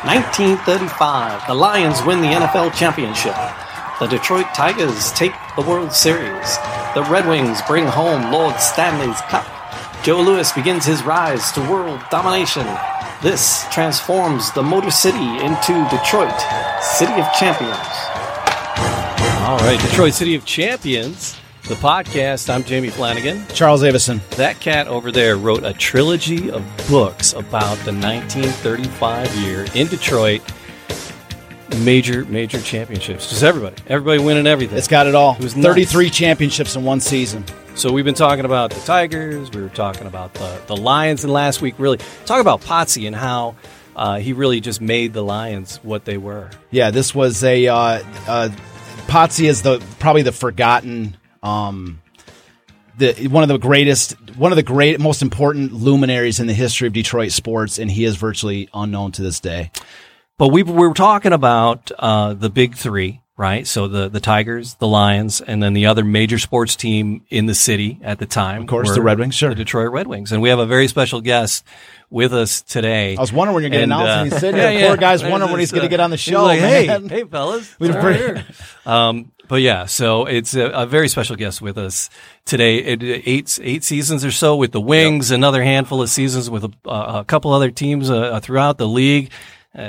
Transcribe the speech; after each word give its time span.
1935, 0.00 1.46
the 1.46 1.54
Lions 1.54 2.02
win 2.06 2.22
the 2.22 2.28
NFL 2.28 2.72
championship. 2.72 3.34
The 4.00 4.06
Detroit 4.06 4.46
Tigers 4.54 5.12
take 5.12 5.34
the 5.54 5.60
World 5.60 5.92
Series. 5.92 6.56
The 6.94 7.06
Red 7.10 7.28
Wings 7.28 7.60
bring 7.66 7.84
home 7.84 8.32
Lord 8.32 8.58
Stanley's 8.60 9.20
Cup. 9.28 9.44
Joe 10.02 10.22
Louis 10.22 10.50
begins 10.52 10.86
his 10.86 11.02
rise 11.02 11.52
to 11.52 11.60
world 11.70 12.00
domination. 12.10 12.66
This 13.22 13.66
transforms 13.70 14.50
the 14.52 14.62
Motor 14.62 14.90
City 14.90 15.18
into 15.18 15.86
Detroit, 15.90 16.40
City 16.80 17.12
of 17.12 17.30
Champions. 17.34 17.76
All 19.46 19.58
right, 19.58 19.78
Detroit 19.78 20.14
City 20.14 20.34
of 20.36 20.46
Champions, 20.46 21.38
the 21.68 21.74
podcast. 21.74 22.48
I'm 22.48 22.64
Jamie 22.64 22.88
Flanagan. 22.88 23.46
Charles 23.48 23.84
Avison. 23.84 24.22
That 24.38 24.58
cat 24.58 24.88
over 24.88 25.12
there 25.12 25.36
wrote 25.36 25.64
a 25.64 25.74
trilogy 25.74 26.50
of 26.50 26.64
books 26.88 27.34
about 27.34 27.76
the 27.84 27.92
1935 27.92 29.34
year 29.36 29.66
in 29.74 29.86
Detroit. 29.88 30.40
Major, 31.78 32.24
major 32.26 32.60
championships. 32.60 33.30
Just 33.30 33.42
everybody. 33.42 33.76
Everybody 33.86 34.22
winning 34.22 34.46
everything. 34.46 34.76
It's 34.76 34.88
got 34.88 35.06
it 35.06 35.14
all. 35.14 35.34
It 35.34 35.42
was 35.42 35.54
33 35.54 36.06
nuts. 36.06 36.16
championships 36.16 36.76
in 36.76 36.84
one 36.84 37.00
season. 37.00 37.44
So 37.74 37.92
we've 37.92 38.04
been 38.04 38.14
talking 38.14 38.44
about 38.44 38.70
the 38.70 38.80
Tigers. 38.80 39.50
We 39.50 39.62
were 39.62 39.68
talking 39.68 40.06
about 40.06 40.34
the, 40.34 40.60
the 40.66 40.76
Lions 40.76 41.24
in 41.24 41.30
last 41.30 41.62
week. 41.62 41.76
Really 41.78 41.98
talk 42.26 42.40
about 42.40 42.60
Potsy 42.60 43.06
and 43.06 43.14
how 43.14 43.54
uh, 43.96 44.18
he 44.18 44.32
really 44.32 44.60
just 44.60 44.80
made 44.80 45.12
the 45.12 45.22
Lions 45.22 45.78
what 45.82 46.04
they 46.04 46.18
were. 46.18 46.50
Yeah, 46.70 46.90
this 46.90 47.14
was 47.14 47.42
a 47.44 47.68
uh, 47.68 48.02
uh, 48.26 48.48
Potsy 49.06 49.48
is 49.48 49.62
the 49.62 49.82
probably 49.98 50.22
the 50.22 50.32
forgotten 50.32 51.16
um, 51.42 52.00
the 52.98 53.28
one 53.28 53.42
of 53.42 53.48
the 53.48 53.58
greatest 53.58 54.12
one 54.36 54.52
of 54.52 54.56
the 54.56 54.62
great 54.62 55.00
most 55.00 55.22
important 55.22 55.72
luminaries 55.72 56.38
in 56.38 56.46
the 56.46 56.54
history 56.54 56.86
of 56.86 56.92
Detroit 56.92 57.32
sports, 57.32 57.78
and 57.78 57.90
he 57.90 58.04
is 58.04 58.16
virtually 58.16 58.68
unknown 58.72 59.12
to 59.12 59.22
this 59.22 59.40
day. 59.40 59.70
But 60.40 60.48
we, 60.48 60.62
we 60.62 60.88
were 60.88 60.94
talking 60.94 61.34
about 61.34 61.92
uh, 61.98 62.32
the 62.32 62.48
big 62.48 62.74
three, 62.74 63.20
right? 63.36 63.66
So 63.66 63.88
the 63.88 64.08
the 64.08 64.20
Tigers, 64.20 64.72
the 64.76 64.86
Lions, 64.86 65.42
and 65.42 65.62
then 65.62 65.74
the 65.74 65.84
other 65.84 66.02
major 66.02 66.38
sports 66.38 66.76
team 66.76 67.26
in 67.28 67.44
the 67.44 67.54
city 67.54 67.98
at 68.02 68.18
the 68.18 68.24
time. 68.24 68.62
Of 68.62 68.68
course, 68.68 68.94
the 68.94 69.02
Red 69.02 69.18
Wings, 69.18 69.34
sure. 69.34 69.50
the 69.50 69.54
Detroit 69.54 69.92
Red 69.92 70.06
Wings, 70.06 70.32
and 70.32 70.40
we 70.40 70.48
have 70.48 70.58
a 70.58 70.64
very 70.64 70.88
special 70.88 71.20
guest 71.20 71.62
with 72.08 72.32
us 72.32 72.62
today. 72.62 73.18
I 73.18 73.20
was 73.20 73.34
wondering 73.34 73.54
when 73.56 73.64
you're 73.64 73.80
to 73.80 73.84
announce, 73.84 74.08
uh, 74.08 74.12
and 74.12 74.32
he's 74.32 74.40
sitting 74.40 74.56
yeah, 74.60 74.70
here. 74.70 74.80
yeah. 74.80 74.86
Poor 74.88 74.96
guy's 74.96 75.20
There's 75.20 75.30
wondering 75.30 75.52
when 75.52 75.60
he's 75.60 75.72
this, 75.72 75.78
going 75.78 75.82
to 75.82 75.94
uh, 75.94 75.98
get 75.98 76.00
on 76.00 76.10
the 76.10 76.16
show. 76.16 76.42
like, 76.42 76.58
hey, 76.58 76.86
hey, 76.86 77.24
fellas, 77.24 77.76
Right 77.78 78.16
here. 78.16 78.46
Um, 78.86 79.32
but 79.46 79.60
yeah, 79.60 79.84
so 79.84 80.24
it's 80.24 80.54
a, 80.54 80.70
a 80.70 80.86
very 80.86 81.08
special 81.08 81.36
guest 81.36 81.60
with 81.60 81.76
us 81.76 82.08
today. 82.46 82.78
It, 82.78 83.02
eight 83.02 83.58
eight 83.62 83.84
seasons 83.84 84.24
or 84.24 84.30
so 84.30 84.56
with 84.56 84.72
the 84.72 84.80
Wings, 84.80 85.32
another 85.32 85.62
handful 85.62 86.00
of 86.00 86.08
seasons 86.08 86.48
with 86.48 86.64
a, 86.64 86.88
a 86.88 87.24
couple 87.26 87.52
other 87.52 87.70
teams 87.70 88.08
uh, 88.08 88.40
throughout 88.40 88.78
the 88.78 88.88
league. 88.88 89.30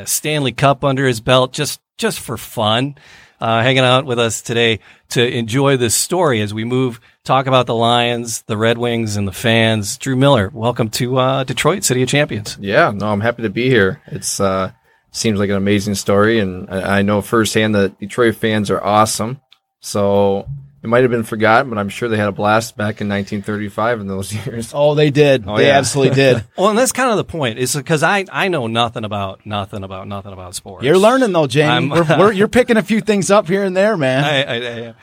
Stanley 0.05 0.51
Cup 0.51 0.83
under 0.83 1.05
his 1.05 1.21
belt, 1.21 1.53
just 1.53 1.81
just 1.97 2.19
for 2.19 2.37
fun. 2.37 2.95
Uh, 3.39 3.63
hanging 3.63 3.79
out 3.79 4.05
with 4.05 4.19
us 4.19 4.43
today 4.43 4.79
to 5.09 5.27
enjoy 5.27 5.75
this 5.75 5.95
story 5.95 6.41
as 6.41 6.53
we 6.53 6.63
move 6.63 7.01
talk 7.23 7.47
about 7.47 7.65
the 7.65 7.73
Lions, 7.73 8.43
the 8.43 8.55
Red 8.55 8.77
Wings, 8.77 9.15
and 9.15 9.27
the 9.27 9.31
fans. 9.31 9.97
Drew 9.97 10.15
Miller, 10.15 10.51
welcome 10.53 10.89
to 10.91 11.17
uh, 11.17 11.43
Detroit, 11.43 11.83
City 11.83 12.03
of 12.03 12.09
Champions. 12.09 12.55
Yeah, 12.61 12.91
no, 12.91 13.07
I'm 13.07 13.21
happy 13.21 13.41
to 13.41 13.49
be 13.49 13.67
here. 13.67 13.99
It's 14.05 14.39
uh 14.39 14.71
seems 15.11 15.39
like 15.39 15.49
an 15.49 15.55
amazing 15.55 15.95
story, 15.95 16.39
and 16.39 16.69
I, 16.69 16.99
I 16.99 17.01
know 17.01 17.21
firsthand 17.21 17.75
that 17.75 17.99
Detroit 17.99 18.35
fans 18.35 18.69
are 18.69 18.83
awesome. 18.83 19.41
So 19.79 20.47
it 20.83 20.87
might 20.87 21.03
have 21.03 21.11
been 21.11 21.23
forgotten, 21.23 21.69
but 21.69 21.77
I'm 21.77 21.89
sure 21.89 22.09
they 22.09 22.17
had 22.17 22.27
a 22.27 22.31
blast 22.31 22.75
back 22.75 23.01
in 23.01 23.07
1935 23.07 23.99
in 24.01 24.07
those 24.07 24.33
years. 24.45 24.71
Oh, 24.73 24.95
they 24.95 25.11
did. 25.11 25.43
Oh, 25.47 25.57
they 25.57 25.67
yeah. 25.67 25.77
absolutely 25.77 26.15
did. 26.15 26.43
Well, 26.57 26.69
and 26.69 26.77
that's 26.77 26.91
kind 26.91 27.09
of 27.11 27.17
the 27.17 27.23
point. 27.23 27.59
Is 27.59 27.75
because 27.75 28.03
I 28.03 28.25
I 28.31 28.47
know 28.47 28.67
nothing 28.67 29.03
about 29.05 29.45
nothing 29.45 29.83
about 29.83 30.07
nothing 30.07 30.33
about 30.33 30.55
sports. 30.55 30.83
You're 30.83 30.97
learning 30.97 31.31
though, 31.31 31.47
Jamie. 31.47 31.89
We're, 31.89 32.17
we're, 32.17 32.31
you're 32.31 32.47
picking 32.47 32.77
a 32.77 32.83
few 32.83 33.01
things 33.01 33.31
up 33.31 33.47
here 33.47 33.63
and 33.63 33.75
there, 33.75 33.95
man. 33.97 34.23
I, 34.23 34.43
I, 34.43 34.89
I, 34.89 34.93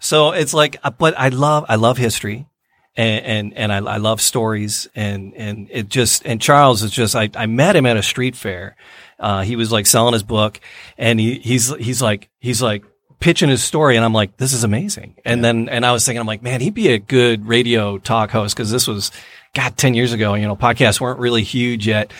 so 0.00 0.32
it's 0.32 0.54
like, 0.54 0.76
uh, 0.84 0.90
but 0.90 1.18
I 1.18 1.28
love 1.28 1.64
I 1.68 1.76
love 1.76 1.98
history, 1.98 2.46
and 2.96 3.24
and, 3.24 3.54
and 3.54 3.72
I, 3.72 3.94
I 3.94 3.96
love 3.96 4.20
stories, 4.20 4.88
and 4.94 5.34
and 5.34 5.68
it 5.70 5.88
just 5.88 6.24
and 6.26 6.40
Charles 6.40 6.82
is 6.82 6.90
just 6.90 7.16
I, 7.16 7.30
I 7.34 7.46
met 7.46 7.74
him 7.76 7.86
at 7.86 7.96
a 7.96 8.02
street 8.02 8.36
fair. 8.36 8.76
Uh, 9.18 9.42
he 9.42 9.56
was 9.56 9.72
like 9.72 9.86
selling 9.86 10.12
his 10.12 10.22
book, 10.22 10.60
and 10.96 11.18
he 11.18 11.38
he's 11.38 11.74
he's 11.76 12.00
like 12.00 12.28
he's 12.38 12.62
like 12.62 12.84
pitching 13.20 13.48
his 13.48 13.62
story, 13.62 13.96
and 13.96 14.04
I'm 14.04 14.12
like, 14.12 14.36
this 14.36 14.52
is 14.52 14.64
amazing. 14.64 15.16
And 15.24 15.44
then 15.44 15.68
and 15.68 15.84
I 15.84 15.92
was 15.92 16.04
thinking, 16.04 16.20
I'm 16.20 16.26
like, 16.26 16.42
man, 16.42 16.60
he'd 16.60 16.74
be 16.74 16.88
a 16.88 16.98
good 16.98 17.46
radio 17.46 17.98
talk 17.98 18.30
host 18.30 18.56
because 18.56 18.70
this 18.70 18.86
was. 18.86 19.10
God, 19.54 19.78
10 19.78 19.94
years 19.94 20.12
ago, 20.12 20.34
you 20.34 20.46
know, 20.46 20.56
podcasts 20.56 21.00
weren't 21.00 21.18
really 21.18 21.42
huge 21.42 21.86
yet. 21.86 22.12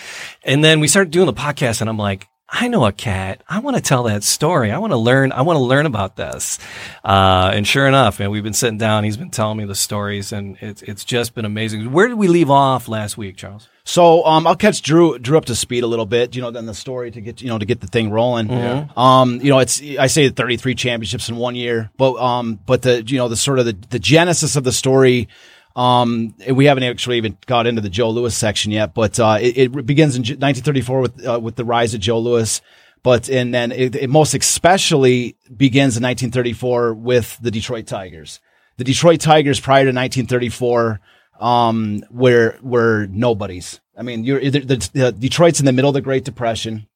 And 0.45 0.65
then 0.65 0.81
we 0.81 0.89
started 0.89 1.11
doing 1.11 1.27
the 1.27 1.35
podcast 1.35 1.83
and 1.83 1.91
I'm 1.91 1.99
like, 1.99 2.27
I 2.49 2.69
know 2.69 2.87
a 2.87 2.93
cat. 2.93 3.43
I 3.47 3.59
want 3.59 3.77
to 3.77 3.83
tell 3.83 4.05
that 4.05 4.25
story. 4.25 4.71
I 4.73 4.79
want 4.79 4.93
to 4.93 4.97
learn. 4.97 5.33
I 5.33 5.43
want 5.43 5.59
to 5.59 5.63
learn 5.63 5.85
about 5.85 6.17
this. 6.17 6.59
Uh, 7.05 7.51
and 7.53 7.67
sure 7.67 7.87
enough, 7.87 8.19
man, 8.19 8.31
we've 8.31 8.43
been 8.43 8.55
sitting 8.55 8.79
down. 8.79 9.05
He's 9.05 9.19
been 9.19 9.31
telling 9.31 9.59
me 9.59 9.67
the 9.67 9.75
stories, 9.75 10.33
and 10.33 10.57
it's 10.63 10.81
it's 10.83 11.05
just 11.05 11.35
been 11.35 11.45
amazing. 11.45 11.93
Where 11.93 12.09
did 12.09 12.17
we 12.17 12.27
leave 12.27 12.51
off 12.51 12.89
last 12.89 13.19
week, 13.19 13.37
Charles? 13.37 13.69
So 13.89 14.23
um, 14.27 14.47
I'll 14.47 14.55
catch 14.55 14.83
Drew 14.83 15.19
Drew 15.19 15.39
up 15.39 15.47
to 15.47 15.55
speed 15.55 15.83
a 15.83 15.87
little 15.87 16.05
bit, 16.05 16.37
you 16.37 16.43
know, 16.43 16.51
then 16.51 16.67
the 16.67 16.75
story 16.75 17.11
to 17.11 17.23
get 17.23 17.41
you 17.41 17.49
know 17.49 17.57
to 17.57 17.65
get 17.65 17.81
the 17.81 17.87
thing 17.87 18.11
rolling. 18.11 18.51
Um, 18.99 19.41
you 19.41 19.49
know, 19.49 19.61
it's 19.61 19.81
I 19.99 20.09
say 20.09 20.29
33 20.29 20.75
championships 20.75 21.31
in 21.31 21.37
one 21.37 21.55
year, 21.55 21.89
but 21.97 22.17
um, 22.17 22.61
but 22.67 22.83
the 22.83 23.03
you 23.03 23.17
know 23.17 23.29
the 23.29 23.37
sort 23.37 23.59
of 23.59 23.65
the, 23.65 23.73
the 23.89 23.99
genesis 23.99 24.57
of 24.57 24.65
the 24.65 24.73
story. 24.73 25.29
Um, 25.75 26.35
we 26.51 26.67
haven't 26.67 26.83
actually 26.83 27.17
even 27.17 27.39
got 27.47 27.67
into 27.67 27.81
the 27.81 27.89
Joe 27.89 28.11
Louis 28.11 28.37
section 28.37 28.73
yet, 28.73 28.93
but 28.93 29.19
uh, 29.19 29.39
it, 29.41 29.57
it 29.57 29.87
begins 29.87 30.17
in 30.17 30.21
1934 30.21 31.01
with 31.01 31.27
uh, 31.27 31.41
with 31.41 31.57
the 31.57 31.65
rise 31.65 31.95
of 31.95 32.01
Joe 32.01 32.19
Louis. 32.19 32.61
But 33.03 33.31
and 33.31 33.55
then 33.55 33.73
it, 33.73 33.97
it 33.97 34.11
most 34.11 34.35
especially 34.35 35.35
begins 35.57 35.97
in 35.97 36.03
1934 36.03 36.93
with 36.93 37.39
the 37.41 37.51
Detroit 37.51 37.87
Tigers. 37.87 38.41
The 38.77 38.85
Detroit 38.85 39.21
Tigers 39.21 39.59
prior 39.59 39.85
to 39.85 39.93
1934 39.97 41.01
um, 41.39 42.03
where 42.11 42.59
were 42.63 43.07
nobodies. 43.07 43.81
I 43.97 44.03
mean, 44.03 44.25
you're 44.25 44.41
the, 44.41 44.61
the, 44.61 44.91
the 44.93 45.13
Detroit's 45.13 45.61
in 45.61 45.67
the 45.67 45.73
middle 45.73 45.91
of 45.91 45.95
the 45.95 46.01
Great 46.01 46.25
Depression, 46.25 46.87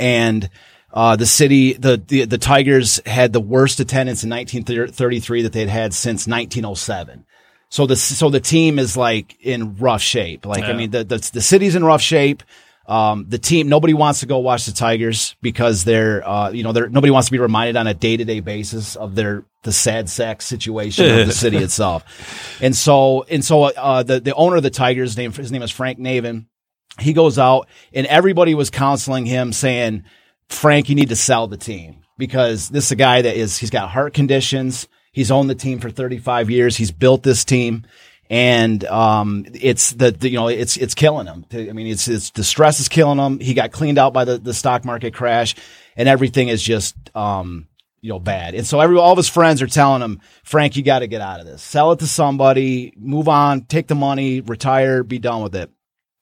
and 0.00 0.48
uh, 0.92 1.16
the 1.16 1.26
city, 1.26 1.74
the, 1.74 2.02
the 2.06 2.24
the 2.24 2.38
Tigers 2.38 3.00
had 3.04 3.32
the 3.32 3.40
worst 3.40 3.80
attendance 3.80 4.24
in 4.24 4.30
1933 4.30 5.42
that 5.42 5.52
they'd 5.52 5.68
had 5.68 5.92
since 5.92 6.26
1907. 6.26 7.26
So 7.70 7.86
the 7.86 7.96
so 7.96 8.30
the 8.30 8.40
team 8.40 8.78
is 8.78 8.96
like 8.96 9.36
in 9.40 9.76
rough 9.76 10.00
shape. 10.00 10.46
Like 10.46 10.64
I 10.64 10.72
mean, 10.72 10.90
the, 10.90 11.04
the 11.04 11.30
the 11.34 11.42
city's 11.42 11.74
in 11.74 11.84
rough 11.84 12.00
shape. 12.00 12.42
Um, 12.88 13.26
the 13.28 13.38
team, 13.38 13.68
nobody 13.68 13.92
wants 13.92 14.20
to 14.20 14.26
go 14.26 14.38
watch 14.38 14.64
the 14.64 14.72
Tigers 14.72 15.36
because 15.42 15.84
they're, 15.84 16.26
uh, 16.26 16.50
you 16.50 16.62
know, 16.62 16.72
they're, 16.72 16.88
nobody 16.88 17.10
wants 17.10 17.28
to 17.28 17.32
be 17.32 17.38
reminded 17.38 17.76
on 17.76 17.86
a 17.86 17.92
day 17.92 18.16
to 18.16 18.24
day 18.24 18.40
basis 18.40 18.96
of 18.96 19.14
their, 19.14 19.44
the 19.62 19.72
sad 19.72 20.08
sack 20.08 20.40
situation 20.40 21.20
of 21.20 21.26
the 21.26 21.32
city 21.34 21.58
itself. 21.58 22.62
And 22.62 22.74
so, 22.74 23.24
and 23.24 23.44
so, 23.44 23.64
uh, 23.64 24.02
the, 24.02 24.20
the 24.20 24.34
owner 24.34 24.56
of 24.56 24.62
the 24.62 24.70
Tigers 24.70 25.18
name, 25.18 25.32
his 25.32 25.52
name 25.52 25.62
is 25.62 25.70
Frank 25.70 25.98
Navin. 25.98 26.46
He 26.98 27.12
goes 27.12 27.38
out 27.38 27.68
and 27.92 28.06
everybody 28.06 28.54
was 28.54 28.70
counseling 28.70 29.26
him 29.26 29.52
saying, 29.52 30.04
Frank, 30.48 30.88
you 30.88 30.94
need 30.94 31.10
to 31.10 31.16
sell 31.16 31.46
the 31.46 31.58
team 31.58 32.04
because 32.16 32.70
this 32.70 32.86
is 32.86 32.92
a 32.92 32.96
guy 32.96 33.20
that 33.20 33.36
is, 33.36 33.58
he's 33.58 33.70
got 33.70 33.90
heart 33.90 34.14
conditions. 34.14 34.88
He's 35.12 35.30
owned 35.30 35.50
the 35.50 35.54
team 35.54 35.78
for 35.78 35.90
35 35.90 36.48
years. 36.48 36.76
He's 36.78 36.90
built 36.90 37.22
this 37.22 37.44
team 37.44 37.84
and 38.30 38.84
um, 38.84 39.46
it's 39.54 39.92
the, 39.92 40.10
the 40.10 40.28
you 40.28 40.36
know 40.36 40.48
it's 40.48 40.76
it's 40.76 40.94
killing 40.94 41.26
him. 41.26 41.46
I 41.52 41.72
mean, 41.72 41.86
it's 41.86 42.08
it's 42.08 42.30
the 42.30 42.44
stress 42.44 42.80
is 42.80 42.88
killing 42.88 43.18
him. 43.18 43.40
He 43.40 43.54
got 43.54 43.72
cleaned 43.72 43.98
out 43.98 44.12
by 44.12 44.24
the 44.24 44.38
the 44.38 44.54
stock 44.54 44.84
market 44.84 45.14
crash, 45.14 45.54
and 45.96 46.08
everything 46.08 46.48
is 46.48 46.62
just 46.62 46.96
um 47.16 47.68
you 48.00 48.10
know 48.10 48.18
bad. 48.18 48.54
And 48.54 48.66
so 48.66 48.80
every 48.80 48.98
all 48.98 49.12
of 49.12 49.16
his 49.16 49.28
friends 49.28 49.62
are 49.62 49.66
telling 49.66 50.02
him, 50.02 50.20
Frank, 50.44 50.76
you 50.76 50.82
got 50.82 51.00
to 51.00 51.06
get 51.06 51.20
out 51.20 51.40
of 51.40 51.46
this. 51.46 51.62
Sell 51.62 51.92
it 51.92 52.00
to 52.00 52.06
somebody, 52.06 52.92
move 52.96 53.28
on, 53.28 53.62
take 53.62 53.86
the 53.86 53.94
money, 53.94 54.40
retire, 54.40 55.02
be 55.02 55.18
done 55.18 55.42
with 55.42 55.54
it. 55.54 55.70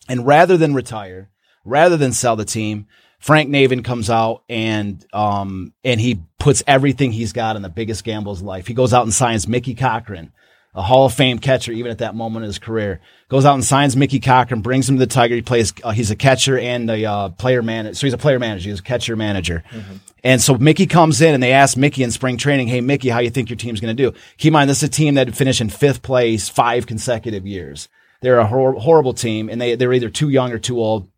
And 0.09 0.27
rather 0.27 0.57
than 0.57 0.75
retire, 0.75 1.31
rather 1.65 1.97
than 1.97 2.13
sell 2.13 2.37
the 2.37 2.45
team, 2.45 2.87
Frank 3.19 3.51
Navin 3.51 3.85
comes 3.85 4.11
out 4.11 4.45
and 4.49 5.05
um 5.13 5.73
and 5.83 6.01
he 6.01 6.23
puts 6.39 6.63
everything 6.67 7.11
he's 7.11 7.33
got 7.33 7.57
in 7.57 7.63
the 7.63 7.69
biggest 7.69 8.05
gamble 8.05 8.33
of 8.33 8.39
his 8.39 8.45
life. 8.45 8.69
He 8.69 8.75
goes 8.75 8.95
out 8.95 9.03
and 9.03 9.13
signs 9.13 9.49
Mickey 9.49 9.75
Cochrane, 9.75 10.33
a 10.77 10.83
Hall 10.83 11.07
of 11.07 11.15
Fame 11.15 11.39
catcher, 11.39 11.73
even 11.73 11.91
at 11.91 11.99
that 11.99 12.15
moment 12.15 12.45
in 12.45 12.49
his 12.49 12.59
career. 12.59 13.01
Goes 13.29 13.45
out 13.45 13.55
and 13.55 13.65
signs 13.65 13.97
Mickey 13.97 14.21
Cochrane, 14.21 14.61
brings 14.61 14.89
him 14.89 14.97
to 14.97 15.01
the 15.01 15.07
Tiger. 15.07 15.35
He 15.35 15.43
plays. 15.43 15.73
Uh, 15.83 15.91
he's 15.91 16.11
a 16.11 16.17
catcher 16.17 16.59
and 16.59 16.89
a 16.91 17.05
uh, 17.05 17.29
player 17.31 17.63
manager. 17.63 17.95
So 17.95 18.07
he's 18.07 18.15
a 18.15 18.19
player 18.19 18.39
manager. 18.39 18.69
He's 18.69 18.81
a 18.81 18.83
catcher 18.83 19.17
manager. 19.17 19.65
And 20.23 20.41
so 20.41 20.57
Mickey 20.57 20.87
comes 20.87 21.21
in 21.21 21.35
and 21.35 21.43
they 21.43 21.53
ask 21.53 21.77
Mickey 21.77 22.03
in 22.03 22.11
spring 22.11 22.37
training, 22.37 22.69
"Hey 22.69 22.81
Mickey, 22.83 23.09
how 23.09 23.21
you 23.21 23.31
think 23.31 23.49
your 23.49 23.57
team's 23.57 23.81
going 23.81 23.97
to 23.97 24.11
do?" 24.11 24.17
Keep 24.37 24.51
in 24.51 24.53
mind, 24.53 24.71
this 24.71 24.79
is 24.79 24.89
a 24.89 24.93
team 24.93 25.15
that 25.15 25.35
finished 25.35 25.61
in 25.61 25.71
fifth 25.71 26.03
place 26.03 26.49
five 26.49 26.87
consecutive 26.87 27.47
years. 27.47 27.89
They're 28.21 28.39
a 28.39 28.47
hor- 28.47 28.75
horrible 28.75 29.15
team, 29.15 29.49
and 29.49 29.61
they 29.61 29.77
they're 29.77 29.93
either 29.93 30.11
too 30.11 30.29
young 30.29 30.53
or 30.53 30.59
too 30.59 30.79
old. 30.79 31.09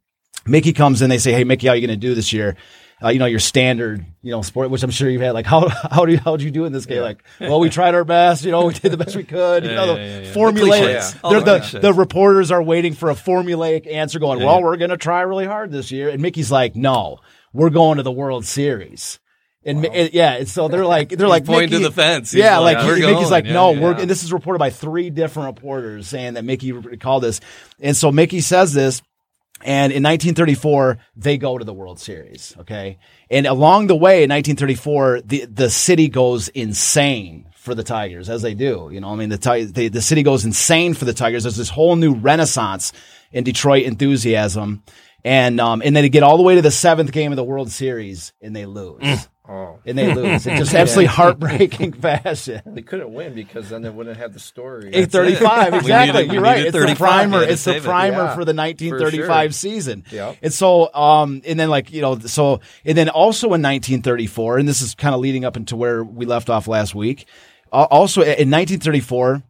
Mickey 0.47 0.73
comes 0.73 1.03
in, 1.03 1.11
they 1.11 1.19
say, 1.19 1.33
Hey, 1.33 1.45
Mickey, 1.45 1.67
how 1.67 1.75
are 1.75 1.77
you 1.77 1.87
going 1.87 1.99
to 1.99 2.07
do 2.07 2.15
this 2.15 2.33
year? 2.33 2.57
Uh, 3.03 3.09
you 3.11 3.19
know, 3.19 3.27
your 3.27 3.39
standard, 3.39 4.05
you 4.23 4.33
know, 4.33 4.43
sport, 4.43 4.71
which 4.71 4.83
I'm 4.83 4.91
sure 4.91 5.09
you've 5.09 5.23
had. 5.23 5.33
Like, 5.33 5.47
how 5.55 5.69
how 5.69 6.05
do 6.05 6.13
you, 6.13 6.19
how 6.19 6.37
did 6.37 6.45
you 6.45 6.51
do 6.51 6.65
in 6.65 6.73
this 6.73 6.87
game? 6.87 7.03
Like, 7.03 7.23
well, 7.41 7.61
we 7.61 7.69
tried 7.71 7.95
our 7.95 8.05
best. 8.05 8.45
You 8.45 8.51
know, 8.51 8.67
we 8.67 8.75
did 8.75 8.91
the 8.93 8.97
best 8.97 9.15
we 9.17 9.25
could. 9.25 9.65
you 9.65 9.71
Yeah, 9.71 9.77
know, 9.77 9.95
the 9.95 10.01
yeah, 10.01 10.07
yeah, 10.07 10.27
yeah. 10.27 10.35
formulaic. 10.35 11.21
The 11.23 11.41
the 11.41 11.59
the 11.73 11.79
the 11.81 11.93
reporters 11.95 12.51
are 12.51 12.63
waiting 12.63 12.95
for 12.95 13.11
a 13.11 13.15
formulaic 13.15 13.87
answer, 13.91 14.19
going, 14.19 14.41
Yeah, 14.41 14.47
"Well, 14.47 14.63
we're 14.63 14.77
going 14.77 14.91
to 14.91 14.97
try 14.97 15.21
really 15.23 15.47
hard 15.47 15.71
this 15.71 15.91
year." 15.93 16.09
And 16.09 16.21
Mickey's 16.23 16.51
like, 16.51 16.75
"No, 16.77 17.19
we're 17.53 17.71
going 17.71 17.97
to 17.99 18.03
the 18.03 18.13
World 18.13 18.45
Series." 18.45 19.19
And 19.65 19.81
Mi- 19.83 19.89
and- 19.93 20.15
yeah, 20.15 20.35
and 20.35 20.49
so 20.49 20.69
they're 20.69 20.87
like, 20.87 21.11
they're 21.11 21.29
like 21.37 21.45
pointing 21.45 21.71
to 21.71 21.79
the 21.81 21.91
fence. 21.91 22.31
He's 22.31 22.39
Yeah, 22.41 22.59
like, 22.59 22.79
like, 22.79 22.87
"We're 22.87 22.95
he- 22.97 23.03
Mickey's 23.03 23.17
going." 23.19 23.31
like, 23.31 23.45
Yeah, 23.47 23.53
no, 23.53 23.73
yeah. 23.73 23.81
we're. 23.81 23.93
And 23.95 24.09
this 24.09 24.23
is 24.23 24.33
reported 24.33 24.59
by 24.61 24.71
three 24.71 25.11
different 25.11 25.57
reporters 25.57 26.07
saying 26.09 26.35
that 26.35 26.45
Mickey 26.45 26.73
called 26.99 27.23
this. 27.25 27.41
And 27.81 27.97
so 27.97 28.11
Mickey 28.13 28.41
says 28.41 28.73
this, 28.73 29.03
and 29.63 29.93
in 29.93 30.03
1934, 30.03 30.99
they 31.17 31.37
go 31.37 31.59
to 31.59 31.65
the 31.65 31.73
World 31.73 31.99
Series. 31.99 32.55
Okay. 32.61 32.99
And 33.31 33.47
along 33.47 33.89
the 33.89 33.97
way 33.97 34.23
in 34.23 34.31
1934, 34.31 35.23
the, 35.23 35.45
the 35.47 35.71
city 35.71 36.09
goes 36.09 36.49
insane 36.49 37.47
for 37.57 37.75
the 37.75 37.83
Tigers, 37.83 38.31
as 38.31 38.43
they 38.43 38.55
do. 38.55 38.89
You 38.93 39.01
know, 39.01 39.09
I 39.09 39.17
mean, 39.17 39.31
the, 39.31 39.71
the, 39.73 39.89
the 39.89 40.03
city 40.03 40.23
goes 40.23 40.45
insane 40.45 40.95
for 40.95 41.05
the 41.05 41.13
Tigers. 41.13 41.43
There's 41.43 41.57
this 41.57 41.71
whole 41.71 41.97
new 41.97 42.15
renaissance 42.15 42.93
in 43.33 43.45
Detroit 43.45 43.85
enthusiasm. 43.85 44.83
And, 45.25 45.61
um, 45.61 45.83
and 45.85 45.95
then 45.95 46.05
they 46.05 46.09
get 46.09 46.23
all 46.23 46.37
the 46.37 46.45
way 46.45 46.55
to 46.55 46.63
the 46.63 46.71
seventh 46.71 47.11
game 47.13 47.33
of 47.33 47.37
the 47.37 47.45
World 47.45 47.71
Series 47.71 48.33
and 48.41 48.55
they 48.55 48.67
lose. 48.67 49.29
Oh, 49.51 49.79
And 49.87 49.97
they 49.97 50.13
lose 50.13 50.47
in 50.47 50.57
just 50.59 50.75
absolutely 50.75 51.07
heartbreaking 51.07 51.93
fashion. 52.01 52.61
they 52.67 52.83
couldn't 52.83 53.13
win 53.15 53.35
because 53.35 53.71
then 53.71 53.81
they 53.81 53.89
wouldn't 53.89 54.19
have 54.19 54.35
the 54.35 54.41
story. 54.41 54.91
Eight 54.93 55.11
thirty-five, 55.11 55.73
exactly. 55.75 56.23
needed- 56.23 56.33
You're 56.35 56.43
right. 56.43 56.67
It's 56.67 56.73
the 56.77 56.95
primer. 56.97 57.43
It's 57.43 57.65
the 57.65 57.81
primer 57.81 58.25
Yeah, 58.25 58.35
for 58.35 58.45
the 58.45 58.53
for 58.53 58.59
1935 58.59 59.45
sure. 59.47 59.53
season. 59.53 60.05
Yep. 60.11 60.37
And 60.43 60.53
so, 60.53 60.93
um, 60.95 61.41
and 61.47 61.59
then 61.59 61.71
like 61.71 61.91
you 61.91 62.03
know, 62.03 62.19
so 62.19 62.61
and 62.85 62.99
then 62.99 63.09
also 63.09 63.47
in 63.47 63.63
1934, 63.63 64.59
and 64.59 64.69
this 64.69 64.83
is 64.83 64.95
kind 64.95 65.15
of 65.15 65.21
leading 65.23 65.47
up 65.47 65.57
into 65.57 65.77
where 65.77 66.05
we 66.05 66.27
left 66.27 66.51
off 66.51 66.69
last 66.69 66.95
week. 66.95 67.27
Uh, 67.73 67.87
also 67.91 68.21
in 68.21 68.51
1934, 68.51 69.43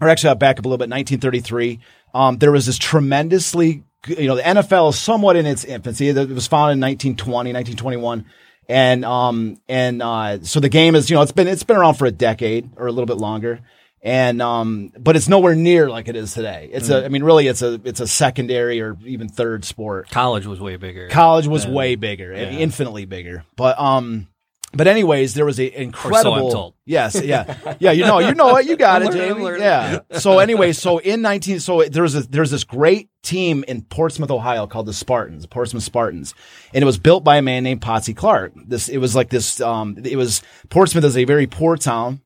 or 0.00 0.08
actually, 0.08 0.28
I'll 0.28 0.34
back 0.34 0.58
up 0.58 0.64
a 0.64 0.68
little 0.68 0.76
bit. 0.78 0.90
1933, 0.90 1.80
um, 2.14 2.38
there 2.38 2.52
was 2.52 2.66
this 2.66 2.76
tremendously, 2.78 3.82
you 4.06 4.26
know, 4.26 4.36
the 4.36 4.42
NFL 4.42 4.90
is 4.90 4.98
somewhat 4.98 5.36
in 5.36 5.46
its 5.46 5.64
infancy. 5.64 6.08
It 6.08 6.14
was 6.30 6.46
founded 6.46 6.74
in 6.76 6.80
1920, 6.80 7.52
1921. 7.52 8.24
And, 8.68 9.04
um, 9.04 9.60
and, 9.68 10.02
uh, 10.02 10.42
so 10.42 10.60
the 10.60 10.68
game 10.68 10.94
is, 10.94 11.08
you 11.08 11.16
know, 11.16 11.22
it's 11.22 11.32
been, 11.32 11.48
it's 11.48 11.62
been 11.62 11.76
around 11.76 11.94
for 11.94 12.06
a 12.06 12.10
decade 12.10 12.70
or 12.76 12.86
a 12.86 12.92
little 12.92 13.06
bit 13.06 13.16
longer. 13.16 13.60
And, 14.02 14.40
um, 14.40 14.92
but 14.96 15.16
it's 15.16 15.28
nowhere 15.28 15.54
near 15.54 15.88
like 15.90 16.06
it 16.06 16.14
is 16.14 16.32
today. 16.34 16.70
It's 16.72 16.88
a, 16.88 17.04
I 17.04 17.08
mean, 17.08 17.24
really, 17.24 17.48
it's 17.48 17.62
a, 17.62 17.80
it's 17.84 18.00
a 18.00 18.06
secondary 18.06 18.80
or 18.80 18.96
even 19.04 19.28
third 19.28 19.64
sport. 19.64 20.08
College 20.10 20.46
was 20.46 20.60
way 20.60 20.76
bigger. 20.76 21.08
College 21.08 21.48
was 21.48 21.66
way 21.66 21.96
bigger, 21.96 22.32
and 22.32 22.56
infinitely 22.56 23.06
bigger. 23.06 23.44
But 23.56 23.78
um, 23.80 24.28
but 24.72 24.86
anyways, 24.86 25.34
there 25.34 25.44
was 25.44 25.58
an 25.58 25.68
incredible. 25.68 26.50
told. 26.50 26.74
Yes, 26.88 27.20
yeah, 27.22 27.54
yeah. 27.80 27.90
You 27.90 28.06
know, 28.06 28.18
you 28.18 28.34
know 28.34 28.56
it. 28.56 28.64
You 28.64 28.74
got 28.74 29.02
it, 29.02 29.12
Jamie. 29.12 29.44
Yeah. 29.58 30.00
So 30.12 30.38
anyway, 30.38 30.72
so 30.72 30.96
in 30.96 31.20
nineteen, 31.20 31.60
so 31.60 31.84
there's 31.84 32.14
a 32.14 32.22
there's 32.22 32.50
this 32.50 32.64
great 32.64 33.10
team 33.22 33.62
in 33.68 33.82
Portsmouth, 33.82 34.30
Ohio, 34.30 34.66
called 34.66 34.86
the 34.86 34.94
Spartans, 34.94 35.44
Portsmouth 35.44 35.82
Spartans, 35.82 36.34
and 36.72 36.80
it 36.82 36.86
was 36.86 36.98
built 36.98 37.24
by 37.24 37.36
a 37.36 37.42
man 37.42 37.62
named 37.62 37.82
Potsy 37.82 38.16
Clark. 38.16 38.52
This 38.56 38.88
it 38.88 38.96
was 38.96 39.14
like 39.14 39.28
this. 39.28 39.60
Um, 39.60 39.98
it 40.02 40.16
was 40.16 40.40
Portsmouth 40.70 41.04
is 41.04 41.18
a 41.18 41.24
very 41.24 41.46
poor 41.46 41.76
town 41.76 42.22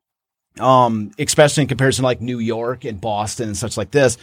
um, 0.61 1.13
especially 1.19 1.63
in 1.63 1.69
comparison 1.69 2.03
to 2.03 2.07
like 2.07 2.21
New 2.21 2.39
York 2.39 2.85
and 2.85 3.01
Boston 3.01 3.49
and 3.49 3.57
such 3.57 3.77
like 3.77 3.91
this. 3.91 4.19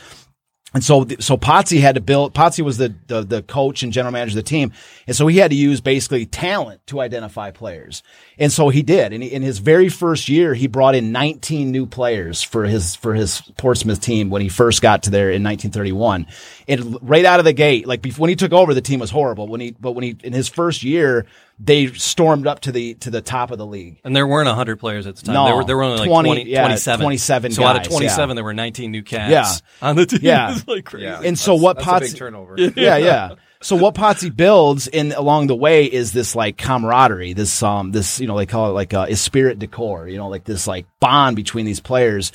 And 0.71 0.83
so, 0.83 1.07
so 1.19 1.35
Potsy 1.35 1.79
had 1.79 1.95
to 1.95 2.01
build. 2.01 2.35
Potsy 2.35 2.63
was 2.63 2.77
the, 2.77 2.93
the 3.07 3.23
the 3.23 3.41
coach 3.41 3.81
and 3.81 3.91
general 3.91 4.11
manager 4.11 4.37
of 4.37 4.43
the 4.43 4.49
team, 4.49 4.71
and 5.07 5.15
so 5.15 5.25
he 5.25 5.37
had 5.37 5.49
to 5.49 5.57
use 5.57 5.81
basically 5.81 6.27
talent 6.27 6.85
to 6.87 7.01
identify 7.01 7.49
players. 7.49 8.03
And 8.37 8.51
so 8.51 8.69
he 8.69 8.83
did. 8.83 9.11
And 9.11 9.23
he, 9.23 9.29
in 9.29 9.41
his 9.41 9.57
very 9.57 9.89
first 9.89 10.29
year, 10.29 10.53
he 10.53 10.67
brought 10.67 10.93
in 10.93 11.11
19 11.11 11.71
new 11.71 11.87
players 11.87 12.43
for 12.43 12.65
his 12.65 12.95
for 12.95 13.15
his 13.15 13.41
Portsmouth 13.57 13.99
team 13.99 14.29
when 14.29 14.43
he 14.43 14.49
first 14.49 14.83
got 14.83 15.03
to 15.03 15.09
there 15.09 15.31
in 15.31 15.43
1931. 15.43 16.27
And 16.67 16.97
right 17.01 17.25
out 17.25 17.39
of 17.39 17.45
the 17.45 17.53
gate, 17.53 17.87
like 17.87 18.03
before, 18.03 18.23
when 18.23 18.29
he 18.29 18.35
took 18.35 18.53
over, 18.53 18.75
the 18.75 18.81
team 18.81 18.99
was 18.99 19.09
horrible. 19.09 19.47
When 19.47 19.61
he 19.61 19.71
but 19.71 19.93
when 19.93 20.03
he 20.03 20.17
in 20.23 20.33
his 20.33 20.47
first 20.47 20.83
year, 20.83 21.25
they 21.59 21.87
stormed 21.87 22.47
up 22.47 22.61
to 22.61 22.71
the 22.71 22.93
to 22.95 23.09
the 23.09 23.21
top 23.21 23.51
of 23.51 23.57
the 23.57 23.65
league. 23.65 23.99
And 24.03 24.15
there 24.15 24.25
weren't 24.25 24.47
100 24.47 24.79
players 24.79 25.05
at 25.07 25.17
the 25.17 25.23
time. 25.23 25.33
No, 25.33 25.45
there 25.45 25.55
were, 25.57 25.63
there 25.65 25.77
were 25.77 25.83
only 25.83 25.99
like 25.99 26.09
20 26.09 26.29
20, 26.29 26.49
yeah, 26.49 26.61
27. 26.61 27.03
27 27.03 27.51
So 27.51 27.63
out 27.63 27.75
of 27.75 27.83
27, 27.83 28.29
yeah. 28.29 28.33
there 28.35 28.43
were 28.43 28.53
19 28.53 28.91
new 28.91 29.03
cats 29.03 29.31
Yeah. 29.31 29.87
on 29.87 29.95
the 29.97 30.05
team. 30.05 30.19
Yeah. 30.21 30.55
It 30.57 30.67
like 30.67 30.85
crazy. 30.85 31.05
Yeah. 31.05 31.21
And 31.23 31.37
so 31.37 31.57
That's- 31.57 31.63
what 31.63 31.77
that's 31.85 32.07
a 32.09 32.11
big 32.13 32.17
turnover. 32.17 32.55
yeah, 32.57 32.97
yeah. 32.97 33.35
So 33.61 33.75
what 33.75 33.93
Potsy 33.93 34.33
builds 34.33 34.87
in 34.87 35.11
along 35.11 35.47
the 35.47 35.55
way 35.55 35.83
is 35.83 36.13
this 36.13 36.33
like 36.33 36.55
camaraderie, 36.57 37.33
this 37.33 37.61
um, 37.61 37.91
this 37.91 38.21
you 38.21 38.27
know 38.27 38.37
they 38.37 38.45
call 38.45 38.69
it 38.69 38.73
like 38.73 38.93
uh, 38.93 39.07
esprit 39.09 39.55
de 39.59 39.67
corps, 39.67 40.07
you 40.07 40.15
know, 40.17 40.29
like 40.29 40.45
this 40.45 40.65
like 40.65 40.85
bond 41.01 41.35
between 41.35 41.65
these 41.65 41.81
players, 41.81 42.31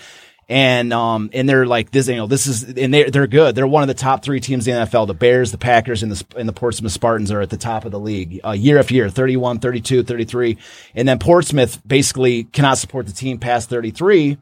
and 0.49 0.93
um, 0.93 1.31
and 1.33 1.49
they're 1.49 1.67
like 1.67 1.91
this, 1.91 2.09
you 2.09 2.17
know, 2.17 2.27
this 2.27 2.47
is 2.47 2.65
and 2.65 2.93
they 2.93 3.09
they're 3.11 3.27
good. 3.27 3.55
They're 3.55 3.67
one 3.67 3.83
of 3.83 3.89
the 3.89 3.95
top 3.95 4.23
three 4.23 4.41
teams 4.41 4.69
in 4.69 4.75
the 4.75 4.87
NFL. 4.87 5.07
The 5.07 5.15
Bears, 5.15 5.53
the 5.53 5.59
Packers, 5.59 6.03
and 6.03 6.13
the 6.13 6.25
and 6.39 6.49
the 6.49 6.53
Portsmouth 6.53 6.93
Spartans 6.93 7.31
are 7.31 7.41
at 7.41 7.51
the 7.51 7.57
top 7.57 7.85
of 7.85 7.93
the 7.93 8.01
league 8.01 8.41
uh, 8.45 8.51
year 8.51 8.79
after 8.79 8.95
year, 8.95 9.09
31, 9.09 9.61
32, 9.61 10.03
33, 10.03 10.59
and 10.95 11.09
then 11.09 11.19
Portsmouth 11.19 11.81
basically 11.87 12.45
cannot 12.45 12.79
support 12.79 13.07
the 13.07 13.13
team 13.13 13.39
past 13.39 13.71
33, 13.71 14.37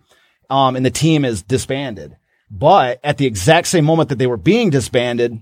um, 0.50 0.74
and 0.76 0.84
the 0.84 0.90
team 0.90 1.24
is 1.24 1.42
disbanded. 1.42 2.16
But 2.50 3.00
at 3.02 3.16
the 3.18 3.26
exact 3.26 3.68
same 3.68 3.84
moment 3.84 4.08
that 4.10 4.18
they 4.18 4.26
were 4.26 4.36
being 4.36 4.70
disbanded, 4.70 5.40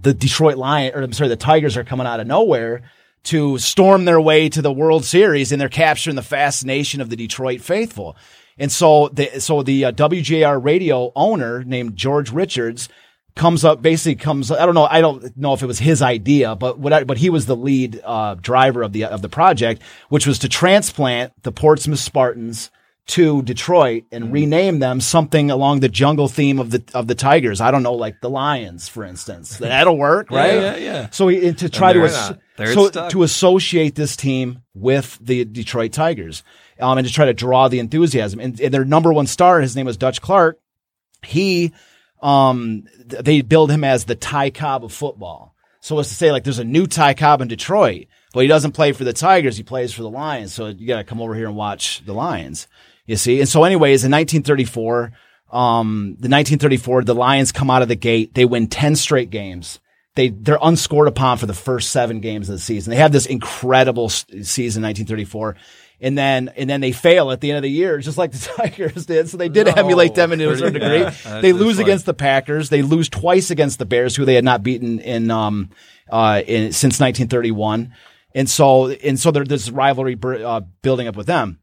the 0.00 0.14
Detroit 0.14 0.56
Lion, 0.56 0.94
or 0.94 1.02
I'm 1.02 1.12
sorry, 1.12 1.28
the 1.28 1.36
Tigers 1.36 1.76
are 1.76 1.84
coming 1.84 2.06
out 2.06 2.20
of 2.20 2.26
nowhere 2.26 2.82
to 3.26 3.58
storm 3.58 4.04
their 4.04 4.20
way 4.20 4.48
to 4.48 4.62
the 4.62 4.72
World 4.72 5.04
Series, 5.04 5.52
and 5.52 5.60
they're 5.60 5.68
capturing 5.68 6.16
the 6.16 6.22
fascination 6.22 7.00
of 7.00 7.10
the 7.10 7.16
Detroit 7.16 7.60
faithful. 7.60 8.16
And 8.58 8.72
so, 8.72 9.08
the 9.12 9.40
so 9.40 9.62
the 9.62 9.86
uh, 9.86 9.92
WJR 9.92 10.62
radio 10.64 11.12
owner 11.14 11.62
named 11.64 11.96
George 11.96 12.30
Richards 12.32 12.88
comes 13.34 13.64
up, 13.64 13.82
basically 13.82 14.14
comes. 14.14 14.50
I 14.50 14.64
don't 14.64 14.74
know. 14.74 14.86
I 14.90 15.00
don't 15.02 15.36
know 15.36 15.52
if 15.52 15.62
it 15.62 15.66
was 15.66 15.78
his 15.78 16.00
idea, 16.00 16.56
but 16.56 16.78
what? 16.78 16.92
I, 16.92 17.04
but 17.04 17.18
he 17.18 17.28
was 17.28 17.46
the 17.46 17.56
lead 17.56 18.00
uh, 18.02 18.34
driver 18.36 18.82
of 18.82 18.92
the 18.92 19.04
of 19.04 19.20
the 19.22 19.28
project, 19.28 19.82
which 20.08 20.26
was 20.26 20.38
to 20.40 20.48
transplant 20.48 21.32
the 21.42 21.52
Portsmouth 21.52 21.98
Spartans 21.98 22.70
to 23.08 23.42
Detroit 23.42 24.04
Mm-hmm. 24.04 24.14
and 24.16 24.32
rename 24.32 24.78
them 24.78 25.00
something 25.00 25.50
along 25.50 25.80
the 25.80 25.88
jungle 25.88 26.26
theme 26.28 26.58
of 26.58 26.70
the 26.70 26.82
of 26.94 27.08
the 27.08 27.14
Tigers. 27.14 27.60
I 27.60 27.70
don't 27.70 27.82
know, 27.82 27.94
like 27.94 28.20
the 28.22 28.30
Lions, 28.30 28.88
for 28.88 29.04
instance. 29.04 29.58
That'll 29.58 29.98
work, 29.98 30.30
right? 30.32 30.54
yeah, 30.54 30.76
yeah. 30.76 31.10
So 31.10 31.28
he, 31.28 31.52
to 31.52 31.68
try 31.68 31.92
to 31.92 32.00
they're 32.56 32.68
as- 32.68 32.76
not. 32.76 32.76
There 32.76 32.84
so 32.84 32.88
stuck. 32.88 33.10
to 33.10 33.22
associate 33.22 33.94
this 33.94 34.16
team 34.16 34.62
with 34.74 35.18
the 35.20 35.44
Detroit 35.44 35.92
Tigers, 35.92 36.42
um, 36.80 36.98
and 36.98 37.06
to 37.06 37.12
try 37.12 37.26
to 37.26 37.34
draw 37.34 37.68
the 37.68 37.78
enthusiasm. 37.78 38.40
And, 38.40 38.60
and 38.60 38.72
their 38.72 38.84
number 38.84 39.12
one 39.12 39.26
star, 39.26 39.60
his 39.60 39.76
name 39.76 39.86
was 39.86 39.96
Dutch 39.96 40.20
Clark. 40.20 40.58
He, 41.24 41.72
um, 42.20 42.84
they 43.06 43.40
build 43.42 43.70
him 43.70 43.84
as 43.84 44.04
the 44.04 44.14
Ty 44.14 44.50
Cobb 44.50 44.84
of 44.84 44.92
football. 44.92 45.54
So 45.80 45.98
as 45.98 46.08
to 46.08 46.14
say, 46.14 46.32
like, 46.32 46.42
there's 46.44 46.58
a 46.58 46.64
new 46.64 46.86
Ty 46.86 47.14
Cobb 47.14 47.40
in 47.40 47.48
Detroit, 47.48 48.06
but 48.32 48.40
he 48.40 48.48
doesn't 48.48 48.72
play 48.72 48.92
for 48.92 49.04
the 49.04 49.12
Tigers. 49.12 49.56
He 49.56 49.62
plays 49.62 49.92
for 49.92 50.02
the 50.02 50.10
Lions. 50.10 50.52
So 50.52 50.66
you 50.66 50.86
got 50.86 50.96
to 50.96 51.04
come 51.04 51.20
over 51.20 51.34
here 51.34 51.46
and 51.46 51.54
watch 51.56 52.04
the 52.04 52.12
Lions. 52.12 52.66
You 53.06 53.16
see? 53.16 53.38
And 53.38 53.48
so 53.48 53.62
anyways, 53.62 54.04
in 54.04 54.10
1934, 54.10 55.12
um, 55.52 56.16
the 56.18 56.28
1934, 56.28 57.04
the 57.04 57.14
Lions 57.14 57.52
come 57.52 57.70
out 57.70 57.82
of 57.82 57.88
the 57.88 57.94
gate. 57.94 58.34
They 58.34 58.44
win 58.44 58.66
10 58.66 58.96
straight 58.96 59.30
games. 59.30 59.78
They, 60.16 60.30
they're 60.30 60.58
unscored 60.60 61.08
upon 61.08 61.38
for 61.38 61.46
the 61.46 61.54
first 61.54 61.90
seven 61.90 62.20
games 62.20 62.48
of 62.48 62.54
the 62.54 62.58
season. 62.58 62.90
They 62.90 62.96
have 62.96 63.12
this 63.12 63.26
incredible 63.26 64.08
season, 64.08 64.82
1934. 64.82 65.56
And 65.98 66.16
then, 66.18 66.50
and 66.56 66.68
then 66.68 66.80
they 66.82 66.92
fail 66.92 67.30
at 67.30 67.40
the 67.40 67.50
end 67.50 67.56
of 67.58 67.62
the 67.62 67.70
year, 67.70 67.98
just 67.98 68.18
like 68.18 68.32
the 68.32 68.38
Tigers 68.56 69.06
did. 69.06 69.28
So 69.30 69.36
they 69.36 69.48
did 69.48 69.66
No. 69.66 69.72
emulate 69.74 70.14
them 70.14 70.32
in 70.32 70.40
a 70.40 70.56
certain 70.56 70.74
degree. 70.74 71.00
yeah, 71.00 71.40
they 71.40 71.52
lose 71.52 71.78
against 71.78 72.04
the 72.06 72.14
Packers. 72.14 72.68
They 72.70 72.82
lose 72.82 73.08
twice 73.08 73.50
against 73.50 73.78
the 73.78 73.86
Bears, 73.86 74.16
who 74.16 74.24
they 74.24 74.34
had 74.34 74.44
not 74.44 74.62
beaten 74.62 74.98
in, 75.00 75.30
um, 75.30 75.70
uh, 76.10 76.42
in, 76.46 76.72
since 76.72 76.98
1931. 77.00 77.94
And 78.34 78.48
so, 78.50 78.88
and 78.88 79.18
so 79.18 79.30
there's 79.30 79.48
this 79.48 79.70
rivalry, 79.70 80.18
uh, 80.22 80.60
building 80.82 81.08
up 81.08 81.16
with 81.16 81.26
them. 81.26 81.60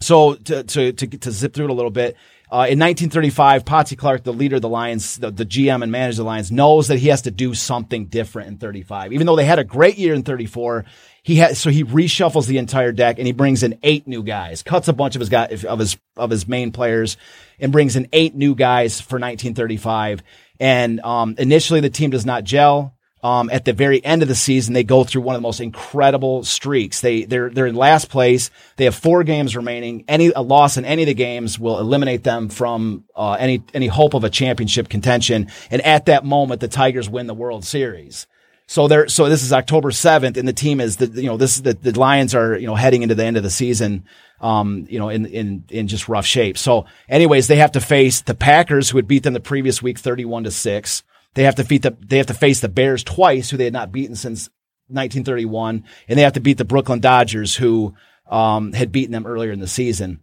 So 0.00 0.34
to, 0.34 0.62
to, 0.64 0.92
to, 0.92 1.06
to 1.06 1.30
zip 1.30 1.54
through 1.54 1.66
it 1.66 1.70
a 1.70 1.74
little 1.74 1.90
bit, 1.92 2.16
uh, 2.48 2.70
in 2.70 2.78
1935, 2.78 3.64
Potsy 3.64 3.98
Clark, 3.98 4.22
the 4.22 4.32
leader 4.32 4.56
of 4.56 4.62
the 4.62 4.68
Lions, 4.68 5.16
the, 5.16 5.32
the 5.32 5.44
GM 5.44 5.82
and 5.82 5.90
manager 5.90 6.12
of 6.12 6.16
the 6.18 6.24
Lions, 6.24 6.52
knows 6.52 6.86
that 6.88 6.98
he 6.98 7.08
has 7.08 7.22
to 7.22 7.32
do 7.32 7.54
something 7.54 8.06
different 8.06 8.48
in 8.48 8.58
35. 8.58 9.12
Even 9.12 9.26
though 9.26 9.34
they 9.34 9.44
had 9.44 9.58
a 9.58 9.64
great 9.64 9.98
year 9.98 10.14
in 10.14 10.22
34, 10.22 10.84
he 11.24 11.36
had, 11.36 11.56
so 11.56 11.70
he 11.70 11.82
reshuffles 11.82 12.46
the 12.46 12.58
entire 12.58 12.92
deck 12.92 13.18
and 13.18 13.26
he 13.26 13.32
brings 13.32 13.64
in 13.64 13.78
eight 13.82 14.06
new 14.06 14.22
guys, 14.22 14.62
cuts 14.62 14.86
a 14.86 14.92
bunch 14.92 15.16
of 15.16 15.20
his 15.20 15.28
guys, 15.28 15.64
of 15.64 15.80
his, 15.80 15.96
of 16.16 16.30
his 16.30 16.46
main 16.46 16.70
players 16.70 17.16
and 17.58 17.72
brings 17.72 17.96
in 17.96 18.08
eight 18.12 18.36
new 18.36 18.54
guys 18.54 19.00
for 19.00 19.16
1935. 19.16 20.22
And, 20.60 21.00
um, 21.00 21.34
initially 21.38 21.80
the 21.80 21.90
team 21.90 22.10
does 22.10 22.24
not 22.24 22.44
gel. 22.44 22.95
Um, 23.22 23.50
at 23.50 23.64
the 23.64 23.72
very 23.72 24.04
end 24.04 24.22
of 24.22 24.28
the 24.28 24.34
season, 24.34 24.74
they 24.74 24.84
go 24.84 25.02
through 25.02 25.22
one 25.22 25.34
of 25.34 25.40
the 25.40 25.46
most 25.46 25.60
incredible 25.60 26.44
streaks. 26.44 27.00
They 27.00 27.24
they're 27.24 27.48
they're 27.48 27.66
in 27.66 27.74
last 27.74 28.10
place. 28.10 28.50
They 28.76 28.84
have 28.84 28.94
four 28.94 29.24
games 29.24 29.56
remaining. 29.56 30.04
Any 30.06 30.28
a 30.28 30.42
loss 30.42 30.76
in 30.76 30.84
any 30.84 31.02
of 31.02 31.06
the 31.06 31.14
games 31.14 31.58
will 31.58 31.78
eliminate 31.80 32.24
them 32.24 32.50
from 32.50 33.04
uh, 33.16 33.32
any 33.32 33.64
any 33.72 33.86
hope 33.86 34.14
of 34.14 34.22
a 34.22 34.30
championship 34.30 34.88
contention. 34.88 35.48
And 35.70 35.82
at 35.82 36.06
that 36.06 36.24
moment, 36.24 36.60
the 36.60 36.68
Tigers 36.68 37.08
win 37.08 37.26
the 37.26 37.34
World 37.34 37.64
Series. 37.64 38.26
So 38.68 38.88
they're 38.88 39.08
so 39.08 39.28
this 39.28 39.42
is 39.42 39.52
October 39.52 39.92
seventh, 39.92 40.36
and 40.36 40.46
the 40.46 40.52
team 40.52 40.80
is 40.80 40.96
the 40.96 41.06
you 41.06 41.28
know 41.28 41.36
this 41.36 41.56
is 41.56 41.62
the, 41.62 41.74
the 41.74 41.98
Lions 41.98 42.34
are 42.34 42.56
you 42.58 42.66
know 42.66 42.74
heading 42.74 43.02
into 43.02 43.14
the 43.14 43.24
end 43.24 43.36
of 43.36 43.44
the 43.44 43.50
season, 43.50 44.04
um 44.40 44.86
you 44.90 44.98
know 44.98 45.08
in 45.08 45.24
in 45.26 45.64
in 45.70 45.88
just 45.88 46.08
rough 46.08 46.26
shape. 46.26 46.58
So 46.58 46.86
anyways, 47.08 47.46
they 47.46 47.56
have 47.56 47.72
to 47.72 47.80
face 47.80 48.20
the 48.20 48.34
Packers 48.34 48.90
who 48.90 48.98
had 48.98 49.06
beat 49.08 49.22
them 49.22 49.34
the 49.34 49.40
previous 49.40 49.82
week 49.82 49.98
thirty 49.98 50.24
one 50.24 50.44
to 50.44 50.50
six. 50.50 51.02
They 51.36 51.44
have 51.44 51.56
to 51.56 51.64
beat 51.64 51.82
the 51.82 51.94
they 52.00 52.16
have 52.16 52.26
to 52.26 52.34
face 52.34 52.60
the 52.60 52.68
Bears 52.68 53.04
twice, 53.04 53.50
who 53.50 53.58
they 53.58 53.64
had 53.64 53.72
not 53.74 53.92
beaten 53.92 54.16
since 54.16 54.48
1931, 54.88 55.84
and 56.08 56.18
they 56.18 56.22
have 56.22 56.32
to 56.32 56.40
beat 56.40 56.56
the 56.56 56.64
Brooklyn 56.64 56.98
Dodgers, 56.98 57.54
who 57.54 57.94
um 58.28 58.72
had 58.72 58.90
beaten 58.90 59.12
them 59.12 59.26
earlier 59.26 59.52
in 59.52 59.60
the 59.60 59.68
season. 59.68 60.20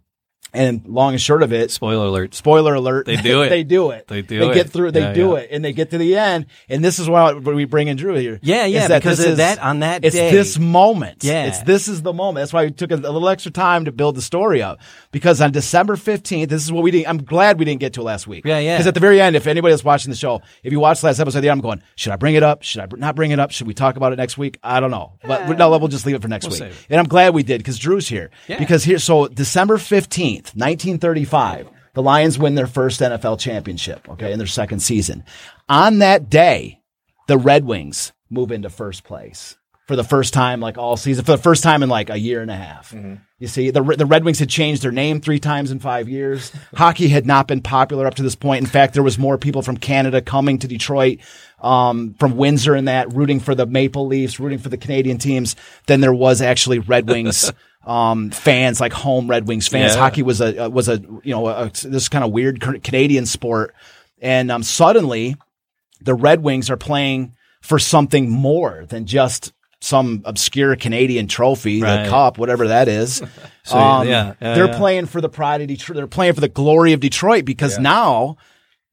And 0.54 0.86
long 0.86 1.12
and 1.12 1.20
short 1.20 1.42
of 1.42 1.52
it, 1.52 1.70
Spoiler 1.70 2.06
alert. 2.06 2.34
spoiler 2.34 2.74
alert, 2.74 3.06
They 3.06 3.16
do 3.16 3.42
it. 3.44 3.48
they 3.48 3.64
do 3.64 3.90
it. 3.90 4.06
They 4.06 4.22
do 4.22 4.38
They 4.38 4.50
it. 4.50 4.54
get 4.54 4.70
through. 4.70 4.92
They 4.92 5.00
Yeah, 5.00 5.12
do 5.12 5.30
yeah. 5.32 5.38
it, 5.38 5.48
and 5.52 5.64
they 5.64 5.72
get 5.72 5.90
to 5.90 5.98
the 5.98 6.16
end. 6.16 6.46
And 6.68 6.84
this 6.84 6.98
is 6.98 7.08
why 7.08 7.32
we 7.32 7.64
bring 7.64 7.88
in 7.88 7.96
Drew 7.96 8.14
here. 8.14 8.38
Yeah, 8.42 8.64
yeah, 8.66 8.86
that 8.88 9.02
because 9.02 9.20
of 9.20 9.26
is- 9.32 9.36
that- 9.38 9.58
on 9.58 9.80
that 9.80 10.04
it's 10.04 10.14
day. 10.14 10.30
this 10.30 10.58
moment. 10.58 11.24
Yeah. 11.24 11.46
it's 11.46 11.62
this 11.62 11.88
is 11.88 12.02
the 12.02 12.12
moment. 12.12 12.42
That's 12.42 12.52
why 12.52 12.64
we 12.66 12.70
took 12.70 12.90
a, 12.92 12.94
a 12.94 12.96
little 12.96 13.28
extra 13.28 13.50
time 13.52 13.84
to 13.86 13.92
build 13.92 14.14
the 14.14 14.22
story 14.22 14.62
up. 14.62 14.78
Because 15.10 15.40
on 15.40 15.50
December 15.52 15.96
fifteenth, 15.96 16.50
this 16.50 16.62
is 16.64 16.70
what 16.72 16.82
we 16.84 16.90
didn't. 16.90 17.08
I'm 17.08 17.24
glad 17.24 17.58
we 17.58 17.64
didn't 17.64 17.80
get 17.80 17.94
to 17.94 18.02
last 18.02 18.26
week. 18.26 18.44
Yeah, 18.44 18.58
yeah. 18.58 18.76
Because 18.76 18.86
at 18.86 18.94
the 18.94 19.00
very 19.00 19.20
end, 19.20 19.34
if 19.36 19.46
anybody 19.46 19.72
was 19.72 19.82
watching 19.84 20.10
the 20.10 20.16
show, 20.16 20.40
if 20.62 20.72
you 20.72 20.78
watched 20.80 21.02
last 21.02 21.18
episode, 21.20 21.44
I'm 21.44 21.60
going, 21.60 21.82
should 21.96 22.12
I 22.12 22.16
bring 22.16 22.34
it 22.36 22.42
up? 22.44 22.62
Should 22.62 22.80
I 22.82 22.86
not 22.96 23.16
bring 23.16 23.32
it 23.32 23.40
up? 23.40 23.50
Should 23.50 23.66
we 23.66 23.74
talk 23.74 23.96
about 23.96 24.12
it 24.12 24.16
next 24.16 24.38
week? 24.38 24.58
I 24.62 24.78
don't 24.80 24.90
know, 24.92 25.14
but 25.24 25.58
no, 25.58 25.70
we'll 25.76 25.88
just 25.88 26.06
leave 26.06 26.14
it 26.16 26.22
for 26.22 26.28
next 26.28 26.46
week. 26.46 26.58
save 26.58 26.70
it. 26.72 26.86
And 26.90 27.00
I'm 27.00 27.08
glad 27.08 27.34
we 27.34 27.42
did 27.42 27.58
because 27.58 27.78
Drew's 27.78 28.06
here. 28.08 28.30
Yeah. 28.46 28.58
Because 28.58 28.84
here, 28.84 28.98
so 28.98 29.26
December 29.28 29.78
15th, 30.44 30.56
1935, 30.56 31.70
the 31.94 32.02
Lions 32.02 32.38
win 32.38 32.54
their 32.54 32.66
first 32.66 33.00
NFL 33.00 33.38
championship, 33.38 34.08
okay, 34.08 34.32
in 34.32 34.38
their 34.38 34.46
second 34.46 34.80
season. 34.80 35.24
On 35.68 35.98
that 35.98 36.28
day, 36.28 36.80
the 37.26 37.38
Red 37.38 37.64
Wings 37.64 38.12
move 38.30 38.50
into 38.50 38.68
first 38.70 39.04
place 39.04 39.56
for 39.86 39.96
the 39.96 40.04
first 40.04 40.32
time, 40.32 40.60
like 40.60 40.78
all 40.78 40.96
season, 40.96 41.24
for 41.24 41.32
the 41.32 41.38
first 41.42 41.62
time 41.62 41.82
in 41.82 41.88
like 41.88 42.08
a 42.08 42.18
year 42.18 42.40
and 42.40 42.50
a 42.50 42.56
half. 42.56 42.92
You 43.38 43.48
see, 43.48 43.70
the, 43.70 43.82
the 43.82 44.06
Red 44.06 44.24
Wings 44.24 44.38
had 44.38 44.48
changed 44.48 44.82
their 44.82 44.92
name 44.92 45.20
three 45.20 45.38
times 45.38 45.70
in 45.70 45.78
five 45.78 46.08
years. 46.08 46.50
Hockey 46.74 47.08
had 47.08 47.26
not 47.26 47.46
been 47.46 47.60
popular 47.60 48.06
up 48.06 48.14
to 48.14 48.22
this 48.22 48.34
point. 48.34 48.62
In 48.62 48.70
fact, 48.70 48.94
there 48.94 49.02
was 49.02 49.18
more 49.18 49.36
people 49.36 49.60
from 49.60 49.76
Canada 49.76 50.22
coming 50.22 50.58
to 50.60 50.68
Detroit, 50.68 51.18
um, 51.60 52.14
from 52.18 52.36
Windsor 52.36 52.74
and 52.74 52.88
that, 52.88 53.12
rooting 53.12 53.40
for 53.40 53.54
the 53.54 53.66
Maple 53.66 54.06
Leafs, 54.06 54.40
rooting 54.40 54.58
for 54.58 54.70
the 54.70 54.78
Canadian 54.78 55.18
teams 55.18 55.56
than 55.86 56.00
there 56.00 56.14
was 56.14 56.40
actually 56.40 56.78
Red 56.78 57.08
Wings. 57.08 57.52
Um, 57.86 58.30
fans 58.30 58.80
like 58.80 58.92
home 58.92 59.28
Red 59.28 59.46
Wings 59.46 59.68
fans. 59.68 59.94
Yeah. 59.94 60.00
Hockey 60.00 60.22
was 60.22 60.40
a, 60.40 60.70
was 60.70 60.88
a, 60.88 60.98
you 61.22 61.34
know, 61.34 61.46
a, 61.48 61.70
this 61.84 62.08
kind 62.08 62.24
of 62.24 62.30
weird 62.32 62.60
Canadian 62.82 63.26
sport. 63.26 63.74
And, 64.20 64.50
um, 64.50 64.62
suddenly 64.62 65.36
the 66.00 66.14
Red 66.14 66.42
Wings 66.42 66.70
are 66.70 66.76
playing 66.76 67.34
for 67.62 67.78
something 67.78 68.30
more 68.30 68.86
than 68.88 69.06
just 69.06 69.52
some 69.80 70.22
obscure 70.24 70.76
Canadian 70.76 71.26
trophy, 71.28 71.82
Right. 71.82 72.04
the 72.04 72.10
cup, 72.10 72.38
whatever 72.38 72.68
that 72.68 72.88
is. 72.88 73.22
So, 73.66 73.78
Um, 73.78 74.06
yeah, 74.06 74.34
yeah, 74.42 74.54
they're 74.54 74.66
yeah. 74.66 74.76
playing 74.76 75.06
for 75.06 75.22
the 75.22 75.28
pride 75.30 75.62
of 75.62 75.68
Detroit. 75.68 75.96
They're 75.96 76.06
playing 76.06 76.34
for 76.34 76.42
the 76.42 76.50
glory 76.50 76.92
of 76.92 77.00
Detroit 77.00 77.46
because 77.46 77.78
now 77.78 78.36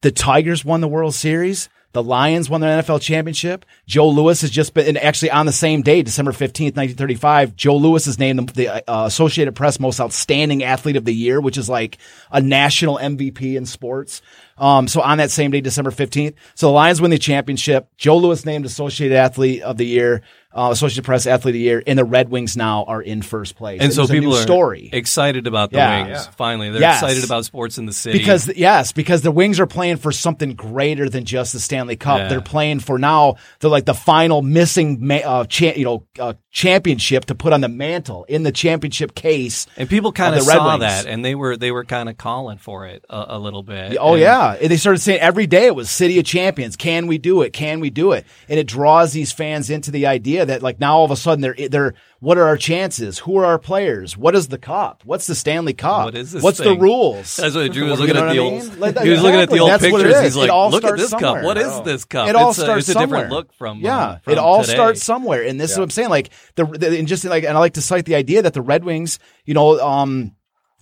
the 0.00 0.10
Tigers 0.10 0.64
won 0.64 0.80
the 0.80 0.88
World 0.88 1.14
Series. 1.14 1.68
The 1.92 2.02
Lions 2.02 2.48
won 2.48 2.60
their 2.60 2.82
NFL 2.82 3.02
championship. 3.02 3.66
Joe 3.86 4.08
Louis 4.08 4.40
has 4.40 4.50
just 4.50 4.72
been, 4.72 4.86
and 4.86 4.98
actually 4.98 5.30
on 5.30 5.46
the 5.46 5.52
same 5.52 5.82
day, 5.82 6.02
December 6.02 6.32
15th, 6.32 6.76
1935, 6.76 7.54
Joe 7.54 7.76
Louis 7.76 8.06
is 8.06 8.18
named 8.18 8.48
the, 8.50 8.68
uh, 8.90 9.06
Associated 9.06 9.54
Press 9.54 9.78
Most 9.78 10.00
Outstanding 10.00 10.64
Athlete 10.64 10.96
of 10.96 11.04
the 11.04 11.14
Year, 11.14 11.40
which 11.40 11.58
is 11.58 11.68
like 11.68 11.98
a 12.30 12.40
national 12.40 12.96
MVP 12.96 13.56
in 13.56 13.66
sports. 13.66 14.22
Um, 14.56 14.88
so 14.88 15.00
on 15.00 15.18
that 15.18 15.30
same 15.30 15.50
day, 15.50 15.60
December 15.60 15.90
15th, 15.90 16.34
so 16.54 16.68
the 16.68 16.72
Lions 16.72 17.00
win 17.00 17.10
the 17.10 17.18
championship. 17.18 17.88
Joe 17.96 18.16
Louis 18.16 18.44
named 18.46 18.64
Associated 18.64 19.16
Athlete 19.16 19.62
of 19.62 19.76
the 19.76 19.86
Year, 19.86 20.22
uh, 20.54 20.68
Associated 20.72 21.04
Press 21.04 21.26
Athlete 21.26 21.52
of 21.54 21.54
the 21.54 21.60
Year, 21.60 21.82
and 21.86 21.98
the 21.98 22.04
Red 22.04 22.28
Wings 22.30 22.56
now 22.56 22.84
are 22.84 23.00
in 23.02 23.22
first 23.22 23.56
place. 23.56 23.80
And 23.80 23.90
It 23.90 23.94
so 23.94 24.06
people 24.06 24.34
are 24.34 24.42
story. 24.42 24.90
excited 24.92 25.46
about 25.46 25.70
the 25.70 25.78
Yeah. 25.78 26.04
Wings. 26.06 26.24
Yeah. 26.26 26.30
Finally, 26.36 26.70
they're 26.70 26.80
Yes. 26.80 27.02
excited 27.02 27.24
about 27.24 27.44
sports 27.44 27.78
in 27.78 27.86
the 27.86 27.92
city 27.92 28.18
Because 28.18 28.50
yes, 28.56 28.92
because 28.92 29.22
the 29.22 29.30
Wings 29.32 29.58
are 29.60 29.66
playing 29.66 29.96
for 29.96 30.12
something 30.12 30.54
greater 30.54 31.08
than 31.08 31.24
just 31.24 31.52
the 31.52 31.60
Stanley 31.60 31.96
Cup. 31.96 32.18
Yeah. 32.18 32.28
They're 32.28 32.40
playing 32.40 32.80
for 32.80 32.98
now. 32.98 33.36
They're 33.60 33.70
like 33.70 33.86
the 33.86 33.94
final 33.94 34.42
missing, 34.42 34.98
ma- 35.00 35.16
uh, 35.16 35.44
cha- 35.44 35.72
you 35.76 35.84
know, 35.84 36.04
uh, 36.18 36.34
championship 36.50 37.24
to 37.26 37.34
put 37.34 37.52
on 37.52 37.60
the 37.60 37.68
mantle 37.68 38.24
in 38.28 38.42
the 38.42 38.52
championship 38.52 39.14
case. 39.14 39.66
and 39.76 39.88
people 39.88 40.12
kind 40.12 40.34
of 40.34 40.40
of 40.40 40.46
the 40.46 40.50
Red 40.50 40.56
saw 40.58 40.68
Wings. 40.78 40.80
that, 40.80 41.06
and 41.06 41.24
they 41.24 41.34
were 41.34 41.56
they 41.56 41.70
were 41.70 41.84
kind 41.84 42.08
of 42.08 42.16
calling 42.18 42.58
for 42.58 42.86
it 42.86 43.04
a, 43.10 43.24
a 43.30 43.38
little 43.38 43.62
bit. 43.62 43.96
Oh 44.00 44.12
And- 44.12 44.20
yeah, 44.20 44.56
and 44.60 44.70
they 44.70 44.76
started 44.76 45.00
saying 45.00 45.20
every 45.20 45.46
day 45.46 45.66
it 45.66 45.74
was 45.74 45.90
City 45.90 46.18
of 46.18 46.24
Champions. 46.24 46.76
Can 46.76 47.06
we 47.06 47.18
do 47.18 47.42
it? 47.42 47.52
Can 47.52 47.80
we 47.80 47.90
do 47.90 48.12
it? 48.12 48.26
And 48.48 48.58
it 48.58 48.66
draws 48.66 49.12
these 49.12 49.32
fans 49.32 49.70
into 49.70 49.90
the 49.90 50.06
idea 50.06 50.41
that 50.44 50.62
like 50.62 50.80
now 50.80 50.96
all 50.96 51.04
of 51.04 51.10
a 51.10 51.16
sudden 51.16 51.40
they're 51.40 51.68
they're 51.68 51.94
what 52.20 52.38
are 52.38 52.46
our 52.46 52.56
chances? 52.56 53.18
Who 53.18 53.36
are 53.36 53.44
our 53.44 53.58
players? 53.58 54.16
What 54.16 54.34
is 54.34 54.48
the 54.48 54.58
cup? 54.58 55.02
What's 55.04 55.26
the 55.26 55.34
Stanley 55.34 55.72
Cup? 55.72 56.04
What 56.06 56.16
is 56.16 56.32
this 56.32 56.42
What's 56.42 56.58
the 56.58 56.76
rules? 56.76 57.36
That's 57.36 57.54
what 57.54 57.72
Drew 57.72 57.90
was 57.90 57.98
looking 57.98 58.16
at 58.16 58.32
the 58.32 58.38
old. 58.38 58.62
mean? 58.62 58.80
Like 58.80 58.98
he 59.00 59.10
was 59.10 59.22
looking 59.22 59.40
at 59.40 59.50
the 59.50 59.58
old 59.58 59.70
That's 59.70 59.82
pictures. 59.82 60.20
He's 60.20 60.36
like, 60.36 60.50
"Look 60.50 60.84
at 60.84 60.96
this 60.96 61.10
somewhere. 61.10 61.34
cup. 61.40 61.44
What 61.44 61.58
is 61.58 61.80
this 61.82 62.04
cup? 62.04 62.28
It 62.28 62.36
all 62.36 62.50
it's 62.50 62.58
a, 62.58 62.62
starts 62.62 62.80
it's 62.80 62.88
a 62.90 62.92
somewhere. 62.92 63.24
different 63.24 63.32
look 63.32 63.52
from 63.54 63.80
yeah. 63.80 63.98
uh, 63.98 64.18
it 64.26 64.38
all 64.38 64.62
today. 64.62 64.74
starts 64.74 65.02
somewhere, 65.02 65.42
and 65.44 65.60
this 65.60 65.72
is 65.72 65.78
what 65.78 65.84
I'm 65.84 65.90
saying. 65.90 66.10
Like 66.10 66.30
the, 66.54 66.64
the 66.64 66.98
and 66.98 67.08
just 67.08 67.24
like 67.24 67.44
and 67.44 67.56
I 67.56 67.60
like 67.60 67.74
to 67.74 67.82
cite 67.82 68.04
the 68.04 68.14
idea 68.14 68.42
that 68.42 68.54
the 68.54 68.62
Red 68.62 68.84
Wings, 68.84 69.18
you 69.44 69.54
know, 69.54 69.80
um. 69.80 70.32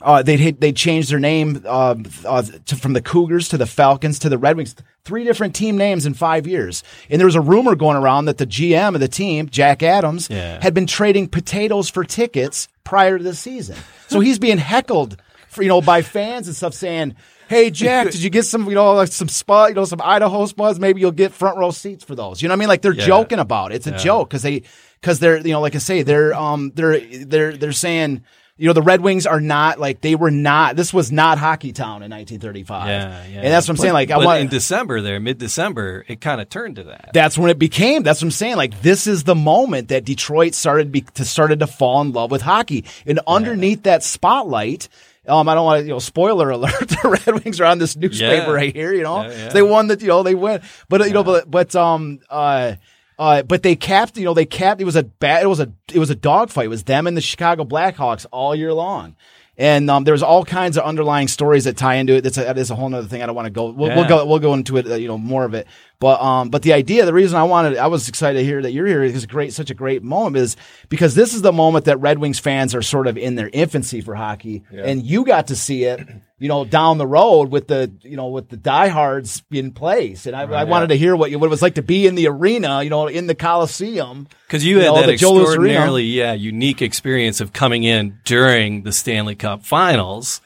Uh, 0.02 0.22
they'd 0.22 0.58
they'd 0.60 0.76
changed 0.76 1.10
their 1.10 1.18
name 1.20 1.62
uh, 1.66 1.94
uh, 2.24 2.42
to, 2.66 2.76
from 2.76 2.94
the 2.94 3.02
Cougars 3.02 3.48
to 3.50 3.58
the 3.58 3.66
Falcons 3.66 4.18
to 4.20 4.28
the 4.28 4.38
Red 4.38 4.56
Wings. 4.56 4.74
Three 5.04 5.24
different 5.24 5.54
team 5.54 5.76
names 5.76 6.06
in 6.06 6.14
five 6.14 6.46
years. 6.46 6.82
And 7.10 7.18
there 7.20 7.26
was 7.26 7.34
a 7.34 7.40
rumor 7.40 7.74
going 7.74 7.96
around 7.96 8.26
that 8.26 8.38
the 8.38 8.46
GM 8.46 8.94
of 8.94 9.00
the 9.00 9.08
team, 9.08 9.48
Jack 9.48 9.82
Adams, 9.82 10.28
Yeah. 10.30 10.58
had 10.62 10.72
been 10.74 10.86
trading 10.86 11.28
potatoes 11.28 11.90
for 11.90 12.04
tickets 12.04 12.68
prior 12.84 13.18
to 13.18 13.24
the 13.24 13.34
season. 13.34 13.76
So 14.08 14.20
he's 14.20 14.38
being 14.38 14.58
heckled, 14.58 15.16
for, 15.48 15.62
you 15.62 15.68
know, 15.68 15.80
by 15.80 16.02
fans 16.02 16.46
and 16.46 16.56
stuff, 16.56 16.74
saying, 16.74 17.14
"Hey 17.48 17.70
Jack, 17.70 18.06
did 18.10 18.22
you 18.22 18.30
get 18.30 18.44
some, 18.44 18.66
you 18.68 18.74
know, 18.74 18.92
like 18.94 19.08
some 19.08 19.28
spot, 19.28 19.70
you 19.70 19.74
know, 19.74 19.84
some 19.84 20.00
Idaho 20.02 20.46
spuds? 20.46 20.78
Maybe 20.80 21.00
you'll 21.00 21.10
get 21.12 21.32
front 21.32 21.58
row 21.58 21.70
seats 21.72 22.04
for 22.04 22.14
those." 22.14 22.40
You 22.40 22.48
know 22.48 22.52
what 22.52 22.58
I 22.58 22.60
mean? 22.60 22.68
Like 22.68 22.82
they're 22.82 22.94
Yeah. 22.94 23.06
joking 23.06 23.38
about 23.38 23.72
it. 23.72 23.76
It's 23.76 23.86
a 23.86 23.98
joke 23.98 24.30
because 24.30 24.42
they, 24.42 24.62
because 25.00 25.18
they're, 25.18 25.38
you 25.38 25.52
know, 25.52 25.60
like 25.60 25.74
I 25.74 25.78
say, 25.78 26.02
they're, 26.02 26.34
um, 26.34 26.72
they're, 26.74 27.00
they're, 27.00 27.56
they're 27.56 27.72
saying. 27.72 28.22
You 28.60 28.66
know, 28.66 28.74
the 28.74 28.82
Red 28.82 29.00
Wings 29.00 29.26
are 29.26 29.40
not 29.40 29.80
like 29.80 30.02
they 30.02 30.14
were 30.14 30.30
not. 30.30 30.76
This 30.76 30.92
was 30.92 31.10
not 31.10 31.38
Hockey 31.38 31.72
Town 31.72 32.02
in 32.02 32.10
1935. 32.10 32.86
Yeah, 32.88 33.24
yeah. 33.26 33.36
And 33.40 33.46
that's 33.46 33.66
what 33.66 33.72
I'm 33.72 33.76
But- 33.76 33.82
saying. 33.82 33.94
Like, 33.94 34.10
I 34.10 34.18
want 34.18 34.42
in 34.42 34.48
December 34.48 35.00
there, 35.00 35.18
mid 35.18 35.38
December, 35.38 36.04
it 36.08 36.20
kind 36.20 36.42
of 36.42 36.50
turned 36.50 36.76
to 36.76 36.82
that. 36.84 37.10
that's 37.14 37.38
when 37.38 37.50
it 37.50 37.58
became. 37.58 38.02
That's 38.02 38.20
what 38.20 38.26
I'm 38.26 38.32
saying. 38.32 38.56
Like 38.56 38.82
this 38.82 39.06
is 39.06 39.24
the 39.24 39.34
moment 39.34 39.88
that 39.88 40.04
Detroit 40.04 40.52
started 40.54 40.92
be, 40.92 41.00
to 41.14 41.24
started 41.24 41.60
to 41.60 41.66
fall 41.66 42.02
in 42.02 42.12
love 42.12 42.30
with 42.30 42.42
hockey, 42.42 42.84
and 43.06 43.18
underneath 43.26 43.84
that 43.84 44.02
spotlight. 44.02 44.88
Um, 45.26 45.48
I 45.48 45.54
don't 45.54 45.64
want 45.64 45.80
to, 45.80 45.86
you 45.86 45.92
know, 45.92 45.98
spoiler 45.98 46.50
alert. 46.50 46.72
The 47.02 47.20
Red 47.26 47.44
Wings 47.44 47.60
are 47.60 47.64
on 47.66 47.78
this 47.78 47.96
newspaper 47.96 48.46
Yeah. 48.46 48.50
right 48.50 48.74
here. 48.74 48.92
You 48.92 49.04
know, 49.04 49.22
Yeah, 49.22 49.28
yeah. 49.30 49.48
they 49.50 49.62
won 49.62 49.86
the, 49.86 49.96
you 49.98 50.08
know, 50.08 50.22
they 50.22 50.34
win, 50.34 50.60
but 50.88 51.06
you 51.06 51.12
know, 51.14 51.22
but 51.24 51.50
but 51.50 51.74
um, 51.76 52.20
uh, 52.28 52.74
uh, 53.20 53.42
but 53.42 53.62
they 53.62 53.76
capped, 53.76 54.16
you 54.16 54.24
know, 54.24 54.32
they 54.32 54.46
capped. 54.46 54.80
It 54.80 54.86
was 54.86 54.96
a 54.96 55.02
bad. 55.02 55.42
It 55.42 55.46
was 55.46 55.60
a 55.60 55.70
it 55.92 55.98
was 55.98 56.08
a 56.08 56.14
dogfight. 56.14 56.64
It 56.64 56.68
was 56.68 56.84
them 56.84 57.06
and 57.06 57.14
the 57.14 57.20
Chicago 57.20 57.64
Blackhawks 57.64 58.24
all 58.32 58.54
year 58.54 58.72
long. 58.72 59.14
And 59.58 59.90
um, 59.90 60.04
there's 60.04 60.22
all 60.22 60.42
kinds 60.42 60.78
of 60.78 60.84
underlying 60.84 61.28
stories 61.28 61.64
that 61.64 61.76
tie 61.76 61.96
into 61.96 62.14
it. 62.14 62.22
That's 62.22 62.38
a, 62.38 62.44
that 62.44 62.56
is 62.56 62.70
a 62.70 62.74
whole 62.74 62.92
other 62.94 63.06
thing. 63.06 63.22
I 63.22 63.26
don't 63.26 63.34
want 63.34 63.44
to 63.44 63.50
go. 63.50 63.66
We'll, 63.72 63.94
we'll 63.94 64.08
go. 64.08 64.24
We'll 64.24 64.38
go 64.38 64.54
into 64.54 64.78
it. 64.78 64.90
Uh, 64.90 64.94
you 64.94 65.06
know 65.06 65.18
more 65.18 65.44
of 65.44 65.52
it. 65.52 65.66
But 66.00 66.22
um, 66.22 66.48
but 66.48 66.62
the 66.62 66.72
idea, 66.72 67.04
the 67.04 67.12
reason 67.12 67.36
I 67.36 67.42
wanted, 67.42 67.76
I 67.76 67.88
was 67.88 68.08
excited 68.08 68.38
to 68.38 68.44
hear 68.44 68.62
that 68.62 68.72
you're 68.72 68.86
here 68.86 69.02
is 69.02 69.26
great. 69.26 69.52
Such 69.52 69.70
a 69.70 69.74
great 69.74 70.02
moment 70.02 70.38
is 70.38 70.56
because 70.88 71.14
this 71.14 71.34
is 71.34 71.42
the 71.42 71.52
moment 71.52 71.84
that 71.84 72.00
Red 72.00 72.18
Wings 72.18 72.38
fans 72.38 72.74
are 72.74 72.80
sort 72.80 73.06
of 73.06 73.18
in 73.18 73.34
their 73.34 73.50
infancy 73.52 74.00
for 74.00 74.14
hockey, 74.14 74.64
and 74.72 75.04
you 75.04 75.26
got 75.26 75.48
to 75.48 75.56
see 75.56 75.84
it. 75.84 76.00
You 76.38 76.48
know, 76.48 76.64
down 76.64 76.96
the 76.96 77.06
road 77.06 77.50
with 77.50 77.68
the 77.68 77.92
you 78.00 78.16
know 78.16 78.28
with 78.28 78.48
the 78.48 78.56
diehards 78.56 79.42
in 79.50 79.72
place, 79.72 80.24
and 80.24 80.34
I, 80.34 80.44
I 80.44 80.64
wanted 80.64 80.88
to 80.88 80.96
hear 80.96 81.14
what 81.14 81.30
you, 81.30 81.38
what 81.38 81.48
it 81.48 81.50
was 81.50 81.60
like 81.60 81.74
to 81.74 81.82
be 81.82 82.06
in 82.06 82.14
the 82.14 82.28
arena. 82.28 82.82
You 82.82 82.88
know, 82.88 83.06
in 83.06 83.26
the 83.26 83.34
Coliseum. 83.34 84.26
Because 84.46 84.64
you 84.64 84.78
had 84.78 84.86
know, 84.86 85.00
that 85.02 85.06
the 85.06 85.16
Joe 85.16 85.34
Louis 85.34 85.42
Arena. 85.42 85.50
extraordinarily, 85.50 86.04
yeah, 86.04 86.32
unique 86.32 86.80
experience 86.80 87.42
of 87.42 87.52
coming 87.52 87.84
in 87.84 88.18
during 88.24 88.84
the 88.84 88.92
Stanley 88.92 89.34
Cup 89.34 89.66
Finals, 89.66 90.40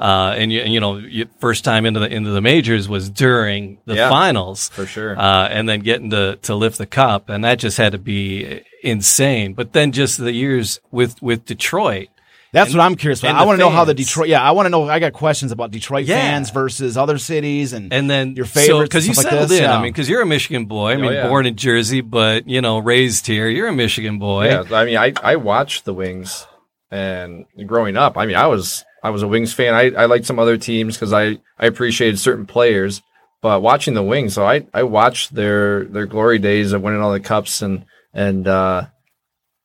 uh, 0.00 0.34
and 0.36 0.50
you, 0.50 0.62
you 0.62 0.80
know, 0.80 0.96
you, 0.96 1.26
first 1.38 1.62
time 1.62 1.84
into 1.86 2.00
the 2.00 2.12
into 2.12 2.30
the 2.30 2.40
majors 2.40 2.88
was 2.88 3.10
during 3.10 3.78
the 3.84 3.94
Yeah, 3.96 4.08
finals 4.08 4.70
for 4.70 4.86
sure. 4.86 5.16
uh, 5.18 5.46
and 5.48 5.68
then 5.68 5.80
getting 5.80 6.10
to 6.10 6.36
to 6.42 6.54
lift 6.54 6.78
the 6.78 6.86
cup, 6.86 7.28
and 7.28 7.44
that 7.44 7.58
just 7.58 7.76
had 7.76 7.92
to 7.92 7.98
be 7.98 8.62
insane. 8.82 9.52
But 9.54 9.72
then 9.74 9.92
just 9.92 10.18
the 10.18 10.32
years 10.32 10.80
with 10.90 11.20
with 11.22 11.44
Detroit, 11.44 12.08
That's 12.52 12.72
what 12.74 12.80
I'm 12.80 12.96
curious 12.96 13.20
about. 13.20 13.36
I 13.36 13.44
want 13.44 13.58
to 13.58 13.64
know 13.64 13.70
how 13.70 13.84
the. 13.84 13.94
Detroit. 13.94 14.28
Yeah, 14.28 14.42
I 14.42 14.52
want 14.52 14.66
to 14.66 14.70
know. 14.70 14.88
I 14.88 14.98
got 14.98 15.12
questions 15.12 15.52
about 15.52 15.70
Detroit 15.70 16.06
Yeah. 16.06 16.18
fans 16.18 16.50
versus 16.50 16.96
other 16.96 17.18
cities, 17.18 17.72
and 17.74 17.92
and 17.92 18.08
then 18.10 18.34
your 18.36 18.46
favorite 18.46 18.84
because 18.84 19.06
you 19.06 19.12
stuff 19.12 19.24
like 19.26 19.32
settled 19.32 19.50
this. 19.50 19.58
in. 19.58 19.64
Yeah. 19.64 19.78
I 19.78 19.82
mean, 19.82 19.92
because 19.92 20.08
you're 20.08 20.22
a 20.22 20.26
Michigan 20.26 20.64
boy. 20.64 20.92
I 20.92 20.96
mean, 20.96 21.12
yeah. 21.12 21.28
born 21.28 21.44
in 21.46 21.54
Jersey, 21.56 22.00
but 22.00 22.48
you 22.48 22.60
know, 22.62 22.78
raised 22.78 23.26
here. 23.26 23.48
You're 23.48 23.68
a 23.68 23.72
Michigan 23.74 24.18
boy. 24.18 24.46
Yeah, 24.46 24.64
I 24.72 24.84
mean, 24.86 24.96
I, 24.96 25.12
I 25.22 25.36
watched 25.36 25.84
the 25.84 25.92
Wings, 25.94 26.46
and 26.90 27.46
growing 27.66 27.96
up, 27.96 28.16
I 28.16 28.26
mean, 28.26 28.36
I 28.36 28.46
was 28.46 28.84
I 29.02 29.10
was 29.10 29.22
a 29.22 29.28
Wings 29.28 29.52
fan. 29.52 29.74
I, 29.74 29.90
I 29.90 30.06
liked 30.06 30.26
some 30.26 30.38
other 30.38 30.56
teams 30.56 30.96
because 30.96 31.12
I 31.12 31.38
I 31.58 31.66
appreciated 31.66 32.18
certain 32.18 32.46
players, 32.46 33.02
But 33.42 33.62
watching 33.62 33.94
the 33.94 34.02
Wings, 34.02 34.34
so 34.34 34.44
I 34.44 34.66
I 34.74 34.82
watched 34.82 35.34
their 35.34 35.84
their 35.84 36.06
glory 36.06 36.38
days 36.38 36.72
of 36.72 36.82
winning 36.82 37.00
all 37.00 37.12
the 37.12 37.20
cups 37.20 37.62
and 37.62 37.84
and 38.12 38.46
uh, 38.46 38.86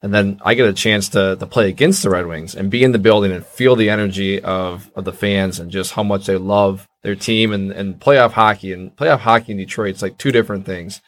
and 0.02 0.14
then 0.14 0.40
I 0.46 0.54
get 0.54 0.70
a 0.70 0.74
chance 0.74 1.10
to 1.10 1.36
to 1.36 1.46
play 1.48 1.68
against 1.68 2.04
the 2.04 2.10
Red 2.12 2.28
Wings 2.28 2.56
and 2.56 2.70
be 2.72 2.84
in 2.84 2.92
the 2.92 3.00
building 3.00 3.32
and 3.32 3.46
feel 3.46 3.76
the 3.76 3.90
energy 3.90 4.42
of 4.42 4.90
of 4.96 5.04
the 5.04 5.14
fans 5.14 5.60
and 5.60 5.72
just 5.72 5.94
how 5.94 6.04
much 6.04 6.28
they 6.28 6.38
love 6.38 6.88
their 7.02 7.16
team 7.16 7.52
and 7.52 7.72
and 7.72 8.00
playoff 8.00 8.32
hockey 8.32 8.72
and 8.72 8.96
playoff 8.96 9.20
hockey 9.20 9.52
in 9.52 9.58
Detroit. 9.58 9.90
It's 9.90 10.02
like 10.02 10.18
two 10.18 10.32
different 10.32 10.66
things. 10.66 11.02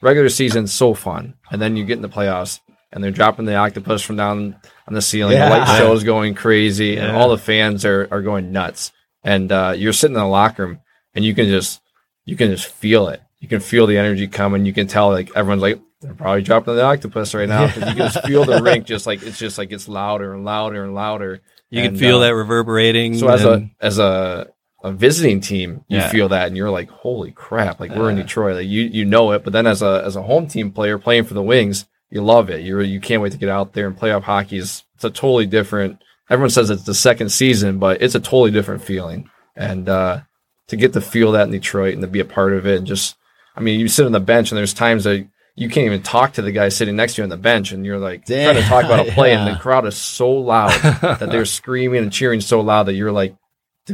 Regular 0.00 0.28
season's 0.28 0.72
so 0.72 0.94
fun, 0.94 1.34
and 1.50 1.60
then 1.60 1.76
you 1.76 1.84
get 1.84 1.96
in 1.96 2.02
the 2.02 2.08
playoffs 2.08 2.60
and 2.92 3.02
they're 3.02 3.10
dropping 3.10 3.46
the 3.46 3.56
octopus 3.56 4.02
from 4.02 4.16
down 4.16 4.56
on 4.88 4.94
the 4.94 5.02
ceiling. 5.02 5.34
Yeah. 5.36 5.48
The 5.48 5.56
light 5.58 5.78
show 5.78 5.92
is 5.92 6.04
going 6.04 6.34
crazy, 6.34 6.96
and 6.96 7.16
all 7.16 7.28
the 7.30 7.38
fans 7.38 7.84
are 7.84 8.08
are 8.10 8.22
going 8.22 8.52
nuts. 8.52 8.92
And 9.24 9.50
uh, 9.50 9.74
you're 9.76 9.92
sitting 9.92 10.14
in 10.16 10.20
the 10.22 10.26
locker 10.28 10.66
room, 10.66 10.80
and 11.14 11.24
you 11.24 11.34
can 11.34 11.46
just 11.48 11.80
you 12.24 12.36
can 12.36 12.50
just 12.50 12.66
feel 12.66 13.08
it. 13.08 13.20
You 13.40 13.48
can 13.48 13.60
feel 13.60 13.86
the 13.86 13.98
energy 13.98 14.28
coming. 14.28 14.64
You 14.66 14.72
can 14.72 14.86
tell 14.86 15.10
like 15.10 15.30
everyone's 15.36 15.62
like 15.62 15.80
they're 16.00 16.14
probably 16.14 16.42
dropping 16.42 16.76
the 16.76 16.82
octopus 16.82 17.34
right 17.34 17.48
now. 17.48 17.66
'cause 17.66 17.76
You 17.78 17.82
can 17.94 17.96
just 17.96 18.24
feel 18.26 18.44
the 18.44 18.62
rink 18.68 18.86
just 18.86 19.06
like 19.06 19.22
it's 19.22 19.38
just 19.38 19.58
like 19.58 19.72
it's 19.72 19.88
louder 19.88 20.34
and 20.34 20.44
louder 20.44 20.84
and 20.84 20.94
louder. 20.94 21.40
You 21.70 21.82
can 21.82 21.96
feel 21.96 22.18
uh, 22.18 22.20
that 22.20 22.34
reverberating. 22.34 23.16
So 23.18 23.28
as 23.28 23.44
a 23.44 23.68
as 23.80 23.98
a 23.98 24.48
a 24.84 24.92
visiting 24.92 25.40
team, 25.40 25.84
you 25.88 25.98
Yeah. 25.98 26.08
feel 26.10 26.28
that, 26.28 26.46
and 26.46 26.56
you're 26.56 26.70
like, 26.70 26.88
"Holy 26.90 27.32
crap!" 27.32 27.80
Like 27.80 27.92
we're 27.94 28.10
in 28.10 28.16
Detroit, 28.16 28.56
like 28.56 28.68
you 28.68 28.82
you 28.82 29.04
know 29.04 29.32
it. 29.32 29.42
But 29.42 29.52
then 29.52 29.66
as 29.66 29.82
a 29.82 30.02
as 30.04 30.14
a 30.14 30.22
home 30.22 30.46
team 30.46 30.70
player 30.70 30.96
playing 30.98 31.24
for 31.24 31.34
the 31.34 31.42
Wings, 31.42 31.86
you 32.10 32.22
love 32.22 32.50
it. 32.50 32.62
You 32.62 32.80
you 32.80 33.00
can't 33.00 33.22
wait 33.22 33.32
to 33.32 33.38
get 33.38 33.48
out 33.48 33.72
there 33.72 33.86
and 33.86 33.98
playoff 33.98 34.22
hockey 34.22 34.58
is 34.58 34.84
it's 34.94 35.04
a 35.04 35.10
totally 35.10 35.46
different. 35.46 36.02
Everyone 36.28 36.50
says 36.50 36.70
it's 36.70 36.84
the 36.84 36.94
second 36.94 37.30
season, 37.30 37.78
but 37.78 38.02
it's 38.02 38.14
a 38.14 38.20
totally 38.20 38.50
different 38.50 38.82
feeling. 38.82 39.30
And 39.54 39.88
uh, 39.88 40.20
to 40.68 40.76
get 40.76 40.92
to 40.94 41.00
feel 41.00 41.32
that 41.32 41.44
in 41.44 41.52
Detroit 41.52 41.94
and 41.94 42.02
to 42.02 42.08
be 42.08 42.20
a 42.20 42.24
part 42.24 42.52
of 42.52 42.66
it, 42.66 42.78
and 42.78 42.86
just 42.86 43.16
I 43.56 43.60
mean, 43.60 43.80
you 43.80 43.88
sit 43.88 44.06
on 44.06 44.12
the 44.12 44.20
bench, 44.20 44.50
and 44.50 44.58
there's 44.58 44.74
times 44.74 45.04
that 45.04 45.26
you 45.54 45.68
can't 45.70 45.86
even 45.86 46.02
talk 46.02 46.34
to 46.34 46.42
the 46.42 46.52
guy 46.52 46.68
sitting 46.68 46.96
next 46.96 47.14
to 47.14 47.22
you 47.22 47.24
on 47.24 47.30
the 47.30 47.36
bench, 47.36 47.72
and 47.72 47.86
you're 47.86 47.98
like 47.98 48.26
trying 48.26 48.56
to 48.56 48.62
talk 48.62 48.84
about 48.84 49.08
a 49.08 49.12
play, 49.14 49.34
and 49.34 49.46
the 49.46 49.58
crowd 49.58 49.86
is 49.86 49.96
so 49.96 50.30
loud 50.30 50.70
that 51.00 51.30
they're 51.30 51.46
screaming 51.46 52.02
and 52.02 52.12
cheering 52.12 52.40
so 52.40 52.60
loud 52.60 52.84
that 52.84 52.94
you're 52.94 53.12
like, 53.12 53.34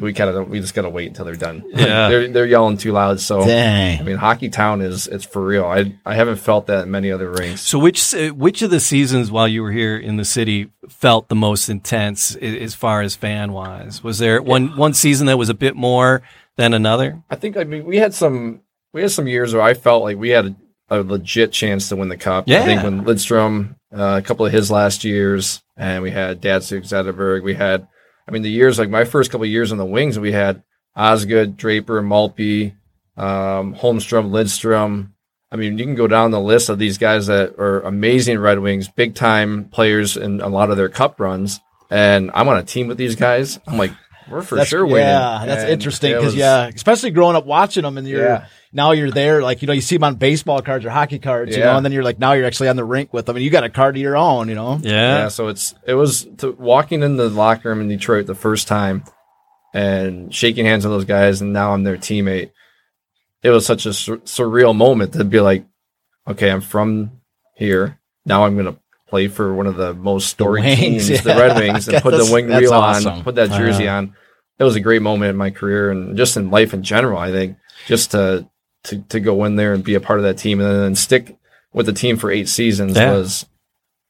we 0.00 0.12
kind 0.12 0.30
of 0.30 0.48
we 0.48 0.60
just 0.60 0.74
gotta 0.74 0.88
wait 0.88 1.08
until 1.08 1.24
they're 1.24 1.34
done. 1.36 1.64
Yeah. 1.68 2.08
they're 2.08 2.28
they're 2.28 2.46
yelling 2.46 2.76
too 2.76 2.92
loud. 2.92 3.20
So 3.20 3.44
Dang. 3.44 4.00
I 4.00 4.02
mean, 4.02 4.16
Hockey 4.16 4.48
Town 4.48 4.80
is 4.80 5.06
it's 5.06 5.24
for 5.24 5.44
real. 5.44 5.64
I 5.64 5.94
I 6.06 6.14
haven't 6.14 6.36
felt 6.36 6.66
that 6.68 6.84
in 6.84 6.90
many 6.90 7.10
other 7.10 7.30
rings. 7.30 7.60
So 7.60 7.78
which 7.78 8.12
which 8.12 8.62
of 8.62 8.70
the 8.70 8.80
seasons 8.80 9.30
while 9.30 9.48
you 9.48 9.62
were 9.62 9.72
here 9.72 9.96
in 9.96 10.16
the 10.16 10.24
city 10.24 10.70
felt 10.88 11.28
the 11.28 11.34
most 11.34 11.68
intense 11.68 12.34
as 12.36 12.74
far 12.74 13.02
as 13.02 13.14
fan 13.14 13.52
wise? 13.52 14.02
Was 14.02 14.18
there 14.18 14.40
one 14.40 14.76
one 14.76 14.94
season 14.94 15.26
that 15.26 15.38
was 15.38 15.48
a 15.48 15.54
bit 15.54 15.76
more 15.76 16.22
than 16.56 16.74
another? 16.74 17.22
I 17.30 17.36
think 17.36 17.56
I 17.56 17.64
mean 17.64 17.84
we 17.84 17.98
had 17.98 18.14
some 18.14 18.62
we 18.92 19.02
had 19.02 19.10
some 19.10 19.26
years 19.26 19.54
where 19.54 19.62
I 19.62 19.74
felt 19.74 20.02
like 20.02 20.16
we 20.16 20.30
had 20.30 20.46
a, 20.46 21.00
a 21.00 21.02
legit 21.02 21.52
chance 21.52 21.88
to 21.88 21.96
win 21.96 22.08
the 22.08 22.16
cup. 22.16 22.44
Yeah. 22.46 22.62
I 22.62 22.64
think 22.64 22.82
when 22.82 23.04
Lidstrom, 23.04 23.76
uh, 23.94 24.20
a 24.22 24.22
couple 24.22 24.46
of 24.46 24.52
his 24.52 24.70
last 24.70 25.04
years, 25.04 25.62
and 25.76 26.02
we 26.02 26.10
had 26.10 26.42
Datsyuk 26.42 26.82
Zetterberg. 26.82 27.42
We 27.42 27.54
had, 27.54 27.88
I 28.32 28.34
mean, 28.34 28.42
the 28.42 28.50
years 28.50 28.78
like 28.78 28.88
my 28.88 29.04
first 29.04 29.30
couple 29.30 29.44
of 29.44 29.50
years 29.50 29.72
on 29.72 29.78
the 29.78 29.84
wings, 29.84 30.18
we 30.18 30.32
had 30.32 30.62
Osgood, 30.96 31.58
Draper, 31.58 32.00
Maltby, 32.00 32.74
um, 33.18 33.74
Holmstrom, 33.74 34.30
Lidstrom. 34.30 35.10
I 35.50 35.56
mean, 35.56 35.76
you 35.76 35.84
can 35.84 35.94
go 35.94 36.06
down 36.06 36.30
the 36.30 36.40
list 36.40 36.70
of 36.70 36.78
these 36.78 36.96
guys 36.96 37.26
that 37.26 37.58
are 37.58 37.80
amazing 37.82 38.38
Red 38.38 38.58
Wings, 38.60 38.88
big 38.88 39.14
time 39.14 39.66
players 39.66 40.16
in 40.16 40.40
a 40.40 40.48
lot 40.48 40.70
of 40.70 40.78
their 40.78 40.88
cup 40.88 41.20
runs. 41.20 41.60
And 41.90 42.30
I'm 42.32 42.48
on 42.48 42.56
a 42.56 42.62
team 42.62 42.88
with 42.88 42.96
these 42.96 43.16
guys. 43.16 43.60
I'm 43.66 43.76
like, 43.76 43.92
we're 44.30 44.40
for 44.40 44.54
That's- 44.54 44.68
sure 44.70 44.86
winning. 44.86 45.00
Yeah, 45.08 45.44
that's 45.44 45.64
And 45.64 45.72
interesting 45.72 46.14
because 46.14 46.34
yeah, 46.34 46.68
especially 46.68 47.10
growing 47.10 47.36
up 47.36 47.44
watching 47.44 47.82
them, 47.82 47.98
and 47.98 48.08
you're 48.08 48.24
Yeah. 48.24 48.46
Now 48.72 48.92
you're 48.92 49.10
there, 49.10 49.42
like 49.42 49.60
you 49.60 49.66
know, 49.66 49.74
you 49.74 49.82
see 49.82 49.96
them 49.96 50.04
on 50.04 50.14
baseball 50.14 50.62
cards 50.62 50.84
or 50.84 50.90
hockey 50.90 51.18
cards, 51.18 51.54
you 51.54 51.62
know, 51.62 51.76
and 51.76 51.84
then 51.84 51.92
you're 51.92 52.02
like 52.02 52.18
now 52.18 52.32
you're 52.32 52.46
actually 52.46 52.70
on 52.70 52.76
the 52.76 52.84
rink 52.84 53.12
with 53.12 53.26
them, 53.26 53.36
and 53.36 53.44
you 53.44 53.50
got 53.50 53.64
a 53.64 53.70
card 53.70 53.96
of 53.96 54.02
your 54.02 54.16
own, 54.16 54.48
you 54.48 54.54
know. 54.54 54.78
Yeah. 54.82 55.18
Yeah, 55.18 55.28
so 55.28 55.48
it's 55.48 55.74
it 55.86 55.94
was 55.94 56.26
to, 56.38 56.52
walking 56.52 57.02
in 57.02 57.16
the 57.16 57.28
locker 57.28 57.68
room 57.68 57.82
in 57.82 57.88
Detroit 57.88 58.26
the 58.26 58.34
first 58.34 58.68
time 58.68 59.04
and 59.74 60.34
shaking 60.34 60.64
hands 60.64 60.86
with 60.86 60.92
those 60.92 61.04
guys, 61.04 61.42
and 61.42 61.52
now 61.52 61.74
I'm 61.74 61.82
their 61.82 61.98
teammate. 61.98 62.50
It 63.42 63.50
was 63.50 63.66
such 63.66 63.84
a 63.84 63.92
sur- 63.92 64.18
surreal 64.18 64.74
moment 64.74 65.14
to 65.14 65.24
be 65.24 65.40
like, 65.40 65.66
okay, 66.26 66.50
I'm 66.50 66.60
from 66.60 67.20
here. 67.54 67.98
Now 68.24 68.46
I'm 68.46 68.56
gonna 68.56 68.78
play 69.08 69.28
for 69.28 69.52
one 69.52 69.66
of 69.66 69.76
the 69.76 69.92
most 69.92 70.30
storied 70.30 70.64
Wings, 70.64 70.80
teams, 70.80 71.10
yeah. 71.10 71.20
the 71.20 71.40
Red 71.40 71.58
Wings, 71.58 71.88
and 71.88 72.02
put 72.02 72.16
the 72.16 72.32
wing 72.32 72.46
that's 72.46 72.62
reel 72.62 72.72
awesome. 72.72 73.12
on, 73.12 73.22
put 73.22 73.34
that 73.34 73.50
jersey 73.50 73.86
uh-huh. 73.86 73.98
on. 73.98 74.16
It 74.58 74.64
was 74.64 74.76
a 74.76 74.80
great 74.80 75.02
moment 75.02 75.30
in 75.30 75.36
my 75.36 75.50
career 75.50 75.90
and 75.90 76.16
just 76.16 76.36
in 76.36 76.50
life 76.50 76.72
in 76.72 76.82
general. 76.82 77.18
I 77.18 77.32
think 77.32 77.56
just 77.86 78.12
to 78.12 78.48
to 78.84 78.98
to 79.10 79.20
go 79.20 79.44
in 79.44 79.56
there 79.56 79.74
and 79.74 79.84
be 79.84 79.94
a 79.94 80.00
part 80.00 80.18
of 80.18 80.24
that 80.24 80.38
team 80.38 80.60
and 80.60 80.68
then 80.82 80.94
stick 80.94 81.36
with 81.72 81.86
the 81.86 81.92
team 81.92 82.16
for 82.16 82.30
eight 82.30 82.48
seasons 82.48 82.96
Yeah. 82.96 83.12
was 83.12 83.46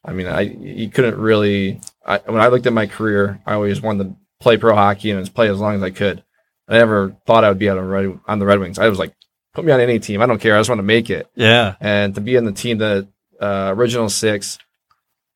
I 0.04 0.12
mean, 0.12 0.26
I 0.26 0.40
you 0.40 0.88
couldn't 0.90 1.16
really. 1.16 1.80
I, 2.04 2.18
when 2.18 2.40
I 2.40 2.48
looked 2.48 2.66
at 2.66 2.72
my 2.72 2.86
career, 2.88 3.40
I 3.46 3.54
always 3.54 3.80
wanted 3.80 4.04
to 4.04 4.16
play 4.40 4.56
pro 4.56 4.74
hockey 4.74 5.12
and 5.12 5.32
play 5.34 5.48
as 5.48 5.60
long 5.60 5.76
as 5.76 5.82
I 5.84 5.90
could. 5.90 6.24
I 6.68 6.78
never 6.78 7.14
thought 7.26 7.44
I 7.44 7.48
would 7.50 7.58
be 7.60 7.68
on, 7.68 7.78
Red, 7.78 8.18
on 8.26 8.38
the 8.40 8.46
Red 8.46 8.58
Wings. 8.58 8.80
I 8.80 8.88
was 8.88 8.98
like, 8.98 9.14
put 9.54 9.64
me 9.64 9.70
on 9.70 9.78
any 9.80 10.00
team. 10.00 10.20
I 10.20 10.26
don't 10.26 10.40
care. 10.40 10.56
I 10.56 10.58
just 10.58 10.68
want 10.68 10.80
to 10.80 10.82
make 10.84 11.08
it. 11.08 11.28
Yeah. 11.36 11.76
And 11.80 12.16
to 12.16 12.20
be 12.20 12.34
in 12.34 12.44
the 12.44 12.50
team 12.52 12.78
that 12.78 13.06
uh, 13.40 13.72
original 13.76 14.08
six, 14.08 14.58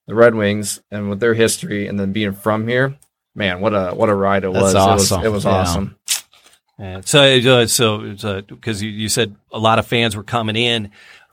the 0.09 0.16
Red 0.16 0.35
Wings, 0.35 0.81
and 0.90 1.11
with 1.11 1.20
their 1.20 1.35
history, 1.35 1.87
and 1.87 2.01
then 2.01 2.12
being 2.12 2.33
from 2.33 2.66
here, 2.66 2.96
man, 3.37 3.61
what 3.61 3.72
a 3.72 3.90
what 3.94 4.09
a 4.09 4.14
ride 4.16 4.42
it 4.42 4.53
That's 4.53 4.62
was. 4.64 4.75
awesome. 4.75 5.22
It 5.25 5.29
was, 5.29 5.29
it 5.29 5.33
was 5.35 5.44
Yeah. 5.44 5.51
awesome. 5.53 5.96
Yeah. 6.78 7.00
So, 7.04 7.22
uh, 7.22 7.66
so 7.66 8.42
because 8.42 8.82
you, 8.82 8.90
you 8.90 9.08
said 9.08 9.34
a 9.52 9.58
lot 9.58 9.78
of 9.78 9.86
fans 9.86 10.14
were 10.16 10.22
coming 10.22 10.56
in 10.56 10.90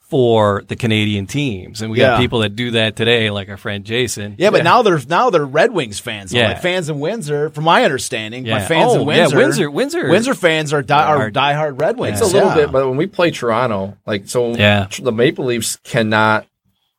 for 0.09 0.63
the 0.67 0.75
Canadian 0.75 1.25
teams, 1.25 1.81
and 1.81 1.89
we 1.91 1.97
got 1.97 2.19
people 2.19 2.39
that 2.39 2.55
do 2.55 2.71
that 2.71 2.95
today, 2.95 3.31
like 3.31 3.49
our 3.49 3.57
friend 3.57 3.83
Jason. 3.83 4.35
Yeah, 4.37 4.51
but 4.51 4.63
now 4.63 4.83
they're 4.83 4.99
now 5.09 5.31
they're 5.31 5.43
Red 5.45 5.71
Wings 5.71 5.99
fans. 5.99 6.31
Yeah. 6.31 6.49
like 6.49 6.61
fans 6.61 6.87
in 6.87 6.99
Windsor, 6.99 7.49
from 7.49 7.63
my 7.63 7.83
understanding, 7.83 8.43
my 8.43 8.49
Yeah. 8.49 8.67
fans 8.67 8.91
Oh, 8.91 9.01
in 9.01 9.07
yeah, 9.07 9.23
Windsor, 9.33 9.37
Windsor- 9.37 9.71
Windsor- 9.71 10.09
Windsor 10.09 10.33
fans 10.35 10.71
are 10.71 10.83
die, 10.83 11.03
are 11.07 11.17
Are- 11.17 11.31
diehard 11.31 11.81
Red 11.81 11.97
Wings. 11.97 12.21
It's 12.21 12.29
a 12.29 12.33
little 12.33 12.49
Yeah. 12.49 12.55
bit, 12.55 12.71
but 12.71 12.87
when 12.87 12.95
we 12.97 13.07
play 13.07 13.31
Toronto, 13.31 13.97
like 14.05 14.27
so, 14.27 14.53
Yeah. 14.55 14.87
the 15.01 15.11
Maple 15.11 15.45
Leafs 15.45 15.77
cannot, 15.77 16.45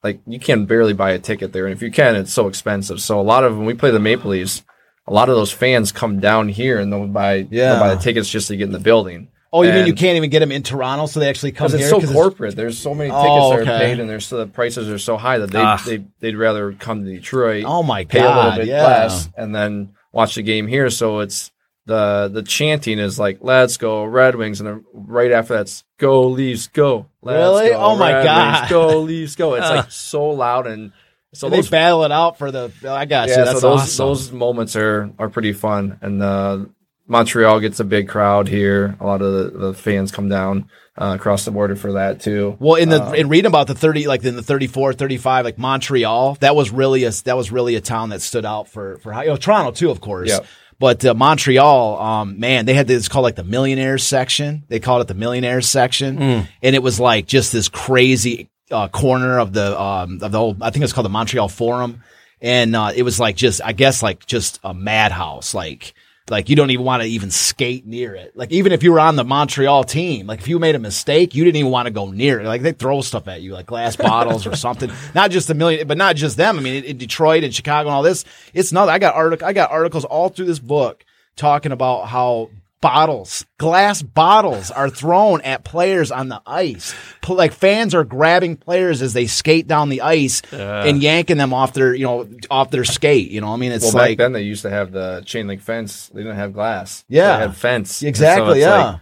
like 0.03 0.19
you 0.27 0.41
can 0.41 0.67
barely 0.67 0.93
buy 0.93 1.13
a 1.13 1.19
ticket 1.21 1.53
there, 1.53 1.67
and 1.67 1.73
if 1.73 1.83
you 1.83 1.93
can, 1.93 2.17
it's 2.17 2.33
so 2.33 2.49
expensive. 2.49 3.01
So 3.01 3.21
a 3.21 3.23
lot 3.23 3.45
of 3.45 3.57
when 3.57 3.65
we 3.67 3.75
play 3.75 3.93
the 3.93 4.01
Maple 4.01 4.33
Leafs, 4.33 4.65
a 5.07 5.13
lot 5.13 5.29
of 5.29 5.37
those 5.37 5.53
fans 5.53 5.93
come 5.93 6.21
down 6.21 6.49
here 6.49 6.79
and 6.79 6.93
they'll 6.93 7.07
buy, 7.07 7.47
Yeah. 7.51 7.73
they'll 7.73 7.81
buy 7.81 7.95
the 7.95 8.01
tickets 8.01 8.29
just 8.29 8.49
to 8.49 8.57
get 8.57 8.65
in 8.65 8.73
the 8.73 8.79
building. 8.81 9.29
Oh, 9.53 9.63
you 9.63 9.73
mean 9.73 9.87
you 9.87 9.95
can't 9.95 10.17
even 10.17 10.31
get 10.31 10.41
them 10.41 10.51
in 10.51 10.65
Toronto, 10.65 11.07
so 11.07 11.21
they 11.21 11.29
actually 11.29 11.53
come 11.53 11.69
Because 11.69 11.79
here? 11.89 11.95
it's 11.99 12.07
so 12.09 12.13
corporate. 12.13 12.57
There's 12.57 12.77
so 12.77 12.93
many 12.93 13.11
tickets 13.11 13.25
Oh, 13.29 13.51
that 13.57 13.61
are 13.69 13.79
paid, 13.79 14.01
and 14.01 14.11
there's 14.11 14.27
so 14.27 14.39
the 14.39 14.49
prices 14.49 14.89
are 14.89 14.99
so 14.99 15.17
high 15.17 15.39
that 15.39 15.53
they 15.53 15.61
Ah. 15.61 15.81
they 15.87 16.03
they'd 16.19 16.35
rather 16.37 16.73
come 16.73 17.05
to 17.05 17.09
Detroit. 17.11 17.63
Oh 17.65 17.85
my 17.85 18.05
pay 18.05 18.19
a 18.21 18.35
little 18.35 18.57
bit 18.57 18.67
yeah. 18.67 18.83
less, 18.85 19.29
and 19.37 19.55
then 19.55 19.91
watch 20.13 20.35
the 20.35 20.43
game 20.43 20.67
here. 20.67 20.91
So 20.91 21.21
it's 21.21 21.53
the 21.87 22.29
the 22.33 22.43
chanting 22.43 22.99
is 22.99 23.17
like 23.21 23.39
"Let's 23.43 23.77
go 23.77 24.03
Red 24.05 24.35
Wings," 24.35 24.59
and 24.61 24.69
then 24.69 24.85
right 24.93 25.31
after 25.31 25.55
that's 25.55 25.85
"Go 25.99 26.27
Leafs, 26.27 26.67
go!" 26.67 27.07
Let's 27.23 27.37
Really? 27.37 27.71
go, 27.71 27.77
Oh, 27.79 27.97
my 27.97 28.13
Red 28.13 28.25
God. 28.25 28.55
Wings, 28.59 28.71
go 28.71 29.01
Leafs, 29.03 29.37
go! 29.37 29.55
It's 29.55 29.69
like 29.71 29.89
so 29.93 30.31
loud, 30.31 30.67
and 30.67 30.91
so 31.35 31.51
they 31.51 31.63
battle 31.63 32.05
it 32.05 32.13
out 32.13 32.39
for 32.39 32.51
the. 32.51 32.73
I 32.89 33.05
got 33.05 33.29
you. 33.29 33.35
yeah, 33.35 33.45
That's 33.45 33.61
so 33.61 33.71
those 33.71 33.81
awesome. 33.81 34.07
those 34.07 34.33
moments 34.33 34.77
are 34.77 35.11
are 35.19 35.29
pretty 35.29 35.53
fun, 35.53 35.99
and 36.01 36.23
uh, 36.23 36.65
Montreal 37.07 37.61
gets 37.61 37.81
a 37.81 37.85
big 37.85 38.09
crowd 38.09 38.49
here. 38.49 38.97
A 39.01 39.07
lot 39.07 39.21
of 39.21 39.53
the, 39.53 39.59
the 39.59 39.75
fans 39.75 40.11
come 40.11 40.29
down 40.29 40.69
uh, 40.97 41.13
across 41.19 41.45
the 41.45 41.51
border 41.51 41.77
for 41.77 41.93
that 41.93 42.21
too. 42.21 42.57
Well, 42.59 42.77
in 42.77 42.89
the 42.89 43.03
Um, 43.03 43.15
in 43.15 43.29
reading 43.29 43.47
about 43.49 43.67
the 43.67 43.75
30 43.75 44.07
like 44.07 44.25
in 44.25 44.37
the 44.37 44.43
34, 44.43 44.95
35 44.95 45.45
like 45.45 45.59
Montreal, 45.59 46.37
that 46.41 46.57
was 46.57 46.71
really 46.71 47.05
a 47.05 47.11
that 47.25 47.37
was 47.37 47.53
really 47.53 47.75
a 47.75 47.81
town 47.81 48.09
that 48.11 48.23
stood 48.23 48.45
out 48.47 48.69
for 48.69 48.97
for 48.99 49.13
you 49.23 49.29
know, 49.29 49.37
Toronto 49.37 49.71
too, 49.73 49.91
of 49.91 50.01
course. 50.01 50.31
Yep. 50.31 50.47
But 50.79 51.05
uh, 51.05 51.15
Montreal, 51.15 52.01
um, 52.01 52.41
man, 52.41 52.67
they 52.67 52.75
had 52.75 52.89
this 52.89 53.07
called 53.09 53.23
like 53.23 53.37
the 53.37 53.45
millionaires 53.45 54.03
section. 54.05 54.65
They 54.69 54.81
called 54.81 55.03
it 55.03 55.09
the 55.09 55.15
millionaires 55.15 55.69
section, 55.69 56.19
and 56.21 56.49
it 56.63 56.83
was 56.83 56.99
like 56.99 57.27
just 57.27 57.53
this 57.53 57.69
crazy 57.69 58.51
uh, 58.75 58.89
corner 58.89 59.39
of 59.39 59.53
the 59.53 59.81
um, 59.81 60.21
of 60.23 60.33
the 60.33 60.39
whole. 60.39 60.57
I 60.61 60.71
think 60.71 60.85
it's 60.85 60.93
called 60.93 61.07
the 61.07 61.11
Montreal 61.11 61.49
Forum, 61.49 62.03
and 62.41 62.75
uh, 62.75 62.93
it 62.95 63.03
was 63.03 63.21
like 63.21 63.37
just 63.37 63.61
I 63.65 63.73
guess 63.73 64.03
like 64.03 64.27
just 64.27 64.61
a 64.65 64.75
madhouse, 64.75 65.55
like. 65.55 65.95
Like 66.31 66.49
you 66.49 66.57
don't 66.57 66.71
even 66.71 66.87
want 66.87 67.03
to 67.03 67.09
even 67.11 67.31
skate 67.31 67.85
near 67.85 68.15
it. 68.15 68.35
Like 68.35 68.51
even 68.51 68.73
if 68.73 68.83
you 68.83 68.93
were 68.93 68.99
on 68.99 69.17
the 69.17 69.25
Montreal 69.25 69.85
team, 69.85 70.27
like 70.27 70.41
if 70.41 70.49
you 70.49 70.59
made 70.59 70.75
a 70.75 70.79
mistake, 70.79 71.35
you 71.35 71.45
didn't 71.45 71.57
even 71.57 71.71
want 71.71 71.85
to 71.85 71.93
go 71.93 72.11
near 72.11 72.41
it. 72.41 72.47
Like 72.47 72.63
they 72.63 72.73
throw 72.73 73.03
stuff 73.03 73.29
at 73.29 73.43
you, 73.43 73.53
like 73.53 73.67
glass 73.67 73.95
bottles 74.11 74.47
or 74.47 74.57
something. 74.57 74.91
Not 75.15 75.31
just 75.31 75.51
a 75.51 75.55
million, 75.55 75.87
but 75.87 75.99
not 75.99 76.17
just 76.17 76.39
them. 76.39 76.59
I 76.59 76.63
mean, 76.63 76.77
in, 76.77 76.85
in 76.85 76.97
Detroit 76.97 77.45
and 77.45 77.55
Chicago 77.55 77.91
and 77.91 77.95
all 77.95 78.03
this, 78.03 78.25
it's 78.55 78.73
not. 78.73 78.89
I 78.89 78.99
got 78.99 79.15
artic- 79.15 79.43
I 79.43 79.53
got 79.53 79.71
articles 79.71 80.07
all 80.07 80.31
through 80.31 80.47
this 80.47 80.59
book 80.59 81.05
talking 81.37 81.73
about 81.73 82.09
how 82.09 82.49
bottles, 82.85 83.47
glass 83.59 84.03
bottles, 84.03 84.71
are 84.71 84.91
thrown 84.91 85.41
at 85.41 85.65
players 85.65 86.13
on 86.13 86.29
the 86.29 86.43
ice. 86.47 86.95
Pl- 87.23 87.37
Like 87.37 87.53
fans 87.53 87.95
are 87.95 88.05
grabbing 88.05 88.57
players 88.57 89.01
as 89.01 89.15
they 89.15 89.27
skate 89.27 89.67
down 89.67 89.89
the 89.89 90.03
ice 90.03 90.43
and 90.53 91.03
yanking 91.03 91.39
them 91.39 91.55
off 91.55 91.73
their, 91.73 91.95
you 91.95 92.05
know, 92.05 92.29
off 92.51 92.71
their 92.71 92.85
skate. 92.85 93.31
You 93.31 93.41
know, 93.41 93.53
I 93.53 93.57
mean, 93.57 93.73
it's 93.73 93.85
well, 93.87 93.95
like 93.95 94.19
back 94.19 94.25
then 94.25 94.33
they 94.33 94.43
used 94.43 94.63
to 94.63 94.71
have 94.71 94.93
the 94.93 95.23
chain 95.25 95.47
link 95.47 95.63
fence. 95.63 96.09
They 96.09 96.21
didn't 96.23 96.37
have 96.37 96.53
glass. 96.53 97.05
Yeah. 97.09 97.37
they 97.39 97.43
had 97.47 97.57
fence. 97.57 98.03
Exactly, 98.03 98.61
so 98.61 98.69
yeah. 98.69 98.85
like, 98.85 99.01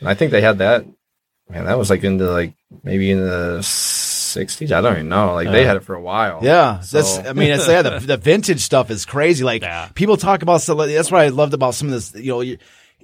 And 0.00 0.08
I 0.10 0.14
think 0.14 0.30
they 0.30 0.42
had 0.42 0.58
that. 0.58 0.84
Man, 1.48 1.64
that 1.64 1.78
was 1.78 1.88
like 1.90 2.04
into 2.04 2.30
like 2.30 2.54
maybe 2.84 3.10
in 3.10 3.18
the 3.20 3.58
'60s. 3.60 4.72
I 4.72 4.80
don't 4.80 4.92
even 4.94 5.08
know. 5.08 5.34
Like 5.34 5.50
they 5.50 5.64
had 5.66 5.76
it 5.76 5.84
for 5.84 5.94
a 5.94 6.00
while. 6.00 6.40
Yeah, 6.42 6.80
So- 6.80 6.98
that's. 6.98 7.18
I 7.28 7.32
mean, 7.32 7.50
it's 7.50 7.66
yeah. 7.68 7.82
The, 7.82 7.98
the 8.12 8.16
vintage 8.16 8.60
stuff 8.60 8.90
is 8.90 9.04
crazy. 9.04 9.44
Like 9.44 9.62
Yeah. 9.62 9.88
people 9.94 10.16
talk 10.16 10.42
about. 10.42 10.60
stuff 10.62 10.78
like- 10.78 10.90
That's 10.94 11.10
what 11.10 11.20
I 11.20 11.28
loved 11.28 11.54
about 11.54 11.74
some 11.74 11.88
of 11.88 11.94
this. 11.94 12.14
You 12.14 12.32
know, 12.32 12.40
you, 12.40 12.58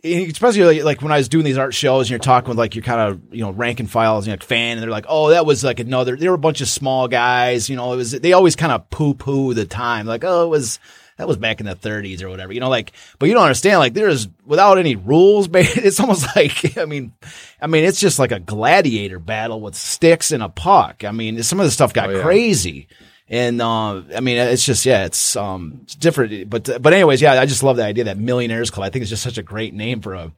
especially 0.04 0.62
like, 0.64 0.84
like 0.84 1.02
when 1.02 1.12
I 1.12 1.18
was 1.18 1.28
doing 1.28 1.44
these 1.44 1.58
art 1.58 1.74
shows, 1.74 2.06
and 2.06 2.10
you're 2.10 2.18
talking 2.18 2.48
with 2.48 2.58
like 2.58 2.74
your 2.74 2.84
kind 2.84 3.00
of 3.00 3.20
you 3.34 3.42
know 3.42 3.50
rank 3.50 3.80
and 3.80 3.90
files, 3.90 4.26
you 4.26 4.30
know, 4.30 4.34
like 4.34 4.42
fan, 4.42 4.72
and 4.78 4.82
they're 4.82 4.90
like, 4.90 5.06
oh, 5.08 5.30
that 5.30 5.46
was 5.46 5.64
like 5.64 5.80
another. 5.80 6.16
They 6.16 6.28
were 6.28 6.34
a 6.34 6.38
bunch 6.38 6.60
of 6.60 6.68
small 6.68 7.08
guys. 7.08 7.68
You 7.68 7.76
know, 7.76 7.92
it 7.92 7.96
was. 7.96 8.12
They 8.12 8.32
always 8.32 8.56
kind 8.56 8.72
of 8.72 8.88
poo 8.90 9.14
poo 9.14 9.54
the 9.54 9.64
time, 9.66 10.06
like, 10.06 10.24
oh, 10.24 10.44
it 10.44 10.48
was. 10.48 10.78
That 11.16 11.26
was 11.26 11.36
back 11.36 11.58
in 11.58 11.66
the 11.66 11.74
30s 11.74 12.22
or 12.22 12.28
whatever, 12.28 12.52
you 12.52 12.60
know, 12.60 12.68
like, 12.68 12.92
but 13.18 13.26
you 13.28 13.34
don't 13.34 13.42
understand, 13.42 13.80
like, 13.80 13.92
there's 13.92 14.28
without 14.46 14.78
any 14.78 14.94
rules, 14.94 15.48
it's 15.52 15.98
almost 15.98 16.24
like, 16.36 16.78
I 16.78 16.84
mean, 16.84 17.12
I 17.60 17.66
mean, 17.66 17.82
it's 17.82 17.98
just 17.98 18.20
like 18.20 18.30
a 18.30 18.38
gladiator 18.38 19.18
battle 19.18 19.60
with 19.60 19.74
sticks 19.74 20.30
and 20.30 20.44
a 20.44 20.48
puck. 20.48 21.02
I 21.02 21.10
mean, 21.10 21.42
some 21.42 21.58
of 21.58 21.66
the 21.66 21.72
stuff 21.72 21.92
got 21.92 22.10
Oh, 22.10 22.12
yeah. 22.18 22.22
crazy. 22.22 22.86
And, 23.30 23.60
uh, 23.60 24.02
I 24.16 24.20
mean, 24.20 24.38
it's 24.38 24.64
just, 24.64 24.86
yeah, 24.86 25.04
it's, 25.04 25.36
um, 25.36 25.80
it's 25.82 25.94
different. 25.94 26.48
But, 26.48 26.80
but 26.80 26.92
anyways, 26.92 27.20
yeah, 27.20 27.34
I 27.34 27.46
just 27.46 27.62
love 27.62 27.76
the 27.76 27.84
idea 27.84 28.04
that 28.04 28.16
Millionaires 28.16 28.70
Club. 28.70 28.86
I 28.86 28.90
think 28.90 29.02
it's 29.02 29.10
just 29.10 29.22
such 29.22 29.38
a 29.38 29.42
great 29.42 29.74
name 29.74 30.00
for 30.00 30.14
a, 30.14 30.32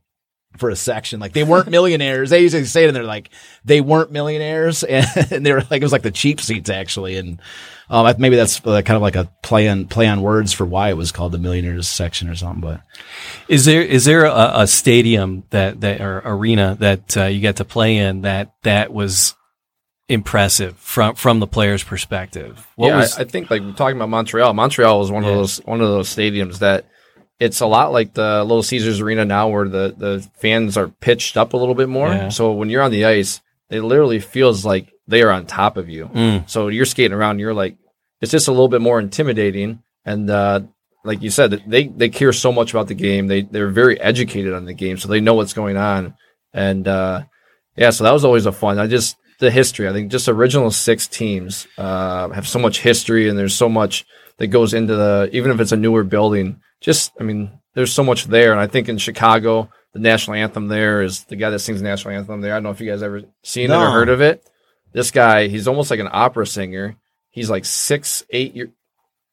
for 0.57 0.71
a 0.71 0.77
section. 0.77 1.21
Like 1.21 1.33
they 1.33 1.45
weren't 1.45 1.69
millionaires. 1.69 2.31
They 2.31 2.41
usually 2.41 2.65
say 2.65 2.85
it 2.85 2.89
and 2.89 2.97
they're 2.97 3.05
like, 3.05 3.31
they 3.65 3.81
weren't 3.81 4.11
millionaires. 4.11 4.83
And, 4.83 5.07
and 5.31 5.47
they 5.47 5.53
were 5.53 5.63
like, 5.71 5.81
it 5.81 5.85
was 5.85 5.93
like 5.93 6.03
the 6.03 6.11
cheap 6.11 6.41
seats 6.41 6.69
actually. 6.69 7.17
And, 7.17 7.41
um, 7.89 8.13
maybe 8.19 8.37
that's 8.37 8.65
uh, 8.65 8.83
kind 8.83 8.97
of 8.97 9.03
like 9.03 9.17
a 9.17 9.31
play 9.43 9.69
on, 9.69 9.87
play 9.87 10.07
on 10.07 10.23
words 10.23 10.53
for 10.53 10.65
why 10.65 10.91
it 10.91 10.97
was 10.97 11.13
called 11.13 11.33
the 11.33 11.39
millionaires 11.39 11.89
section 11.89 12.29
or 12.29 12.37
something. 12.37 12.61
But 12.61 12.83
Is 13.49 13.65
there 13.65 13.83
is 13.83 14.05
there 14.05 14.27
a, 14.27 14.61
a 14.61 14.67
stadium 14.69 15.43
that 15.51 15.81
that 15.81 16.01
or 16.01 16.23
arena 16.25 16.77
that 16.79 17.17
uh, 17.17 17.25
you 17.25 17.41
get 17.41 17.57
to 17.57 17.65
play 17.65 17.97
in 17.97 18.23
that 18.23 18.53
that 18.63 18.93
was 18.93 19.35
impressive 20.11 20.77
from 20.79 21.15
from 21.15 21.41
the 21.41 21.47
player's 21.47 21.83
perspective? 21.85 22.67
What 22.77 22.89
yeah, 22.89 22.97
was 22.97 23.19
I, 23.19 23.23
I 23.23 23.25
think 23.25 23.51
like 23.51 23.63
we're 23.63 23.73
talking 23.73 23.97
about 23.97 24.09
Montreal. 24.11 24.53
Montreal 24.53 24.99
was 24.99 25.11
one 25.11 25.23
Yeah. 25.23 25.31
of 25.31 25.37
those 25.37 25.59
one 25.59 25.81
of 25.81 25.89
those 25.89 26.15
stadiums 26.15 26.59
that 26.59 26.87
it's 27.39 27.61
a 27.61 27.67
lot 27.67 27.93
like 27.93 28.13
the 28.13 28.45
Little 28.45 28.63
Caesars 28.63 29.01
Arena 29.01 29.25
now, 29.25 29.49
where 29.49 29.69
the 29.69 29.95
the 29.97 30.29
fans 30.39 30.77
are 30.77 30.89
pitched 30.89 31.37
up 31.37 31.55
a 31.55 31.57
little 31.57 31.75
bit 31.75 31.89
more. 31.89 32.09
Yeah. 32.09 32.29
So 32.29 32.53
when 32.53 32.69
you're 32.69 32.83
on 32.83 32.91
the 32.91 33.07
ice, 33.07 33.41
it 33.71 33.81
literally 33.83 34.21
feels 34.21 34.65
like 34.65 34.93
they 35.07 35.23
are 35.23 35.31
on 35.31 35.47
top 35.47 35.77
of 35.77 35.89
you. 35.89 36.07
Mm. 36.13 36.51
So 36.51 36.69
you're 36.69 36.85
skating 36.85 37.13
around, 37.17 37.33
and 37.33 37.41
you're 37.41 37.55
like, 37.55 37.77
it's 38.21 38.33
just 38.33 38.49
a 38.49 38.53
little 38.53 38.69
bit 38.69 38.83
more 38.83 39.01
intimidating. 39.01 39.83
And 40.05 40.29
uh, 40.29 40.61
like 41.05 41.23
you 41.23 41.31
said, 41.31 41.63
they 41.67 41.87
they 41.87 42.09
care 42.11 42.33
so 42.33 42.53
much 42.53 42.73
about 42.75 42.89
the 42.89 42.95
game. 42.95 43.27
They 43.27 43.43
they're 43.43 43.71
very 43.71 43.99
educated 44.01 44.53
on 44.53 44.65
the 44.67 44.75
game, 44.75 44.99
so 44.99 45.09
they 45.09 45.21
know 45.21 45.35
what's 45.35 45.55
going 45.55 45.77
on. 45.77 46.15
And 46.53 46.87
uh, 46.87 47.23
yeah, 47.77 47.91
so 47.91 48.05
that 48.05 48.13
was 48.13 48.25
always 48.25 48.45
a 48.47 48.53
fun. 48.53 48.79
I 48.79 48.87
just 48.87 49.17
the 49.41 49.51
history. 49.51 49.89
I 49.89 49.93
think 49.93 50.11
just 50.11 50.29
original 50.29 50.71
six 50.71 51.09
teams 51.09 51.67
uh, 51.77 52.29
have 52.29 52.47
so 52.47 52.59
much 52.59 52.81
history, 52.81 53.29
and 53.29 53.37
there's 53.37 53.55
so 53.55 53.69
much 53.69 54.07
that 54.37 54.49
goes 54.49 54.73
into 54.73 54.95
the 54.95 55.29
even 55.33 55.51
if 55.51 55.61
it's 55.61 55.73
a 55.73 55.77
newer 55.77 56.05
building. 56.05 56.61
Just 56.81 57.13
I 57.19 57.25
mean, 57.25 57.51
there's 57.75 57.93
so 57.93 58.05
much 58.05 58.27
there, 58.27 58.53
and 58.53 58.61
I 58.61 58.67
think 58.67 58.89
in 58.89 58.99
Chicago, 58.99 59.69
the 59.93 59.99
national 59.99 60.37
anthem 60.37 60.69
there 60.69 61.03
is 61.03 61.25
the 61.25 61.37
guy 61.37 61.51
that 61.51 61.59
sings 61.59 61.81
the 61.81 61.89
national 61.89 62.15
anthem 62.15 62.41
there. 62.41 62.53
I 62.53 62.57
don't 62.57 62.65
know 62.65 62.71
if 62.71 62.81
you 62.81 62.91
guys 62.91 63.03
ever 63.03 63.23
seen 63.43 63.71
it 63.71 63.75
or 63.75 63.91
heard 63.91 64.09
of 64.09 64.21
it. 64.21 64.47
This 64.93 65.11
guy, 65.11 65.49
he's 65.49 65.69
almost 65.69 65.91
like 65.91 66.01
an 66.01 66.09
opera 66.11 66.47
singer. 66.47 66.97
He's 67.31 67.51
like 67.51 67.65
six, 67.65 68.25
eight 68.31 68.55
year 68.55 68.71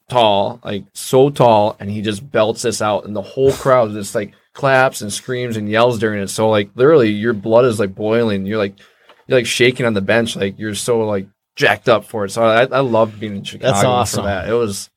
tall, 0.10 0.62
like 0.63 0.86
so 0.93 1.30
tall, 1.30 1.76
and 1.80 1.89
he 1.89 2.02
just 2.02 2.30
belts 2.32 2.62
this 2.62 2.82
out, 2.82 3.06
and 3.06 3.15
the 3.15 3.22
whole 3.22 3.52
crowd 3.52 3.91
just 3.91 4.15
like 4.15 4.34
claps 4.54 5.02
and 5.02 5.12
screams 5.12 5.58
and 5.58 5.70
yells 5.70 6.00
during 6.00 6.22
it. 6.22 6.30
So 6.30 6.50
like 6.50 6.70
literally, 6.76 7.10
your 7.10 7.34
blood 7.34 7.65
is 7.65 7.80
like 7.80 7.93
boiling. 7.93 8.46
You're 8.46 8.58
like 8.58 8.76
you're 9.28 9.38
like 9.38 9.46
shaking 9.46 9.86
on 9.86 9.94
the 9.94 10.02
bench, 10.02 10.36
like 10.36 10.58
you're 10.58 10.76
so 10.76 11.00
like 11.02 11.28
jacked 11.56 11.90
up 11.90 12.06
for 12.06 12.26
it. 12.26 12.32
So 12.32 12.44
I, 12.44 12.66
I 12.66 12.80
love 12.80 13.20
being 13.20 13.36
in 13.38 13.44
Chicago 13.44 13.74
That's 13.74 13.84
awesome. 13.84 14.24
for 14.24 14.28
that. 14.28 14.50
It 14.50 14.54
was 14.54 14.90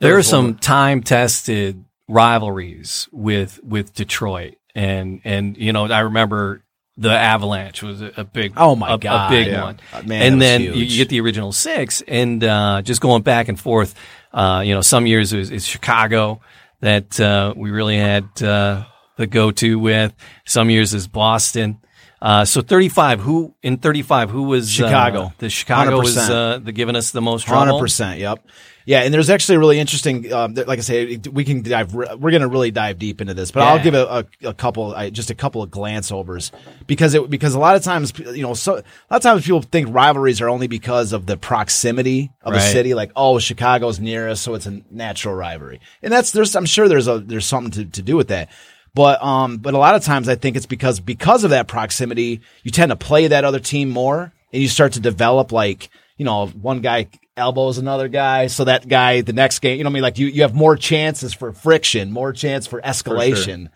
there 0.00 0.16
are 0.16 0.22
some 0.22 0.56
time 0.56 1.02
tested 1.02 1.84
rivalries 2.08 3.08
with 3.12 3.62
with 3.62 3.94
Detroit 3.94 4.56
and 4.74 5.20
and 5.24 5.56
you 5.56 5.72
know 5.72 5.86
I 5.86 6.00
remember 6.00 6.62
the 6.96 7.10
Avalanche 7.10 7.82
was 7.82 8.02
a, 8.02 8.12
a 8.18 8.24
big 8.24 8.52
Oh 8.56 8.76
my 8.76 8.94
a, 8.94 8.98
God, 8.98 9.32
a 9.32 9.36
big 9.36 9.48
yeah. 9.48 9.62
one 9.62 9.78
man, 10.04 10.22
and 10.22 10.42
then 10.42 10.60
you, 10.60 10.72
huge. 10.72 10.92
you 10.92 10.98
get 10.98 11.08
the 11.08 11.20
original 11.20 11.52
six 11.52 12.02
and 12.06 12.42
uh, 12.44 12.82
just 12.82 13.00
going 13.00 13.22
back 13.22 13.48
and 13.48 13.58
forth 13.58 13.94
uh, 14.32 14.62
you 14.64 14.74
know 14.74 14.80
some 14.80 15.06
years 15.06 15.32
it 15.32 15.38
was 15.38 15.50
it's 15.50 15.64
Chicago 15.64 16.40
that 16.80 17.18
uh, 17.18 17.54
we 17.56 17.70
really 17.70 17.96
had 17.96 18.42
uh, 18.42 18.84
the 19.16 19.26
go 19.26 19.50
to 19.50 19.78
with 19.78 20.14
some 20.44 20.70
years 20.70 20.92
is 20.92 21.08
Boston. 21.08 21.78
Uh, 22.22 22.44
so 22.44 22.62
35, 22.62 23.20
who 23.20 23.54
in 23.62 23.76
35, 23.76 24.30
who 24.30 24.44
was 24.44 24.68
uh, 24.68 24.86
Chicago. 24.86 25.32
the 25.38 25.50
Chicago 25.50 25.98
was 25.98 26.16
100%. 26.16 26.30
uh, 26.30 26.58
the 26.58 26.72
giving 26.72 26.96
us 26.96 27.10
the 27.10 27.20
most 27.20 27.46
100%. 27.46 28.18
Yep. 28.18 28.46
Yeah, 28.86 29.00
and 29.00 29.14
there's 29.14 29.30
actually 29.30 29.56
a 29.56 29.58
really 29.60 29.78
interesting. 29.78 30.30
Um, 30.30 30.54
like 30.54 30.78
I 30.78 30.82
say, 30.82 31.16
we 31.32 31.44
can 31.44 31.62
dive. 31.62 31.94
We're 31.94 32.06
going 32.06 32.42
to 32.42 32.48
really 32.48 32.70
dive 32.70 32.98
deep 32.98 33.22
into 33.22 33.32
this, 33.32 33.50
but 33.50 33.62
I'll 33.62 33.82
give 33.82 33.94
a, 33.94 34.26
a, 34.42 34.48
a 34.50 34.54
couple, 34.54 34.94
I, 34.94 35.08
just 35.08 35.30
a 35.30 35.34
couple 35.34 35.62
of 35.62 35.70
glance 35.70 36.12
overs 36.12 36.52
because 36.86 37.14
it 37.14 37.30
because 37.30 37.54
a 37.54 37.58
lot 37.58 37.76
of 37.76 37.82
times, 37.82 38.12
you 38.18 38.42
know, 38.42 38.52
so 38.52 38.74
a 38.74 38.76
lot 38.76 38.84
of 39.10 39.22
times 39.22 39.44
people 39.44 39.62
think 39.62 39.88
rivalries 39.90 40.42
are 40.42 40.50
only 40.50 40.66
because 40.66 41.14
of 41.14 41.24
the 41.24 41.38
proximity 41.38 42.30
of 42.42 42.52
a 42.52 42.60
city. 42.60 42.92
Like, 42.92 43.10
oh, 43.16 43.38
Chicago's 43.38 44.00
near 44.00 44.28
us, 44.28 44.42
so 44.42 44.52
it's 44.52 44.66
a 44.66 44.82
natural 44.90 45.34
rivalry, 45.34 45.80
and 46.02 46.12
that's 46.12 46.32
there's. 46.32 46.54
I'm 46.54 46.66
sure 46.66 46.86
there's 46.86 47.08
a 47.08 47.20
there's 47.20 47.46
something 47.46 47.70
to, 47.70 47.90
to 47.90 48.02
do 48.02 48.16
with 48.16 48.28
that. 48.28 48.50
But 48.94 49.22
um, 49.22 49.58
but 49.58 49.74
a 49.74 49.78
lot 49.78 49.94
of 49.96 50.04
times 50.04 50.28
I 50.28 50.36
think 50.36 50.56
it's 50.56 50.66
because 50.66 51.00
because 51.00 51.44
of 51.44 51.50
that 51.50 51.66
proximity, 51.66 52.40
you 52.62 52.70
tend 52.70 52.90
to 52.90 52.96
play 52.96 53.26
that 53.28 53.44
other 53.44 53.60
team 53.60 53.90
more, 53.90 54.32
and 54.52 54.62
you 54.62 54.68
start 54.68 54.92
to 54.92 55.00
develop 55.00 55.50
like 55.52 55.90
you 56.16 56.24
know 56.24 56.46
one 56.46 56.80
guy 56.80 57.08
elbows 57.36 57.78
another 57.78 58.06
guy, 58.08 58.46
so 58.46 58.64
that 58.64 58.86
guy 58.86 59.20
the 59.20 59.32
next 59.32 59.58
game, 59.58 59.78
you 59.78 59.84
know 59.84 59.88
what 59.88 59.92
I 59.92 59.94
mean? 59.94 60.02
Like 60.04 60.18
you 60.18 60.28
you 60.28 60.42
have 60.42 60.54
more 60.54 60.76
chances 60.76 61.34
for 61.34 61.52
friction, 61.52 62.12
more 62.12 62.32
chance 62.32 62.66
for 62.66 62.80
escalation. 62.80 63.70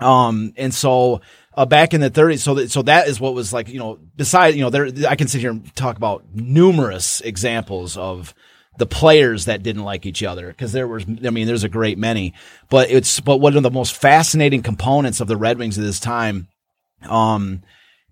Um, 0.00 0.52
and 0.56 0.74
so 0.74 1.20
uh, 1.54 1.66
back 1.66 1.94
in 1.94 2.00
the 2.00 2.10
30s, 2.10 2.40
so 2.40 2.54
that, 2.54 2.70
so 2.70 2.82
that 2.82 3.08
is 3.08 3.20
what 3.20 3.34
was 3.34 3.52
like, 3.52 3.68
you 3.68 3.78
know, 3.78 3.98
besides, 4.16 4.56
you 4.56 4.62
know, 4.62 4.70
there, 4.70 4.88
I 5.08 5.16
can 5.16 5.28
sit 5.28 5.40
here 5.40 5.50
and 5.50 5.74
talk 5.76 5.96
about 5.96 6.24
numerous 6.34 7.20
examples 7.20 7.96
of 7.96 8.34
the 8.78 8.86
players 8.86 9.44
that 9.44 9.62
didn't 9.62 9.84
like 9.84 10.06
each 10.06 10.22
other 10.22 10.48
because 10.48 10.72
there 10.72 10.88
was, 10.88 11.04
I 11.24 11.30
mean, 11.30 11.46
there's 11.46 11.64
a 11.64 11.68
great 11.68 11.98
many, 11.98 12.34
but 12.70 12.90
it's, 12.90 13.20
but 13.20 13.38
one 13.38 13.56
of 13.56 13.62
the 13.62 13.70
most 13.70 13.94
fascinating 13.94 14.62
components 14.62 15.20
of 15.20 15.28
the 15.28 15.36
Red 15.36 15.58
Wings 15.58 15.76
of 15.76 15.84
this 15.84 16.00
time, 16.00 16.48
um, 17.02 17.62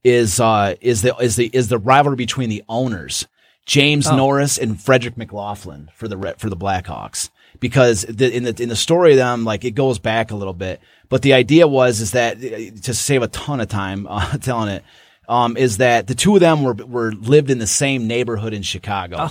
is, 0.05 0.38
uh, 0.40 0.75
is 0.81 1.03
the, 1.03 1.16
is 1.16 1.37
the, 1.37 1.51
is 1.53 1.68
the 1.68 1.79
rivalry 1.79 2.16
between 2.16 2.51
the 2.51 2.64
owners. 2.68 3.27
James 3.66 4.11
Norris 4.11 4.59
and 4.59 4.81
Frederick 4.81 5.16
McLaughlin 5.16 5.90
for 5.94 6.09
the 6.09 6.35
for 6.38 6.51
the 6.51 6.57
Blackhawks. 6.57 7.31
Because 7.61 8.03
the, 8.03 8.35
in 8.35 8.42
the 8.42 8.61
in 8.61 8.68
the 8.68 8.75
story 8.75 9.12
of 9.12 9.18
them 9.18 9.44
like 9.44 9.64
it 9.64 9.73
goes 9.73 10.01
back 10.01 10.31
a 10.31 10.35
little 10.35 10.55
bit, 10.55 10.81
but 11.09 11.23
the 11.23 11.35
idea 11.35 11.68
was 11.68 12.01
is 12.01 12.12
that 12.12 12.38
uh, 12.38 12.81
to 12.83 12.94
save 12.94 13.23
a 13.23 13.29
ton 13.29 13.61
of 13.61 13.68
time 13.68 14.09
uh, 14.09 14.38
telling 14.38 14.70
it 14.70 14.85
um, 15.29 15.57
is 15.57 15.77
that 15.77 16.09
the 16.09 16.16
two 16.16 16.35
of 16.35 16.40
them 16.40 16.64
were 16.64 16.75
were 16.75 17.12
lived 17.12 17.49
in 17.49 17.59
the 17.59 17.66
same 17.66 18.09
neighborhood 18.09 18.55
in 18.55 18.62
Chicago, 18.62 19.31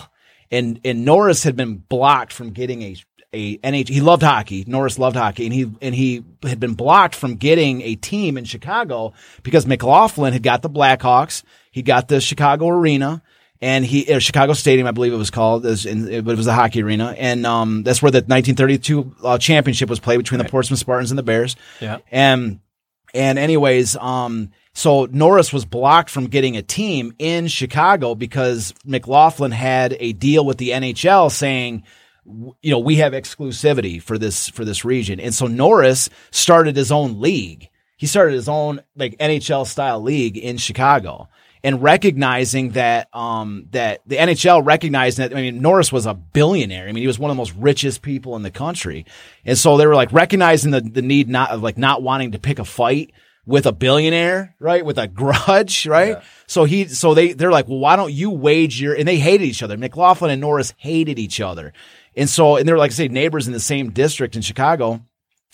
and 0.52 0.80
and 0.84 1.06
Norris 1.06 1.44
had 1.44 1.56
been 1.56 1.78
blocked 1.78 2.34
from 2.34 2.52
getting 2.52 2.82
a 2.82 2.96
a 3.32 3.58
NH. 3.60 3.90
He 3.90 4.02
loved 4.02 4.24
hockey. 4.24 4.64
Norris 4.68 4.98
loved 4.98 5.16
hockey, 5.16 5.46
and 5.46 5.54
he 5.54 5.72
and 5.82 5.94
he 5.94 6.24
had 6.44 6.60
been 6.60 6.74
blocked 6.74 7.16
from 7.16 7.36
getting 7.36 7.82
a 7.82 7.96
team 7.96 8.38
in 8.38 8.46
Chicago 8.46 9.14
because 9.44 9.68
McLaughlin 9.68 10.34
had 10.34 10.44
got 10.44 10.62
the 10.62 10.70
Blackhawks. 10.70 11.44
He 11.72 11.82
got 11.82 12.08
the 12.08 12.20
Chicago 12.20 12.70
Arena 12.70 13.22
and 13.62 13.86
he 13.86 14.12
uh, 14.12 14.20
Chicago 14.20 14.54
Stadium, 14.54 14.88
I 14.88 14.92
believe 14.92 15.14
it 15.14 15.18
was 15.18 15.30
called, 15.30 15.66
is 15.66 15.86
in, 15.86 16.08
it 16.08 16.24
was 16.24 16.48
a 16.48 16.54
hockey 16.54 16.82
arena, 16.82 17.16
and 17.18 17.46
um, 17.46 17.84
that's 17.84 18.02
where 18.02 18.12
the 18.12 18.20
1932 18.20 19.16
uh, 19.24 19.38
championship 19.38 19.90
was 19.90 20.00
played 20.00 20.18
between 20.18 20.40
the 20.40 20.46
Portsmouth 20.46 20.80
Spartans 20.80 21.12
and 21.12 21.18
the 21.18 21.24
Bears. 21.24 21.56
Yeah. 21.80 22.00
and 22.12 22.60
and 23.14 23.40
anyways, 23.40 23.96
um, 23.98 24.52
so 24.74 25.06
Norris 25.06 25.52
was 25.52 25.66
blocked 25.66 26.10
from 26.10 26.28
getting 26.28 26.58
a 26.58 26.62
team 26.62 27.14
in 27.20 27.48
Chicago 27.48 28.16
because 28.16 28.74
McLaughlin 28.86 29.52
had 29.52 29.96
a 30.00 30.14
deal 30.14 30.46
with 30.46 30.58
the 30.58 30.70
NHL 30.70 31.32
saying. 31.32 31.84
You 32.62 32.70
know, 32.70 32.78
we 32.78 32.98
have 32.98 33.14
exclusivity 33.14 34.00
for 34.00 34.20
this 34.20 34.50
for 34.50 34.64
this 34.64 34.86
region, 34.86 35.20
and 35.20 35.34
so 35.34 35.48
Norris 35.48 36.12
started 36.30 36.76
his 36.76 36.92
own 36.92 37.20
league. 37.20 37.70
He 37.98 38.06
started 38.06 38.36
his 38.36 38.48
own 38.48 38.82
like 38.96 39.18
NHL 39.18 39.66
style 39.66 40.00
league 40.00 40.38
in 40.38 40.58
Chicago 40.58 41.28
and 41.64 41.82
recognizing 41.82 42.72
that 42.72 43.14
um 43.14 43.68
that 43.72 44.02
the 44.06 44.16
NHL 44.16 44.66
recognized 44.66 45.18
that 45.18 45.36
I 45.36 45.42
mean 45.42 45.62
Norris 45.62 45.92
was 45.92 46.06
a 46.06 46.14
billionaire. 46.14 46.88
I 46.88 46.92
mean 46.92 47.02
he 47.02 47.08
was 47.08 47.20
one 47.20 47.32
of 47.32 47.36
the 47.36 47.40
most 47.40 47.54
richest 47.56 48.02
people 48.02 48.36
in 48.36 48.44
the 48.44 48.52
country. 48.52 49.06
And 49.46 49.58
so 49.58 49.78
they 49.78 49.86
were 49.86 49.96
like 49.96 50.12
recognizing 50.12 50.72
the 50.72 50.82
the 50.82 51.02
need 51.02 51.30
not 51.30 51.52
of 51.52 51.62
like 51.62 51.78
not 51.78 52.02
wanting 52.02 52.32
to 52.32 52.40
pick 52.40 52.60
a 52.60 52.66
fight 52.66 53.12
with 53.46 53.66
a 53.66 53.72
billionaire, 53.72 54.56
right? 54.60 54.86
With 54.86 55.00
a 55.00 55.08
grudge, 55.08 55.86
right? 55.88 56.18
So 56.48 56.66
he 56.66 56.86
so 56.88 57.14
they 57.14 57.34
they're 57.34 57.52
like, 57.52 57.68
"Well, 57.68 57.80
why 57.80 57.96
don't 57.96 58.14
you 58.14 58.30
wage 58.30 58.80
your 58.80 58.94
and 58.94 59.08
they 59.08 59.18
hated 59.18 59.46
each 59.46 59.64
other. 59.64 59.78
McLaughlin 59.78 60.32
and 60.32 60.42
Norris 60.42 60.74
hated 60.78 61.20
each 61.20 61.42
other. 61.42 61.74
And 62.16 62.30
so 62.30 62.58
and 62.58 62.68
they're 62.68 62.78
like 62.78 62.92
I 62.92 62.94
say 62.94 63.08
neighbors 63.08 63.48
in 63.48 63.54
the 63.54 63.60
same 63.60 63.92
district 63.92 64.36
in 64.36 64.42
Chicago. 64.42 65.02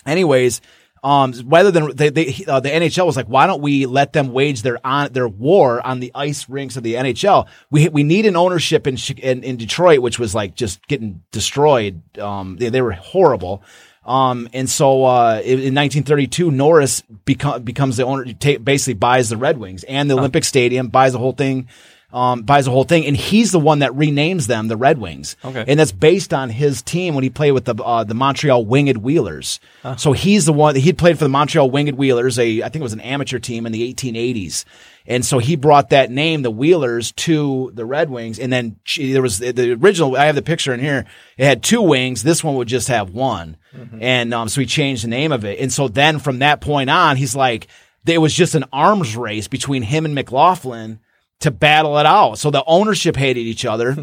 Anyways, 0.06 0.62
Um, 1.06 1.36
rather 1.46 1.70
than 1.70 1.96
they, 1.96 2.10
they 2.10 2.44
uh, 2.48 2.62
the 2.62 2.70
NHL 2.70 3.06
was 3.06 3.15
like, 3.15 3.28
why 3.28 3.46
don't 3.46 3.62
we 3.62 3.86
let 3.86 4.12
them 4.12 4.34
wage 4.34 4.63
their 4.63 4.80
on 4.84 5.13
their 5.13 5.28
war 5.28 5.86
on 5.86 6.00
the 6.00 6.12
ice 6.15 6.50
rinks 6.50 6.78
of 6.78 6.84
the 6.84 6.96
NHL? 6.96 7.48
We 7.70 7.89
we 7.89 8.02
need 8.02 8.26
an 8.26 8.36
ownership 8.36 8.88
in 8.88 8.98
in, 9.18 9.44
in 9.44 9.58
Detroit, 9.58 10.00
which 10.00 10.18
was 10.18 10.34
like 10.34 10.56
just 10.56 10.88
getting 10.88 11.22
destroyed. 11.32 12.02
Um, 12.18 12.58
they, 12.58 12.70
they 12.70 12.82
were 12.82 12.94
horrible. 12.94 13.62
Um, 14.04 14.50
and 14.52 14.68
so 14.68 15.06
uh, 15.06 15.41
in, 15.44 15.60
in 15.60 15.76
1932, 15.76 16.50
Norris 16.50 17.02
become, 17.02 17.62
becomes 17.62 17.98
the 17.98 18.04
owner, 18.04 18.26
ta- 18.34 18.58
basically 18.58 18.96
buys 18.96 19.30
the 19.30 19.38
Red 19.38 19.60
Wings 19.60 19.84
and 19.84 20.10
the 20.10 20.15
Olympic 20.15 20.44
Stadium, 20.44 20.89
buys 20.89 21.13
the 21.13 21.20
whole 21.20 21.34
thing, 21.34 21.68
um, 22.15 22.43
buys 22.43 22.63
the 22.63 22.71
whole 22.71 22.86
thing, 22.86 23.06
and 23.06 23.15
he's 23.15 23.51
the 23.51 23.60
one 23.60 23.80
that 23.80 23.91
renames 23.91 24.47
them 24.47 24.69
the 24.69 24.78
Red 24.78 24.99
Wings. 24.99 25.36
Okay. 25.43 25.65
and 25.67 25.78
that's 25.78 25.91
based 25.91 26.34
on 26.34 26.49
his 26.49 26.82
team 26.82 27.13
when 27.13 27.23
he 27.25 27.30
played 27.30 27.51
with 27.51 27.65
the 27.65 27.75
uh, 27.75 28.06
the 28.06 28.13
Montreal 28.13 28.65
Winged 28.65 28.97
Wheelers. 28.97 29.60
So 29.97 30.13
he's 30.13 30.45
the 30.45 30.54
one 30.54 30.75
he'd 30.75 30.97
played 30.97 31.17
for 31.17 31.25
the 31.25 31.30
Montreal 31.30 31.69
Winged 31.69 31.97
Wheelers, 31.97 32.39
a 32.39 32.63
I 32.63 32.69
think 32.69 32.78
it 32.78 32.84
was 32.84 32.93
an 32.93 33.01
amateur 33.01 33.38
team 33.38 33.65
in 33.65 33.73
the 33.73 33.93
1880s. 33.93 34.63
And 35.08 35.23
so 35.23 35.38
he 35.38 35.56
brought 35.56 35.89
that 35.89 36.10
name, 36.10 36.41
the 36.41 36.49
Wheelers, 36.49 37.12
to 37.12 37.71
the 37.75 37.86
Red 37.86 38.10
Wings. 38.10 38.39
And 38.39 38.51
then 38.51 38.78
there 38.97 39.21
was 39.21 39.38
the, 39.38 39.73
original. 39.73 40.15
I 40.15 40.25
have 40.25 40.36
the 40.36 40.41
picture 40.41 40.73
in 40.73 40.80
here. 40.80 41.06
It 41.38 41.45
had 41.45 41.62
two 41.62 41.82
wings. 41.82 42.23
This 42.23 42.43
one 42.43 42.56
would 42.56 42.67
just 42.67 42.88
have 42.88 43.12
one. 43.12 43.58
And 43.99 44.34
um, 44.34 44.49
so 44.49 44.62
he 44.62 44.67
changed 44.67 45.04
the 45.04 45.10
name 45.10 45.32
of 45.32 45.45
it. 45.45 45.60
And 45.60 45.71
so 45.71 45.89
then 45.89 46.17
from 46.17 46.39
that 46.39 46.62
point 46.62 46.89
on, 46.89 47.17
he's 47.17 47.36
like, 47.36 47.67
it 48.08 48.17
was 48.19 48.34
just 48.34 48.56
an 48.56 48.65
arms 48.71 49.15
race 49.17 49.47
between 49.47 49.84
him 49.84 50.06
and 50.06 50.15
McLaughlin 50.15 50.99
to 51.41 51.52
battle 51.52 51.98
it 51.98 52.06
out. 52.06 52.38
So 52.39 52.50
the 52.52 52.63
ownership 52.65 53.15
hated 53.15 53.41
each 53.41 53.65
other. 53.65 53.95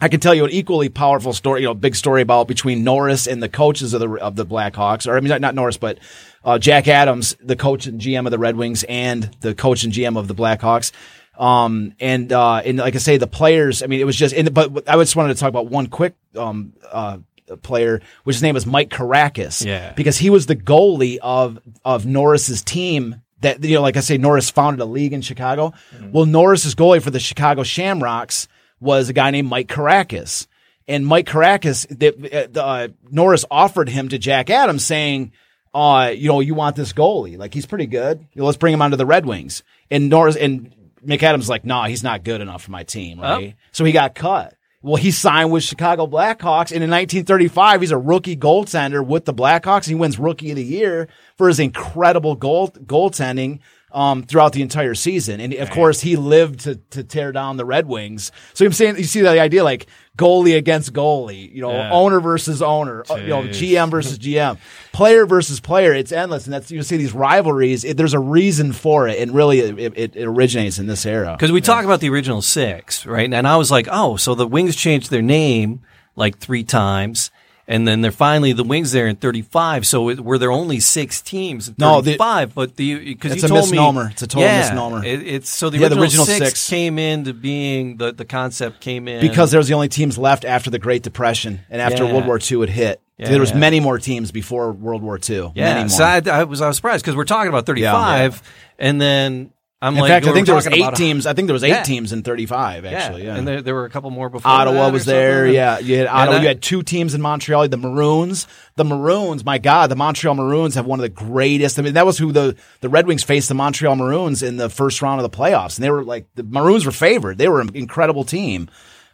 I 0.00 0.08
can 0.08 0.18
tell 0.18 0.34
you 0.34 0.44
an 0.44 0.50
equally 0.50 0.88
powerful 0.88 1.32
story, 1.32 1.60
you 1.60 1.68
know, 1.68 1.74
big 1.74 1.94
story 1.94 2.22
about 2.22 2.48
between 2.48 2.82
Norris 2.82 3.28
and 3.28 3.40
the 3.40 3.48
coaches 3.48 3.94
of 3.94 4.00
the 4.00 4.10
of 4.16 4.34
the 4.34 4.44
Blackhawks, 4.44 5.06
or 5.06 5.16
I 5.16 5.20
mean, 5.20 5.28
not- 5.28 5.40
not 5.40 5.54
Norris, 5.54 5.76
but 5.76 5.98
uh, 6.44 6.58
Jack 6.58 6.88
Adams, 6.88 7.36
the 7.40 7.54
coach 7.54 7.86
and 7.86 8.00
GM 8.00 8.26
of 8.26 8.32
the 8.32 8.38
Red 8.38 8.56
Wings, 8.56 8.82
and 8.88 9.30
the 9.40 9.54
coach 9.54 9.84
and 9.84 9.92
GM 9.92 10.18
of 10.18 10.26
the 10.26 10.34
Blackhawks. 10.34 10.90
Um, 11.38 11.94
and 12.00 12.32
uh, 12.32 12.56
and 12.64 12.78
like 12.78 12.94
I 12.96 12.98
say, 12.98 13.16
the 13.16 13.26
players. 13.28 13.82
I 13.82 13.86
mean, 13.86 14.00
it 14.00 14.04
was 14.04 14.16
just. 14.16 14.34
And, 14.34 14.52
but 14.52 14.88
I 14.88 14.96
just 14.96 15.14
wanted 15.16 15.34
to 15.34 15.40
talk 15.40 15.48
about 15.48 15.66
one 15.68 15.86
quick 15.86 16.14
um 16.36 16.72
uh 16.90 17.18
player, 17.62 18.00
which 18.24 18.36
his 18.36 18.42
name 18.42 18.56
is 18.56 18.66
Mike 18.66 18.88
Karakas. 18.90 19.64
Yeah. 19.64 19.92
because 19.92 20.18
he 20.18 20.30
was 20.30 20.46
the 20.46 20.56
goalie 20.56 21.18
of 21.22 21.60
of 21.84 22.06
Norris's 22.06 22.62
team 22.62 23.21
that 23.42 23.62
you 23.62 23.76
know, 23.76 23.82
like 23.82 23.96
I 23.96 24.00
say, 24.00 24.18
Norris 24.18 24.50
founded 24.50 24.80
a 24.80 24.84
league 24.84 25.12
in 25.12 25.20
Chicago. 25.20 25.72
Well, 26.10 26.26
Norris's 26.26 26.74
goalie 26.74 27.02
for 27.02 27.10
the 27.10 27.20
Chicago 27.20 27.62
Shamrocks 27.62 28.48
was 28.80 29.08
a 29.08 29.12
guy 29.12 29.30
named 29.30 29.48
Mike 29.48 29.68
Karakas, 29.68 30.46
and 30.88 31.06
Mike 31.06 31.26
Karakas, 31.26 31.86
the, 31.88 32.50
uh, 32.56 32.60
uh, 32.60 32.88
Norris 33.10 33.44
offered 33.50 33.88
him 33.88 34.08
to 34.08 34.18
Jack 34.18 34.50
Adams, 34.50 34.84
saying, 34.84 35.32
"Uh, 35.72 36.12
you 36.14 36.28
know, 36.28 36.40
you 36.40 36.54
want 36.54 36.74
this 36.76 36.92
goalie? 36.92 37.38
Like 37.38 37.54
he's 37.54 37.66
pretty 37.66 37.86
good. 37.86 38.18
You 38.32 38.40
know, 38.40 38.46
let's 38.46 38.58
bring 38.58 38.74
him 38.74 38.82
onto 38.82 38.96
the 38.96 39.06
Red 39.06 39.26
Wings." 39.26 39.62
And 39.90 40.08
Norris 40.08 40.36
and 40.36 40.74
McAdams 41.06 41.48
like, 41.48 41.64
"No, 41.64 41.82
he's 41.84 42.02
not 42.02 42.24
good 42.24 42.40
enough 42.40 42.62
for 42.62 42.70
my 42.70 42.82
team." 42.84 43.20
Right? 43.20 43.54
So 43.72 43.84
he 43.84 43.92
got 43.92 44.14
cut. 44.14 44.54
Well, 44.84 44.96
he 44.96 45.12
signed 45.12 45.52
with 45.52 45.62
Chicago 45.62 46.08
Blackhawks, 46.08 46.72
and 46.72 46.82
in 46.82 46.90
1935, 46.90 47.82
he's 47.82 47.92
a 47.92 47.96
rookie 47.96 48.36
goaltender 48.36 49.06
with 49.06 49.26
the 49.26 49.32
Blackhawks. 49.32 49.86
He 49.86 49.94
wins 49.94 50.18
Rookie 50.18 50.50
of 50.50 50.56
the 50.56 50.64
Year 50.64 51.08
for 51.36 51.46
his 51.46 51.60
incredible 51.60 52.34
goal 52.34 52.68
goaltending 52.68 53.60
um, 53.92 54.22
throughout 54.22 54.52
the 54.52 54.62
entire 54.62 54.94
season. 54.94 55.40
And 55.40 55.52
of 55.54 55.70
course, 55.70 56.00
he 56.00 56.16
lived 56.16 56.60
to 56.60 56.76
to 56.90 57.04
tear 57.04 57.32
down 57.32 57.56
the 57.56 57.64
Red 57.64 57.86
Wings. 57.86 58.32
So 58.54 58.64
I'm 58.64 58.72
saying, 58.72 58.96
you 58.96 59.04
see 59.04 59.20
the 59.20 59.28
idea 59.40 59.62
like 59.64 59.86
goalie 60.18 60.56
against 60.56 60.92
goalie, 60.92 61.52
you 61.54 61.62
know, 61.62 61.72
Yeah. 61.72 61.90
owner 61.90 62.20
versus 62.20 62.60
owner, 62.60 63.02
uh, 63.10 63.14
you 63.16 63.28
know, 63.28 63.42
GM 63.44 63.90
versus 63.90 64.18
GM, 64.18 64.58
player 64.92 65.24
versus 65.26 65.58
player. 65.60 65.94
It's 65.94 66.12
endless, 66.12 66.44
and 66.44 66.52
that's 66.52 66.70
you 66.70 66.82
see 66.82 66.96
these 66.98 67.12
rivalries. 67.14 67.84
It, 67.84 67.96
there's 67.96 68.12
a 68.14 68.18
reason 68.18 68.72
for 68.72 69.08
it, 69.08 69.18
and 69.18 69.34
really, 69.34 69.60
it, 69.60 69.94
it, 69.96 70.16
it 70.16 70.24
originates 70.26 70.78
in 70.78 70.86
this 70.86 71.06
era. 71.06 71.32
Because 71.32 71.52
we 71.52 71.60
talk 71.60 71.84
about 71.84 72.00
the 72.00 72.10
original 72.10 72.42
six, 72.42 73.06
right? 73.06 73.32
And 73.32 73.46
I 73.48 73.56
was 73.56 73.70
like, 73.70 73.88
oh, 73.90 74.16
so 74.16 74.34
the 74.34 74.46
Wings 74.46 74.76
changed 74.76 75.10
their 75.10 75.22
name 75.22 75.80
like 76.16 76.38
three 76.38 76.64
times. 76.64 77.30
And 77.68 77.86
then 77.86 78.00
they're 78.00 78.10
finally 78.10 78.52
the 78.52 78.64
Wings 78.64 78.90
there 78.90 79.06
in 79.06 79.14
35. 79.16 79.86
So 79.86 80.08
it, 80.08 80.20
were 80.20 80.36
there 80.36 80.50
only 80.50 80.80
six 80.80 81.20
teams 81.22 81.68
in 81.68 81.76
No, 81.78 82.00
the- 82.00 82.12
35? 82.12 82.54
but 82.54 82.76
the 82.76 83.04
because 83.14 83.30
you 83.30 83.34
It's 83.36 83.44
a 83.44 83.48
told 83.48 83.60
misnomer. 83.70 84.04
me 84.06 84.10
It's 84.12 84.22
a 84.22 84.26
total 84.26 84.42
yeah, 84.48 84.58
misnomer. 84.62 85.04
It, 85.04 85.26
it's 85.26 85.48
so 85.48 85.70
the 85.70 85.78
Yeah, 85.78 85.88
the 85.88 85.94
original, 86.00 86.24
original 86.24 86.26
six, 86.26 86.60
six. 86.60 86.68
came 86.68 86.98
into 86.98 87.32
being. 87.32 87.96
The 87.98 88.12
the 88.12 88.24
concept 88.24 88.80
came 88.80 89.06
in 89.06 89.20
because 89.20 89.52
there 89.52 89.58
was 89.58 89.68
the 89.68 89.74
only 89.74 89.88
teams 89.88 90.18
left 90.18 90.44
after 90.44 90.70
the 90.70 90.78
Great 90.80 91.02
Depression 91.04 91.60
and 91.70 91.80
after 91.80 92.04
Yeah. 92.04 92.12
World 92.12 92.26
War 92.26 92.38
II 92.38 92.60
had 92.60 92.70
hit. 92.70 93.00
Yeah, 93.18 93.28
there 93.28 93.38
was 93.40 93.54
many 93.54 93.78
more 93.78 93.98
teams 93.98 94.32
before 94.32 94.72
World 94.72 95.00
War 95.02 95.16
II. 95.16 95.52
yeah. 95.54 95.74
many 95.74 95.80
more. 95.82 95.88
So 95.90 96.02
I, 96.04 96.20
I 96.40 96.42
was 96.44 96.60
I 96.60 96.66
was 96.66 96.76
surprised 96.76 97.04
because 97.04 97.14
we're 97.14 97.24
talking 97.24 97.48
about 97.48 97.66
35, 97.66 98.42
and 98.80 99.00
then 99.00 99.52
I'm 99.82 99.94
in 99.94 100.00
like, 100.00 100.10
fact, 100.10 100.26
I 100.28 100.32
think 100.32 100.46
there 100.46 100.54
was 100.54 100.68
eight 100.68 100.94
teams. 100.94 101.26
I 101.26 101.32
think 101.32 101.48
there 101.48 101.54
was 101.54 101.64
eight 101.64 101.70
Yeah. 101.70 101.82
teams 101.82 102.12
in 102.12 102.22
35. 102.22 102.84
Actually, 102.84 103.24
yeah. 103.24 103.34
and 103.34 103.48
there, 103.48 103.62
there 103.62 103.74
were 103.74 103.84
a 103.84 103.90
couple 103.90 104.10
more 104.10 104.28
before. 104.28 104.48
Ottawa 104.48 104.90
was 104.90 105.04
there. 105.04 105.46
something. 105.46 105.54
Yeah, 105.56 105.80
you 105.80 105.96
had 105.98 106.06
Ottawa. 106.06 106.38
you 106.38 106.46
had 106.46 106.62
two 106.62 106.84
teams 106.84 107.14
in 107.14 107.20
Montreal. 107.20 107.66
The 107.66 107.76
Maroons. 107.76 108.46
The 108.76 108.84
Maroons. 108.84 109.44
My 109.44 109.58
God, 109.58 109.90
the 109.90 109.96
Montreal 109.96 110.36
Maroons 110.36 110.76
have 110.76 110.86
one 110.86 111.00
of 111.00 111.02
the 111.02 111.08
greatest. 111.08 111.80
I 111.80 111.82
mean, 111.82 111.94
that 111.94 112.06
was 112.06 112.16
who 112.16 112.30
the 112.30 112.54
the 112.80 112.88
Red 112.88 113.08
Wings 113.08 113.24
faced 113.24 113.48
the 113.48 113.54
Montreal 113.56 113.96
Maroons 113.96 114.44
in 114.44 114.56
the 114.56 114.70
first 114.70 115.02
round 115.02 115.20
of 115.20 115.28
the 115.28 115.36
playoffs, 115.36 115.76
and 115.76 115.84
they 115.84 115.90
were 115.90 116.04
like 116.04 116.28
the 116.36 116.44
Maroons 116.44 116.86
were 116.86 116.92
favored. 116.92 117.38
They 117.38 117.48
were 117.48 117.60
an 117.60 117.70
incredible 117.74 118.22
team. 118.22 118.70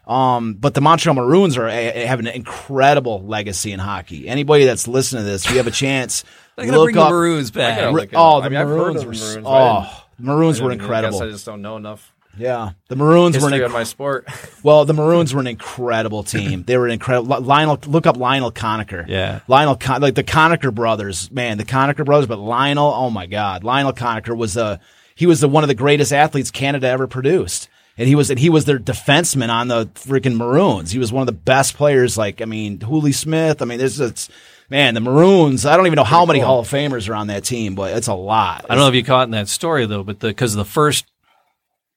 Um, 0.06 0.54
but 0.54 0.74
the 0.74 0.82
Montreal 0.82 1.14
Maroons 1.14 1.56
are 1.56 1.66
eh, 1.66 2.06
have 2.06 2.18
an 2.18 2.26
incredible 2.26 3.22
legacy 3.26 3.72
in 3.72 3.78
hockey. 3.78 4.28
Anybody 4.28 4.64
that's 4.64 4.86
listening 4.86 5.22
to 5.22 5.30
this, 5.30 5.46
if 5.46 5.50
you 5.50 5.56
have 5.58 5.66
a 5.66 5.70
chance, 5.70 6.24
look 6.58 6.84
bring 6.84 6.94
the. 6.94 7.08
Maroons 7.08 7.50
back. 7.50 7.90
Look 7.92 8.10
oh, 8.14 8.40
the 8.40 8.46
I 8.46 8.48
mean, 8.50 8.58
I've 8.58 8.68
heard 8.68 8.94
Maroons 8.94 9.00
of 9.02 9.06
were 9.06 9.12
Maroons, 9.12 9.46
oh, 9.46 10.04
Maroons 10.18 10.60
were 10.60 10.70
I 10.70 10.74
incredible. 10.74 11.18
guess 11.18 11.28
I 11.28 11.30
just 11.30 11.46
don't 11.46 11.62
know 11.62 11.76
enough 11.76 12.12
Yeah, 12.36 12.70
the 12.88 12.96
Maroons 12.96 13.38
were 13.38 13.46
an 13.48 13.52
history 13.52 13.68
inc- 13.68 13.72
my 13.72 13.84
sport. 13.84 14.26
well, 14.62 14.84
the 14.84 14.94
Maroons 14.94 15.34
were 15.34 15.40
an 15.40 15.46
incredible 15.46 16.22
team. 16.22 16.62
They 16.64 16.76
were 16.76 16.86
an 16.86 16.92
incredible. 16.92 17.40
Lionel, 17.40 17.78
look 17.86 18.06
up 18.06 18.16
Lionel 18.16 18.52
Conacher. 18.52 19.06
Yeah. 19.08 19.40
Lionel, 19.48 19.76
Con- 19.76 20.00
like 20.02 20.14
the 20.14 20.24
Conacher 20.24 20.74
brothers, 20.74 21.30
man, 21.30 21.58
the 21.58 21.64
Conacher 21.64 22.04
brothers. 22.04 22.26
But 22.26 22.38
Lionel, 22.38 22.92
oh 22.94 23.10
my 23.10 23.26
God, 23.26 23.64
Lionel 23.64 23.92
Conacher 23.92 24.36
was 24.36 24.56
a 24.56 24.78
he 25.14 25.26
was 25.26 25.40
the 25.40 25.48
one 25.48 25.64
of 25.64 25.68
the 25.68 25.74
greatest 25.74 26.12
athletes 26.12 26.50
Canada 26.52 26.86
ever 26.88 27.06
produced, 27.08 27.68
and 27.96 28.06
he 28.08 28.14
was 28.14 28.30
and 28.30 28.38
he 28.38 28.50
was 28.50 28.66
their 28.66 28.78
defenseman 28.78 29.48
on 29.50 29.66
the 29.68 29.86
freaking 29.94 30.36
Maroons. 30.36 30.92
He 30.92 30.98
was 31.00 31.10
one 31.12 31.22
of 31.22 31.26
the 31.26 31.32
best 31.32 31.74
players. 31.76 32.16
Like 32.16 32.40
I 32.40 32.44
mean, 32.44 32.80
Hooley 32.80 33.12
Smith. 33.12 33.60
I 33.60 33.64
mean, 33.64 33.78
there's 33.78 33.98
it's 33.98 34.28
man, 34.68 34.94
the 34.94 35.00
Maroons. 35.00 35.66
I 35.66 35.76
don't 35.76 35.86
even 35.86 35.96
know 35.96 36.04
how 36.04 36.26
many 36.26 36.40
Hall 36.40 36.60
of 36.60 36.68
Famers 36.68 37.08
are 37.08 37.14
on 37.14 37.28
that 37.28 37.44
team, 37.44 37.74
but 37.74 37.96
it's 37.96 38.08
a 38.08 38.14
lot. 38.14 38.66
I 38.68 38.74
don't 38.74 38.84
know 38.84 38.88
if 38.88 38.94
you 38.94 39.04
caught 39.04 39.28
in 39.28 39.32
that 39.32 39.48
story 39.48 39.86
though, 39.86 40.02
but 40.02 40.18
because 40.18 40.54
the, 40.54 40.64
first 40.64 41.06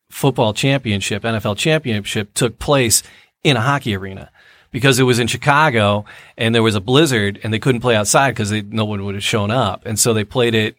football 0.09 0.53
championship, 0.53 1.23
NFL 1.23 1.57
championship, 1.57 2.33
took 2.33 2.59
place 2.59 3.03
in 3.43 3.57
a 3.57 3.61
hockey 3.61 3.95
arena 3.95 4.29
because 4.71 4.99
it 4.99 5.03
was 5.03 5.19
in 5.19 5.27
Chicago 5.27 6.05
and 6.37 6.53
there 6.53 6.63
was 6.63 6.75
a 6.75 6.81
blizzard 6.81 7.39
and 7.43 7.53
they 7.53 7.59
couldn't 7.59 7.81
play 7.81 7.95
outside 7.95 8.31
because 8.31 8.51
no 8.51 8.85
one 8.85 9.03
would 9.05 9.15
have 9.15 9.23
shown 9.23 9.51
up, 9.51 9.85
and 9.85 9.99
so 9.99 10.13
they 10.13 10.23
played 10.23 10.55
it 10.55 10.75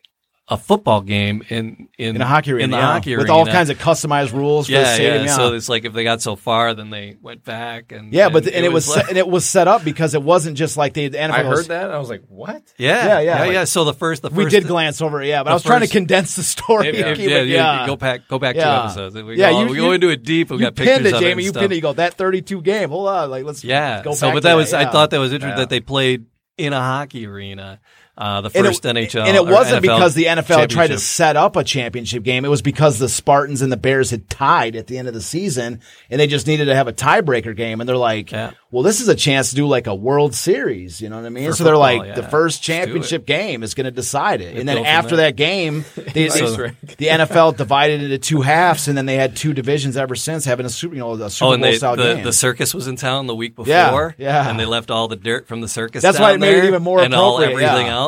a 0.49 0.57
football 0.59 1.01
game 1.03 1.41
in 1.51 1.89
in, 1.97 2.17
in 2.17 2.21
a 2.21 2.27
hockey 2.27 2.51
arena, 2.53 2.65
in 2.65 2.71
the 2.73 2.77
yeah, 2.77 2.83
hockey 2.83 3.13
with 3.17 3.27
arena 3.27 3.33
all 3.33 3.47
kinds 3.47 3.71
of 3.71 3.79
customized 3.79 4.33
rules 4.33 4.67
for 4.67 4.73
the 4.73 4.79
yeah, 4.81 4.95
stadium. 4.95 5.15
yeah. 5.25 5.31
yeah. 5.31 5.37
So 5.37 5.55
it's 5.55 5.69
like 5.69 5.85
if 5.85 5.93
they 5.93 6.03
got 6.03 6.21
so 6.21 6.35
far, 6.35 6.75
then 6.75 6.91
they 6.91 7.17
went 7.23 7.45
back 7.45 7.93
and 7.93 8.13
Yeah, 8.13 8.29
but 8.29 8.45
the, 8.45 8.55
and 8.57 8.67
it 8.67 8.73
was, 8.73 8.89
like- 8.89 9.03
set, 9.03 9.09
and 9.09 9.19
it 9.19 9.29
was 9.29 9.49
set 9.49 9.69
up 9.69 9.85
because 9.85 10.15
it 10.15 10.23
wasn't 10.23 10.57
just 10.59 10.77
like 10.77 10.95
they. 10.95 11.07
The 11.09 11.17
NFL 11.19 11.31
I 11.33 11.43
was- 11.49 11.59
heard 11.61 11.69
that. 11.69 11.91
I 11.93 11.99
was 11.99 12.11
like, 12.11 12.25
what? 12.29 12.61
yeah, 12.77 12.89
Yeah, 13.07 13.07
yeah, 13.07 13.21
yeah, 13.21 13.39
like- 13.41 13.53
yeah. 13.53 13.65
So 13.65 13.85
the 13.85 13.95
first, 13.95 14.23
the 14.23 14.31
first 14.31 14.37
We 14.39 14.51
did 14.51 14.67
glance 14.67 15.01
over 15.01 15.23
it, 15.23 15.29
yeah, 15.29 15.45
but 15.45 15.51
I 15.51 15.53
the 15.53 15.55
was 15.57 15.63
trying 15.63 15.83
to 15.83 15.87
condense 15.87 16.35
the 16.35 16.43
story. 16.43 16.89
If- 16.89 17.07
and 17.07 17.17
keep 17.17 17.31
yeah, 17.31 17.37
it- 17.39 17.49
yeah, 17.49 17.81
yeah. 17.83 17.87
Go 17.87 17.95
back, 17.97 18.27
go 18.27 18.41
back 18.41 18.57
two 18.57 18.61
Yeah. 18.63 18.85
episodes. 18.87 19.15
We 19.15 19.37
Yeah, 19.39 19.53
go, 19.53 19.61
you- 19.61 19.67
we 19.69 19.77
you- 19.77 19.83
go 19.83 19.93
into 19.93 20.09
it 20.09 20.25
deep. 20.25 20.51
We 20.51 20.57
You 20.57 20.63
got 20.65 20.75
pinned 20.75 20.89
pictures 20.89 21.07
it, 21.07 21.15
of 21.15 21.23
it. 21.23 21.25
Jamie. 21.25 21.45
You 21.45 21.53
pinned 21.53 21.73
it. 21.73 21.77
You 21.77 21.83
go 21.83 21.93
that 21.93 22.15
thirty-two 22.15 22.63
game. 22.63 22.91
Hold 22.91 23.09
on, 23.09 23.31
like 23.31 23.45
let's 23.45 23.63
Yeah. 23.63 24.03
Go 24.03 24.13
so, 24.13 24.33
but 24.33 24.43
that 24.43 24.55
was 24.55 24.75
I 24.75 24.87
thought 24.91 25.11
that 25.11 25.19
was 25.19 25.33
interesting 25.33 25.59
that 25.61 25.71
they 25.71 25.79
played 25.81 26.27
in 26.59 26.73
a 26.73 26.81
hockey 26.81 27.27
arena. 27.27 27.79
Uh, 28.17 28.43
the 28.43 28.51
And 28.55 28.67
first 28.67 28.85
it, 28.85 28.95
NHL, 28.95 29.27
and 29.27 29.35
it 29.37 29.47
wasn't 29.47 29.79
NFL 29.79 29.81
because 29.83 30.15
the 30.15 30.25
NFL 30.27 30.69
tried 30.69 30.89
to 30.89 30.99
set 30.99 31.35
up 31.37 31.57
a 31.57 31.65
championship 31.65 32.23
game. 32.23 32.45
It 32.45 32.49
was 32.49 32.61
because 32.61 32.99
the 32.99 33.09
Spartans 33.09 33.63
and 33.63 33.73
the 33.73 33.79
Bears 33.79 34.11
had 34.11 34.29
tied 34.29 34.77
at 34.77 34.87
the 34.87 34.99
end 34.99 35.09
of 35.09 35.15
the 35.15 35.23
season, 35.23 35.81
and 36.11 36.21
they 36.21 36.27
just 36.27 36.47
needed 36.47 36.67
to 36.67 36.75
have 36.75 36.89
a 36.89 36.93
tiebreaker 36.93 37.57
game. 37.57 37.81
And 37.81 37.89
they're 37.89 37.97
like, 37.97 38.31
Yeah. 38.31 38.51
"Well, 38.71 38.83
this 38.83 39.01
is 39.01 39.09
a 39.09 39.15
chance 39.15 39.49
to 39.51 39.57
do 39.57 39.67
like 39.67 39.87
a 39.87 39.95
World 39.95 40.35
Series." 40.35 41.01
You 41.01 41.09
know 41.09 41.17
what 41.17 41.25
I 41.25 41.31
mean? 41.31 41.49
For 41.51 41.57
so 41.57 41.65
they're 41.65 41.77
like, 41.77 42.05
yeah. 42.05 42.15
"The 42.15 42.23
first 42.25 42.63
championship 42.63 43.25
game 43.27 43.63
is 43.63 43.73
going 43.73 43.87
to 43.87 43.91
decide 43.91 44.43
it." 44.43 44.59
and 44.59 44.69
then 44.69 44.85
after 44.85 45.17
that. 45.17 45.37
game, 45.37 45.85
they, 46.13 46.29
So- 46.29 46.55
they- 46.57 46.73
the 46.99 47.07
NFL 47.09 47.57
divided 47.57 48.03
into 48.03 48.19
two 48.19 48.43
halves, 48.43 48.89
and 48.89 48.99
then 48.99 49.07
they 49.07 49.17
had 49.17 49.35
two 49.37 49.55
divisions 49.55 49.97
ever 49.97 50.15
since, 50.15 50.45
having 50.45 50.67
a 50.67 50.69
super, 50.69 50.95
you 50.95 51.01
know, 51.01 51.13
a 51.13 51.31
Super 51.31 51.45
Oh, 51.45 51.49
Bowl 51.49 51.55
and 51.55 51.65
they, 51.65 51.77
style 51.77 51.97
the, 51.97 52.15
game. 52.17 52.25
the 52.25 52.33
circus 52.35 52.75
was 52.75 52.87
in 52.87 52.97
town 52.97 53.27
the 53.27 53.35
week 53.35 53.57
before. 53.57 53.71
Yeah, 53.73 54.11
yeah. 54.19 54.51
And 54.51 54.61
they 54.61 54.67
left 54.67 54.91
all 54.91 55.09
the 55.09 55.17
dirt 55.17 55.49
from 55.49 55.63
the 55.63 55.69
circus. 55.69 56.03
That's 56.03 56.21
why 56.21 56.33
it 56.33 56.41
made 56.41 56.59
it 56.59 56.65
even 56.67 56.83
more 56.83 57.01
and 57.01 57.15
all 57.15 57.39
appropriate, 57.39 57.65
everything 57.67 57.87
yeah. 57.87 57.93
else. 57.95 58.02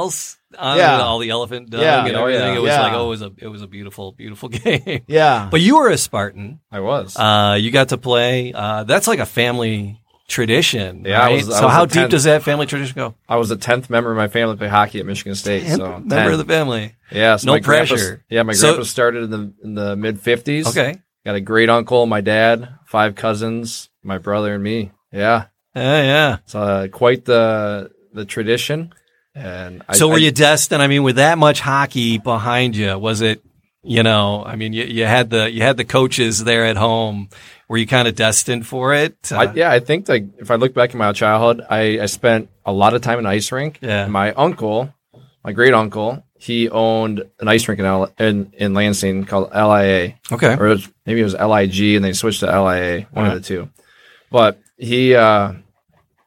On 0.56 0.76
Yeah. 0.78 1.00
all 1.00 1.18
the 1.18 1.30
elephant 1.30 1.70
dung 1.70 1.80
Yeah. 1.80 2.06
and 2.06 2.16
Oh, 2.16 2.20
everything. 2.22 2.52
yeah. 2.52 2.56
It 2.58 2.62
was 2.62 2.70
like 2.70 2.92
oh, 2.92 3.06
it 3.06 3.08
was 3.08 3.22
a 3.22 3.32
it 3.38 3.48
was 3.48 3.62
a 3.62 3.66
beautiful, 3.66 4.12
beautiful 4.12 4.48
game. 4.64 5.02
yeah, 5.08 5.48
But 5.50 5.60
you 5.60 5.76
were 5.78 5.90
a 5.90 5.98
Spartan. 5.98 6.60
I 6.70 6.80
was. 6.80 7.16
Uh, 7.16 7.56
you 7.60 7.70
got 7.70 7.88
to 7.90 7.98
play. 7.98 8.52
Uh, 8.52 8.84
that's 8.84 9.08
like 9.08 9.18
a 9.18 9.26
family 9.26 10.00
tradition. 10.28 11.04
Yeah, 11.06 11.20
I 11.20 11.30
was- 11.34 11.50
I 11.50 11.58
so 11.60 11.68
how 11.68 11.86
deep 11.86 12.04
10th. 12.04 12.10
does 12.10 12.24
that 12.24 12.42
family 12.42 12.66
tradition 12.66 12.94
go? 12.96 13.14
I 13.28 13.36
was 13.36 13.48
the 13.48 13.56
tenth 13.56 13.90
member 13.90 14.10
of 14.10 14.16
my 14.16 14.28
family 14.28 14.54
to 14.54 14.58
play 14.58 14.68
hockey 14.68 15.00
at 15.00 15.06
Michigan 15.06 15.34
State. 15.34 15.66
so 15.68 15.98
Member 15.98 16.14
10. 16.16 16.32
of 16.32 16.38
the 16.38 16.44
family. 16.44 16.94
yeah, 17.10 17.36
so 17.36 17.52
no 17.54 17.60
pressure. 17.60 18.24
yeah, 18.30 18.42
my 18.42 18.52
So- 18.52 18.68
grandpa 18.68 18.84
started 18.84 19.24
in 19.24 19.30
the 19.30 19.52
in 19.64 19.74
the 19.74 19.96
mid 19.96 20.20
fifties. 20.20 20.66
Okay. 20.68 20.96
got 21.26 21.34
a 21.34 21.40
great 21.40 21.70
uncle, 21.70 22.06
my 22.06 22.20
dad, 22.20 22.68
five 22.86 23.14
cousins, 23.14 23.88
my 24.02 24.18
brother, 24.18 24.54
and 24.54 24.62
me. 24.62 24.92
Yeah, 25.12 25.44
Yeah, 25.74 26.02
yeah. 26.02 26.36
it's 26.44 26.54
uh, 26.54 26.88
quite 26.92 27.24
the 27.24 27.90
the 28.12 28.24
tradition. 28.24 28.92
And 29.34 29.82
I, 29.88 29.94
So 29.96 30.08
were 30.08 30.14
I- 30.14 30.18
you 30.18 30.30
destined? 30.30 30.82
I 30.82 30.86
mean, 30.86 31.02
with 31.02 31.16
that 31.16 31.38
much 31.38 31.60
hockey 31.60 32.18
behind 32.18 32.76
you, 32.76 32.96
was 32.98 33.20
it? 33.20 33.42
You 33.86 34.02
know, 34.02 34.42
I 34.42 34.56
mean, 34.56 34.72
you, 34.72 34.84
you 34.84 35.04
had 35.04 35.28
the 35.28 35.50
you 35.50 35.60
had 35.60 35.76
the 35.76 35.84
coaches 35.84 36.42
there 36.42 36.64
at 36.64 36.76
home. 36.78 37.28
Were 37.68 37.76
you 37.76 37.86
kind 37.86 38.08
of 38.08 38.14
destined 38.14 38.66
for 38.66 38.94
it? 38.94 39.30
Uh, 39.30 39.36
I, 39.36 39.52
yeah, 39.52 39.70
I 39.70 39.78
think 39.80 40.08
like 40.08 40.24
if 40.38 40.50
I 40.50 40.54
look 40.54 40.72
back 40.72 40.92
in 40.94 40.98
my 40.98 41.12
childhood, 41.12 41.66
I, 41.68 42.00
I 42.00 42.06
spent 42.06 42.48
a 42.64 42.72
lot 42.72 42.94
of 42.94 43.02
time 43.02 43.18
in 43.18 43.26
ice 43.26 43.52
rink. 43.52 43.78
Yeah. 43.82 44.06
My 44.06 44.32
uncle, 44.32 44.94
my 45.44 45.52
great 45.52 45.74
uncle, 45.74 46.24
he 46.38 46.70
owned 46.70 47.24
an 47.40 47.48
ice 47.48 47.68
rink 47.68 47.78
in 47.78 47.84
L- 47.84 48.10
in, 48.18 48.52
in 48.56 48.72
Lansing 48.72 49.26
called 49.26 49.50
LIA, 49.52 50.14
okay. 50.32 50.56
or 50.56 50.66
it 50.66 50.70
was, 50.70 50.88
maybe 51.04 51.20
it 51.20 51.24
was 51.24 51.34
LIG, 51.34 51.96
and 51.96 52.04
they 52.04 52.12
switched 52.14 52.40
to 52.40 52.46
LIA, 52.46 53.06
one 53.10 53.26
of 53.26 53.34
the 53.34 53.40
two. 53.40 53.68
But 54.30 54.58
he, 54.78 55.14
uh, 55.14 55.52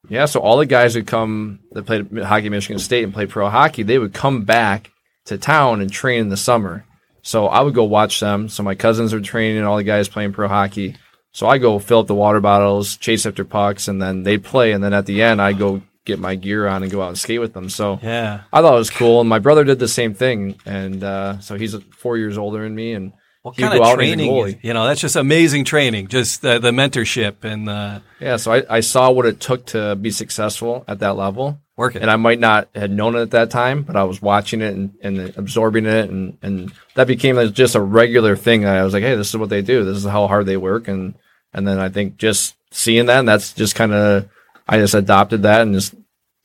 yeah, 0.09 0.25
so 0.25 0.39
all 0.39 0.57
the 0.57 0.65
guys 0.65 0.95
would 0.95 1.07
come 1.07 1.59
that 1.71 1.85
played 1.85 2.07
hockey 2.19 2.45
at 2.47 2.51
Michigan 2.51 2.79
State 2.79 3.03
and 3.03 3.13
played 3.13 3.29
pro 3.29 3.49
hockey. 3.49 3.83
They 3.83 3.97
would 3.99 4.13
come 4.13 4.43
back 4.43 4.91
to 5.25 5.37
town 5.37 5.81
and 5.81 5.91
train 5.91 6.21
in 6.21 6.29
the 6.29 6.37
summer. 6.37 6.85
So 7.21 7.47
I 7.47 7.61
would 7.61 7.73
go 7.73 7.83
watch 7.83 8.19
them. 8.19 8.47
So 8.47 8.63
my 8.63 8.75
cousins 8.75 9.13
were 9.13 9.19
training, 9.19 9.57
and 9.57 9.65
all 9.65 9.77
the 9.77 9.83
guys 9.83 10.07
playing 10.07 10.33
pro 10.33 10.47
hockey. 10.47 10.95
So 11.33 11.47
I 11.47 11.57
go 11.57 11.77
fill 11.77 11.99
up 11.99 12.07
the 12.07 12.15
water 12.15 12.39
bottles, 12.39 12.97
chase 12.97 13.25
after 13.25 13.43
pucks, 13.43 13.87
and 13.87 14.01
then 14.01 14.23
they 14.23 14.37
play. 14.37 14.71
And 14.71 14.83
then 14.83 14.93
at 14.93 15.05
the 15.05 15.21
end, 15.21 15.41
I 15.41 15.53
go 15.53 15.81
get 16.05 16.19
my 16.19 16.35
gear 16.35 16.65
on 16.67 16.83
and 16.83 16.91
go 16.91 17.01
out 17.01 17.09
and 17.09 17.17
skate 17.17 17.41
with 17.41 17.53
them. 17.53 17.69
So 17.69 17.99
Yeah. 18.01 18.41
I 18.53 18.61
thought 18.61 18.73
it 18.73 18.77
was 18.77 18.89
cool. 18.89 19.19
And 19.19 19.29
my 19.29 19.39
brother 19.39 19.65
did 19.65 19.77
the 19.77 19.89
same 19.89 20.13
thing. 20.13 20.55
And 20.65 21.03
uh, 21.03 21.39
so 21.39 21.55
he's 21.57 21.75
four 21.91 22.17
years 22.17 22.37
older 22.37 22.63
than 22.63 22.73
me. 22.73 22.93
And 22.93 23.11
What 23.47 23.57
kind 23.57 23.73
of 23.79 23.85
out 23.85 23.93
and 23.93 24.01
he's 24.01 24.13
a 24.13 24.15
training? 24.17 24.47
is- 24.47 24.55
You 24.63 24.73
know, 24.73 24.87
that's 24.87 25.01
just 25.01 25.15
amazing 25.15 25.65
training. 25.65 26.07
Just 26.07 26.41
the, 26.41 26.59
the 26.59 26.71
mentorship 26.71 27.43
and 27.43 27.67
the 27.67 28.01
Yeah, 28.19 28.37
so 28.37 28.53
I, 28.53 28.63
I 28.69 28.79
saw 28.79 29.11
what 29.11 29.25
it 29.25 29.39
took 29.39 29.65
to 29.67 29.95
be 29.95 30.11
successful 30.11 30.83
at 30.87 30.99
that 30.99 31.15
level. 31.17 31.59
working. 31.75 32.01
And 32.01 32.09
I 32.11 32.15
might 32.15 32.39
not 32.39 32.69
had 32.73 32.91
known 32.91 33.15
it 33.15 33.21
at 33.21 33.31
that 33.31 33.49
time, 33.51 33.83
but 33.83 33.95
I 33.95 34.03
was 34.03 34.21
watching 34.21 34.61
it 34.61 34.73
and, 34.75 34.93
and 35.01 35.33
absorbing 35.37 35.85
it 35.85 36.09
and, 36.09 36.37
and 36.41 36.71
that 36.95 37.07
became 37.07 37.35
just 37.53 37.75
a 37.75 37.81
regular 37.81 38.35
thing. 38.35 38.65
I 38.65 38.83
was 38.83 38.93
like, 38.93 39.03
hey, 39.03 39.15
this 39.15 39.29
is 39.29 39.37
what 39.37 39.49
they 39.49 39.61
do. 39.61 39.83
This 39.85 39.97
is 39.97 40.05
how 40.05 40.27
hard 40.27 40.45
they 40.45 40.57
work. 40.57 40.87
And 40.87 41.15
and 41.53 41.67
then 41.67 41.79
I 41.79 41.89
think 41.89 42.17
just 42.17 42.55
seeing 42.71 43.05
that, 43.07 43.19
and 43.19 43.27
that's 43.27 43.53
just 43.53 43.73
kind 43.75 43.93
of 43.93 44.27
I 44.67 44.77
just 44.79 44.93
adopted 44.95 45.43
that 45.43 45.61
and 45.61 45.73
just 45.73 45.95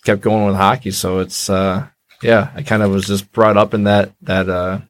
kept 0.05 0.21
going 0.23 0.47
with 0.47 0.57
hockey. 0.57 0.91
So 0.93 1.19
it's 1.21 1.49
uh 1.51 1.87
yeah, 2.23 2.51
I 2.55 2.62
kind 2.62 2.83
of 2.83 2.91
was 2.93 3.07
just 3.07 3.33
brought 3.33 3.57
up 3.57 3.75
in 3.75 3.85
that 3.85 4.12
that 4.23 4.49
uh 4.49 4.81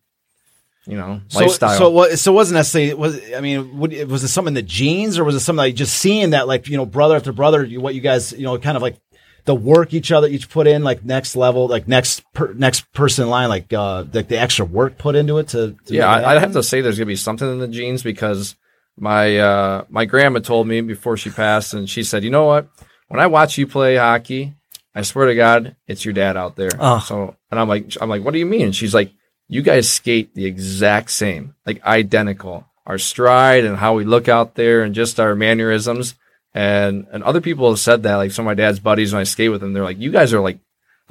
you 0.86 0.96
know 0.96 1.20
So, 1.28 1.40
lifestyle. 1.40 1.78
so 1.78 1.90
what? 1.90 2.18
So 2.18 2.32
it 2.32 2.34
wasn't 2.34 2.56
necessarily 2.56 2.94
was. 2.94 3.20
I 3.32 3.40
mean, 3.40 3.78
would, 3.78 4.10
was 4.10 4.24
it 4.24 4.28
something 4.28 4.50
in 4.50 4.54
the 4.54 4.62
genes, 4.62 5.18
or 5.18 5.24
was 5.24 5.34
it 5.34 5.40
something 5.40 5.58
like 5.58 5.74
just 5.74 5.94
seeing 5.94 6.30
that, 6.30 6.48
like 6.48 6.68
you 6.68 6.76
know, 6.76 6.86
brother 6.86 7.16
after 7.16 7.32
brother, 7.32 7.64
you, 7.64 7.80
what 7.80 7.94
you 7.94 8.00
guys, 8.00 8.32
you 8.32 8.42
know, 8.42 8.58
kind 8.58 8.76
of 8.76 8.82
like 8.82 8.96
the 9.44 9.54
work 9.54 9.92
each 9.92 10.12
other 10.12 10.28
each 10.28 10.48
put 10.48 10.66
in, 10.66 10.82
like 10.84 11.04
next 11.04 11.34
level, 11.36 11.66
like 11.66 11.88
next 11.88 12.22
per, 12.32 12.52
next 12.54 12.92
person 12.92 13.24
in 13.24 13.30
line, 13.30 13.48
like 13.48 13.72
uh, 13.72 14.04
like 14.12 14.28
the 14.28 14.38
extra 14.38 14.64
work 14.64 14.98
put 14.98 15.14
into 15.16 15.38
it 15.38 15.48
to. 15.48 15.76
to 15.86 15.94
yeah, 15.94 16.08
I, 16.08 16.34
I'd 16.34 16.40
have 16.40 16.52
to 16.52 16.62
say 16.62 16.80
there's 16.80 16.98
gonna 16.98 17.06
be 17.06 17.16
something 17.16 17.50
in 17.50 17.58
the 17.58 17.68
genes 17.68 18.02
because 18.02 18.56
my 18.96 19.38
uh, 19.38 19.84
my 19.88 20.04
grandma 20.04 20.40
told 20.40 20.66
me 20.66 20.80
before 20.80 21.16
she 21.16 21.30
passed, 21.30 21.74
and 21.74 21.88
she 21.88 22.02
said, 22.02 22.24
you 22.24 22.30
know 22.30 22.44
what? 22.44 22.68
When 23.08 23.20
I 23.20 23.26
watch 23.26 23.58
you 23.58 23.66
play 23.66 23.96
hockey, 23.96 24.54
I 24.94 25.02
swear 25.02 25.26
to 25.26 25.34
God, 25.34 25.76
it's 25.86 26.04
your 26.04 26.14
dad 26.14 26.36
out 26.36 26.56
there. 26.56 26.70
Oh. 26.78 26.98
So, 27.00 27.36
and 27.50 27.60
I'm 27.60 27.68
like, 27.68 27.96
I'm 28.00 28.08
like, 28.08 28.22
what 28.24 28.32
do 28.32 28.38
you 28.38 28.46
mean? 28.46 28.62
And 28.62 28.76
she's 28.76 28.94
like, 28.94 29.12
you 29.52 29.60
guys 29.60 29.90
skate 29.90 30.34
the 30.34 30.46
exact 30.46 31.10
same, 31.10 31.54
like 31.66 31.84
identical. 31.84 32.66
Our 32.86 32.96
stride 32.96 33.64
and 33.64 33.76
how 33.76 33.94
we 33.94 34.04
look 34.04 34.26
out 34.26 34.54
there, 34.54 34.82
and 34.82 34.94
just 34.94 35.20
our 35.20 35.34
mannerisms. 35.36 36.14
And 36.54 37.06
and 37.12 37.22
other 37.22 37.42
people 37.42 37.68
have 37.68 37.78
said 37.78 38.02
that, 38.04 38.16
like 38.16 38.32
some 38.32 38.46
of 38.46 38.50
my 38.50 38.54
dad's 38.54 38.80
buddies 38.80 39.12
when 39.12 39.20
I 39.20 39.24
skate 39.24 39.50
with 39.50 39.60
them, 39.60 39.74
they're 39.74 39.84
like, 39.84 39.98
you 39.98 40.10
guys 40.10 40.32
are 40.32 40.40
like 40.40 40.58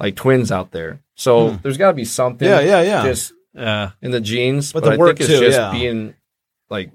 like 0.00 0.16
twins 0.16 0.50
out 0.50 0.72
there. 0.72 1.00
So 1.14 1.50
there's 1.62 1.78
got 1.78 1.88
to 1.88 1.94
be 1.94 2.04
something. 2.04 2.46
Hmm. 2.46 2.54
Yeah, 2.54 2.60
yeah, 2.60 2.82
yeah. 2.82 3.02
Just 3.04 3.32
yeah. 3.54 3.90
in 4.02 4.10
the 4.10 4.20
genes, 4.20 4.72
But 4.72 4.82
but, 4.82 4.90
the 4.90 4.94
I 4.94 4.98
work 4.98 5.18
think 5.18 5.30
it's 5.30 5.38
too, 5.38 5.46
just 5.46 5.58
yeah. 5.58 5.70
being 5.70 6.14
like 6.68 6.90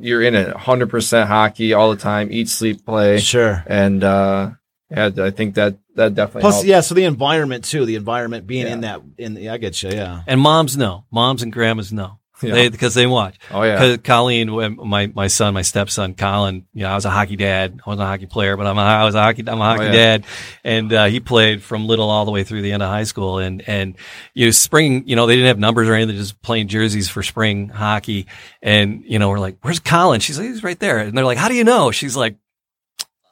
you're 0.00 0.22
in 0.22 0.34
it 0.34 0.54
100% 0.54 1.26
hockey 1.26 1.74
all 1.74 1.90
the 1.90 1.96
time, 1.96 2.28
eat, 2.30 2.48
sleep, 2.48 2.86
play, 2.86 3.18
sure. 3.18 3.62
and 3.66 4.02
uh, 4.02 4.52
yeah, 4.90 5.10
I 5.18 5.30
think 5.32 5.56
that 5.56 5.76
that 5.98 6.14
definitely 6.14 6.40
Plus, 6.42 6.54
helps. 6.54 6.66
yeah. 6.66 6.80
So 6.80 6.94
the 6.94 7.04
environment 7.04 7.64
too, 7.64 7.84
the 7.84 7.94
environment 7.96 8.46
being 8.46 8.66
Yeah. 8.66 8.72
in 8.72 8.80
that. 8.80 9.02
In 9.18 9.34
the, 9.34 9.50
I 9.50 9.58
get 9.58 9.82
you. 9.82 9.90
Yeah. 9.90 10.22
And 10.26 10.40
moms 10.40 10.76
know. 10.76 11.04
Moms 11.12 11.42
and 11.42 11.52
grandmas 11.52 11.92
know. 11.92 12.18
Yeah. 12.40 12.68
Because 12.68 12.94
they 12.94 13.04
watch. 13.08 13.36
Oh 13.50 13.64
yeah, 13.64 13.74
Because 13.74 13.98
Colleen, 14.04 14.76
my 14.76 15.08
my 15.08 15.26
son, 15.26 15.54
my 15.54 15.62
stepson, 15.62 16.14
Colin. 16.14 16.66
You 16.72 16.84
know, 16.84 16.90
I 16.90 16.94
was 16.94 17.04
a 17.04 17.10
hockey 17.10 17.34
dad. 17.34 17.80
I 17.84 17.90
wasn't 17.90 18.04
a 18.04 18.06
hockey 18.06 18.26
player, 18.26 18.56
but 18.56 18.64
I'm 18.64 18.78
a, 18.78 18.80
I 18.80 19.02
was 19.02 19.16
a 19.16 19.20
hockey. 19.22 19.42
I'm 19.44 19.60
a 19.60 19.64
hockey 19.64 19.86
yeah. 19.86 19.90
dad, 19.92 20.24
and 20.62 20.92
uh, 20.92 21.04
he 21.06 21.18
played 21.18 21.64
from 21.64 21.88
little 21.88 22.08
all 22.08 22.24
the 22.26 22.30
way 22.30 22.44
through 22.44 22.62
the 22.62 22.70
end 22.70 22.80
of 22.80 22.90
high 22.90 23.02
school. 23.02 23.38
And 23.38 23.68
and 23.68 23.96
you 24.34 24.44
know, 24.46 24.50
spring. 24.52 25.02
You 25.08 25.16
know, 25.16 25.26
they 25.26 25.34
didn't 25.34 25.48
have 25.48 25.58
numbers 25.58 25.88
or 25.88 25.94
anything. 25.94 26.14
They're 26.14 26.22
just 26.22 26.40
playing 26.40 26.68
jerseys 26.68 27.08
for 27.08 27.24
spring 27.24 27.70
hockey. 27.70 28.28
And 28.62 29.02
you 29.04 29.18
know, 29.18 29.30
we're 29.30 29.40
like, 29.40 29.56
"Where's 29.62 29.80
Colin?" 29.80 30.20
She's 30.20 30.38
like, 30.38 30.46
"He's 30.46 30.62
right 30.62 30.78
there." 30.78 30.98
And 30.98 31.18
they're 31.18 31.24
like, 31.24 31.38
"How 31.38 31.48
do 31.48 31.54
you 31.54 31.64
know?" 31.64 31.90
She's 31.90 32.16
like, 32.16 32.36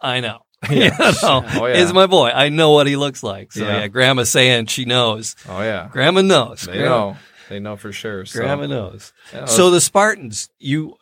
"I 0.03 0.19
know." 0.19 0.41
you 0.71 0.91
know, 0.91 0.95
Oh, 1.23 1.67
yeah. 1.67 1.75
is 1.77 1.93
my 1.93 2.07
boy. 2.07 2.29
I 2.31 2.49
know 2.49 2.71
what 2.73 2.87
he 2.87 2.97
looks 2.97 3.23
like. 3.23 3.53
So 3.53 3.65
yeah, 3.65 3.81
Yeah. 3.81 3.89
Grandma's 3.89 4.31
saying 4.31 4.67
she 4.67 4.85
knows. 4.85 5.37
oh 5.49 5.61
yeah, 5.63 5.89
Grandma 5.93 6.23
knows. 6.23 6.63
they 6.63 6.73
Grandma- 6.79 6.89
know, 6.89 7.17
they 7.49 7.61
know 7.61 7.77
for 7.77 7.93
sure. 7.93 8.25
So, 8.25 8.41
Grandma 8.41 8.67
knows. 8.67 9.13
yeah, 9.33 9.45
So 9.45 9.71
the 9.71 9.81
Spartans, 9.81 10.49
you, 10.59 10.97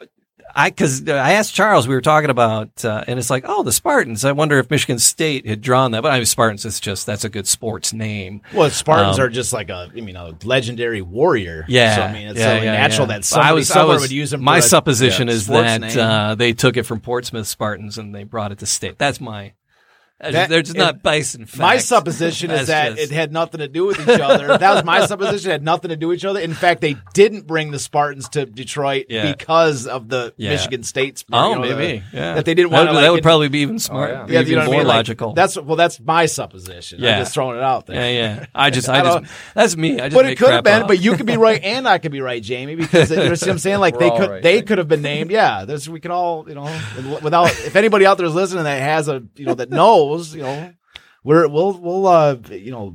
I, 0.54 0.70
cause 0.70 1.08
I 1.08 1.32
asked 1.32 1.52
Charles, 1.54 1.88
we 1.88 1.94
were 1.94 2.00
talking 2.00 2.30
about, 2.30 2.84
uh, 2.84 3.04
and 3.06 3.18
it's 3.18 3.30
like, 3.30 3.44
oh, 3.46 3.62
the 3.62 3.72
Spartans. 3.72 4.24
I 4.24 4.32
wonder 4.32 4.58
if 4.58 4.70
Michigan 4.70 4.98
State 4.98 5.46
had 5.46 5.60
drawn 5.60 5.90
that, 5.90 6.02
but 6.02 6.12
I 6.12 6.16
mean, 6.16 6.26
Spartans, 6.26 6.64
it's 6.64 6.80
just, 6.80 7.06
that's 7.06 7.24
a 7.24 7.28
good 7.28 7.46
sports 7.46 7.92
name. 7.92 8.40
Well, 8.54 8.70
Spartans 8.70 9.18
Um, 9.18 9.24
are 9.24 9.28
just 9.28 9.52
like 9.52 9.68
a, 9.68 9.90
I 9.94 10.00
mean, 10.00 10.16
a 10.16 10.32
legendary 10.44 11.02
warrior. 11.02 11.64
Yeah. 11.68 11.96
So 11.96 12.02
I 12.02 12.12
mean, 12.12 12.28
it's 12.28 12.38
yeah, 12.38 12.62
yeah, 12.62 12.72
natural 12.72 13.08
yeah. 13.08 13.14
that 13.14 13.24
somebody 13.24 13.64
somewhere 13.64 13.98
would 13.98 14.12
use 14.12 14.30
them. 14.30 14.42
My 14.42 14.58
a- 14.58 14.62
supposition 14.62 15.28
is 15.28 15.46
that, 15.48 15.96
uh, 15.96 16.34
they 16.36 16.52
took 16.52 16.76
it 16.76 16.84
from 16.84 17.00
Portsmouth 17.00 17.46
Spartans 17.46 17.98
and 17.98 18.14
they 18.14 18.24
brought 18.24 18.52
it 18.52 18.58
to 18.60 18.66
state. 18.66 18.98
That's 18.98 19.20
my, 19.20 19.54
That- 20.20 20.48
they're 20.48 20.62
just 20.62 20.77
it- 20.77 20.79
not 20.79 21.03
based 21.03 21.35
in 21.35 21.44
fact. 21.44 21.59
My 21.61 21.77
supposition 21.79 22.50
is 22.50 22.68
that 22.68 22.96
just- 22.96 23.11
it 23.11 23.14
had 23.14 23.33
nothing 23.33 23.59
to 23.59 23.68
do 23.68 23.85
with 23.87 24.00
each 24.00 24.20
other. 24.20 24.57
that 24.59 24.74
was 24.74 24.85
my 24.85 25.05
supposition. 25.07 25.50
It 25.50 25.55
had 25.55 25.62
nothing 25.64 25.88
to 25.90 25.96
do 25.96 26.09
with 26.09 26.18
each 26.18 26.24
other. 26.24 26.40
In 26.40 26.55
fact, 26.55 26.81
they 26.81 26.96
didn't 27.14 27.46
bring 27.46 27.72
the 27.72 27.79
Spartans 27.79 28.29
to 28.31 28.46
Detroit 28.46 29.07
Yeah. 29.09 29.31
because 29.33 29.87
of 29.87 30.09
the 30.09 30.33
Yeah. 30.37 30.50
Michigan 30.50 30.83
State. 30.85 31.18
Sp- 31.20 31.29
Oh, 31.35 31.48
you 31.50 31.55
know, 31.57 31.61
maybe. 31.77 32.03
the- 32.12 32.16
yeah. 32.16 32.35
That 32.35 32.44
they 32.44 32.55
didn't 32.55 32.70
That 32.70 32.77
want 32.77 32.87
to. 32.88 32.92
would- 32.92 32.96
like, 32.96 33.05
That 33.05 33.11
would 33.11 33.18
it- 33.18 33.22
probably 33.22 33.48
be 33.48 33.59
even 33.61 33.79
smart. 33.79 34.11
yeah. 34.11 34.27
Yeah, 34.29 34.40
even 34.40 34.50
you 34.50 34.55
know 34.57 34.61
what 34.62 34.68
I 34.68 34.70
more 34.70 34.79
mean? 34.79 34.87
Like, 34.87 34.96
logical. 34.96 35.33
that's 35.35 35.61
well, 35.61 35.77
that's 35.77 36.00
my 36.00 36.27
supposition. 36.27 37.00
Yeah. 37.03 37.16
I'm 37.16 37.22
just 37.22 37.35
throwing 37.35 37.59
it 37.59 37.62
out 37.62 37.87
there. 37.87 37.96
yeah, 37.96 38.09
yeah. 38.37 38.46
I 38.55 38.70
just, 38.70 38.88
I, 38.88 39.00
I 39.00 39.03
just, 39.03 39.14
don't- 39.18 39.27
that's 39.55 39.77
me. 39.77 39.94
I 40.00 40.09
just 40.09 40.14
But 40.14 40.24
make 40.27 40.33
it 40.35 40.38
could 40.38 40.50
have 40.53 40.64
been, 40.64 40.83
up. 40.83 40.88
but 40.88 41.00
you 41.00 41.16
could 41.16 41.27
be 41.27 41.37
right 41.37 41.61
and 41.64 41.87
I 41.88 41.98
could 41.98 42.12
be 42.12 42.20
right, 42.20 42.42
Jamie, 42.42 42.77
because 42.77 43.11
you 43.11 43.16
know 43.16 43.35
see 43.35 43.46
what 43.46 43.53
I'm 43.53 43.59
saying? 43.59 43.81
Like 43.81 43.98
they 43.98 44.11
could 44.11 44.42
they 44.42 44.62
could 44.62 44.79
have 44.79 44.88
been 44.88 45.03
named. 45.03 45.33
Yeah, 45.33 45.64
there's 45.64 45.88
we 45.88 45.98
can 46.00 46.12
all 46.12 46.44
you 46.48 46.55
know 46.55 46.70
without 47.20 47.50
if 47.50 47.74
anybody 47.77 48.07
out 48.07 48.16
there 48.16 48.27
is 48.27 48.35
listening 48.35 48.64
that 48.64 48.81
has 48.81 49.09
a 49.09 49.22
you 49.37 49.44
know 49.46 49.55
that 49.55 49.70
knows 49.70 50.03
you 50.34 50.42
know 50.42 50.72
we're 51.22 51.48
we'll 51.48 51.72
we'll 51.78 52.06
uh 52.06 52.36
you 52.50 52.70
know 52.70 52.94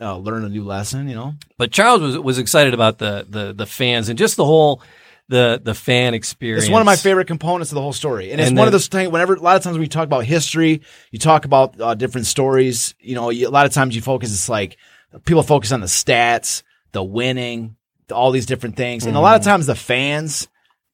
uh, 0.00 0.16
learn 0.18 0.44
a 0.44 0.48
new 0.48 0.64
lesson. 0.64 1.08
You 1.08 1.14
know, 1.14 1.34
But 1.58 1.72
Charles 1.72 2.00
was 2.02 2.18
was 2.18 2.38
excited 2.38 2.74
about 2.74 2.98
the 2.98 3.26
the 3.28 3.52
the 3.52 3.66
fans 3.66 4.08
and 4.08 4.18
just 4.18 4.36
the 4.36 4.44
whole 4.44 4.82
the 5.28 5.60
the 5.62 5.74
fan 5.74 6.12
experience. 6.12 6.64
it's 6.64 6.72
one 6.72 6.82
of 6.82 6.86
my 6.86 6.96
favorite 6.96 7.26
components 7.26 7.70
of 7.70 7.76
the 7.76 7.80
whole 7.80 7.92
story, 7.92 8.32
and 8.32 8.40
it's 8.40 8.48
And 8.50 8.58
one 8.58 8.66
of 8.66 8.72
those 8.72 8.88
things. 8.88 9.10
Whenever 9.10 9.34
a 9.34 9.40
lot 9.40 9.56
of 9.56 9.62
times 9.62 9.74
when 9.74 9.82
you 9.82 9.88
talk 9.88 10.04
about 10.04 10.24
history, 10.24 10.82
you 11.12 11.18
talk 11.18 11.44
about 11.44 11.80
uh, 11.80 11.94
different 11.94 12.26
stories. 12.26 12.94
You 13.00 13.14
know, 13.14 13.30
you, 13.30 13.48
a 13.48 13.50
lot 13.50 13.64
of 13.64 13.72
times 13.72 13.94
you 13.94 14.02
focus. 14.02 14.32
It's 14.32 14.48
like 14.48 14.76
people 15.24 15.42
focus 15.42 15.72
on 15.72 15.80
the 15.80 15.86
stats, 15.86 16.62
the 16.92 17.02
winning, 17.02 17.76
all 18.12 18.30
these 18.32 18.46
different 18.46 18.76
things, 18.76 19.06
and 19.06 19.16
a 19.16 19.20
lot 19.20 19.36
of 19.36 19.42
times 19.44 19.66
the 19.66 19.74
fans. 19.74 20.48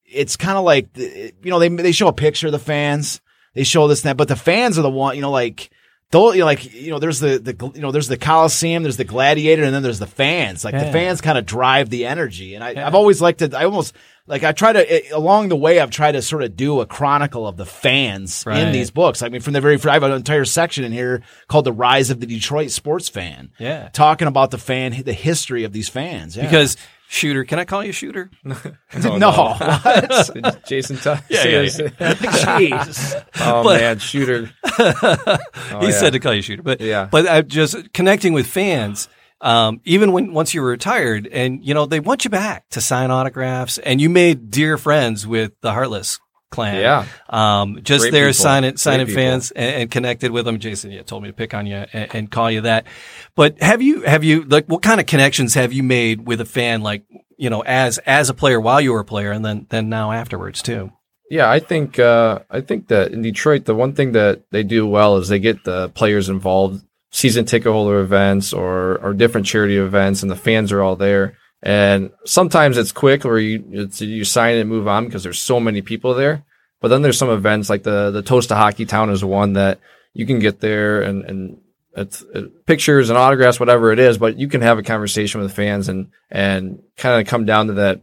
It's 0.04 0.36
kind 0.36 0.56
of 0.56 0.64
like 0.64 0.92
the- 0.92 1.32
you 1.42 1.50
know 1.50 1.58
they 1.58 1.68
they 1.68 1.92
show 1.92 2.06
a 2.08 2.12
picture 2.12 2.46
of 2.48 2.52
the 2.52 2.58
fans, 2.60 3.20
they 3.56 3.64
show 3.64 3.88
this 3.88 4.04
and 4.04 4.10
that, 4.10 4.16
but 4.16 4.28
the 4.28 4.36
fans 4.36 4.78
are 4.78 4.82
the 4.82 4.90
one 4.90 5.16
you 5.16 5.22
know 5.22 5.32
like. 5.32 5.70
Though, 6.12 6.30
you 6.30 6.38
know, 6.38 6.44
like, 6.46 6.72
you 6.72 6.90
know, 6.90 7.00
there's 7.00 7.18
the, 7.18 7.36
the, 7.40 7.72
you 7.74 7.80
know, 7.80 7.90
there's 7.90 8.06
the 8.06 8.16
Coliseum, 8.16 8.84
there's 8.84 8.96
the 8.96 9.02
gladiator, 9.02 9.64
and 9.64 9.74
then 9.74 9.82
there's 9.82 9.98
the 9.98 10.06
fans. 10.06 10.64
Like, 10.64 10.74
the 10.74 10.92
fans 10.92 11.20
kind 11.20 11.36
of 11.36 11.44
drive 11.46 11.90
the 11.90 12.06
energy. 12.06 12.54
And 12.54 12.62
I, 12.62 12.70
Yeah. 12.70 12.86
I've 12.86 12.94
always 12.94 13.20
liked 13.20 13.42
it. 13.42 13.52
I 13.54 13.64
almost, 13.64 13.92
like 14.28 14.44
I 14.44 14.52
try 14.52 14.72
to 14.72 14.96
it, 14.96 15.10
along 15.10 15.48
the 15.48 15.56
way 15.56 15.80
I've 15.80 15.90
tried 15.90 16.12
to 16.12 16.22
sort 16.22 16.44
of 16.44 16.54
do 16.56 16.80
a 16.80 16.86
chronicle 16.86 17.44
of 17.44 17.56
the 17.56 17.66
fans 17.66 18.44
in 18.46 18.70
these 18.72 18.92
books. 18.92 19.20
I 19.20 19.30
mean, 19.30 19.40
from 19.40 19.52
the 19.54 19.60
very 19.60 19.80
I 19.84 19.94
have 19.94 20.04
an 20.04 20.12
entire 20.12 20.44
section 20.44 20.84
in 20.84 20.92
here 20.92 21.22
called 21.48 21.64
"The 21.64 21.72
Rise 21.72 22.08
of 22.10 22.20
the 22.20 22.26
Detroit 22.26 22.70
Sports 22.70 23.08
Fan." 23.08 23.50
Yeah. 23.58 23.88
talking 23.92 24.28
about 24.28 24.52
the 24.52 24.58
fan, 24.58 25.02
the 25.02 25.12
history 25.12 25.64
of 25.64 25.72
these 25.72 25.88
fans. 25.88 26.36
Yeah. 26.36 26.44
Because 26.44 26.76
shooter, 27.08 27.44
can 27.44 27.58
I 27.58 27.64
call 27.64 27.84
you 27.84 27.92
shooter? 27.92 28.30
no? 28.44 29.56
Jason 30.66 30.96
Tuck. 30.96 31.24
Yeah, 31.28 31.44
yeah, 31.46 31.60
yeah. 31.60 31.68
Jeez. 32.14 33.24
Oh 33.40 33.62
But- 33.62 33.80
man, 33.80 33.98
shooter. 33.98 34.46
he 34.46 34.82
yeah. 34.82 35.90
said 35.90 36.10
to 36.12 36.18
call 36.20 36.34
you 36.34 36.42
shooter, 36.42 36.62
but 36.62 36.80
Yeah. 36.80 37.08
but 37.10 37.26
I 37.28 37.42
just 37.42 37.92
connecting 37.92 38.32
with 38.32 38.46
fans. 38.46 39.08
Um, 39.42 39.82
even 39.84 40.12
when 40.12 40.32
once 40.32 40.54
you 40.54 40.62
were 40.62 40.68
retired, 40.68 41.26
and 41.26 41.62
you 41.62 41.74
know 41.74 41.84
they 41.84 42.00
want 42.00 42.24
you 42.24 42.30
back 42.30 42.66
to 42.70 42.80
sign 42.80 43.10
autographs, 43.10 43.76
and 43.76 44.00
you 44.00 44.08
made 44.08 44.50
dear 44.50 44.78
friends 44.78 45.26
with 45.26 45.52
the 45.60 45.72
Heartless 45.72 46.18
clan. 46.50 46.80
Yeah. 46.80 47.06
um, 47.28 47.80
just 47.82 48.02
Great 48.02 48.12
there 48.12 48.26
people. 48.26 48.34
signing 48.34 48.70
Great 48.70 48.78
signing 48.78 49.06
people. 49.06 49.22
fans 49.22 49.50
and, 49.50 49.82
and 49.82 49.90
connected 49.90 50.30
with 50.30 50.44
them. 50.44 50.58
Jason, 50.58 50.90
yeah, 50.90 51.02
told 51.02 51.22
me 51.22 51.28
to 51.28 51.32
pick 51.32 51.54
on 51.54 51.66
you 51.66 51.84
and, 51.92 52.14
and 52.14 52.30
call 52.30 52.50
you 52.50 52.62
that. 52.62 52.86
But 53.34 53.60
have 53.60 53.82
you 53.82 54.02
have 54.02 54.24
you 54.24 54.44
like 54.44 54.66
what 54.66 54.82
kind 54.82 55.00
of 55.00 55.06
connections 55.06 55.54
have 55.54 55.72
you 55.72 55.82
made 55.82 56.26
with 56.26 56.40
a 56.40 56.44
fan 56.46 56.82
like 56.82 57.04
you 57.36 57.50
know 57.50 57.62
as 57.62 57.98
as 57.98 58.30
a 58.30 58.34
player 58.34 58.60
while 58.60 58.80
you 58.80 58.92
were 58.92 59.00
a 59.00 59.04
player, 59.04 59.30
and 59.32 59.44
then 59.44 59.66
then 59.70 59.88
now 59.88 60.12
afterwards 60.12 60.62
too? 60.62 60.92
Yeah, 61.28 61.50
I 61.50 61.58
think 61.58 61.98
uh, 61.98 62.40
I 62.48 62.60
think 62.60 62.88
that 62.88 63.10
in 63.10 63.22
Detroit, 63.22 63.64
the 63.64 63.74
one 63.74 63.94
thing 63.94 64.12
that 64.12 64.42
they 64.52 64.62
do 64.62 64.86
well 64.86 65.16
is 65.16 65.28
they 65.28 65.40
get 65.40 65.64
the 65.64 65.88
players 65.88 66.28
involved, 66.28 66.84
season 67.10 67.44
ticket 67.44 67.72
holder 67.72 67.98
events 67.98 68.52
or 68.52 68.98
or 69.02 69.12
different 69.12 69.46
charity 69.46 69.76
events, 69.76 70.22
and 70.22 70.30
the 70.30 70.36
fans 70.36 70.70
are 70.70 70.82
all 70.82 70.94
there. 70.94 71.36
And 71.66 72.12
sometimes 72.24 72.78
it's 72.78 72.92
quick, 72.92 73.24
where 73.24 73.40
you 73.40 73.64
it's, 73.72 74.00
you 74.00 74.24
sign 74.24 74.56
and 74.56 74.68
move 74.68 74.86
on 74.86 75.06
because 75.06 75.24
there's 75.24 75.40
so 75.40 75.58
many 75.58 75.82
people 75.82 76.14
there. 76.14 76.44
But 76.80 76.88
then 76.88 77.02
there's 77.02 77.18
some 77.18 77.28
events 77.30 77.68
like 77.68 77.82
the 77.82 78.12
the 78.12 78.22
Toast 78.22 78.50
to 78.50 78.54
Hockey 78.54 78.86
Town 78.86 79.10
is 79.10 79.24
one 79.24 79.54
that 79.54 79.80
you 80.12 80.26
can 80.26 80.38
get 80.38 80.60
there 80.60 81.02
and 81.02 81.24
and 81.24 81.58
it's 81.96 82.22
uh, 82.22 82.42
pictures 82.66 83.10
and 83.10 83.18
autographs, 83.18 83.58
whatever 83.58 83.90
it 83.90 83.98
is. 83.98 84.16
But 84.16 84.38
you 84.38 84.46
can 84.46 84.60
have 84.60 84.78
a 84.78 84.84
conversation 84.84 85.40
with 85.40 85.56
fans 85.56 85.88
and 85.88 86.12
and 86.30 86.82
kind 86.96 87.20
of 87.20 87.26
come 87.26 87.46
down 87.46 87.66
to 87.66 87.72
that 87.72 88.02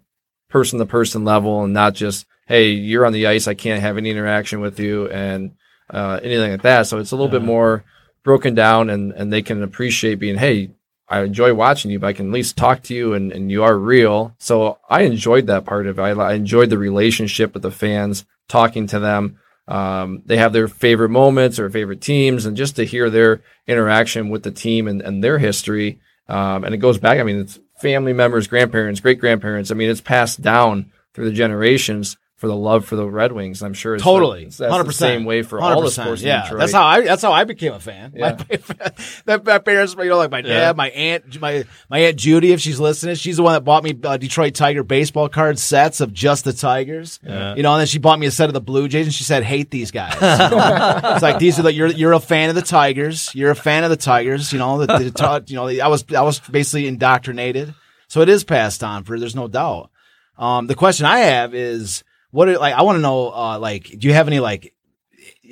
person 0.50 0.78
to 0.80 0.86
person 0.86 1.24
level 1.24 1.64
and 1.64 1.74
not 1.74 1.96
just 1.96 2.28
hey 2.46 2.70
you're 2.70 3.08
on 3.08 3.12
the 3.12 3.26
ice 3.26 3.48
i 3.48 3.56
can't 3.56 3.82
have 3.82 3.98
any 3.98 4.12
interaction 4.12 4.62
with 4.62 4.80
you 4.80 5.10
and 5.10 5.56
uh, 5.90 6.20
anything 6.22 6.52
like 6.52 6.62
that 6.62 6.84
so 6.84 7.00
it's 7.00 7.12
a 7.12 7.16
little 7.16 7.28
bit 7.28 7.42
more 7.42 7.84
broken 8.24 8.54
down 8.54 8.92
and 8.92 9.12
and 9.14 9.34
they 9.34 9.42
can 9.42 9.64
appreciate 9.64 10.20
being 10.20 10.38
hey 10.38 10.70
i 11.08 11.22
enjoy 11.22 11.54
watching 11.54 11.92
you 11.92 12.00
but 12.00 12.08
i 12.08 12.14
can 12.14 12.28
at 12.28 12.34
least 12.34 12.58
talk 12.58 12.82
to 12.84 12.94
you 12.94 13.14
and, 13.14 13.32
and 13.32 13.52
you 13.52 13.64
are 13.64 13.78
real. 13.78 14.36
So 14.40 14.80
i 14.90 15.02
enjoyed 15.02 15.48
that 15.48 15.66
part 15.66 15.88
of 15.88 16.00
it. 16.00 16.02
I, 16.02 16.12
I 16.12 16.34
enjoyed 16.34 16.70
the 16.70 16.78
relationship 16.78 17.54
with 17.54 17.64
the 17.64 17.72
fans 17.72 18.26
talking 18.48 18.88
to 18.88 19.00
them. 19.00 19.40
Um, 19.68 20.24
they 20.26 20.38
have 20.38 20.52
their 20.52 20.68
favorite 20.68 21.10
moments 21.10 21.58
or 21.60 21.70
favorite 21.70 22.02
teams 22.02 22.46
and 22.46 22.58
just 22.58 22.76
to 22.76 22.86
hear 22.86 23.10
their 23.10 23.42
interaction 23.66 24.30
with 24.30 24.44
the 24.44 24.52
team 24.52 24.90
and, 24.90 25.02
and 25.02 25.24
their 25.24 25.38
history. 25.38 26.02
Um, 26.28 26.66
and 26.66 26.76
it 26.76 26.80
goes 26.80 26.98
back. 26.98 27.20
I 27.20 27.24
mean 27.24 27.40
it's 27.40 27.60
family 27.84 28.14
members 28.14 28.48
grandparents 28.48 29.02
great 29.02 29.20
grandparents 29.20 29.70
i 29.70 29.74
mean 29.74 29.90
it's 29.90 30.00
passed 30.00 30.42
down 30.42 30.90
through 31.14 31.26
the 31.26 31.36
generations 31.36 32.18
for 32.44 32.48
the 32.48 32.56
love 32.58 32.84
for 32.84 32.98
the 32.98 33.08
red 33.10 33.32
wings 33.32 33.64
i'm 33.64 33.74
sure 33.74 33.96
it's 33.96 34.04
Totally, 34.04 34.50
hundred 34.60 34.84
percent. 34.84 35.12
same 35.20 35.24
way 35.24 35.44
for 35.44 35.62
all 35.62 35.82
the 35.82 35.90
sports 35.90 36.22
Yeah, 36.22 36.42
Detroit. 36.44 36.60
that's 36.60 36.74
how 36.74 36.84
I. 36.84 37.00
That's 37.00 37.22
how 37.22 37.32
I 37.32 37.46
became 37.46 37.72
a 37.72 37.80
fan. 37.80 38.12
Yeah. 38.14 38.32
My, 38.50 38.92
that, 39.26 39.46
my 39.46 39.60
parents, 39.60 39.96
you 39.98 40.04
know, 40.10 40.18
like 40.18 40.30
my 40.30 40.42
dad, 40.42 40.50
Yeah. 40.50 40.72
my 40.74 40.90
aunt, 40.90 41.40
my 41.40 41.64
my 41.90 42.00
aunt 42.00 42.18
Judy, 42.18 42.52
if 42.52 42.60
she's 42.60 42.82
listening, 42.82 43.16
she's 43.16 43.38
the 43.38 43.44
one 43.44 43.54
that 43.54 43.62
bought 43.62 43.82
me 43.86 43.98
uh, 44.04 44.18
Detroit 44.18 44.56
Tiger 44.56 44.84
baseball 44.84 45.30
card 45.30 45.58
sets 45.58 46.02
of 46.02 46.12
just 46.14 46.44
the 46.44 46.52
Tigers. 46.52 47.22
Yeah. 47.24 47.56
You 47.56 47.64
know, 47.64 47.72
and 47.76 47.80
then 47.80 47.88
she 47.88 47.98
bought 47.98 48.20
me 48.20 48.28
a 48.28 48.32
set 48.32 48.50
of 48.50 48.54
the 48.54 48.60
Blue 48.60 48.90
Jays, 48.90 49.06
and 49.06 49.14
she 49.14 49.24
said, 49.24 49.44
"Hate 49.44 49.72
these 49.72 49.92
guys." 49.92 50.18
It's 51.14 51.22
like 51.24 51.40
these 51.40 51.58
are 51.60 51.62
the 51.64 51.74
you're 51.74 51.88
you're 51.88 52.12
a 52.12 52.20
fan 52.20 52.50
of 52.50 52.56
the 52.56 52.62
Tigers. 52.62 53.34
You're 53.34 53.52
a 53.52 53.56
fan 53.56 53.86
of 53.86 53.90
the 53.90 53.96
Tigers. 53.96 54.52
You 54.52 54.60
know, 54.60 54.80
the, 54.80 54.88
the, 54.88 55.04
the 55.12 55.44
you 55.48 55.56
know, 55.56 55.70
I 55.70 55.88
was 55.88 56.04
I 56.14 56.22
was 56.24 56.42
basically 56.42 56.88
indoctrinated, 56.88 57.74
so 58.10 58.20
it 58.20 58.28
is 58.28 58.44
passed 58.44 58.84
on 58.84 59.06
for. 59.06 59.18
There's 59.18 59.34
no 59.36 59.48
doubt. 59.48 59.92
Um, 60.38 60.68
the 60.68 60.76
question 60.76 61.06
I 61.06 61.20
have 61.20 61.54
is, 61.54 62.04
what 62.34 62.50
are, 62.50 62.58
like 62.58 62.74
I 62.74 62.82
want 62.82 62.98
to 62.98 63.02
know, 63.02 63.32
uh, 63.32 63.60
like, 63.60 63.84
do 63.86 64.08
you 64.08 64.14
have 64.14 64.28
any 64.28 64.40
like, 64.40 64.74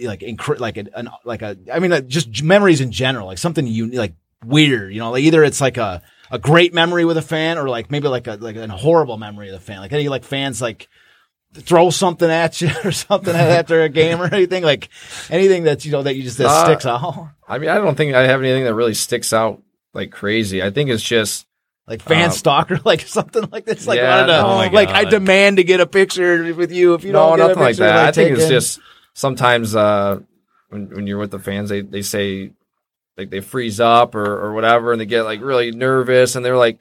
like 0.04 0.22
incre- 0.22 0.60
like 0.60 0.78
a, 0.78 0.86
an 0.96 1.10
like 1.24 1.42
a, 1.42 1.56
I 1.72 1.80
mean, 1.80 1.94
uh, 1.94 2.02
just 2.02 2.44
memories 2.44 2.82
in 2.82 2.92
general, 2.92 3.28
like 3.28 3.38
something 3.38 3.66
you 3.68 3.88
like 3.92 4.16
weird, 4.44 4.92
you 4.94 5.00
know, 5.00 5.12
like 5.12 5.24
either 5.24 5.44
it's 5.44 5.62
like 5.62 5.78
a 5.78 6.02
a 6.32 6.40
great 6.40 6.74
memory 6.74 7.06
with 7.06 7.18
a 7.18 7.22
fan, 7.22 7.58
or 7.58 7.70
like 7.70 7.92
maybe 7.92 8.08
like 8.08 8.26
a 8.28 8.36
like 8.36 8.56
a 8.56 8.68
horrible 8.68 9.18
memory 9.18 9.50
of 9.50 9.54
the 9.54 9.60
fan, 9.60 9.80
like 9.80 9.94
any 9.94 10.10
like 10.10 10.24
fans 10.24 10.62
like 10.62 10.90
throw 11.54 11.90
something 11.90 12.30
at 12.30 12.62
you 12.62 12.70
or 12.86 12.92
something 12.92 13.36
after 13.36 13.84
a 13.84 13.90
game 13.90 14.22
or 14.22 14.26
anything, 14.34 14.64
like 14.64 14.90
anything 15.30 15.64
that 15.66 15.86
you 15.86 15.92
know 15.92 16.04
that 16.04 16.16
you 16.16 16.24
just 16.24 16.38
that 16.40 16.48
Uh, 16.48 16.66
sticks 16.66 16.86
out, 16.86 17.30
i 17.48 17.58
mean 17.58 17.70
i 17.70 17.76
don't 17.76 17.96
think 17.96 18.16
i 18.16 18.24
have 18.24 18.42
anything 18.42 18.64
that 18.64 18.74
really 18.74 18.94
sticks 18.94 19.34
out 19.34 19.62
like 19.94 20.12
crazy. 20.12 20.64
I 20.64 20.72
think 20.72 20.90
it's 20.90 21.04
just 21.04 21.46
like 21.92 22.02
fan 22.02 22.26
um, 22.26 22.32
stalker, 22.32 22.80
like 22.86 23.02
something 23.02 23.50
like 23.52 23.66
this, 23.66 23.86
like 23.86 23.98
yeah, 23.98 24.16
wanted 24.22 24.28
to- 24.34 24.42
no. 24.42 24.48
Oh 24.48 24.74
like 24.74 24.90
I 24.90 25.04
demand 25.04 25.58
to 25.58 25.64
get 25.64 25.82
a 25.82 25.86
picture 25.86 26.54
with 26.54 26.72
you 26.72 26.94
if 26.94 27.04
you 27.04 27.12
no 27.12 27.36
don't 27.36 27.38
get 27.38 27.44
a 27.44 27.48
nothing 27.50 27.64
like 27.64 27.76
that 27.78 28.06
i 28.06 28.12
think 28.12 28.38
it's 28.38 28.48
just 28.48 28.80
sometimes 29.14 29.76
uh 29.76 30.20
when, 30.70 30.90
when 30.90 31.06
you're 31.08 31.18
with 31.18 31.32
the 31.32 31.40
fans 31.40 31.70
they, 31.70 31.82
they 31.82 32.02
say 32.02 32.52
like 33.18 33.30
they 33.30 33.42
freeze 33.42 33.80
up 33.82 34.16
or, 34.16 34.24
or 34.46 34.54
whatever 34.54 34.94
and 34.94 35.02
they 35.02 35.06
get 35.06 35.24
like 35.24 35.42
really 35.42 35.72
nervous 35.72 36.36
and 36.36 36.46
they're 36.46 36.56
like 36.58 36.80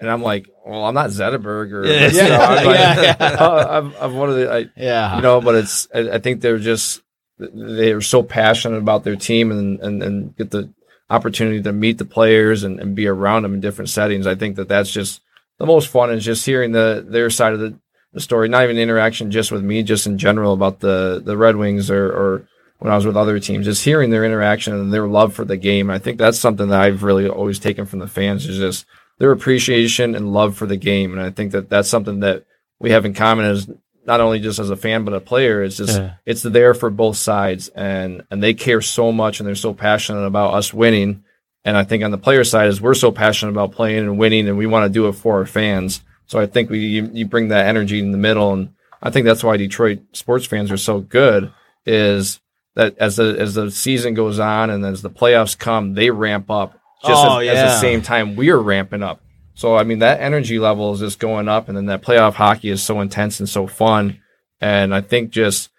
and 0.00 0.10
i'm 0.10 0.22
like 0.22 0.48
well 0.66 0.84
i'm 0.86 0.94
not 0.94 1.10
zetterberg 1.10 1.70
or 1.72 1.84
Yeah. 1.86 2.08
know, 2.28 2.40
I'm, 2.40 2.66
Yeah, 2.66 3.16
yeah. 3.20 3.36
I'm, 3.78 3.94
I'm 4.00 4.14
one 4.16 4.30
of 4.30 4.36
the 4.36 4.50
I, 4.50 4.66
yeah, 4.76 5.16
you 5.16 5.22
know, 5.22 5.40
but 5.42 5.56
it's 5.56 5.88
I, 5.94 6.12
I 6.12 6.18
think 6.18 6.40
they're 6.40 6.58
just 6.58 7.02
they're 7.38 8.00
so 8.00 8.22
passionate 8.22 8.78
about 8.78 9.04
their 9.04 9.16
team 9.16 9.50
and 9.52 9.78
and, 9.80 10.02
and 10.02 10.36
get 10.36 10.50
the 10.50 10.72
opportunity 11.12 11.62
to 11.62 11.72
meet 11.72 11.98
the 11.98 12.04
players 12.04 12.64
and, 12.64 12.80
and 12.80 12.96
be 12.96 13.06
around 13.06 13.42
them 13.42 13.54
in 13.54 13.60
different 13.60 13.90
settings. 13.90 14.26
I 14.26 14.34
think 14.34 14.56
that 14.56 14.68
that's 14.68 14.90
just 14.90 15.20
the 15.58 15.66
most 15.66 15.88
fun 15.88 16.10
is 16.10 16.24
just 16.24 16.46
hearing 16.46 16.72
the 16.72 17.04
their 17.06 17.30
side 17.30 17.52
of 17.52 17.60
the, 17.60 17.78
the 18.12 18.20
story, 18.20 18.48
not 18.48 18.64
even 18.64 18.78
interaction 18.78 19.30
just 19.30 19.52
with 19.52 19.62
me, 19.62 19.82
just 19.82 20.06
in 20.06 20.18
general 20.18 20.54
about 20.54 20.80
the 20.80 21.22
the 21.24 21.36
Red 21.36 21.56
Wings 21.56 21.90
or 21.90 22.06
or 22.06 22.48
when 22.78 22.92
I 22.92 22.96
was 22.96 23.06
with 23.06 23.16
other 23.16 23.38
teams, 23.38 23.66
just 23.66 23.84
hearing 23.84 24.10
their 24.10 24.24
interaction 24.24 24.72
and 24.74 24.92
their 24.92 25.06
love 25.06 25.34
for 25.34 25.44
the 25.44 25.56
game. 25.56 25.88
I 25.88 26.00
think 26.00 26.18
that's 26.18 26.38
something 26.38 26.68
that 26.68 26.80
I've 26.80 27.04
really 27.04 27.28
always 27.28 27.60
taken 27.60 27.86
from 27.86 28.00
the 28.00 28.08
fans 28.08 28.44
is 28.46 28.58
just 28.58 28.86
their 29.18 29.30
appreciation 29.30 30.16
and 30.16 30.32
love 30.32 30.56
for 30.56 30.66
the 30.66 30.76
game. 30.76 31.12
And 31.12 31.20
I 31.20 31.30
think 31.30 31.52
that 31.52 31.68
that's 31.68 31.88
something 31.88 32.20
that 32.20 32.44
we 32.80 32.90
have 32.90 33.04
in 33.04 33.14
common 33.14 33.44
as 33.44 33.70
not 34.06 34.20
only 34.20 34.40
just 34.40 34.58
as 34.58 34.70
a 34.70 34.76
fan 34.76 35.04
but 35.04 35.14
a 35.14 35.20
player. 35.20 35.62
It's 35.62 35.76
just 35.76 35.98
Yeah. 35.98 36.14
it's 36.26 36.42
there 36.42 36.74
for 36.74 36.90
both 36.90 37.16
sides, 37.16 37.68
and 37.68 38.22
and 38.30 38.42
they 38.42 38.54
care 38.54 38.80
so 38.80 39.12
much 39.12 39.38
and 39.40 39.46
they're 39.46 39.54
so 39.54 39.74
passionate 39.74 40.24
about 40.24 40.54
us 40.54 40.72
winning. 40.74 41.24
And 41.64 41.76
I 41.76 41.84
think 41.84 42.02
on 42.02 42.10
the 42.10 42.18
player 42.18 42.42
side 42.44 42.68
is 42.68 42.80
we're 42.80 42.94
so 42.94 43.12
passionate 43.12 43.52
about 43.52 43.72
playing 43.72 44.00
and 44.00 44.18
winning, 44.18 44.48
and 44.48 44.58
we 44.58 44.66
want 44.66 44.84
to 44.86 44.92
do 44.92 45.06
it 45.08 45.12
for 45.12 45.38
our 45.38 45.46
fans. 45.46 46.02
So 46.26 46.40
I 46.40 46.46
think 46.46 46.70
we 46.70 46.80
you, 46.80 47.10
you 47.12 47.26
bring 47.26 47.48
that 47.48 47.66
energy 47.66 48.00
in 48.00 48.10
the 48.12 48.18
middle, 48.18 48.52
and 48.52 48.70
I 49.02 49.10
think 49.10 49.24
that's 49.26 49.44
why 49.44 49.56
Detroit 49.56 50.00
sports 50.12 50.46
fans 50.46 50.70
are 50.72 50.76
so 50.76 51.00
good. 51.00 51.52
Is 51.86 52.40
that 52.74 52.96
as 52.98 53.16
the 53.16 53.36
as 53.38 53.54
the 53.54 53.70
season 53.70 54.14
goes 54.14 54.38
on 54.38 54.70
and 54.70 54.84
as 54.84 55.02
the 55.02 55.10
playoffs 55.10 55.56
come, 55.58 55.94
they 55.94 56.10
ramp 56.10 56.50
up 56.50 56.72
just 57.04 57.24
Oh, 57.24 57.38
as, 57.38 57.48
at 57.48 57.54
yeah. 57.54 57.64
the 57.66 57.78
same 57.78 58.02
time 58.02 58.34
we're 58.36 58.58
ramping 58.58 59.02
up. 59.02 59.20
So 59.54 59.76
I 59.76 59.84
mean 59.84 59.98
that 60.00 60.20
energy 60.20 60.58
level 60.58 60.92
is 60.94 61.00
just 61.00 61.18
going 61.18 61.48
up, 61.48 61.68
and 61.68 61.76
then 61.76 61.86
that 61.86 62.02
playoff 62.02 62.34
hockey 62.34 62.70
is 62.70 62.82
so 62.82 63.00
intense 63.00 63.38
and 63.40 63.48
so 63.48 63.66
fun. 63.66 64.20
And 64.60 64.94
I 64.94 65.00
think 65.00 65.30
just 65.30 65.70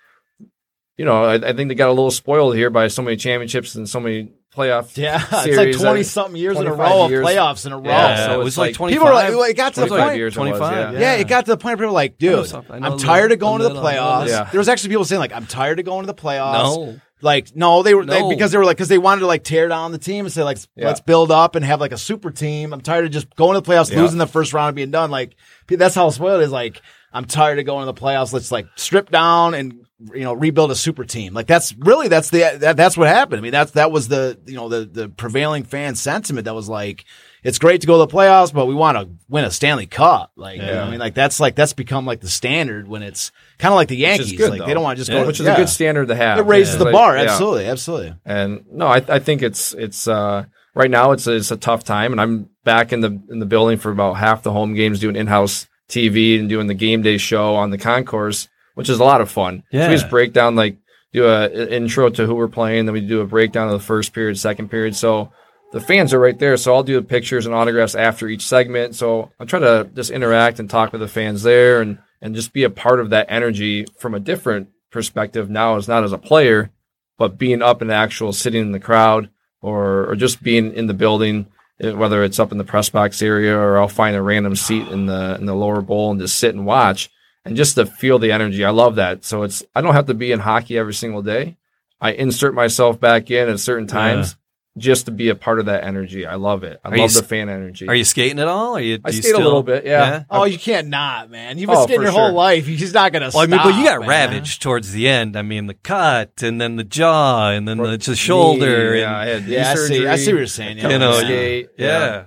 you 0.97 1.05
know 1.05 1.24
I, 1.24 1.36
I 1.36 1.53
think 1.53 1.69
they 1.69 1.76
got 1.76 1.89
a 1.89 1.93
little 1.93 2.11
spoiled 2.11 2.55
here 2.55 2.69
by 2.69 2.88
so 2.88 3.01
many 3.01 3.17
championships 3.17 3.76
and 3.76 3.89
so 3.89 3.99
many 3.99 4.30
playoff. 4.55 4.95
Yeah, 4.95 5.26
it's 5.32 5.57
like 5.57 5.76
twenty 5.78 6.03
something 6.03 6.36
years 6.36 6.59
in 6.59 6.67
a 6.67 6.74
row 6.74 7.07
years. 7.07 7.26
of 7.28 7.34
playoffs 7.34 7.65
in 7.65 7.71
a 7.71 7.78
row. 7.78 7.86
Yeah, 7.86 8.09
Yeah, 8.09 8.26
so 8.28 8.34
it 8.34 8.36
it's 8.41 8.43
was 8.45 8.57
like 8.59 8.67
like- 8.69 8.76
25. 8.76 8.93
People 8.93 9.07
were 9.07 9.39
like, 9.39 9.51
it 9.51 9.57
got 9.57 9.74
to 9.74 9.82
the 9.82 9.88
25 9.88 10.07
point. 10.07 10.17
years 10.17 10.38
it 10.38 10.39
was, 10.39 10.49
25, 10.59 10.93
yeah. 10.93 10.99
Yeah, 10.99 11.13
it 11.15 11.28
got 11.28 11.45
to 11.45 11.51
the 11.51 11.57
point 11.57 11.71
where 11.80 11.88
people 11.88 11.88
were 11.88 11.93
like, 11.93 12.17
dude, 12.19 12.53
I 12.69 12.78
know 12.80 12.91
I'm 12.91 12.99
tired 12.99 13.32
little- 13.32 13.34
of 13.34 13.39
going 13.39 13.57
to 13.61 13.63
the 13.69 13.74
little, 13.74 13.88
I 13.88 13.93
know 13.95 13.99
playoffs. 13.99 14.28
Yeah. 14.28 14.49
There 14.51 14.59
was 14.59 14.69
actually 14.69 14.89
people 14.89 15.05
saying 15.05 15.19
like, 15.19 15.34
I'm 15.34 15.47
tired 15.47 15.80
of 15.80 15.86
going 15.86 16.01
to 16.05 16.07
the 16.07 16.13
playoffs. 16.13 16.76
No. 16.76 16.99
Like, 17.24 17.55
no, 17.55 17.82
they 17.84 17.95
were 17.95 18.05
they, 18.05 18.28
because 18.30 18.51
they 18.51 18.57
were 18.57 18.65
like 18.65 18.78
because 18.78 18.89
they 18.89 18.97
wanted 18.97 19.21
to 19.21 19.28
like 19.28 19.43
tear 19.43 19.67
down 19.67 19.91
the 19.91 19.97
team 19.97 20.26
and 20.26 20.34
say 20.34 20.43
like 20.43 20.57
Yeah. 20.76 20.88
let's 20.88 20.99
build 20.99 21.32
up 21.32 21.55
and 21.55 21.63
have 21.65 21.80
like 21.80 21.91
a 21.91 21.97
super 21.97 22.32
team. 22.32 22.74
I'm 22.74 22.82
tired 22.82 23.05
of 23.05 23.11
just 23.11 23.34
going 23.36 23.55
to 23.55 23.61
the 23.61 23.69
playoffs, 23.71 23.91
Yeah. 23.91 24.01
losing 24.01 24.19
the 24.19 24.28
first 24.28 24.53
round 24.53 24.69
and 24.69 24.76
being 24.76 24.91
done. 24.91 25.09
Like 25.09 25.36
that's 25.67 25.95
how 25.95 26.09
spoiled 26.09 26.41
it 26.41 26.45
is. 26.45 26.51
Like 26.51 26.82
I'm 27.11 27.26
tired 27.26 27.59
of 27.59 27.65
going 27.65 27.86
to 27.88 27.91
the 27.91 27.99
playoffs. 27.99 28.34
Let's 28.34 28.51
like 28.51 28.67
strip 28.76 29.09
down 29.09 29.53
and 29.53 29.86
you 30.13 30.24
know 30.24 30.34
rebuild 30.34 30.69
a 30.71 30.76
super 30.76 31.05
team. 31.05 31.34
Like 31.34 31.47
that's 31.47 31.74
really 31.78 32.09
that's 32.09 32.30
the 32.30 32.57
that, 32.59 32.76
that's 32.76 32.97
what 32.97 33.07
happened. 33.07 33.39
I 33.39 33.41
mean 33.41 33.51
that's 33.53 33.71
that 33.71 33.91
was 33.91 34.09
the 34.09 34.38
you 34.45 34.55
know 34.55 34.67
the 34.67 34.86
the 34.86 35.09
prevailing 35.09 35.63
fan 35.63 35.95
sentiment 35.95 36.45
that 36.45 36.55
was 36.55 36.67
like 36.67 37.05
it's 37.43 37.59
great 37.59 37.82
to 37.82 37.88
go 37.88 37.99
to 37.99 38.09
the 38.09 38.15
playoffs, 38.17 38.53
but 38.53 38.67
we 38.67 38.74
want 38.74 38.97
to 38.97 39.09
win 39.30 39.43
a 39.43 39.51
Stanley 39.51 39.86
Cup. 39.86 40.32
Like, 40.38 40.61
you 40.61 40.65
know 40.65 40.84
I 40.84 40.89
mean, 40.89 40.99
like 40.99 41.13
that's 41.13 41.39
like 41.41 41.55
that's 41.55 41.74
become 41.74 42.05
like 42.05 42.21
the 42.21 42.30
standard 42.30 42.88
when 42.88 43.03
it's 43.03 43.32
kind 43.64 43.74
of 43.74 43.78
like 43.78 43.88
the 43.88 43.95
Yankees. 43.97 44.34
good, 44.34 44.49
like 44.51 44.59
though. 44.59 44.66
they 44.68 44.74
don't 44.74 44.84
want 44.84 44.97
to 44.97 45.01
just 45.01 45.09
Yeah. 45.11 45.22
go, 45.22 45.28
which 45.28 45.39
is 45.39 45.45
yeah. 45.45 45.53
a 45.53 45.57
good 45.57 45.70
standard 45.70 46.09
to 46.09 46.16
have. 46.16 46.38
It 46.39 46.45
raises 46.45 46.78
the 46.78 46.86
bar. 46.91 47.16
yeah. 47.18 47.24
Absolutely, 47.24 47.66
absolutely. 47.66 48.14
And 48.26 48.66
no, 48.72 48.88
I, 48.88 48.97
I 49.07 49.20
think 49.20 49.41
it's 49.41 49.74
it's 49.74 50.07
uh, 50.07 50.45
right 50.76 50.91
now 50.91 51.11
it's 51.11 51.26
a, 51.28 51.34
it's 51.34 51.51
a 51.51 51.57
tough 51.57 51.84
time, 51.84 52.11
and 52.11 52.22
I'm 52.22 52.49
back 52.64 52.93
in 52.93 52.99
the 53.01 53.20
in 53.30 53.39
the 53.39 53.45
building 53.45 53.78
for 53.78 53.91
about 53.91 54.14
half 54.14 54.43
the 54.43 54.51
home 54.51 54.74
games 54.76 54.99
doing 54.99 55.16
in 55.16 55.28
house 55.28 55.68
TV 55.89 56.39
and 56.39 56.47
doing 56.49 56.68
the 56.68 56.74
game 56.74 57.01
day 57.01 57.18
show 57.18 57.55
on 57.55 57.70
the 57.72 57.78
concourse, 57.78 58.47
which 58.76 58.89
is 58.89 58.99
a 58.99 59.03
lot 59.03 59.22
of 59.22 59.30
fun. 59.32 59.64
So 59.72 59.78
Yeah. 59.78 59.89
we 59.89 59.95
just 59.95 60.09
break 60.09 60.34
down 60.34 60.55
like 60.55 60.78
do 61.14 61.26
a 61.26 61.45
a 61.45 61.68
intro 61.76 62.09
to 62.09 62.26
who 62.26 62.36
we're 62.36 62.47
playing, 62.47 62.86
then 62.86 62.93
we 62.93 63.01
do 63.01 63.22
a 63.22 63.26
breakdown 63.26 63.68
of 63.68 63.74
the 63.74 63.86
first 63.86 64.14
period, 64.14 64.38
second 64.38 64.70
period. 64.70 64.95
So 64.95 65.32
the 65.72 65.80
fans 65.82 66.14
are 66.14 66.20
right 66.20 66.38
there. 66.38 66.55
So 66.57 66.74
I'll 66.74 66.84
do 66.84 66.95
the 66.95 67.07
pictures 67.07 67.45
and 67.47 67.55
autographs 67.55 67.95
after 67.95 68.28
each 68.28 68.45
segment. 68.45 68.95
So 68.95 69.32
I 69.39 69.45
try 69.45 69.59
to 69.59 69.89
just 69.95 70.11
interact 70.11 70.59
and 70.59 70.70
talk 70.70 70.91
with 70.91 71.01
the 71.01 71.07
fans 71.07 71.41
there 71.43 71.82
and 71.82 71.97
and 72.24 72.34
just 72.34 72.53
be 72.53 72.63
a 72.63 72.69
part 72.69 73.01
of 73.01 73.09
that 73.09 73.28
energy 73.30 73.86
from 73.99 74.15
a 74.15 74.19
different 74.19 74.69
perspective. 74.89 75.49
Now 75.49 75.76
is 75.76 75.89
not 75.89 76.05
as 76.05 76.13
a 76.13 76.17
player, 76.17 76.71
but 77.17 77.38
being 77.38 77.61
up 77.61 77.82
in 77.82 77.89
the 77.89 77.93
actual 77.93 78.32
sitting 78.32 78.61
in 78.61 78.71
the 78.71 78.80
crowd 78.80 79.30
or 79.61 80.09
or 80.09 80.15
just 80.15 80.41
being 80.41 80.74
in 80.74 80.88
the 80.88 80.93
building, 80.93 81.47
eh, 81.82 81.91
whether 81.91 82.24
it's 82.24 82.39
up 82.39 82.53
in 82.53 82.57
the 82.57 82.63
press 82.63 82.89
box 82.89 83.21
area 83.21 83.55
or 83.55 83.78
I'll 83.78 83.89
find 83.89 84.15
a 84.15 84.21
random 84.21 84.55
seat 84.55 84.88
in 84.88 85.05
the 85.05 85.36
in 85.38 85.45
the 85.45 85.53
lower 85.53 85.82
bowl 85.82 86.11
and 86.11 86.19
just 86.19 86.39
sit 86.39 86.55
and 86.55 86.65
watch 86.65 87.09
and 87.43 87.57
just 87.57 87.76
to 87.76 87.86
feel 87.86 88.19
the 88.19 88.32
energy. 88.32 88.63
I 88.63 88.69
love 88.69 88.95
that. 88.95 89.26
So 89.26 89.43
it's 89.43 89.61
I 89.76 89.82
don't 89.82 89.93
have 89.93 90.07
to 90.07 90.13
be 90.13 90.32
in 90.32 90.39
hockey 90.39 90.78
every 90.78 90.93
single 90.93 91.21
day. 91.21 91.57
I 91.99 92.13
insert 92.13 92.53
myself 92.53 92.99
back 93.01 93.32
in 93.32 93.49
at 93.49 93.59
certain 93.59 93.88
times 93.88 94.38
just 94.78 95.05
to 95.05 95.11
be 95.11 95.30
a 95.30 95.36
part 95.36 95.59
of 95.59 95.67
that 95.67 95.84
energy. 95.84 96.26
I 96.26 96.36
love 96.36 96.63
it. 96.63 96.80
I 96.84 96.89
Are 96.89 96.97
love 96.97 97.09
s- 97.11 97.17
the 97.19 97.24
fan 97.24 97.47
energy. 97.49 97.88
Are 97.88 97.93
you 97.93 98.03
skating 98.03 98.39
at 98.39 98.47
all? 98.47 98.76
Are 98.76 98.82
you? 98.82 98.99
I 99.05 99.11
do 99.11 99.15
you 99.17 99.21
skate 99.21 99.36
a 99.36 99.38
little 99.38 99.61
bit, 99.63 99.86
yeah. 99.86 100.24
Oh, 100.30 100.45
you 100.45 100.57
can't 100.57 100.88
not, 100.88 101.30
man. 101.30 101.57
You've 101.59 101.67
been 101.69 101.78
Oh, 101.78 101.84
skating 101.84 102.01
your 102.01 102.11
whole 102.11 102.30
sure. 102.30 102.34
life. 102.34 102.67
You're 102.67 102.78
just 102.78 102.93
not 102.93 103.11
gonna. 103.13 103.30
Well, 103.34 103.43
I 103.43 103.47
mean, 103.47 103.59
but 103.63 103.76
you 103.76 103.84
got 103.84 103.99
man. 103.99 104.09
ravaged 104.09 104.61
towards 104.61 104.91
the 104.91 105.07
end. 105.07 105.36
I 105.38 105.41
mean, 105.43 105.67
the 105.67 105.74
cut, 105.76 106.41
and 106.41 106.59
then 106.59 106.78
the 106.78 106.84
jaw, 106.84 107.49
and 107.51 107.67
then 107.67 107.78
the, 107.78 107.97
the 107.97 108.15
shoulder. 108.15 108.95
Yeah, 108.95 109.15
I 109.15 109.26
and, 109.28 109.43
had 109.43 109.51
Yeah, 109.51 109.71
I 109.71 109.76
see. 109.76 110.07
I 110.07 110.15
see 110.15 110.32
what 110.34 110.38
you're 110.39 110.47
saying. 110.47 110.78
Yeah. 110.80 110.89
you 110.89 110.97
know, 110.99 111.11
couple 111.11 111.28
skate, 111.28 111.69
yeah. 111.78 112.26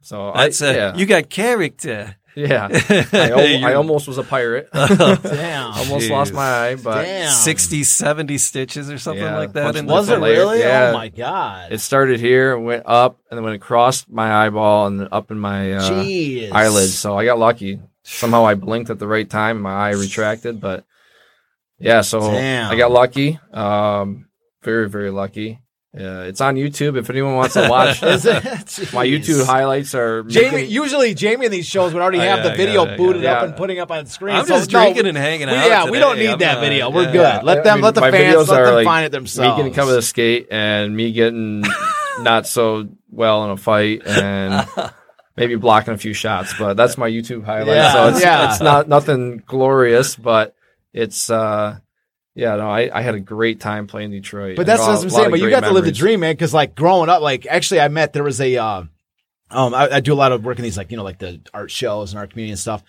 So 0.00 0.32
That's 0.34 0.62
I, 0.62 0.66
a, 0.68 0.74
yeah, 0.76 0.96
you 0.96 1.04
got 1.04 1.28
character. 1.28 2.14
Yeah. 2.34 2.68
I, 3.12 3.30
al- 3.30 3.66
I 3.66 3.74
almost 3.74 4.06
was 4.08 4.18
a 4.18 4.22
pirate. 4.22 4.68
Damn. 4.72 5.72
almost 5.76 6.06
Jeez. 6.06 6.10
lost 6.10 6.32
my 6.32 6.68
eye, 6.68 6.74
but 6.76 7.02
Damn. 7.02 7.30
60, 7.32 7.82
70 7.84 8.38
stitches 8.38 8.90
or 8.90 8.98
something 8.98 9.22
Yeah, 9.24 9.36
like 9.36 9.52
that. 9.54 9.64
bunch 9.64 9.76
in 9.76 9.84
of 9.84 9.88
the 9.88 9.92
Was 9.94 10.08
it 10.08 10.12
different 10.12 10.22
layers. 10.24 10.38
really? 10.38 10.58
Yeah. 10.60 10.90
Oh 10.90 10.92
my 10.94 11.08
god. 11.08 11.72
it 11.72 11.78
started 11.80 12.20
here, 12.20 12.58
went 12.58 12.84
up, 12.86 13.18
and 13.30 13.36
then 13.38 13.44
when 13.44 13.54
it 13.54 13.60
crossed 13.60 14.08
my 14.10 14.44
eyeball 14.46 14.86
and 14.86 15.00
then 15.00 15.08
up 15.12 15.30
in 15.30 15.38
my 15.38 15.72
uh, 15.74 15.82
Jeez. 15.90 16.52
eyelids. 16.52 16.96
So 16.98 17.16
I 17.18 17.24
got 17.24 17.38
lucky. 17.38 17.80
Somehow 18.02 18.46
I 18.46 18.54
blinked 18.54 18.90
at 18.90 18.98
the 18.98 19.06
right 19.08 19.28
time, 19.28 19.56
and 19.56 19.62
my 19.62 19.72
eye 19.72 19.90
retracted. 19.92 20.60
But 20.60 20.84
yeah, 21.78 22.00
so 22.00 22.20
Damn. 22.20 22.70
I 22.72 22.76
got 22.76 22.90
lucky. 22.90 23.38
Um, 23.52 24.28
very 24.62 24.88
very 24.88 25.10
lucky. 25.10 25.60
Uh, 25.98 26.22
it's 26.28 26.40
on 26.40 26.54
YouTube 26.54 26.96
if 26.96 27.10
anyone 27.10 27.34
wants 27.34 27.54
to 27.54 27.68
watch. 27.70 28.02
Is 28.04 28.24
it? 28.24 28.44
my 28.94 29.04
YouTube 29.04 29.44
highlights 29.44 29.94
are 29.94 30.22
Jamie, 30.22 30.50
making- 30.52 30.70
usually 30.70 31.12
Jamie 31.14 31.46
in 31.46 31.52
these 31.52 31.66
shows 31.66 31.92
would 31.92 32.00
already 32.00 32.18
Oh, 32.18 32.22
have 32.22 32.38
yeah, 32.44 32.50
the 32.50 32.56
video 32.56 32.84
got 32.84 32.94
it, 32.94 32.96
booted 32.98 33.22
got 33.22 33.36
up 33.36 33.42
Yeah. 33.42 33.48
and 33.48 33.56
putting 33.56 33.78
up 33.80 33.90
on 33.90 34.06
screen. 34.06 34.36
I'm 34.36 34.46
So, 34.46 34.54
just 34.56 34.70
no, 34.72 34.80
drinking 34.80 35.06
and 35.06 35.16
hanging 35.18 35.48
we- 35.48 35.54
out. 35.54 35.66
yeah, 35.66 35.90
we 35.90 35.98
don't 35.98 36.16
need 36.18 36.28
I'm 36.28 36.38
that 36.38 36.54
not- 36.54 36.60
video. 36.60 36.90
We're 36.90 37.02
yeah. 37.06 37.12
good. 37.38 37.44
Let 37.44 37.58
I 37.58 37.62
them, 37.62 37.74
mean, 37.78 37.84
let 37.84 37.94
the 37.96 38.00
fans, 38.02 38.48
let 38.48 38.64
them 38.64 38.74
like, 38.74 38.84
find 38.84 39.06
it 39.06 39.12
themselves. 39.12 39.50
Me 39.50 39.56
getting 39.56 39.74
covered 39.74 39.94
the 39.94 40.02
skate 40.02 40.46
and 40.52 40.96
me 40.96 41.10
getting 41.12 41.64
not 42.20 42.46
so 42.46 42.88
well 43.10 43.44
in 43.46 43.50
a 43.50 43.56
fight 43.56 44.02
and 44.06 44.68
maybe 45.36 45.56
blocking 45.56 45.94
a 45.94 45.98
few 45.98 46.12
shots, 46.12 46.54
but 46.58 46.76
that's 46.76 46.96
my 46.96 47.08
YouTube 47.10 47.44
highlight. 47.44 47.74
Yeah, 47.76 47.92
so 47.92 48.08
it's, 48.08 48.20
yeah. 48.22 48.50
it's 48.52 48.60
not 48.60 48.88
nothing 48.88 49.42
glorious, 49.46 50.14
but 50.14 50.54
it's 50.92 51.28
uh 51.28 51.78
yeah, 52.38 52.54
no, 52.54 52.70
I, 52.70 52.88
I 52.96 53.02
had 53.02 53.16
a 53.16 53.20
great 53.20 53.58
time 53.58 53.88
playing 53.88 54.12
Detroit. 54.12 54.54
But 54.54 54.64
that's 54.64 54.80
what 54.80 55.02
I'm 55.02 55.10
saying. 55.10 55.30
But 55.32 55.40
you 55.40 55.50
got 55.50 55.64
to 55.64 55.72
live 55.72 55.84
the 55.84 55.90
dream, 55.90 56.20
man. 56.20 56.34
Because 56.34 56.54
like 56.54 56.76
growing 56.76 57.08
up, 57.08 57.20
like 57.20 57.46
actually, 57.46 57.80
I 57.80 57.88
met 57.88 58.12
there 58.12 58.22
was 58.22 58.40
a, 58.40 58.56
uh, 58.56 58.84
um, 59.50 59.74
I, 59.74 59.94
I 59.94 60.00
do 60.00 60.12
a 60.12 60.14
lot 60.14 60.30
of 60.30 60.44
work 60.44 60.56
in 60.56 60.62
these 60.62 60.76
like 60.76 60.92
you 60.92 60.96
know 60.96 61.02
like 61.02 61.18
the 61.18 61.40
art 61.52 61.72
shows 61.72 62.12
and 62.12 62.18
art 62.20 62.30
community 62.30 62.52
and 62.52 62.58
stuff. 62.58 62.84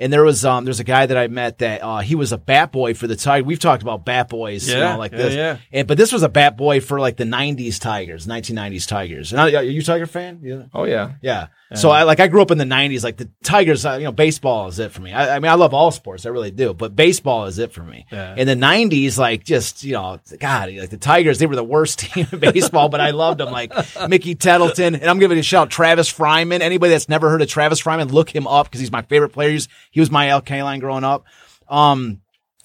And 0.00 0.12
there 0.12 0.24
was 0.24 0.44
um 0.44 0.64
there's 0.64 0.80
a 0.80 0.84
guy 0.84 1.06
that 1.06 1.16
I 1.16 1.28
met 1.28 1.58
that 1.58 1.80
uh 1.82 1.98
he 2.00 2.14
was 2.16 2.32
a 2.32 2.38
bat 2.38 2.72
boy 2.72 2.94
for 2.94 3.06
the 3.06 3.14
Tigers. 3.16 3.46
We've 3.46 3.58
talked 3.60 3.82
about 3.82 4.04
bat 4.04 4.28
boys, 4.28 4.68
you 4.68 4.74
Yeah, 4.76 4.92
know, 4.94 4.98
like 4.98 5.12
yeah, 5.12 5.18
this. 5.18 5.34
yeah. 5.34 5.56
And 5.72 5.86
but 5.86 5.96
this 5.96 6.12
was 6.12 6.22
a 6.24 6.28
bat 6.28 6.56
boy 6.56 6.80
for 6.80 6.98
like 6.98 7.16
the 7.16 7.24
'90s 7.24 7.80
Tigers, 7.80 8.26
1990s 8.26 8.88
Tigers. 8.88 9.32
And 9.32 9.40
I, 9.40 9.54
are 9.54 9.62
you 9.62 9.80
a 9.80 9.84
Tiger 9.84 10.06
fan? 10.06 10.40
Yeah. 10.42 10.62
Oh 10.74 10.84
yeah. 10.84 11.12
Yeah. 11.22 11.46
So 11.74 11.90
I 11.90 12.04
like 12.04 12.20
I 12.20 12.28
grew 12.28 12.40
up 12.40 12.52
in 12.52 12.58
the 12.58 12.64
'90s. 12.64 13.02
Like 13.02 13.16
the 13.16 13.28
Tigers, 13.42 13.84
uh, 13.84 13.94
you 13.94 14.04
know, 14.04 14.12
baseball 14.12 14.68
is 14.68 14.78
it 14.78 14.92
for 14.92 15.00
me. 15.02 15.12
I, 15.12 15.36
I 15.36 15.38
mean, 15.40 15.50
I 15.50 15.54
love 15.54 15.74
all 15.74 15.90
sports, 15.90 16.24
I 16.24 16.28
really 16.28 16.52
do, 16.52 16.72
but 16.72 16.94
baseball 16.94 17.46
is 17.46 17.58
it 17.58 17.72
for 17.72 17.82
me. 17.82 18.06
Yeah. 18.12 18.36
In 18.36 18.46
the 18.46 18.54
'90s, 18.54 19.18
like 19.18 19.42
just 19.44 19.82
you 19.82 19.94
know, 19.94 20.20
God, 20.38 20.72
like 20.72 20.90
the 20.90 20.98
Tigers, 20.98 21.40
they 21.40 21.46
were 21.46 21.56
the 21.56 21.64
worst 21.64 21.98
team 22.00 22.28
in 22.30 22.38
baseball, 22.38 22.88
but 22.90 23.00
I 23.00 23.10
loved 23.10 23.40
them. 23.40 23.50
Like 23.50 23.72
Mickey 24.08 24.36
Tettleton, 24.36 24.94
and 24.94 25.04
I'm 25.10 25.18
giving 25.18 25.36
a 25.38 25.42
shout, 25.42 25.68
Travis 25.70 26.12
Fryman. 26.12 26.60
Anybody 26.60 26.90
that's 26.90 27.08
never 27.08 27.28
heard 27.28 27.42
of 27.42 27.48
Travis 27.48 27.82
Fryman, 27.82 28.12
look 28.12 28.32
him 28.32 28.46
up 28.46 28.66
because 28.66 28.80
he's 28.80 28.92
my 28.92 29.02
favorite 29.02 29.30
player. 29.30 29.50
He's, 29.50 29.66
he 29.94 30.00
was 30.00 30.10
my 30.10 30.26
LK 30.26 30.62
line 30.64 30.80
growing 30.80 31.04
up. 31.04 31.24
Um, 31.68 32.20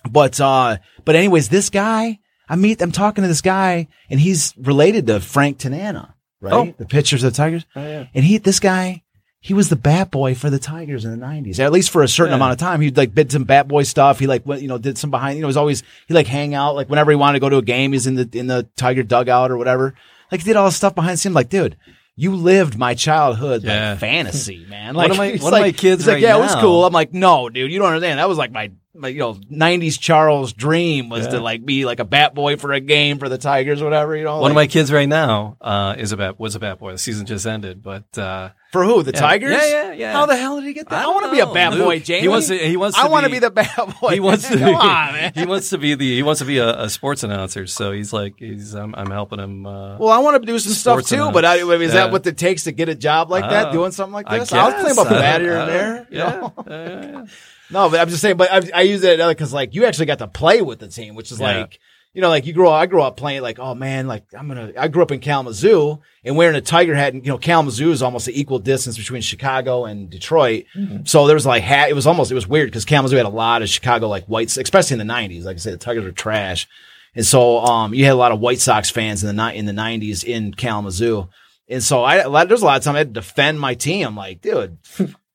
but 0.10 0.42
uh, 0.42 0.78
but 1.06 1.16
anyways, 1.16 1.50
this 1.50 1.70
guy, 1.70 2.18
I 2.50 2.56
meet, 2.56 2.82
I'm 2.82 2.92
talking 2.92 3.22
to 3.22 3.28
this 3.28 3.42
guy, 3.42 3.88
and 4.10 4.20
he's 4.20 4.54
related 4.58 5.06
to 5.08 5.20
Frank 5.20 5.60
Tanana, 5.60 6.16
right? 6.42 6.54
Oh. 6.54 6.74
The 6.78 6.86
pitchers 6.88 7.24
of 7.24 7.32
the 7.32 7.38
Tigers. 7.38 7.66
And 7.76 8.08
he, 8.26 8.40
this 8.40 8.60
guy, 8.60 9.04
he 9.40 9.54
was 9.54 9.70
the 9.70 9.76
bat 9.76 10.10
boy 10.10 10.34
for 10.34 10.50
the 10.50 10.58
Tigers 10.58 11.06
in 11.06 11.12
the 11.12 11.18
nineties, 11.18 11.60
at 11.60 11.72
least 11.72 11.92
for 11.92 12.02
a 12.02 12.08
certain 12.08 12.32
Yeah. 12.32 12.38
amount 12.38 12.54
of 12.54 12.58
time. 12.58 12.82
He'd 12.82 12.98
like 12.98 13.14
did 13.14 13.32
some 13.32 13.44
bat 13.44 13.68
boy 13.68 13.84
stuff. 13.84 14.18
He 14.20 14.26
like 14.28 14.46
went, 14.46 14.62
you 14.64 14.68
know, 14.68 14.78
did 14.80 14.98
some 14.98 15.12
behind, 15.12 15.36
you 15.38 15.42
know, 15.42 15.48
he 15.48 15.50
was 15.50 15.58
always, 15.58 15.84
he 16.08 16.14
like 16.16 16.28
hang 16.28 16.56
out, 16.56 16.76
like 16.76 16.90
whenever 16.90 17.12
he 17.12 17.16
wanted 17.16 17.34
to 17.34 17.40
go 17.42 17.50
to 17.50 17.58
a 17.58 17.62
game, 17.62 17.94
he's 17.94 18.08
in 18.08 18.16
the, 18.16 18.28
in 18.34 18.48
the 18.48 18.68
Tiger 18.76 19.04
dugout 19.04 19.52
or 19.52 19.58
whatever. 19.58 19.94
Like 20.32 20.42
he 20.42 20.46
did 20.46 20.56
all 20.56 20.66
this 20.66 20.76
stuff 20.78 20.96
behind 20.96 21.14
the 21.14 21.18
scenes. 21.18 21.36
Like, 21.36 21.50
dude, 21.50 21.78
you 22.20 22.36
lived 22.36 22.78
my 22.78 22.96
childhood 22.96 23.64
Yeah. 23.64 23.92
like 23.92 24.00
fantasy, 24.00 24.66
man. 24.70 24.94
One 24.94 24.96
Like 24.96 25.12
of 25.12 25.18
my- 25.18 25.38
one 25.44 25.54
of 25.54 25.60
my 25.62 25.72
kids 25.72 26.02
he's 26.02 26.08
like, 26.08 26.16
right 26.16 26.22
yeah, 26.22 26.36
it 26.36 26.42
was 26.42 26.54
cool. 26.56 26.86
I'm 26.86 26.92
like, 26.92 27.14
no, 27.14 27.48
dude, 27.50 27.72
you 27.72 27.80
don't 27.80 27.88
understand. 27.88 28.20
That 28.20 28.28
was 28.28 28.38
like 28.38 28.52
my, 28.52 28.72
my 28.96 29.10
you 29.10 29.20
know, 29.20 29.38
nineties 29.50 29.98
Charles 29.98 30.52
dream 30.54 31.10
was 31.10 31.28
to 31.28 31.40
like 31.40 31.64
be 31.66 31.86
like 31.86 32.00
a 32.00 32.06
bat 32.06 32.34
boy 32.34 32.58
for 32.58 32.74
a 32.74 32.80
game 32.80 33.20
for 33.20 33.30
the 33.30 33.38
Tigers, 33.38 33.82
or 33.82 33.86
whatever, 33.86 34.16
you 34.16 34.24
know. 34.24 34.40
One 34.40 34.52
of 34.52 34.56
my 34.56 34.68
kids 34.68 34.92
right 34.92 35.08
now 35.08 35.58
uh, 35.62 35.96
is 35.98 36.12
a 36.12 36.18
bat 36.18 36.40
was 36.40 36.56
a 36.56 36.60
bat 36.60 36.80
boy. 36.80 36.92
The 36.94 36.98
season 36.98 37.26
just 37.26 37.46
ended, 37.46 37.84
but 37.84 38.18
uh, 38.18 38.50
for 38.72 38.84
who? 38.84 39.04
The 39.04 39.12
Yeah. 39.14 39.20
Tigers? 39.20 39.52
Yeah, 39.52 39.66
yeah, 39.68 39.92
yeah. 39.94 40.14
How 40.14 40.26
the 40.26 40.36
hell 40.36 40.56
did 40.60 40.66
he 40.68 40.74
get 40.74 40.90
that? 40.90 41.06
I 41.06 41.10
I, 41.10 41.14
want 41.14 41.26
to 41.26 41.32
be 41.32 41.40
a 41.40 41.46
bat 41.48 41.74
Luke. 41.74 41.84
boy, 41.86 42.00
Jamie. 42.00 42.22
He 42.22 42.28
wants 42.28 42.48
to- 42.48 42.58
he 42.58 42.78
wants 42.78 42.98
I 42.98 43.08
want 43.08 43.24
to 43.26 43.30
be- 43.30 43.36
be 43.36 43.40
the 43.40 43.52
bat 43.52 43.96
boy. 44.02 44.10
he 44.14 44.20
wants 44.20 44.48
to 44.50 44.58
Come 44.60 44.76
on, 44.76 45.14
man. 45.14 45.32
he 45.36 45.46
wants 45.46 45.70
to 45.70 45.78
be 45.78 45.94
the 45.96 46.16
he 46.16 46.24
wants 46.24 46.40
to 46.40 46.46
be 46.46 46.58
a, 46.58 46.82
a 46.84 46.90
sports 46.90 47.24
announcer. 47.24 47.68
So 47.68 47.92
he's 47.92 48.12
like 48.12 48.36
he's 48.40 48.74
I'm, 48.74 48.96
I'm 48.96 49.12
helping 49.12 49.40
him. 49.40 49.66
Uh, 49.68 49.98
Well, 50.00 50.10
I 50.10 50.18
want 50.18 50.42
to 50.42 50.46
do 50.48 50.58
some 50.60 50.74
stuff 50.74 51.06
too, 51.06 51.32
but 51.32 51.46
I, 51.46 51.56
is 51.58 51.68
Yeah. 51.70 51.88
that 52.06 52.12
what 52.12 52.26
it 52.26 52.38
takes 52.38 52.64
to 52.64 52.72
get 52.72 52.90
a 52.90 52.96
job 52.96 53.30
like 53.30 53.48
that? 53.50 53.68
Uh, 53.68 53.72
Doing 53.72 53.92
something 53.92 54.14
like 54.14 54.28
this? 54.30 54.52
I'll 54.52 54.72
claim 54.72 54.98
a 54.98 55.10
bat 55.10 55.42
here 55.42 55.58
and 55.58 55.70
there. 55.70 56.08
Yeah, 56.12 56.50
yeah, 56.68 57.02
yeah. 57.12 57.26
No, 57.72 57.90
but 57.90 58.00
I'm 58.00 58.10
just 58.10 58.22
saying. 58.22 58.38
But 58.38 58.52
I, 58.52 58.80
I 58.80 58.82
use 58.84 59.04
it 59.04 59.18
because 59.20 59.54
like 59.54 59.76
you 59.76 59.86
actually 59.86 60.08
got 60.08 60.20
to 60.20 60.28
play 60.28 60.62
with 60.62 60.80
the 60.80 60.88
team, 60.88 61.16
which 61.16 61.32
is 61.32 61.40
Yeah. 61.40 61.60
like 61.60 61.80
you 62.12 62.22
know, 62.22 62.30
like 62.30 62.48
you 62.48 62.54
grow. 62.54 62.72
up, 62.72 62.82
I 62.82 62.88
grew 62.88 63.04
up 63.04 63.18
playing 63.18 63.44
like, 63.44 63.60
oh 63.60 63.76
man, 63.76 64.08
like 64.08 64.24
I'm 64.38 64.48
gonna. 64.48 64.74
I 64.76 64.88
grew 64.88 65.04
up 65.04 65.12
in 65.12 65.20
Kalamazoo 65.20 66.00
and 66.24 66.36
wearing 66.36 66.56
a 66.56 66.62
Tiger 66.62 66.96
hat, 66.96 67.14
and 67.14 67.24
you 67.24 67.32
know, 67.32 67.38
Kalamazoo 67.38 67.92
is 67.92 68.02
almost 68.02 68.28
an 68.28 68.34
equal 68.34 68.58
distance 68.58 68.98
between 68.98 69.22
Chicago 69.22 69.86
and 69.86 70.10
Detroit. 70.10 70.66
So 71.04 71.28
there 71.28 71.36
was 71.36 71.46
like 71.46 71.62
hat. 71.62 71.90
It 71.90 71.94
was 71.94 72.08
almost 72.08 72.32
it 72.32 72.36
was 72.36 72.48
weird 72.48 72.68
because 72.72 72.84
Kalamazoo 72.86 73.16
had 73.18 73.28
a 73.28 73.30
lot 73.30 73.62
of 73.62 73.70
Chicago 73.70 74.08
like 74.08 74.26
whites, 74.26 74.58
especially 74.58 75.00
in 75.00 75.08
the 75.08 75.14
'90s. 75.14 75.44
Like 75.44 75.58
I 75.58 75.60
said, 75.60 75.74
the 75.74 75.78
Tigers 75.78 76.04
were 76.04 76.12
trash, 76.12 76.68
and 77.14 77.24
so 77.26 77.60
um, 77.60 77.94
you 77.94 78.06
had 78.06 78.14
a 78.14 78.16
lot 78.16 78.32
of 78.32 78.40
White 78.40 78.60
Sox 78.60 78.90
fans 78.90 79.24
in 79.24 79.36
the 79.36 79.52
ni- 79.52 79.56
in 79.58 79.68
the 79.68 79.72
'90s 79.74 80.24
in 80.24 80.52
Kalamazoo. 80.56 81.30
And 81.72 81.84
so 81.84 82.02
I, 82.04 82.16
a 82.16 82.30
lot, 82.30 82.48
there's 82.48 82.64
a 82.64 82.66
lot 82.66 82.78
of 82.80 82.84
time 82.84 82.96
I 82.96 83.00
had 83.00 83.14
to 83.14 83.22
defend 83.22 83.60
my 83.60 83.76
team. 83.76 84.08
I'm 84.08 84.16
like, 84.16 84.42
dude, 84.42 84.80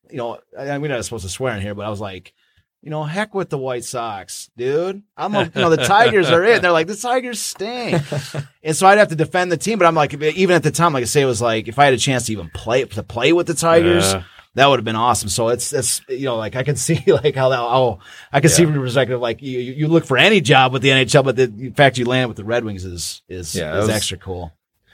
you 0.09 0.17
know, 0.17 0.39
I, 0.57 0.69
I'm 0.71 0.81
not 0.81 1.03
supposed 1.05 1.23
to 1.25 1.29
swear 1.29 1.55
in 1.55 1.61
here, 1.61 1.73
but 1.75 1.85
I 1.85 1.89
was 1.89 1.99
like, 1.99 2.33
you 2.81 2.91
know, 2.91 3.03
heck 3.03 3.33
with 3.33 3.49
the 3.49 3.57
White 3.57 3.83
Sox, 3.83 4.49
dude. 4.55 5.01
I'm, 5.17 5.33
a, 5.33 5.43
you 5.45 5.51
know, 5.61 5.69
the 5.71 5.77
Tigers 5.85 6.29
are 6.29 6.43
it. 6.43 6.61
They're 6.61 6.71
like, 6.71 6.85
the 6.87 6.95
Tigers 6.95 7.39
stink. 7.41 8.01
and 8.63 8.75
so 8.75 8.85
I'd 8.85 8.99
have 8.99 9.07
to 9.07 9.15
defend 9.15 9.51
the 9.51 9.57
team. 9.57 9.79
But 9.79 9.85
I'm 9.87 9.95
like, 9.95 10.13
even 10.13 10.55
at 10.55 10.61
the 10.63 10.69
time, 10.71 10.93
like 10.93 11.01
I 11.01 11.05
say, 11.05 11.21
it 11.21 11.25
was 11.25 11.41
like, 11.41 11.67
if 11.67 11.79
I 11.79 11.85
had 11.85 11.95
a 11.95 11.97
chance 11.97 12.27
to 12.27 12.31
even 12.33 12.49
play, 12.53 12.83
to 12.85 13.01
play 13.01 13.33
with 13.33 13.47
the 13.47 13.55
Tigers, 13.55 14.13
Yeah. 14.13 14.23
that 14.53 14.67
would 14.67 14.77
have 14.77 14.85
been 14.85 14.95
awesome. 14.95 15.29
So 15.29 15.47
it's, 15.47 15.73
it's, 15.73 16.01
you 16.07 16.25
know, 16.25 16.35
like 16.35 16.55
I 16.55 16.61
can 16.61 16.75
see 16.87 17.01
like 17.07 17.33
how 17.35 17.49
that, 17.49 17.59
oh, 17.59 17.99
I 18.31 18.39
can 18.39 18.51
see 18.51 18.65
from 18.65 18.75
the 18.75 18.79
perspective, 18.79 19.19
like 19.19 19.41
you, 19.41 19.59
you 19.59 19.87
look 19.87 20.05
for 20.05 20.17
any 20.19 20.39
job 20.39 20.71
with 20.71 20.83
the 20.83 20.89
NHL, 20.89 21.23
but 21.23 21.35
the 21.37 21.71
fact 21.75 21.97
you 21.97 22.05
land 22.05 22.27
with 22.29 22.37
the 22.37 22.45
Red 22.45 22.63
Wings 22.65 22.85
is, 22.85 23.23
is, 23.27 23.55
Yeah, 23.55 23.77
is 23.79 23.87
was- 23.87 23.89
extra 23.95 24.17
cool. 24.19 24.51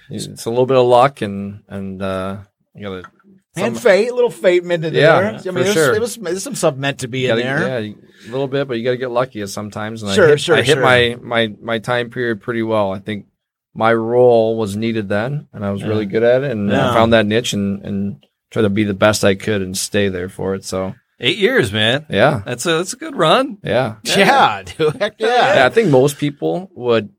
It's 0.09 0.45
a 0.45 0.49
little 0.49 0.65
bit 0.65 0.75
of 0.75 0.85
luck 0.87 1.21
and 1.21 1.63
and 1.69 2.01
uh 2.01 2.39
you 2.75 2.83
gotta 2.83 3.09
And 3.55 3.75
some- 3.75 3.83
fate, 3.83 4.09
a 4.09 4.15
little 4.15 4.29
fate 4.29 4.63
meant 4.63 4.85
in 4.85 4.93
Yeah, 4.93 5.01
there. 5.21 5.25
I 5.29 5.31
mean, 5.33 5.41
for 5.41 5.49
it 5.49 5.55
was, 5.55 5.73
sure. 5.73 5.93
it 5.95 5.99
was, 6.01 6.15
there's 6.15 6.43
some 6.43 6.55
stuff 6.55 6.75
meant 6.77 6.99
to 6.99 7.07
be 7.07 7.25
in 7.25 7.31
gotta- 7.37 7.41
there. 7.43 7.79
Yeah, 7.81 7.93
a 8.27 8.31
little 8.31 8.47
bit, 8.47 8.67
but 8.67 8.77
you 8.77 8.83
got 8.83 8.91
to 8.91 8.97
get 8.97 9.11
lucky 9.11 9.45
sometimes. 9.47 10.03
And 10.03 10.13
Sure, 10.13 10.27
I 10.27 10.29
hit, 10.29 10.39
sure, 10.41 10.55
I 10.55 10.61
hit 10.61 10.75
sure. 10.75 10.81
my 10.81 11.17
my 11.21 11.53
my 11.61 11.79
time 11.79 12.09
period 12.11 12.41
pretty 12.41 12.63
well. 12.63 12.91
I 12.93 12.99
think 12.99 13.25
my 13.73 13.93
role 13.93 14.57
was 14.57 14.75
needed 14.77 15.09
then, 15.09 15.47
and 15.53 15.65
I 15.65 15.71
was 15.71 15.83
really 15.83 16.05
good 16.05 16.23
at 16.23 16.43
it, 16.43 16.51
and 16.51 16.69
Yeah. 16.69 16.91
I 16.91 16.93
found 16.93 17.11
that 17.13 17.25
niche 17.25 17.51
and 17.53 17.83
and 17.85 18.25
tried 18.51 18.61
to 18.63 18.69
be 18.69 18.83
the 18.83 18.93
best 18.93 19.23
I 19.25 19.35
could 19.35 19.61
and 19.61 19.77
stay 19.77 20.07
there 20.09 20.29
for 20.29 20.55
it. 20.55 20.63
So 20.63 20.93
Eight 21.19 21.37
years, 21.37 21.71
man. 21.73 22.05
yeah, 22.09 22.41
That's 22.45 22.65
a 22.65 22.77
that's 22.77 22.93
a 22.93 22.97
good 22.97 23.15
run. 23.15 23.57
yeah, 23.63 23.95
Yeah, 24.03 24.63
dude. 24.63 24.95
Heck 24.95 25.15
yeah. 25.19 25.55
yeah. 25.55 25.65
I 25.65 25.69
think 25.69 25.89
most 25.89 26.17
people 26.17 26.69
would. 26.73 27.09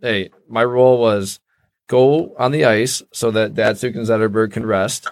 Hey, 0.00 0.30
my 0.48 0.64
role 0.64 0.98
was 0.98 1.38
go 1.88 2.34
on 2.38 2.50
the 2.52 2.64
ice 2.64 3.02
so 3.12 3.30
that 3.30 3.54
Datsyuk 3.54 3.94
and 3.96 4.06
Zetterberg 4.06 4.52
can 4.52 4.64
rest, 4.66 5.08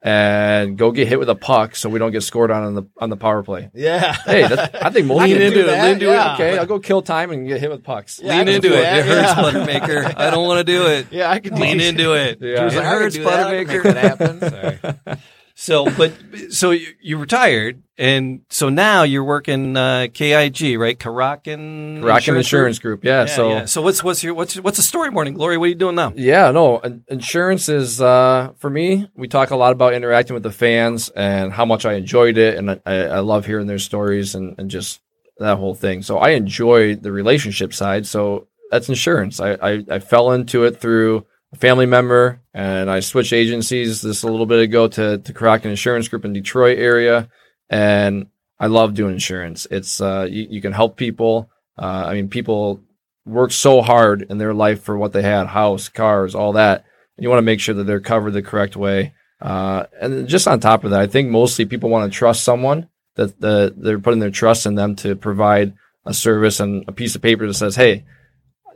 and 0.00 0.78
go 0.78 0.92
get 0.92 1.08
hit 1.08 1.18
with 1.18 1.28
a 1.28 1.34
puck 1.34 1.74
so 1.74 1.88
we 1.88 1.98
don't 1.98 2.12
get 2.12 2.22
scored 2.22 2.50
on 2.52 2.62
on 2.62 2.74
the 2.74 2.84
on 2.98 3.10
the 3.10 3.16
power 3.16 3.42
play. 3.42 3.68
Yeah. 3.74 4.12
Hey, 4.24 4.46
that's, 4.46 4.74
I 4.74 4.90
think 4.90 5.06
most 5.08 5.20
I 5.20 5.24
Lean 5.26 5.36
can 5.38 5.48
people 5.48 5.50
do 5.54 5.60
into 5.60 5.60
it. 5.60 5.66
that, 5.76 5.82
Lean 5.84 5.92
into 5.94 6.06
yeah. 6.06 6.30
it. 6.30 6.34
Okay, 6.34 6.58
I'll 6.58 6.66
go 6.66 6.78
kill 6.78 7.02
time 7.02 7.30
and 7.32 7.48
get 7.48 7.60
hit 7.60 7.68
with 7.70 7.82
pucks. 7.82 8.20
Yeah, 8.22 8.38
Lean 8.38 8.48
into 8.48 8.68
it. 8.78 8.82
that, 8.82 8.98
It 9.00 9.06
hurts, 9.06 9.28
yeah. 9.28 9.34
Buttermaker. 9.42 10.14
I 10.16 10.30
don't 10.30 10.46
want 10.46 10.58
to 10.58 10.64
do 10.72 10.86
it. 10.86 11.06
Yeah, 11.10 11.30
I 11.30 11.40
can 11.40 11.54
Lean 11.56 11.80
it. 11.80 11.86
into 11.88 12.12
it. 12.14 12.38
Yeah. 12.40 12.66
It 12.66 12.74
I 12.76 12.84
hurts, 12.84 13.16
do 13.16 13.24
that. 13.24 13.46
I 13.48 13.64
can 13.64 13.74
Buttermaker. 13.80 13.84
make 13.84 13.94
that 13.94 14.78
happen. 15.04 15.18
So, 15.60 15.90
but 15.96 16.12
so 16.50 16.70
you, 16.70 16.86
you 17.00 17.18
retired, 17.18 17.82
and 17.98 18.42
so 18.48 18.68
now 18.68 19.02
you're 19.02 19.24
working 19.24 19.76
uh, 19.76 20.06
KIG, 20.14 20.78
right? 20.78 20.96
Karakin 20.96 22.04
Rockin' 22.04 22.36
Insurance 22.36 22.78
Group, 22.78 23.04
yeah. 23.04 23.22
Yeah, 23.22 23.26
so 23.26 23.48
yeah. 23.50 23.64
so 23.64 23.82
what's 23.82 24.04
what's 24.04 24.22
your 24.22 24.34
what's 24.34 24.54
what's 24.60 24.76
the 24.76 24.84
story, 24.84 25.10
Morning 25.10 25.34
Glory? 25.34 25.58
What 25.58 25.64
are 25.64 25.70
you 25.70 25.74
doing 25.74 25.96
now? 25.96 26.12
Yeah, 26.14 26.52
no, 26.52 26.78
in- 26.78 27.02
insurance 27.08 27.68
is 27.68 28.00
uh, 28.00 28.52
for 28.58 28.70
me. 28.70 29.10
We 29.16 29.26
talk 29.26 29.50
a 29.50 29.56
lot 29.56 29.72
about 29.72 29.94
interacting 29.94 30.34
with 30.34 30.44
the 30.44 30.52
fans 30.52 31.08
and 31.08 31.52
how 31.52 31.64
much 31.64 31.84
I 31.84 31.94
enjoyed 31.94 32.38
it, 32.38 32.56
and 32.56 32.80
I, 32.86 32.94
I 32.94 33.18
love 33.18 33.44
hearing 33.44 33.66
their 33.66 33.80
stories 33.80 34.36
and, 34.36 34.54
and 34.58 34.70
just 34.70 35.00
that 35.38 35.58
whole 35.58 35.74
thing. 35.74 36.02
So 36.02 36.18
I 36.18 36.30
enjoy 36.30 36.94
the 36.94 37.10
relationship 37.10 37.74
side. 37.74 38.06
So 38.06 38.46
that's 38.70 38.88
insurance. 38.88 39.40
I, 39.40 39.54
I, 39.54 39.84
I 39.90 39.98
fell 39.98 40.30
into 40.30 40.62
it 40.62 40.80
through 40.80 41.26
a 41.52 41.56
family 41.56 41.86
member, 41.86 42.40
and 42.52 42.90
I 42.90 43.00
switched 43.00 43.32
agencies 43.32 44.02
this 44.02 44.22
a 44.22 44.28
little 44.28 44.46
bit 44.46 44.60
ago 44.60 44.88
to 44.88 45.18
to 45.18 45.32
Korotkin 45.32 45.66
Insurance 45.66 46.08
Group 46.08 46.24
in 46.24 46.32
Detroit 46.32 46.78
area, 46.78 47.28
and 47.70 48.26
I 48.58 48.66
love 48.66 48.94
doing 48.94 49.12
insurance. 49.12 49.66
It's 49.70 50.00
uh, 50.00 50.26
you, 50.30 50.46
you 50.50 50.60
can 50.60 50.72
help 50.72 50.96
people. 50.96 51.50
Uh, 51.78 52.04
I 52.06 52.14
mean, 52.14 52.28
people 52.28 52.82
work 53.28 53.52
so 53.52 53.82
hard 53.82 54.22
in 54.30 54.38
their 54.38 54.54
life 54.54 54.82
for 54.82 54.96
what 54.96 55.12
they 55.12 55.22
had 55.22 55.46
house 55.46 55.88
cars 55.88 56.34
all 56.34 56.54
that 56.54 56.84
and 57.16 57.22
you 57.22 57.28
want 57.28 57.38
to 57.38 57.42
make 57.42 57.60
sure 57.60 57.74
that 57.74 57.84
they're 57.84 58.00
covered 58.00 58.30
the 58.30 58.42
correct 58.42 58.74
way 58.74 59.12
uh, 59.40 59.84
and 60.00 60.26
just 60.26 60.48
on 60.48 60.58
top 60.58 60.82
of 60.82 60.90
that 60.90 61.00
i 61.00 61.06
think 61.06 61.28
mostly 61.28 61.66
people 61.66 61.90
want 61.90 62.10
to 62.10 62.18
trust 62.18 62.42
someone 62.42 62.88
that 63.16 63.38
the, 63.40 63.74
they're 63.76 63.98
putting 63.98 64.20
their 64.20 64.30
trust 64.30 64.64
in 64.64 64.74
them 64.74 64.96
to 64.96 65.14
provide 65.14 65.74
a 66.06 66.14
service 66.14 66.58
and 66.58 66.84
a 66.88 66.92
piece 66.92 67.14
of 67.14 67.22
paper 67.22 67.46
that 67.46 67.54
says 67.54 67.76
hey 67.76 68.04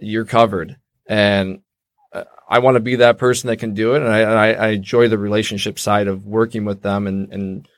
you're 0.01 0.25
covered 0.25 0.77
and 1.07 1.63
i 2.53 2.59
want 2.61 2.77
to 2.77 2.81
be 2.81 2.97
that 2.97 3.19
person 3.19 3.49
that 3.49 3.57
can 3.59 3.75
do 3.75 3.95
it 3.95 4.03
and 4.03 4.13
i, 4.13 4.19
and 4.21 4.39
I, 4.47 4.49
I 4.53 4.69
enjoy 4.69 5.09
the 5.09 5.19
relationship 5.19 5.79
side 5.79 6.07
of 6.09 6.27
working 6.27 6.65
with 6.65 6.83
them 6.83 7.07
and, 7.07 7.33
and 7.33 7.69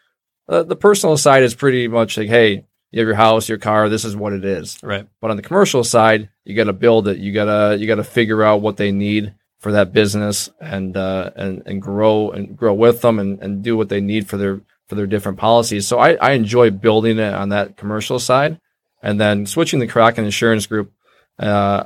uh, 0.49 0.63
the 0.63 0.77
personal 0.77 1.17
side 1.17 1.43
is 1.43 1.55
pretty 1.55 1.89
much 1.89 2.19
like 2.19 2.29
hey 2.29 2.65
you 2.91 3.01
have 3.01 3.09
your 3.09 3.15
house 3.15 3.49
your 3.49 3.59
car 3.59 3.89
this 3.89 4.05
is 4.05 4.15
what 4.15 4.33
it 4.33 4.45
is 4.45 4.79
Right. 4.83 5.07
but 5.21 5.31
on 5.31 5.37
the 5.37 5.43
commercial 5.43 5.83
side, 5.85 6.29
you 6.45 6.55
got 6.55 6.65
to 6.65 6.73
build 6.75 7.09
it. 7.09 7.17
You 7.19 7.33
gotta 7.33 7.77
you 7.79 7.87
gotta 7.87 8.05
figure 8.05 8.43
out 8.45 8.61
what 8.61 8.77
they 8.77 8.93
need 8.93 9.35
for 9.59 9.73
that 9.73 9.93
business 9.93 10.51
and 10.61 10.97
uh, 10.97 11.31
and 11.35 11.63
and 11.67 11.81
grow 11.83 12.31
and 12.31 12.57
grow 12.57 12.75
with 12.75 13.01
them 13.01 13.19
and, 13.19 13.41
and 13.43 13.65
do 13.65 13.77
what 13.77 13.89
they 13.89 14.01
need 14.01 14.29
for 14.29 14.37
their 14.37 14.61
for 14.89 14.95
their 14.95 15.07
different 15.09 15.39
policies. 15.39 15.89
So 15.89 15.99
I, 15.99 16.11
I 16.29 16.33
enjoy 16.33 16.71
building 16.71 17.19
it 17.19 17.33
on 17.35 17.49
that 17.49 17.77
commercial 17.79 18.19
side, 18.21 18.61
and 19.03 19.19
then 19.19 19.47
switching 19.47 19.81
the 19.81 19.89
Korotkin 19.89 20.19
Insurance 20.25 20.67
Group. 20.69 20.93
Uh, 21.39 21.85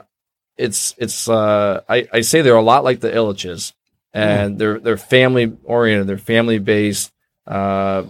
it's 0.58 0.94
it's 0.98 1.28
uh, 1.28 1.82
I, 1.88 2.08
I 2.12 2.20
say 2.22 2.42
they're 2.42 2.56
a 2.56 2.62
lot 2.62 2.84
like 2.84 3.00
the 3.00 3.10
Ilitches, 3.10 3.72
and 4.12 4.58
they're 4.58 4.80
they're 4.80 4.96
family 4.96 5.56
oriented. 5.64 6.08
They're 6.08 6.18
family 6.18 6.58
based. 6.58 7.12
Uh, 7.46 8.04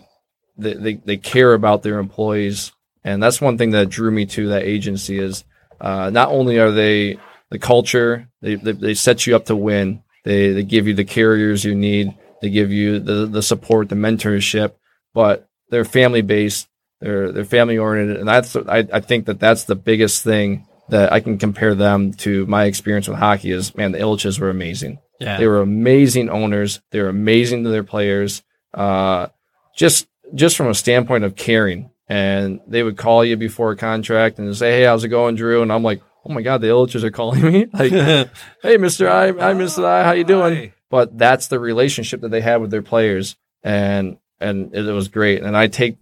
they, 0.57 0.74
they 0.74 0.94
they 0.94 1.16
care 1.18 1.53
about 1.53 1.82
their 1.82 1.99
employees, 1.99 2.72
and 3.05 3.22
that's 3.22 3.40
one 3.40 3.59
thing 3.59 3.70
that 3.70 3.90
drew 3.90 4.11
me 4.11 4.26
to 4.26 4.49
that 4.49 4.64
agency 4.64 5.18
is 5.18 5.44
uh, 5.80 6.11
not 6.11 6.30
only 6.30 6.59
are 6.59 6.72
they 6.72 7.18
the 7.51 7.59
culture, 7.59 8.28
they, 8.40 8.55
they 8.57 8.72
they 8.72 8.94
set 8.94 9.26
you 9.26 9.36
up 9.36 9.46
to 9.46 9.57
win. 9.57 10.03
They 10.24 10.53
they 10.53 10.64
give 10.64 10.86
you 10.86 10.94
the 10.94 11.05
carriers 11.05 11.64
you 11.64 11.74
need. 11.74 12.16
They 12.40 12.51
give 12.51 12.72
you 12.72 12.99
the 12.99 13.26
the 13.26 13.42
support, 13.42 13.88
the 13.88 13.94
mentorship, 13.94 14.72
but 15.12 15.49
they're 15.70 15.84
family 15.84 16.22
based. 16.22 16.68
They're 17.01 17.30
they're 17.30 17.44
family 17.44 17.78
oriented, 17.78 18.16
and 18.16 18.28
that's 18.28 18.57
I, 18.57 18.88
I 18.92 19.01
think 19.01 19.26
that 19.26 19.38
that's 19.38 19.64
the 19.64 19.76
biggest 19.76 20.24
thing 20.24 20.66
that 20.91 21.12
I 21.12 21.20
can 21.20 21.39
compare 21.39 21.74
them 21.74 22.12
to 22.14 22.47
my 22.47 22.64
experience 22.64 23.09
with 23.09 23.18
hockey. 23.18 23.51
Is 23.51 23.74
man, 23.74 23.93
the 23.93 23.99
Ilitches 23.99 24.41
were 24.41 24.51
amazing. 24.51 24.99
Yeah. 25.20 25.39
They 25.39 25.47
were 25.47 25.61
amazing 25.61 26.30
owners. 26.30 26.80
They 26.91 27.01
were 27.01 27.09
amazing 27.09 27.64
to 27.64 27.70
their 27.70 27.84
players. 27.84 28.43
Uh, 28.72 29.28
just 29.74 30.07
just 30.34 30.57
from 30.57 30.68
a 30.68 30.74
standpoint 30.74 31.24
of 31.24 31.36
caring, 31.36 31.91
and 32.09 32.61
they 32.66 32.82
would 32.82 32.97
call 32.97 33.24
you 33.24 33.36
before 33.36 33.72
a 33.72 33.76
contract 33.76 34.39
and 34.39 34.57
say, 34.57 34.72
"Hey, 34.72 34.84
how's 34.84 35.05
it 35.05 35.09
going, 35.09 35.36
Drew?" 35.36 35.62
And 35.62 35.72
I'm 35.72 35.82
like, 35.82 36.03
"Oh 36.24 36.32
my 36.32 36.43
God, 36.43 36.61
the 36.61 36.68
Ilitches 36.68 37.05
are 37.05 37.11
calling 37.11 37.43
me!" 37.43 37.66
Like, 37.72 37.93
"Hey, 38.62 38.76
Mister 38.76 39.09
I, 39.09 39.28
I 39.28 39.55
Mister 39.55 39.86
I, 39.86 40.05
how 40.05 40.12
you 40.12 40.24
doing?" 40.24 40.55
Hi. 40.55 40.74
But 40.91 41.18
that's 41.18 41.49
the 41.49 41.61
relationship 41.61 42.22
that 42.22 42.30
they 42.30 42.41
had 42.41 42.61
with 42.61 42.70
their 42.70 42.82
players, 42.82 43.36
and 43.62 44.18
and 44.41 44.74
it, 44.74 44.82
was 44.82 45.09
great. 45.09 45.43
And 45.43 45.57
I 45.57 45.66
take, 45.66 45.99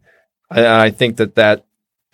I, 0.50 0.86
I 0.86 0.90
think 0.90 1.16
that 1.16 1.36
that 1.36 1.65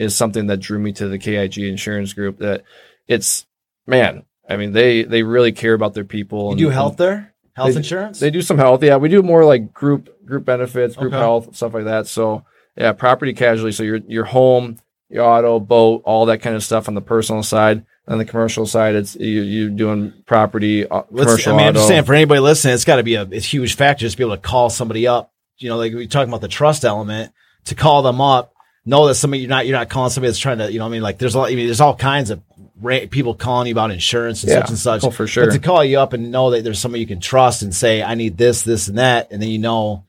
is 0.03 0.17
something 0.17 0.47
that 0.49 0.59
drew 0.59 0.79
me 0.79 0.93
to 0.93 1.09
the 1.09 1.19
KIG 1.19 1.59
Insurance 1.59 2.13
Group. 2.13 2.39
That 2.39 2.65
it's 3.07 3.47
man, 3.87 4.25
I 4.49 4.57
mean 4.57 4.73
they 4.73 5.03
they 5.05 5.23
really 5.23 5.53
care 5.53 5.75
about 5.75 5.95
their 5.95 6.05
people. 6.05 6.47
You 6.47 6.51
and- 6.51 6.59
do 6.59 6.69
health 6.71 6.97
there? 6.97 7.35
Health 7.55 7.73
They- 7.73 7.77
insurance? 7.77 8.19
they 8.21 8.31
do 8.31 8.41
some 8.43 8.57
health. 8.59 8.83
Yeah, 8.83 8.97
we 8.97 9.09
do 9.09 9.23
more 9.23 9.45
like 9.45 9.73
group 9.75 10.25
group 10.25 10.45
benefits, 10.45 10.97
group 10.97 11.13
Okay. 11.13 11.21
health, 11.21 11.55
stuff 11.55 11.75
like 11.75 11.85
that. 11.85 12.07
So 12.07 12.45
yeah, 12.77 12.93
property 12.93 13.35
casualty. 13.35 13.73
So 13.73 13.83
your 13.83 13.99
your 14.09 14.25
home, 14.25 14.79
your 15.11 15.25
auto, 15.25 15.61
boat, 15.61 16.03
all 16.05 16.27
that 16.27 16.39
kind 16.39 16.57
of 16.57 16.63
stuff 16.63 16.89
on 16.89 16.95
the 16.95 17.03
personal 17.03 17.43
side. 17.43 17.85
On 18.09 18.19
the 18.19 18.25
commercial 18.25 18.67
side, 18.67 18.97
it's 18.97 19.15
you 19.15 19.43
you 19.43 19.71
doing 19.71 20.13
property, 20.27 20.89
uh, 20.89 21.03
commercial 21.03 21.55
I 21.55 21.57
mean, 21.57 21.67
I'm 21.69 21.75
just 21.75 21.87
saying 21.87 22.03
for 22.05 22.15
anybody 22.15 22.41
listening, 22.41 22.75
it's 22.75 22.85
got 22.85 22.97
to 22.97 23.05
be 23.05 23.15
a, 23.15 23.23
a 23.23 23.39
huge 23.39 23.77
factor 23.77 24.01
just 24.01 24.15
to 24.15 24.19
be 24.19 24.25
able 24.25 24.35
to 24.35 24.43
call 24.43 24.71
somebody 24.71 25.07
up. 25.07 25.33
You 25.59 25.69
know, 25.69 25.77
like 25.77 25.93
we 25.95 26.09
talking 26.09 26.29
about 26.29 26.41
the 26.41 26.49
trust 26.49 26.85
element 26.85 27.33
to 27.67 27.77
call 27.77 28.03
them 28.03 28.21
up, 28.21 28.52
know 28.85 29.07
that 29.07 29.15
somebody 29.15 29.41
you're 29.43 29.49
not 29.51 29.67
you're 29.67 29.77
not 29.79 29.89
calling 29.89 30.11
somebody 30.11 30.29
that's 30.31 30.39
trying 30.39 30.59
to 30.59 30.73
you 30.73 30.79
know 30.79 30.85
what 30.85 30.91
I 30.91 30.93
mean 30.93 31.03
like 31.03 31.19
there's 31.19 31.35
a 31.35 31.39
lot, 31.39 31.51
I 31.51 31.55
mean 31.55 31.67
there's 31.67 31.81
all 31.81 31.95
kinds 31.97 32.31
of 32.31 32.43
ra- 32.81 33.07
people 33.11 33.35
calling 33.35 33.69
you 33.69 33.73
about 33.75 33.91
insurance 33.91 34.43
and 34.43 34.51
Yeah. 34.51 34.61
such 34.61 34.69
and 34.71 34.79
such. 34.79 35.05
Oh, 35.05 35.11
for 35.11 35.27
sure. 35.27 35.47
But 35.47 35.53
to 35.53 35.59
call 35.61 35.85
you 35.85 35.99
up 36.01 36.13
and 36.13 36.31
know 36.33 36.51
that 36.51 36.65
there's 36.65 36.79
somebody 36.81 37.01
you 37.01 37.07
can 37.07 37.21
trust 37.21 37.63
and 37.63 37.75
say 37.75 38.03
I 38.03 38.15
need 38.15 38.37
this 38.39 38.63
this 38.63 38.89
and 38.89 38.99
that, 38.99 39.31
and 39.31 39.41
then 39.43 39.49
you 39.49 39.59
know. 39.59 40.05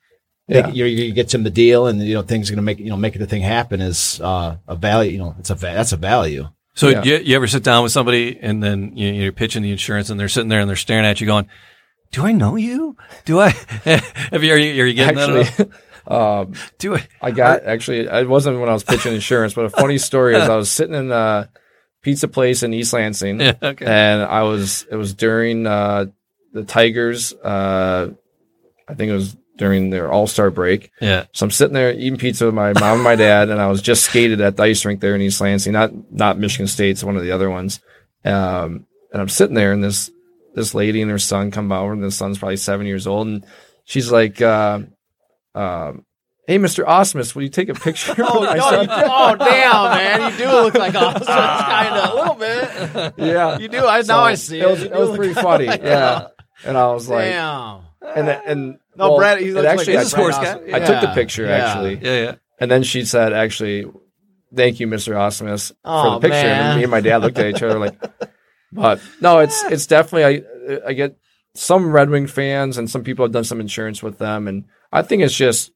Yeah. 0.49 0.67
You, 0.67 0.83
you 0.85 1.13
get 1.13 1.29
them 1.29 1.43
the 1.43 1.49
deal, 1.49 1.87
and 1.87 2.01
you 2.01 2.13
know 2.15 2.21
things 2.21 2.49
are 2.49 2.53
gonna 2.53 2.63
make 2.63 2.77
you 2.77 2.89
know 2.89 2.97
make 2.97 3.17
the 3.17 3.25
thing 3.25 3.41
happen 3.41 3.79
is 3.79 4.19
uh, 4.21 4.57
a 4.67 4.75
value. 4.75 5.11
You 5.13 5.17
know, 5.19 5.35
it's 5.39 5.49
a 5.49 5.55
va- 5.55 5.71
that's 5.73 5.93
a 5.93 5.97
value. 5.97 6.49
So 6.75 6.89
Yeah. 6.89 7.01
you, 7.03 7.15
you 7.19 7.35
ever 7.37 7.47
sit 7.47 7.63
down 7.63 7.81
with 7.81 7.93
somebody 7.93 8.37
and 8.41 8.61
then 8.61 8.97
you, 8.97 9.07
you're 9.13 9.31
pitching 9.31 9.63
the 9.63 9.71
insurance 9.71 10.09
and 10.09 10.19
they're 10.19 10.27
sitting 10.27 10.49
there 10.49 10.59
and 10.59 10.67
they're 10.67 10.75
staring 10.75 11.05
at 11.05 11.21
you 11.21 11.27
going, 11.27 11.47
"Do 12.11 12.25
I 12.25 12.33
know 12.33 12.57
you? 12.57 12.97
Do 13.23 13.39
I? 13.39 13.49
Have 14.31 14.43
you 14.43 14.51
are 14.53 14.57
you, 14.57 14.83
are 14.83 14.85
you 14.85 14.93
getting 14.93 15.15
that? 15.15 15.29
Actually, 15.29 15.65
all? 15.65 15.71
Um, 16.07 16.53
Do 16.79 16.95
I? 16.95 17.07
I 17.21 17.31
got 17.31 17.63
actually. 17.63 18.01
It 18.01 18.27
wasn't 18.27 18.59
when 18.59 18.69
I 18.69 18.73
was 18.73 18.83
pitching 18.83 19.13
insurance, 19.15 19.53
but 19.53 19.65
a 19.65 19.69
funny 19.69 19.97
story 19.97 20.35
is 20.35 20.43
I 20.49 20.55
was 20.55 20.69
sitting 20.71 20.95
in 20.95 21.11
a 21.11 21.49
pizza 22.01 22.27
place 22.27 22.63
in 22.63 22.73
East 22.73 22.93
Lansing, 22.93 23.39
Yeah, 23.41 23.53
okay. 23.61 23.85
and 23.85 24.21
I 24.23 24.43
was. 24.43 24.85
It 24.91 24.95
was 24.95 25.13
during 25.13 25.65
uh, 25.67 26.05
the 26.53 26.63
Tigers. 26.63 27.33
Uh, 27.33 28.09
I 28.87 28.93
think 28.95 29.09
it 29.09 29.15
was 29.15 29.35
during 29.57 29.91
their 29.91 30.11
All 30.11 30.27
Star 30.27 30.49
break. 30.51 30.91
Yeah. 30.99 31.25
So 31.31 31.45
I'm 31.45 31.51
sitting 31.51 31.73
there 31.73 31.93
eating 31.93 32.17
pizza 32.17 32.45
with 32.45 32.55
my 32.55 32.73
mom 32.73 32.95
and 32.95 33.03
my 33.03 33.15
dad, 33.15 33.49
and 33.49 33.61
I 33.61 33.67
was 33.67 33.81
just 33.81 34.03
skated 34.03 34.41
at 34.41 34.57
the 34.57 34.63
ice 34.63 34.83
rink 34.83 34.99
there 34.99 35.15
in 35.15 35.21
East 35.21 35.39
Lansing, 35.41 35.73
not 35.73 35.91
not 36.11 36.37
Michigan 36.39 36.67
State's 36.67 37.03
one 37.03 37.15
of 37.15 37.23
the 37.23 37.31
other 37.31 37.49
ones. 37.49 37.79
Um, 38.25 38.85
and 39.11 39.21
I'm 39.21 39.29
sitting 39.29 39.55
there, 39.55 39.71
and 39.71 39.83
this 39.83 40.09
this 40.55 40.75
lady 40.75 41.01
and 41.01 41.09
her 41.11 41.19
son 41.19 41.51
come 41.51 41.71
over, 41.71 41.93
and 41.93 42.03
the 42.03 42.11
son's 42.11 42.37
probably 42.39 42.57
seven 42.57 42.85
years 42.87 43.07
old, 43.07 43.27
and 43.27 43.45
she's 43.85 44.11
like, 44.11 44.41
uh, 44.41 44.79
um, 45.55 46.05
"Hey, 46.47 46.57
Mr. 46.57 46.85
Ausmus, 46.85 47.35
will 47.35 47.43
you 47.43 47.49
take 47.49 47.69
a 47.69 47.73
picture?" 47.73 48.13
Oh, 48.19 48.43
of 48.43 48.49
my 48.49 48.55
no, 48.55 48.69
son?" 48.69 48.85
you 48.85 48.89
oh 48.91 49.35
damn, 49.35 49.83
man! 50.21 50.31
You 50.31 50.37
do 50.37 50.45
look 50.51 50.73
like 50.75 50.93
Ausmus, 50.95 51.25
kind 51.25 51.95
of 51.95 52.09
a 52.11 52.15
little 52.15 52.35
bit. 52.35 53.13
yeah, 53.17 53.57
You 53.59 53.67
do. 53.67 53.85
I 53.85 54.01
So 54.01 54.13
now 54.13 54.23
I 54.23 54.35
see 54.35 54.59
it. 54.59 54.67
Was, 54.69 54.83
it 54.83 54.91
was 54.91 55.09
look 55.09 55.17
pretty 55.17 55.33
like- 55.35 55.43
funny. 55.43 55.65
Yeah, 55.65 56.27
and 56.65 56.77
I 56.77 56.87
was 56.93 57.07
like, 57.09 57.25
damn. 57.25 57.81
and 58.15 58.29
and 58.29 58.77
No, 58.95 59.09
well, 59.09 59.17
Brad. 59.17 59.39
He 59.39 59.51
looks 59.51 59.65
actually, 59.67 59.95
like 59.95 60.03
He's 60.03 60.13
a 60.13 60.15
Brad 60.17 60.33
sports 60.33 60.37
Ausmus. 60.49 60.71
guy. 60.71 60.77
I 60.77 60.79
took 60.85 61.01
the 61.01 61.13
picture 61.13 61.45
yeah. 61.45 61.51
actually. 61.57 61.95
Yeah. 62.01 62.23
Yeah. 62.23 62.35
And 62.59 62.69
then 62.71 62.83
she 62.83 63.03
said, 63.03 63.33
actually, 63.33 63.85
thank 64.55 64.79
you, 64.79 64.87
Mr. 64.87 65.13
Ausmus, 65.15 65.69
for 65.69 65.75
Oh, 65.85 66.13
the 66.15 66.19
picture. 66.21 66.43
man. 66.43 66.65
And 66.71 66.77
me 66.77 66.83
and 66.83 66.91
my 66.91 67.01
dad 67.01 67.17
looked 67.17 67.37
at 67.37 67.47
each 67.47 67.63
other 67.63 67.77
like, 67.79 67.99
but 68.71 69.01
no, 69.19 69.39
it's, 69.39 69.63
it's 69.63 69.85
definitely, 69.87 70.43
I, 70.77 70.79
I 70.89 70.93
get 70.93 71.17
some 71.55 71.91
Red 71.91 72.09
Wing 72.09 72.27
fans 72.27 72.77
and 72.77 72.89
some 72.89 73.03
people 73.03 73.25
have 73.25 73.31
done 73.31 73.43
some 73.43 73.59
insurance 73.59 74.01
with 74.01 74.17
them. 74.17 74.47
And 74.47 74.65
I 74.91 75.01
think 75.01 75.21
it's 75.21 75.35
just, 75.35 75.71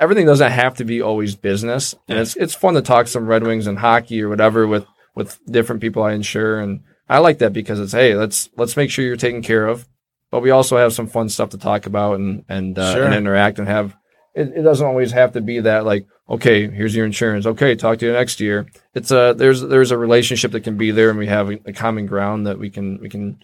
everything 0.00 0.26
doesn't 0.26 0.50
have 0.50 0.74
to 0.76 0.84
be 0.84 1.00
always 1.02 1.36
business. 1.36 1.94
And 2.08 2.18
it's, 2.18 2.36
it's 2.36 2.54
fun 2.54 2.74
to 2.74 2.82
talk 2.82 3.06
some 3.06 3.26
Red 3.26 3.42
Wings 3.44 3.66
and 3.66 3.78
hockey 3.78 4.22
or 4.22 4.28
whatever 4.28 4.66
with, 4.66 4.84
with 5.14 5.38
different 5.46 5.80
people 5.80 6.02
I 6.02 6.12
insure. 6.12 6.60
And 6.60 6.80
I 7.08 7.18
like 7.18 7.38
that 7.38 7.52
because 7.52 7.80
it's, 7.80 7.92
hey, 7.92 8.14
let's, 8.14 8.48
let's 8.56 8.76
make 8.76 8.90
sure 8.90 9.04
you're 9.04 9.16
taken 9.16 9.42
care 9.42 9.66
of. 9.66 9.88
But 10.30 10.40
we 10.42 10.50
also 10.50 10.76
have 10.76 10.92
some 10.92 11.06
fun 11.06 11.28
stuff 11.28 11.50
to 11.50 11.58
talk 11.58 11.86
about 11.86 12.16
and, 12.16 12.44
and, 12.48 12.78
uh, 12.78 12.94
Sure. 12.94 13.04
and 13.04 13.14
interact 13.14 13.58
and 13.58 13.68
have, 13.68 13.96
it, 14.34 14.52
it 14.56 14.62
doesn't 14.62 14.86
always 14.86 15.12
have 15.12 15.32
to 15.32 15.40
be 15.40 15.60
that 15.60 15.84
like 15.84 16.06
okay 16.28 16.70
here's 16.70 16.94
your 16.94 17.06
insurance 17.06 17.46
okay 17.46 17.74
talk 17.74 17.98
to 17.98 18.06
you 18.06 18.12
next 18.12 18.38
year 18.38 18.66
it's 18.94 19.10
a 19.10 19.34
there's 19.36 19.62
there's 19.62 19.90
a 19.90 19.96
relationship 19.98 20.52
that 20.52 20.60
can 20.60 20.76
be 20.76 20.90
there 20.90 21.08
and 21.10 21.18
we 21.18 21.26
have 21.26 21.50
a, 21.50 21.58
a 21.64 21.72
common 21.72 22.06
ground 22.06 22.46
that 22.46 22.58
we 22.58 22.68
can 22.70 23.00
we 23.00 23.08
can 23.08 23.40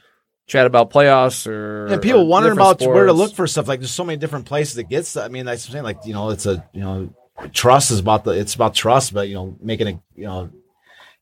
chat 0.47 0.67
about 0.67 0.91
playoffs 0.91 1.47
or 1.47 1.87
and 1.87 2.03
people 2.03 2.23
or 2.23 2.27
wondering 2.27 2.57
about 2.57 2.81
where 2.81 3.07
to 3.07 3.13
look 3.13 3.35
for 3.35 3.47
stuff. 3.47 3.69
Like 3.69 3.81
there's 3.81 3.91
so 3.91 4.05
many 4.05 4.17
different 4.19 4.47
places 4.47 4.77
it 4.79 4.89
gets. 4.89 5.17
I 5.17 5.29
mean, 5.29 5.49
I'm 5.49 5.57
saying, 5.57 5.85
like 5.85 6.05
you 6.05 6.13
know, 6.13 6.31
it's 6.31 6.47
a 6.47 6.69
you 6.73 6.81
know, 6.81 7.15
trust 7.53 7.91
is 7.91 7.99
about 7.99 8.25
the 8.25 8.33
it's 8.33 8.55
about 8.55 8.75
trust, 8.75 9.15
but 9.15 9.29
you 9.29 9.35
know, 9.35 9.57
making 9.61 9.89
a 9.89 10.03
you 10.15 10.25
know 10.25 10.51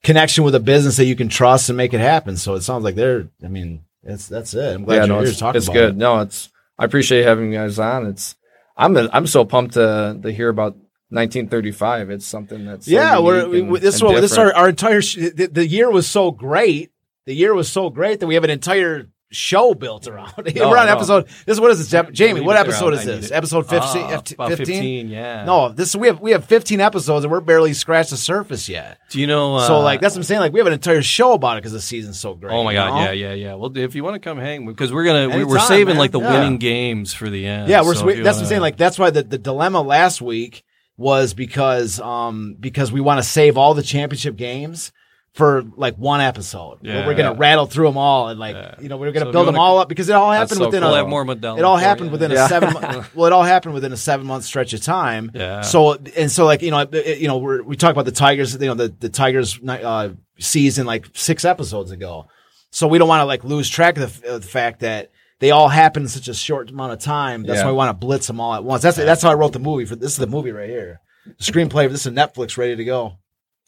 connection 0.02 0.44
with 0.44 0.54
a 0.54 0.60
business 0.60 0.96
that 0.96 1.06
you 1.06 1.16
can 1.16 1.28
trust 1.28 1.68
and 1.68 1.76
make 1.76 1.94
it 1.94 2.00
happen. 2.00 2.36
So 2.36 2.54
it 2.54 2.62
sounds 2.62 2.84
like 2.84 2.94
they're. 2.94 3.28
I 3.44 3.48
mean, 3.48 3.84
it's 4.02 4.28
that's 4.28 4.54
it. 4.54 4.74
I'm 4.74 4.84
glad 4.84 4.94
yeah, 4.96 5.00
you're 5.02 5.08
no, 5.08 5.18
here 5.20 5.28
it's, 5.28 5.36
to 5.36 5.40
talk 5.40 5.54
it's 5.54 5.68
good. 5.68 5.90
it. 5.90 5.96
No, 5.96 6.20
it's 6.20 6.50
I 6.78 6.84
appreciate 6.84 7.24
having 7.24 7.52
you 7.52 7.58
guys 7.58 7.78
on. 7.78 8.06
It's 8.06 8.34
I'm 8.76 8.96
I'm 8.96 9.26
so 9.26 9.44
pumped 9.44 9.74
to 9.74 10.18
to 10.22 10.32
hear 10.32 10.48
about 10.48 10.74
1935. 11.10 12.10
It's 12.10 12.26
something 12.26 12.64
that's 12.64 12.86
so 12.86 12.92
yeah, 12.92 13.18
we're, 13.18 13.48
we, 13.48 13.60
and- 13.60 13.70
we- 13.70 13.78
this 13.78 13.96
is 13.96 14.02
what 14.02 14.20
this 14.20 14.32
is 14.32 14.38
our, 14.38 14.52
our 14.54 14.68
entire 14.70 15.02
sh- 15.02 15.16
the, 15.34 15.48
the 15.52 15.66
year 15.66 15.90
was 15.90 16.06
so 16.06 16.30
great. 16.30 16.90
The 17.26 17.34
year 17.34 17.54
was 17.54 17.70
so 17.70 17.90
great 17.90 18.20
that 18.20 18.26
we 18.26 18.34
have 18.34 18.44
an 18.44 18.50
entire 18.50 19.08
show 19.30 19.72
built 19.74 20.06
around. 20.06 20.32
it. 20.46 20.56
No, 20.62 20.68
we're 20.68 20.76
on 20.76 20.86
no. 20.86 20.92
episode. 20.92 21.26
This 21.46 21.58
what 21.58 21.70
is 21.70 21.88
this? 21.90 22.10
Jamie, 22.12 22.40
what 22.40 22.56
episode 22.56 22.92
is 22.94 23.04
this? 23.04 23.30
Episode 23.30 23.66
15? 23.68 24.02
Ah, 24.02 24.22
about 24.34 24.52
15, 24.58 25.08
yeah. 25.08 25.44
No, 25.44 25.70
this 25.70 25.96
we 25.96 26.06
have 26.08 26.20
we 26.20 26.32
have 26.32 26.44
15 26.44 26.80
episodes 26.80 27.24
and 27.24 27.32
we're 27.32 27.40
barely 27.40 27.72
scratched 27.72 28.10
the 28.10 28.16
surface 28.16 28.68
yet. 28.68 28.98
Do 29.10 29.20
you 29.20 29.26
know? 29.26 29.56
Uh, 29.56 29.66
so 29.66 29.80
like 29.80 30.00
that's 30.00 30.14
what 30.14 30.18
I'm 30.20 30.24
saying. 30.24 30.40
Like 30.40 30.52
we 30.52 30.60
have 30.60 30.66
an 30.66 30.72
entire 30.74 31.00
show 31.02 31.32
about 31.32 31.56
it 31.56 31.60
because 31.62 31.72
the 31.72 31.80
season's 31.80 32.20
so 32.20 32.34
great. 32.34 32.52
Oh 32.52 32.62
my 32.64 32.74
god, 32.74 32.90
know? 32.90 33.04
yeah, 33.04 33.12
yeah, 33.12 33.32
yeah. 33.34 33.54
Well, 33.54 33.76
if 33.76 33.94
you 33.94 34.04
want 34.04 34.14
to 34.14 34.20
come 34.20 34.38
hang, 34.38 34.66
because 34.66 34.92
we're 34.92 35.04
gonna 35.04 35.34
we- 35.36 35.44
we're 35.44 35.58
saving 35.60 35.94
man. 35.94 35.98
like 35.98 36.10
the 36.10 36.20
Yeah. 36.20 36.32
winning 36.40 36.58
games 36.58 37.14
for 37.14 37.30
the 37.30 37.46
end. 37.46 37.68
Yeah, 37.68 37.82
we're, 37.82 37.94
So 37.94 38.04
we, 38.06 38.14
that's 38.20 38.36
what 38.36 38.42
I'm 38.42 38.48
saying. 38.48 38.60
Like 38.60 38.76
that's 38.76 38.98
why 38.98 39.10
the, 39.10 39.22
the 39.22 39.38
dilemma 39.38 39.80
last 39.80 40.20
week 40.20 40.64
was 40.98 41.32
because 41.32 41.98
um 42.00 42.56
because 42.60 42.92
we 42.92 43.00
want 43.00 43.18
to 43.18 43.24
save 43.28 43.56
all 43.56 43.72
the 43.74 43.82
championship 43.82 44.36
games 44.36 44.92
for 45.34 45.62
like 45.76 45.96
one 45.96 46.20
episode. 46.20 46.78
Yeah. 46.82 47.06
we're 47.06 47.14
gonna 47.14 47.32
rattle 47.32 47.64
through 47.64 47.86
them 47.86 47.96
all 47.96 48.28
and 48.28 48.38
like 48.38 48.54
Yeah. 48.54 48.74
you 48.80 48.88
know 48.90 48.98
we're 48.98 49.12
gonna 49.12 49.26
So 49.26 49.32
build 49.32 49.48
them 49.48 49.54
wanna- 49.56 49.70
all 49.72 49.78
up 49.78 49.88
because 49.88 50.08
it 50.10 50.12
all 50.12 50.30
happened 50.30 50.58
so 50.58 50.66
within 50.66 50.82
cool. 50.82 50.90
we'll 50.90 50.96
a 50.96 50.98
have 50.98 51.08
more 51.08 51.24
Modelo. 51.24 51.56
it 51.58 51.64
all 51.64 51.78
happened 51.78 52.08
you. 52.08 52.12
within 52.12 52.30
Yeah. 52.32 52.44
a 52.44 52.48
seven. 52.48 52.74
well, 53.14 53.26
it 53.26 53.32
all 53.32 53.42
happened 53.42 53.72
within 53.72 53.92
a 53.92 53.96
seven 53.96 54.26
month 54.26 54.44
stretch 54.44 54.74
of 54.74 54.82
time. 54.82 55.30
Yeah. 55.34 55.62
So 55.62 55.96
and 56.16 56.30
so, 56.30 56.44
like 56.44 56.60
you 56.60 56.70
know, 56.70 56.80
it- 56.80 57.18
you 57.18 57.28
know, 57.28 57.38
we're, 57.38 57.62
we 57.62 57.76
talk 57.76 57.92
about 57.92 58.04
the 58.04 58.12
Tigers. 58.12 58.52
You 58.54 58.66
know, 58.68 58.74
the 58.74 58.94
the 59.00 59.08
Tigers 59.08 59.58
uh, 59.66 60.10
season 60.38 60.86
like 60.86 61.06
six 61.14 61.44
episodes 61.46 61.90
ago. 61.92 62.26
So 62.70 62.86
we 62.86 62.98
don't 62.98 63.08
want 63.08 63.20
to 63.22 63.26
like 63.26 63.42
lose 63.44 63.68
track 63.70 63.96
of 63.98 64.20
the, 64.22 64.34
of 64.34 64.42
the 64.42 64.48
fact 64.48 64.80
that 64.80 65.10
they 65.40 65.50
all 65.50 65.68
happened 65.68 66.04
in 66.04 66.08
such 66.10 66.28
a 66.28 66.34
short 66.34 66.70
amount 66.70 66.92
of 66.92 66.98
time. 67.00 67.42
That's 67.44 67.58
Yeah. 67.60 67.64
why 67.64 67.70
we 67.70 67.76
want 67.78 67.88
to 67.98 68.06
blitz 68.06 68.26
them 68.26 68.38
all 68.38 68.54
at 68.54 68.64
once. 68.64 68.82
That's 68.82 68.96
that's 68.98 69.22
how 69.22 69.30
I 69.30 69.34
wrote 69.34 69.54
the 69.54 69.58
movie. 69.60 69.86
For 69.86 69.96
this 69.96 70.12
is 70.12 70.18
the 70.18 70.26
movie 70.26 70.52
right 70.52 70.68
here. 70.68 71.00
The 71.24 71.44
screenplay. 71.44 71.88
This 71.90 72.04
is 72.04 72.12
Netflix 72.12 72.58
ready 72.58 72.76
to 72.76 72.84
go. 72.84 73.14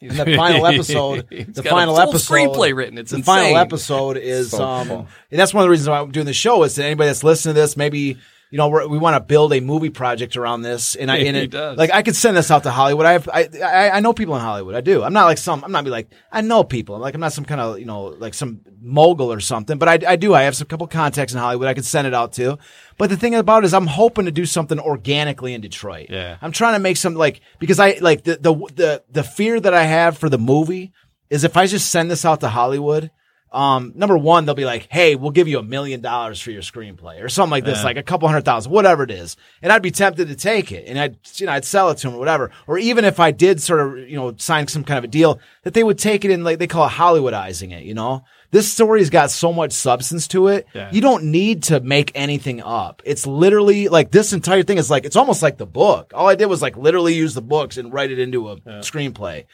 And 0.00 0.10
the 0.10 0.36
final 0.36 0.66
episode, 0.74 1.26
the 1.30 1.44
got 1.62 1.66
a 1.66 1.70
final 1.70 1.94
full 1.96 2.08
episode, 2.10 2.34
screenplay 2.34 2.74
written. 2.76 2.98
It's 2.98 3.10
the 3.10 3.18
insane. 3.18 3.34
final 3.34 3.56
episode 3.58 4.16
is 4.18 4.50
So 4.50 4.62
um, 4.62 4.88
cool. 4.88 5.08
and 5.30 5.40
that's 5.40 5.54
one 5.54 5.62
of 5.62 5.66
the 5.66 5.70
reasons 5.70 5.88
why 5.88 6.00
I'm 6.00 6.10
doing 6.12 6.26
the 6.26 6.32
show 6.34 6.62
is 6.64 6.74
that 6.76 6.84
anybody 6.84 7.08
that's 7.08 7.24
listening 7.24 7.54
to 7.54 7.60
this, 7.60 7.76
maybe 7.76 8.18
you 8.50 8.58
know 8.58 8.68
we're, 8.68 8.86
we 8.86 8.98
want 8.98 9.16
to 9.16 9.20
build 9.20 9.52
a 9.52 9.60
movie 9.60 9.90
project 9.90 10.36
around 10.36 10.62
this, 10.62 10.94
and 10.94 11.10
I 11.10 11.18
and 11.18 11.36
it, 11.36 11.50
does. 11.50 11.76
like 11.76 11.92
I 11.92 12.02
could 12.02 12.16
send 12.16 12.36
this 12.36 12.50
out 12.50 12.62
to 12.64 12.70
Hollywood. 12.70 13.06
I 13.06 13.12
have 13.12 13.28
I, 13.28 13.48
I 13.62 13.90
I 13.90 14.00
know 14.00 14.12
people 14.12 14.34
in 14.36 14.40
Hollywood. 14.40 14.74
I 14.74 14.80
do. 14.80 15.02
I'm 15.02 15.12
not 15.12 15.24
like 15.24 15.38
some. 15.38 15.64
I'm 15.64 15.72
not 15.72 15.84
be 15.84 15.90
like 15.90 16.08
I 16.30 16.40
know 16.40 16.64
people. 16.64 16.98
Like 16.98 17.14
I'm 17.14 17.20
not 17.20 17.32
some 17.32 17.44
kind 17.44 17.60
of 17.60 17.78
you 17.78 17.84
know 17.84 18.04
like 18.04 18.34
some 18.34 18.60
mogul 18.80 19.32
or 19.32 19.40
something. 19.40 19.78
But 19.78 19.88
I 19.88 20.12
I 20.12 20.16
do. 20.16 20.34
I 20.34 20.42
have 20.42 20.56
some 20.56 20.66
couple 20.66 20.86
contacts 20.86 21.32
in 21.32 21.38
Hollywood. 21.38 21.68
I 21.68 21.74
could 21.74 21.84
send 21.84 22.06
it 22.06 22.14
out 22.14 22.32
to. 22.34 22.58
But 22.96 23.10
the 23.10 23.16
thing 23.16 23.34
about 23.34 23.64
it 23.64 23.66
is, 23.66 23.74
I'm 23.74 23.88
hoping 23.88 24.26
to 24.26 24.30
do 24.30 24.46
something 24.46 24.78
organically 24.78 25.54
in 25.54 25.60
Detroit. 25.60 26.06
Yeah. 26.10 26.36
I'm 26.40 26.52
trying 26.52 26.74
to 26.74 26.78
make 26.80 26.96
some 26.96 27.14
like 27.14 27.40
because 27.58 27.80
I 27.80 27.98
like 28.00 28.24
the 28.24 28.36
the 28.36 28.54
the 28.74 29.04
the 29.10 29.24
fear 29.24 29.58
that 29.58 29.74
I 29.74 29.84
have 29.84 30.16
for 30.18 30.28
the 30.28 30.38
movie 30.38 30.92
is 31.30 31.44
if 31.44 31.56
I 31.56 31.66
just 31.66 31.90
send 31.90 32.10
this 32.10 32.24
out 32.24 32.40
to 32.40 32.48
Hollywood. 32.48 33.10
Um, 33.54 33.92
number 33.94 34.18
one, 34.18 34.44
they'll 34.44 34.54
be 34.54 34.64
like, 34.64 34.88
"Hey, 34.90 35.14
we'll 35.14 35.30
give 35.30 35.46
you 35.48 35.58
a 35.58 35.62
million 35.62 36.00
dollars 36.00 36.40
for 36.40 36.50
your 36.50 36.60
screenplay 36.62 37.22
or 37.22 37.28
something 37.28 37.52
like 37.52 37.64
this, 37.64 37.78
Yeah. 37.78 37.84
like 37.84 37.96
a 37.96 38.02
couple 38.02 38.26
hundred 38.28 38.44
thousand, 38.44 38.72
whatever 38.72 39.04
it 39.04 39.10
is." 39.10 39.36
And 39.62 39.72
I'd 39.72 39.80
be 39.82 39.90
tempted 39.92 40.28
to 40.28 40.34
take 40.34 40.72
it, 40.72 40.84
and 40.88 40.98
I'd 40.98 41.16
you 41.36 41.46
know 41.46 41.52
I'd 41.52 41.64
sell 41.64 41.88
it 41.90 41.98
to 41.98 42.08
them 42.08 42.16
or 42.16 42.18
whatever. 42.18 42.50
Or 42.66 42.78
even 42.78 43.04
if 43.04 43.20
I 43.20 43.30
did 43.30 43.62
sort 43.62 43.80
of 43.80 44.08
you 44.08 44.16
know 44.16 44.34
sign 44.38 44.66
some 44.66 44.82
kind 44.84 44.98
of 44.98 45.04
a 45.04 45.08
deal, 45.08 45.38
that 45.62 45.72
they 45.72 45.84
would 45.84 45.98
take 45.98 46.24
it 46.24 46.32
and 46.32 46.42
like 46.44 46.58
they 46.58 46.66
call 46.66 46.86
it 46.86 46.90
Hollywoodizing 46.92 47.72
it. 47.72 47.84
You 47.84 47.94
know, 47.94 48.24
this 48.50 48.70
story's 48.70 49.08
got 49.10 49.30
so 49.30 49.52
much 49.52 49.72
substance 49.72 50.26
to 50.28 50.48
it. 50.48 50.66
Yeah. 50.74 50.90
You 50.92 51.00
don't 51.00 51.24
need 51.24 51.62
to 51.64 51.78
make 51.80 52.10
anything 52.14 52.60
up. 52.60 53.02
It's 53.04 53.26
literally 53.26 53.88
like 53.88 54.10
this 54.10 54.32
entire 54.32 54.64
thing 54.64 54.78
is 54.78 54.90
like 54.90 55.04
it's 55.04 55.16
almost 55.16 55.42
like 55.42 55.58
the 55.58 55.66
book. 55.66 56.10
All 56.14 56.28
I 56.28 56.34
did 56.34 56.46
was 56.46 56.60
like 56.60 56.76
literally 56.76 57.14
use 57.14 57.34
the 57.34 57.42
books 57.42 57.76
and 57.76 57.92
write 57.92 58.10
it 58.10 58.18
into 58.18 58.48
a 58.50 58.56
screenplay. 58.82 59.44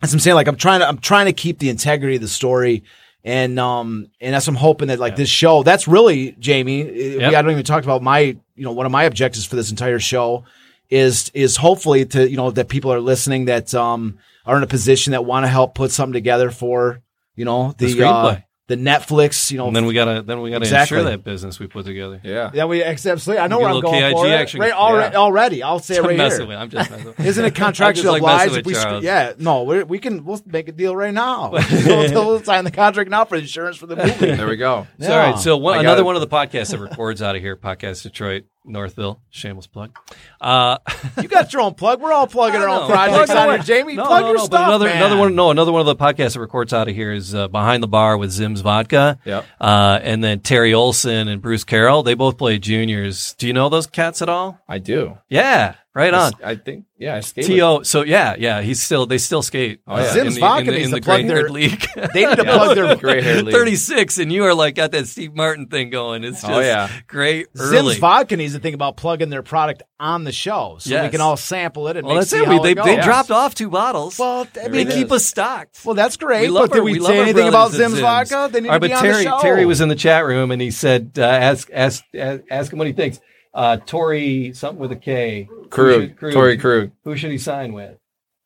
That's 0.00 0.12
what 0.12 0.16
I'm 0.16 0.20
saying. 0.20 0.34
Like 0.34 0.46
I'm 0.48 0.56
trying 0.56 0.80
to, 0.80 0.88
I'm 0.88 0.98
trying 0.98 1.26
to 1.26 1.32
keep 1.32 1.58
the 1.58 1.70
integrity 1.70 2.16
of 2.16 2.22
the 2.22 2.28
story. 2.28 2.84
And, 3.26 3.58
um, 3.58 4.08
and 4.20 4.34
that's, 4.34 4.46
I'm 4.46 4.54
hoping 4.54 4.86
that 4.88 5.00
like 5.00 5.16
this 5.16 5.28
show, 5.28 5.64
that's 5.64 5.88
really, 5.88 6.36
Jamie, 6.38 6.82
uh, 6.82 6.86
we 6.92 7.16
Yep. 7.18 7.32
haven't 7.34 7.50
even 7.50 7.64
talk 7.64 7.82
about 7.82 8.00
my, 8.00 8.20
you 8.20 8.64
know, 8.64 8.70
one 8.70 8.86
of 8.86 8.92
my 8.92 9.02
objectives 9.02 9.44
for 9.44 9.56
this 9.56 9.68
entire 9.70 9.98
show 9.98 10.44
is, 10.90 11.28
is 11.34 11.56
hopefully 11.56 12.06
to, 12.06 12.30
you 12.30 12.36
know, 12.36 12.52
that 12.52 12.68
people 12.68 12.92
are 12.92 13.00
listening 13.00 13.46
that, 13.46 13.74
um, 13.74 14.18
are 14.46 14.56
in 14.56 14.62
a 14.62 14.66
position 14.68 15.10
that 15.10 15.24
want 15.24 15.42
to 15.42 15.48
help 15.48 15.74
put 15.74 15.90
something 15.90 16.12
together 16.12 16.52
for, 16.52 17.00
you 17.34 17.44
know, 17.44 17.74
the, 17.78 17.92
The 17.92 18.06
uh, 18.06 18.34
screenplay. 18.36 18.44
The 18.68 18.76
Netflix, 18.76 19.52
you 19.52 19.58
know, 19.58 19.68
And 19.68 19.76
then 19.76 19.86
we 19.86 19.94
gotta 19.94 20.22
then 20.22 20.40
we 20.40 20.50
gotta 20.50 20.64
Exactly. 20.64 20.98
ensure 20.98 21.10
that 21.10 21.22
business 21.22 21.60
we 21.60 21.68
put 21.68 21.86
together. 21.86 22.20
Yeah. 22.24 22.50
yeah, 22.52 22.64
we 22.64 22.82
absolutely. 22.82 23.38
I 23.38 23.46
know 23.46 23.58
Get 23.58 23.62
where 23.64 23.70
a 23.72 23.74
I'm 23.76 23.80
going 23.80 24.00
KIG 24.02 24.12
for 24.16 24.26
it. 24.26 24.30
action. 24.30 24.60
Right, 24.60 24.72
already, 24.72 25.12
Yeah. 25.12 25.18
already. 25.20 25.62
I'll 25.62 25.78
say 25.78 25.96
it 25.96 26.02
right 26.02 26.16
messing 26.16 26.40
here. 26.40 26.48
with. 26.48 26.56
I'm 26.58 26.70
just 26.70 26.90
messing 26.90 27.06
with. 27.06 27.20
Isn't 27.26 27.44
it 27.44 27.48
I'm 27.48 27.54
contractual 27.54 28.02
just, 28.02 28.12
like, 28.12 28.22
messing 28.22 28.48
obliged? 28.48 28.50
with 28.50 28.58
if 28.60 28.66
we, 28.66 28.74
Charles. 28.74 29.04
yeah, 29.04 29.32
no, 29.38 29.62
we're, 29.62 29.84
we 29.84 29.98
can 30.00 30.24
we'll 30.24 30.40
make 30.46 30.66
a 30.68 30.72
deal 30.72 30.96
right 30.96 31.14
now. 31.14 31.52
we'll, 31.86 32.12
we'll 32.26 32.42
sign 32.42 32.64
the 32.64 32.72
contract 32.72 33.08
now 33.08 33.24
for 33.24 33.36
insurance 33.36 33.76
for 33.76 33.86
the 33.86 33.94
movie. 33.96 34.32
There 34.32 34.48
we 34.48 34.56
go. 34.56 34.86
So, 35.00 35.12
all 35.12 35.18
right. 35.18 35.38
So 35.38 35.56
one, 35.56 35.78
another 35.78 36.02
it. 36.02 36.04
one 36.04 36.16
of 36.16 36.20
the 36.20 36.26
podcasts 36.28 36.72
that 36.72 36.80
records 36.80 37.22
out 37.22 37.36
of 37.36 37.42
here, 37.42 37.56
Podcast 37.56 38.02
Detroit, 38.02 38.46
Northville, 38.66 39.20
shameless 39.30 39.66
plug. 39.66 39.96
Uh, 40.40 40.78
You 41.22 41.28
got 41.28 41.52
your 41.52 41.62
own 41.62 41.74
plug. 41.74 42.00
We're 42.00 42.12
all 42.12 42.26
plugging 42.26 42.60
our 42.60 42.68
own 42.68 42.88
projects 42.90 43.30
on 43.30 43.48
here. 43.48 43.58
Jamie, 43.58 43.94
no, 43.94 44.04
plug 44.06 44.22
no, 44.22 44.28
your 44.28 44.36
no, 44.38 44.44
stuff, 44.44 44.68
another 44.68 44.86
man. 44.86 44.96
another 44.98 45.16
one. 45.16 45.34
No, 45.34 45.50
another 45.50 45.72
one 45.72 45.80
of 45.80 45.86
the 45.86 45.96
podcasts 45.96 46.34
that 46.34 46.40
records 46.40 46.72
out 46.72 46.88
of 46.88 46.94
here 46.94 47.12
is 47.12 47.34
uh, 47.34 47.48
Behind 47.48 47.82
the 47.82 47.88
Bar 47.88 48.16
with 48.18 48.30
Zim's 48.30 48.60
Vodka. 48.60 49.18
Yep. 49.24 49.44
Uh, 49.60 49.98
and 50.02 50.22
then 50.22 50.40
Terry 50.40 50.74
Olson 50.74 51.28
and 51.28 51.40
Bruce 51.40 51.64
Carroll. 51.64 52.02
They 52.02 52.14
both 52.14 52.36
play 52.38 52.58
juniors. 52.58 53.34
Do 53.34 53.46
you 53.46 53.52
know 53.52 53.68
those 53.68 53.86
cats 53.86 54.20
at 54.22 54.28
all? 54.28 54.60
I 54.68 54.78
do. 54.78 55.18
Yeah, 55.28 55.76
right 55.96 56.14
on. 56.14 56.32
I 56.44 56.54
think. 56.56 56.84
Yeah, 56.98 57.16
I 57.16 57.20
skated. 57.20 57.50
To 57.58 57.80
so 57.84 58.02
yeah 58.04 58.36
yeah 58.38 58.62
he's 58.62 58.80
still 58.82 59.04
they 59.06 59.18
still 59.18 59.42
skate. 59.42 59.80
Oh, 59.86 59.96
yeah. 59.96 60.04
uh, 60.04 60.12
Zim's 60.12 60.28
in 60.28 60.34
the, 60.34 60.40
Vodka 60.40 60.60
in 60.60 60.66
the, 60.66 60.72
needs 60.72 60.88
in 60.88 60.94
to 60.94 61.00
plug 61.02 61.18
gray 61.20 61.26
their- 61.26 61.36
haired 61.36 61.50
league. 61.50 61.86
They 62.14 62.24
need 62.26 62.36
to 62.36 62.44
plug 62.56 62.74
their 62.76 62.96
Gray 62.96 63.20
hair 63.22 63.42
league. 63.42 63.54
36 63.54 64.18
and 64.18 64.32
you 64.32 64.44
are 64.44 64.54
like 64.54 64.74
got 64.76 64.92
that 64.92 65.06
Steve 65.06 65.34
Martin 65.34 65.66
thing 65.66 65.90
going. 65.90 66.24
It's 66.24 66.40
just 66.40 66.50
Oh, 66.52 66.60
yeah. 66.60 66.90
great 67.06 67.48
early. 67.58 67.88
Zim's 67.94 67.98
Vodka 67.98 68.36
needs 68.36 68.54
to 68.54 68.60
think 68.60 68.74
about 68.74 68.96
plugging 68.96 69.28
their 69.30 69.42
product 69.42 69.82
on 70.00 70.24
the 70.24 70.32
show 70.32 70.76
so 70.80 70.88
we 70.90 70.94
Yes. 70.94 71.10
can 71.10 71.20
all 71.20 71.36
sample 71.36 71.88
it 71.88 71.96
and 71.98 72.06
well, 72.06 72.16
make, 72.16 72.20
that's 72.22 72.30
see 72.30 72.38
it. 72.38 72.46
how 72.46 72.62
they 72.62 72.72
it 72.72 72.82
they 72.82 72.96
goes. 72.96 73.04
dropped 73.04 73.30
off 73.30 73.54
two 73.54 73.68
bottles. 73.70 74.18
Well, 74.18 74.46
I 74.56 74.60
I 74.66 74.68
mean, 74.68 74.88
mean, 74.88 74.96
keep 74.96 75.12
us 75.12 75.24
stocked. 75.26 75.80
well, 75.84 75.94
that's 75.94 76.16
great. 76.16 76.42
We 76.42 76.48
love 76.48 76.68
but 76.70 76.74
did 76.74 76.78
our- 76.80 76.84
we, 76.84 76.92
we 76.94 76.98
love 77.00 77.08
say 77.12 77.16
our 77.18 77.22
anything 77.24 77.48
about 77.48 77.72
brothers 77.72 77.74
at 77.74 77.78
Zim's 77.82 77.92
Zim's. 77.94 78.00
Vodka? 78.02 78.48
They 78.52 78.60
need 78.62 78.68
All 78.68 78.72
right, 78.74 78.78
to 78.82 78.88
be 78.88 78.88
but 78.88 78.96
on 78.98 79.02
Terry 79.02 79.24
the 79.24 79.30
show. 79.30 79.38
Terry 79.42 79.66
was 79.66 79.80
in 79.82 79.88
the 79.88 79.94
chat 79.96 80.24
room 80.24 80.50
and 80.50 80.62
he 80.62 80.70
said, 80.70 81.12
uh, 81.18 81.22
ask 81.22 81.68
ask 81.72 82.04
ask 82.14 82.42
ask 82.50 82.72
him 82.72 82.78
what 82.78 82.86
he 82.86 82.92
thinks. 82.94 83.20
Uh, 83.54 83.78
Torey 83.86 84.54
something 84.54 84.78
with 84.78 84.92
a 84.92 84.96
K. 84.96 85.48
Who 85.66 85.70
Krug. 85.70 86.00
should- 86.02 86.16
Krug. 86.16 86.32
Torey 86.34 86.60
Krug. 86.60 86.90
Who 87.04 87.16
should 87.16 87.30
he 87.30 87.38
sign 87.38 87.72
with? 87.72 87.98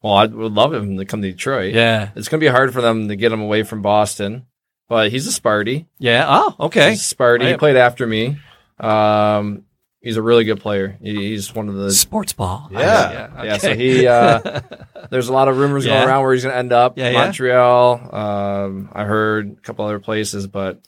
Well, 0.03 0.15
I 0.15 0.27
would 0.27 0.53
love 0.53 0.73
him 0.73 0.97
to 0.97 1.05
come 1.05 1.21
to 1.23 1.31
Detroit. 1.31 1.75
Yeah, 1.75 2.11
It's 2.17 2.29
going 2.29 2.41
to 2.41 2.45
be 2.45 2.51
hard 2.51 2.73
for 2.73 2.81
them 2.81 3.09
to 3.09 3.17
get 3.17 3.33
him 3.33 3.41
away 3.43 3.63
from 3.65 3.83
Boston, 3.83 4.47
but 4.89 5.11
he's 5.11 5.27
a 5.27 5.41
Sparty. 5.41 5.87
yeah. 5.99 6.25
Oh, 6.29 6.57
okay. 6.67 6.91
He's 6.91 7.13
a 7.13 7.15
Sparty. 7.15 7.43
I- 7.45 7.51
He 7.53 7.57
played 7.59 7.77
after 7.77 8.07
me. 8.07 8.39
Um, 8.79 9.65
he's 10.01 10.17
a 10.17 10.23
really 10.23 10.45
good 10.45 10.61
player. 10.61 10.97
He, 11.03 11.15
he's 11.31 11.55
one 11.55 11.69
of 11.69 11.75
the 11.75 11.93
Sports 11.93 12.33
ball. 12.33 12.69
Yeah. 12.71 13.45
Yeah, 13.45 13.57
so 13.59 13.75
he 13.75 14.07
uh, 14.07 14.61
there's 15.11 15.29
a 15.29 15.33
lot 15.35 15.49
of 15.49 15.59
rumors 15.59 15.85
Yeah. 15.85 15.97
going 15.99 16.09
around 16.09 16.23
where 16.23 16.33
he's 16.33 16.45
going 16.45 16.55
to 16.55 16.59
end 16.59 16.73
up. 16.73 16.97
Yeah, 16.97 17.11
yeah. 17.11 17.19
Montreal. 17.25 18.15
Um, 18.15 18.89
I 18.93 19.05
heard 19.05 19.57
a 19.59 19.61
couple 19.61 19.85
other 19.85 19.99
places, 20.01 20.47
but 20.47 20.81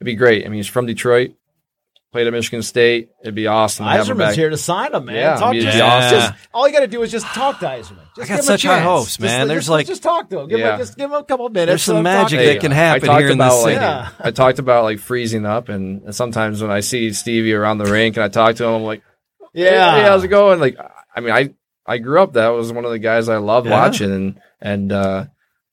it'd 0.00 0.06
be 0.06 0.14
great. 0.14 0.44
I 0.46 0.48
mean, 0.48 0.56
he's 0.56 0.66
from 0.68 0.86
Detroit. 0.86 1.32
Played 2.14 2.28
at 2.28 2.32
Michigan 2.32 2.62
State. 2.62 3.08
It'd 3.24 3.34
be 3.34 3.48
awesome. 3.48 3.86
to 3.86 3.90
Yzerman's 3.90 4.36
here 4.36 4.48
to 4.48 4.56
sign 4.56 4.94
him, 4.94 5.06
man. 5.06 5.16
Yeah, 5.16 5.34
talk 5.34 5.48
I 5.48 5.58
to 5.58 5.66
it's 5.66 5.74
him. 5.74 5.82
awesome. 5.84 6.18
Just- 6.20 6.32
all 6.54 6.68
you 6.68 6.72
got 6.72 6.80
to 6.82 6.86
do 6.86 7.02
is 7.02 7.10
just 7.10 7.26
talk 7.26 7.58
to 7.58 7.66
Yzerman. 7.66 7.80
Just 7.80 7.90
I 7.90 8.20
got 8.20 8.26
give 8.26 8.28
him 8.28 8.38
a 8.38 8.42
such 8.44 8.62
high 8.62 8.78
hopes, 8.78 9.18
man. 9.18 9.28
just- 9.40 9.48
There's 9.48 9.60
just, 9.64 9.68
like- 9.70 9.86
just 9.88 10.02
talk 10.04 10.30
to 10.30 10.38
him. 10.38 10.48
Give 10.48 10.60
Yeah. 10.60 10.74
him, 10.74 10.78
just 10.78 10.96
give 10.96 11.10
him 11.10 11.16
a 11.16 11.24
couple 11.24 11.48
minutes. 11.48 11.66
There's 11.70 11.82
some 11.82 11.96
let 11.96 12.00
him 12.00 12.04
talk 12.22 12.30
magic 12.30 12.46
that 12.46 12.60
can 12.60 12.70
happen 12.70 13.10
here 13.10 13.26
in 13.30 13.32
about 13.32 13.50
this 13.56 13.62
like 13.64 13.72
city. 13.74 13.84
Yeah. 13.84 14.08
I 14.20 14.30
talked 14.30 14.60
about 14.60 14.84
like 14.84 15.00
freezing 15.00 15.44
up, 15.44 15.68
and, 15.68 16.02
and 16.04 16.14
sometimes 16.14 16.62
when 16.62 16.70
I 16.70 16.78
see 16.78 17.12
Stevie 17.12 17.52
around 17.52 17.78
the 17.78 17.86
rink 17.86 18.16
and 18.16 18.22
I 18.22 18.28
talk 18.28 18.54
to 18.54 18.64
him, 18.64 18.74
I'm 18.74 18.82
like, 18.84 19.02
Yeah. 19.52 19.96
hey, 19.96 20.02
how's 20.02 20.22
it 20.22 20.28
going?" 20.28 20.60
Like, 20.60 20.76
I 21.16 21.20
mean, 21.20 21.32
I 21.32 21.50
I 21.84 21.98
grew 21.98 22.20
up. 22.22 22.34
That 22.34 22.50
was 22.50 22.72
one 22.72 22.84
of 22.84 22.92
the 22.92 23.00
guys 23.00 23.28
I 23.28 23.38
loved 23.38 23.66
Yeah. 23.66 23.72
watching, 23.72 24.12
and 24.12 24.40
and 24.60 24.92
uh, 24.92 25.24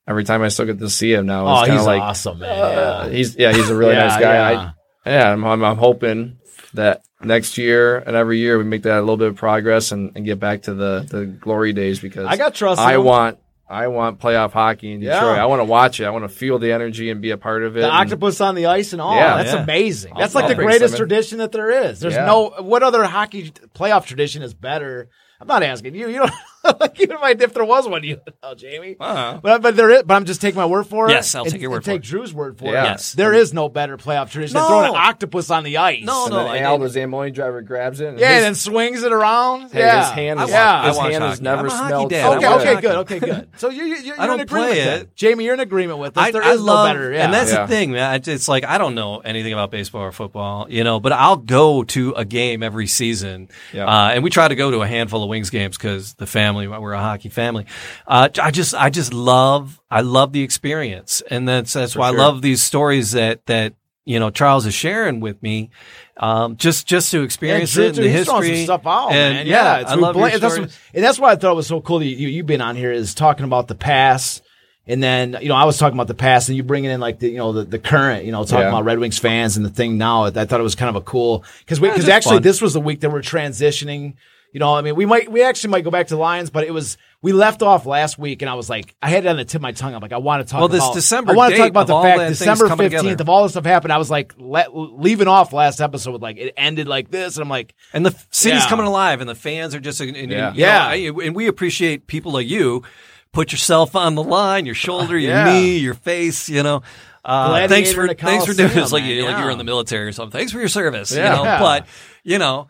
every 0.08 0.24
time 0.24 0.42
I 0.42 0.48
still 0.48 0.66
get 0.66 0.80
to 0.80 0.90
see 0.90 1.14
him 1.14 1.28
now, 1.28 1.46
Oh, 1.46 1.60
it's 1.60 1.68
kind 1.68 1.80
he's 1.80 1.86
like 1.88 2.02
awesome, 2.02 2.40
man. 2.40 2.50
uh, 2.50 3.04
yeah. 3.06 3.10
he's 3.16 3.36
yeah, 3.36 3.54
he's 3.54 3.70
a 3.70 3.76
really 3.76 3.94
Yeah, 3.96 4.08
nice 4.08 4.20
guy. 4.20 4.52
yeah. 4.52 4.60
I, 4.60 4.74
yeah, 5.06 5.32
I'm, 5.32 5.44
I'm 5.46 5.64
I'm 5.64 5.78
hoping 5.78 6.38
that 6.74 7.04
next 7.22 7.58
year 7.58 7.98
and 7.98 8.16
every 8.16 8.40
year 8.40 8.58
we 8.58 8.64
make 8.64 8.84
that 8.84 8.98
a 8.98 9.02
little 9.02 9.18
bit 9.18 9.28
of 9.28 9.36
progress 9.36 9.92
and, 9.92 10.12
and 10.16 10.26
get 10.26 10.40
back 10.40 10.64
to 10.64 10.74
the 10.74 11.06
the 11.10 11.26
glory 11.26 11.74
days 11.74 12.00
because 12.00 12.26
I 12.28 12.38
got 12.38 12.56
trust. 12.56 12.80
I 12.80 12.98
want 12.98 13.38
I 13.70 13.88
want 13.88 14.20
playoff 14.20 14.52
hockey 14.52 14.92
in 14.92 15.02
Yeah. 15.02 15.14
Detroit. 15.16 15.38
I 15.40 15.46
want 15.46 15.62
to 15.62 15.64
watch 15.66 16.00
it. 16.02 16.06
I 16.06 16.10
want 16.10 16.24
to 16.26 16.30
feel 16.30 16.60
the 16.60 16.74
energy 16.74 17.10
and 17.10 17.22
be 17.22 17.32
a 17.32 17.38
part 17.38 17.64
of 17.64 17.78
it. 17.78 17.82
The 17.82 17.86
And- 17.88 17.96
octopus 17.96 18.42
on 18.42 18.56
the 18.56 18.66
ice 18.66 18.92
and 18.92 19.02
all. 19.02 19.16
Yeah. 19.16 19.38
that's 19.38 19.54
Yeah. 19.54 19.64
amazing. 19.64 20.14
That's 20.18 20.36
I'll- 20.36 20.42
like 20.42 20.50
the 20.50 20.56
I'll 20.56 20.66
bring 20.66 20.68
greatest 20.78 20.98
tradition 20.98 21.38
that 21.40 21.52
there 21.54 21.70
is. 21.86 22.00
There's 22.02 22.14
Yeah. 22.16 22.26
no 22.26 22.50
what 22.60 22.84
other 22.84 23.04
hockey 23.06 23.52
playoff 23.74 24.06
tradition 24.06 24.42
is 24.44 24.54
better. 24.54 25.10
I'm 25.40 25.48
not 25.48 25.64
asking 25.64 25.96
you. 25.96 26.08
You 26.10 26.20
don't 26.20 26.32
like 26.80 27.00
even 27.00 27.16
if, 27.18 27.22
I, 27.22 27.32
if 27.32 27.54
there 27.54 27.64
was 27.66 27.88
one, 27.88 28.04
you 28.04 28.20
know, 28.44 28.54
Jamie. 28.56 28.96
Uh-huh. 29.00 29.40
But 29.42 29.62
but 29.62 29.76
there 29.76 29.90
is. 29.90 30.04
But 30.04 30.16
I'm 30.16 30.26
just 30.26 30.42
taking 30.42 30.58
my 30.58 30.66
word 30.66 30.86
for 30.86 31.08
it. 31.10 31.12
Yes, 31.12 31.34
I'll 31.36 31.44
And- 31.44 31.52
take 31.52 31.62
your 31.62 31.72
word 31.72 31.78
and 31.78 31.86
for 31.86 31.92
take 31.92 32.02
it. 32.02 32.06
Drew's 32.08 32.34
word 32.34 32.58
for 32.58 32.66
Yeah. 32.66 32.82
it. 32.84 32.86
Yes. 32.92 33.14
there 33.14 33.34
is 33.34 33.54
no 33.54 33.70
better 33.70 33.98
playoff 33.98 34.30
tradition 34.32 34.56
than 34.56 34.68
throwing 34.68 34.90
an 34.90 34.96
octopus 34.96 35.50
on 35.50 35.64
the 35.64 35.78
ice. 35.78 36.04
No, 36.04 36.26
and 36.26 36.34
no, 36.34 36.38
then 36.44 36.48
I 36.48 36.60
Al, 36.60 36.78
did- 36.78 36.86
the 36.86 36.90
Zamboni 36.90 37.32
driver, 37.32 37.62
grabs 37.62 38.00
it. 38.02 38.10
And 38.10 38.20
Yeah, 38.20 38.28
his, 38.30 38.36
and 38.38 38.46
then 38.46 38.56
swings 38.56 39.04
it 39.04 39.12
around. 39.12 39.72
hey, 39.72 39.80
yeah, 39.80 40.04
his 40.06 40.12
hand 40.14 40.40
is, 40.42 40.50
yeah. 40.50 40.88
his 40.88 40.98
I 40.98 41.02
watch 41.02 41.12
hand 41.12 41.24
has 41.24 41.32
hockey. 41.34 41.44
never 41.44 41.60
I'm 41.62 41.66
a 41.66 41.70
smelled 41.88 42.10
dad. 42.10 42.38
Okay, 42.38 42.46
I 42.46 42.52
watch 42.52 42.62
okay, 42.62 42.74
good. 42.76 42.82
good, 42.82 42.96
okay, 42.98 43.20
good. 43.20 43.50
So 43.58 43.70
you, 43.70 43.84
you, 43.86 43.96
you're 43.98 44.22
I 44.22 44.28
don't 44.28 44.36
in 44.36 44.42
agreement 44.42 44.50
play 44.50 44.70
with 44.70 44.78
it. 45.02 45.08
that. 45.08 45.16
Jamie. 45.16 45.46
You're 45.46 45.54
in 45.56 45.60
agreement 45.60 46.00
with 46.00 46.14
this. 46.14 46.24
I, 46.24 46.32
there 46.32 46.44
I 46.44 46.52
is 46.54 46.62
love, 46.62 46.88
no 46.88 46.94
better. 46.94 47.12
Yeah. 47.14 47.26
and 47.26 47.34
that's 47.34 47.52
Yeah. 47.52 47.62
the 47.66 47.68
thing, 47.68 47.92
man. 47.92 48.22
It's 48.26 48.48
like 48.48 48.66
I 48.66 48.78
don't 48.78 48.96
know 48.96 49.20
anything 49.20 49.54
about 49.54 49.72
baseball 49.72 50.02
or 50.04 50.12
football, 50.12 50.68
you 50.70 50.84
know, 50.84 51.00
but 51.00 51.12
I'll 51.12 51.38
go 51.38 51.84
to 51.86 52.12
a 52.14 52.26
game 52.26 52.62
every 52.64 52.88
season, 52.88 53.50
Yeah. 53.74 53.86
uh, 53.88 54.10
and 54.10 54.24
we 54.24 54.30
try 54.30 54.48
to 54.48 54.56
go 54.56 54.70
to 54.72 54.82
a 54.82 54.88
handful 54.88 55.24
of 55.24 55.30
Wings 55.30 55.50
games 55.50 55.78
because 55.78 56.14
the 56.16 56.28
family, 56.28 56.51
we're 56.56 56.94
a 56.94 57.00
hockey 57.00 57.30
family. 57.30 57.66
Uh, 58.08 58.30
I 58.42 58.52
just, 58.52 58.74
I 58.76 58.90
just 58.90 59.14
love, 59.14 59.80
I 59.90 60.02
love 60.02 60.34
the 60.34 60.44
experience, 60.44 61.22
and 61.30 61.48
that's 61.48 61.74
that's 61.74 61.96
why 61.96 62.10
sure. 62.12 62.20
I 62.20 62.24
love 62.24 62.42
these 62.42 62.62
stories 62.64 63.12
that 63.12 63.46
that 63.48 63.74
you 64.06 64.20
know 64.20 64.30
Charles 64.30 64.66
is 64.66 64.74
sharing 64.74 65.20
with 65.20 65.42
me, 65.44 65.70
um, 66.18 66.58
just 66.58 66.88
just 66.88 67.12
to 67.12 67.20
Yeah, 67.20 67.24
experience 67.26 67.72
Drew- 67.74 67.86
it, 67.86 67.96
Drew, 67.96 68.04
the 68.04 68.10
history, 68.10 68.56
some 68.58 68.64
stuff 68.66 68.88
out, 68.88 69.12
and 69.12 69.36
man. 69.36 69.48
yeah, 69.48 69.80
it's 69.80 69.92
I 69.92 69.96
love 69.96 70.16
your 70.16 70.26
blank- 70.28 70.42
that's, 70.42 70.54
stories. 70.54 70.80
and 70.94 71.04
that's 71.04 71.20
why 71.20 71.32
I 71.32 71.36
thought 71.36 71.52
it 71.52 71.56
was 71.56 71.68
so 71.68 71.82
cool 71.82 72.00
that 72.00 72.06
you, 72.06 72.28
you've 72.28 72.46
been 72.48 72.62
on 72.62 72.76
here 72.76 72.92
is 72.92 73.14
talking 73.14 73.46
about 73.46 73.68
the 73.68 73.76
past. 73.76 74.44
And 74.88 75.02
then, 75.02 75.38
you 75.40 75.48
know, 75.48 75.56
I 75.56 75.66
was 75.66 75.78
talking 75.78 75.96
about 75.96 76.08
the 76.08 76.16
past 76.16 76.50
and 76.50 76.58
you 76.58 76.64
bringing 76.64 76.90
in 76.90 77.00
like 77.00 77.20
the, 77.20 77.30
you 77.30 77.38
know, 77.38 77.54
the, 77.54 77.64
the 77.64 77.78
current, 77.78 78.26
you 78.26 78.32
know, 78.32 78.44
talking 78.44 78.62
Yeah. 78.64 78.70
about 78.70 78.84
Red 78.84 78.98
Wings 78.98 79.20
fans 79.20 79.56
and 79.56 79.64
the 79.64 79.70
thing 79.70 80.00
now. 80.00 80.24
I 80.26 80.32
thought 80.32 80.60
it 80.60 80.64
was 80.64 80.74
kind 80.74 80.90
of 80.90 80.96
a 80.96 81.02
cool, 81.02 81.46
cause 81.68 81.80
we, 81.80 81.88
Yeah, 81.88 81.96
cause 81.96 82.10
actually 82.10 82.38
fun. 82.38 82.42
this 82.44 82.62
was 82.62 82.74
the 82.74 82.82
week 82.82 83.02
that 83.02 83.12
we're 83.12 83.22
transitioning. 83.22 84.16
You 84.54 84.60
know, 84.60 84.74
I 84.76 84.82
mean, 84.82 84.96
we 84.96 85.06
might, 85.06 85.32
we 85.32 85.44
actually 85.44 85.70
might 85.72 85.86
go 85.86 85.92
back 85.92 86.08
to 86.08 86.16
the 86.16 86.20
Lions, 86.20 86.50
but 86.50 86.66
it 86.66 86.72
was, 86.74 86.98
we 87.22 87.32
left 87.32 87.62
off 87.62 87.86
last 87.86 88.20
week 88.20 88.42
and 88.42 88.50
I 88.50 88.56
was 88.56 88.70
like, 88.70 88.94
I 89.02 89.10
had 89.10 89.26
it 89.26 89.30
on 89.30 89.38
the 89.38 89.46
tip 89.46 89.60
of 89.60 89.62
my 89.62 89.72
tongue. 89.72 89.96
I'm 89.96 90.02
like, 90.02 90.12
I 90.12 90.18
want 90.18 90.46
to 90.46 90.52
talk 90.52 90.60
Well, 90.60 90.68
this 90.68 90.84
about, 90.84 90.94
December 90.94 91.32
I 91.32 91.36
want 91.36 91.52
to 91.54 91.58
talk 91.58 91.70
about 91.70 91.88
the 91.88 92.02
fact 92.02 92.28
December 92.30 92.68
15th 92.68 92.78
together. 92.90 93.16
of 93.22 93.30
all 93.30 93.44
this 93.44 93.54
stuff 93.54 93.64
happened. 93.64 93.94
I 93.94 93.98
was 93.98 94.10
like, 94.12 94.34
let, 94.38 94.76
leaving 94.76 95.30
off 95.30 95.54
last 95.54 95.80
episode 95.80 96.12
with 96.12 96.22
like, 96.22 96.36
it 96.38 96.54
ended 96.58 96.88
like 96.90 97.10
this. 97.12 97.38
And 97.38 97.44
I'm 97.44 97.50
like, 97.50 97.74
And 97.94 98.06
the 98.06 98.12
city's 98.30 98.64
Yeah. 98.64 98.70
coming 98.70 98.86
alive, 98.88 99.22
and 99.22 99.30
the 99.30 99.36
fans 99.36 99.74
are 99.74 99.80
just, 99.80 100.02
and, 100.02 100.18
and, 100.18 100.30
Yeah. 100.32 100.54
you 100.54 100.66
know, 100.66 101.22
I- 101.22 101.26
and 101.28 101.36
we 101.36 101.48
appreciate 101.48 102.08
people 102.08 102.34
like 102.34 102.48
you. 102.48 102.84
Put 103.32 103.54
yourself 103.54 103.96
on 103.96 104.16
the 104.16 104.24
line, 104.24 104.66
your 104.66 104.76
shoulder, 104.76 105.18
your 105.18 105.32
Yeah. 105.32 105.54
knee, 105.54 105.78
your 105.78 105.94
face. 105.94 106.50
You 106.50 106.64
know, 106.64 106.82
uh, 107.24 107.66
thanks 107.70 107.94
for 107.94 108.06
thanks 108.14 108.46
for 108.46 108.54
doing 108.54 108.74
this. 108.74 108.92
Like, 108.92 109.04
man, 109.04 109.12
you, 109.16 109.22
like 109.24 109.32
yeah. 109.32 109.42
you're 109.44 109.52
in 109.52 109.58
the 109.58 109.64
military 109.64 110.08
or 110.08 110.12
something. 110.12 110.38
Thanks 110.38 110.52
for 110.52 110.60
your 110.60 110.68
service. 110.68 111.14
Yeah. 111.16 111.38
You 111.38 111.44
know, 111.46 111.58
but 111.60 111.88
you 112.26 112.38
know, 112.40 112.68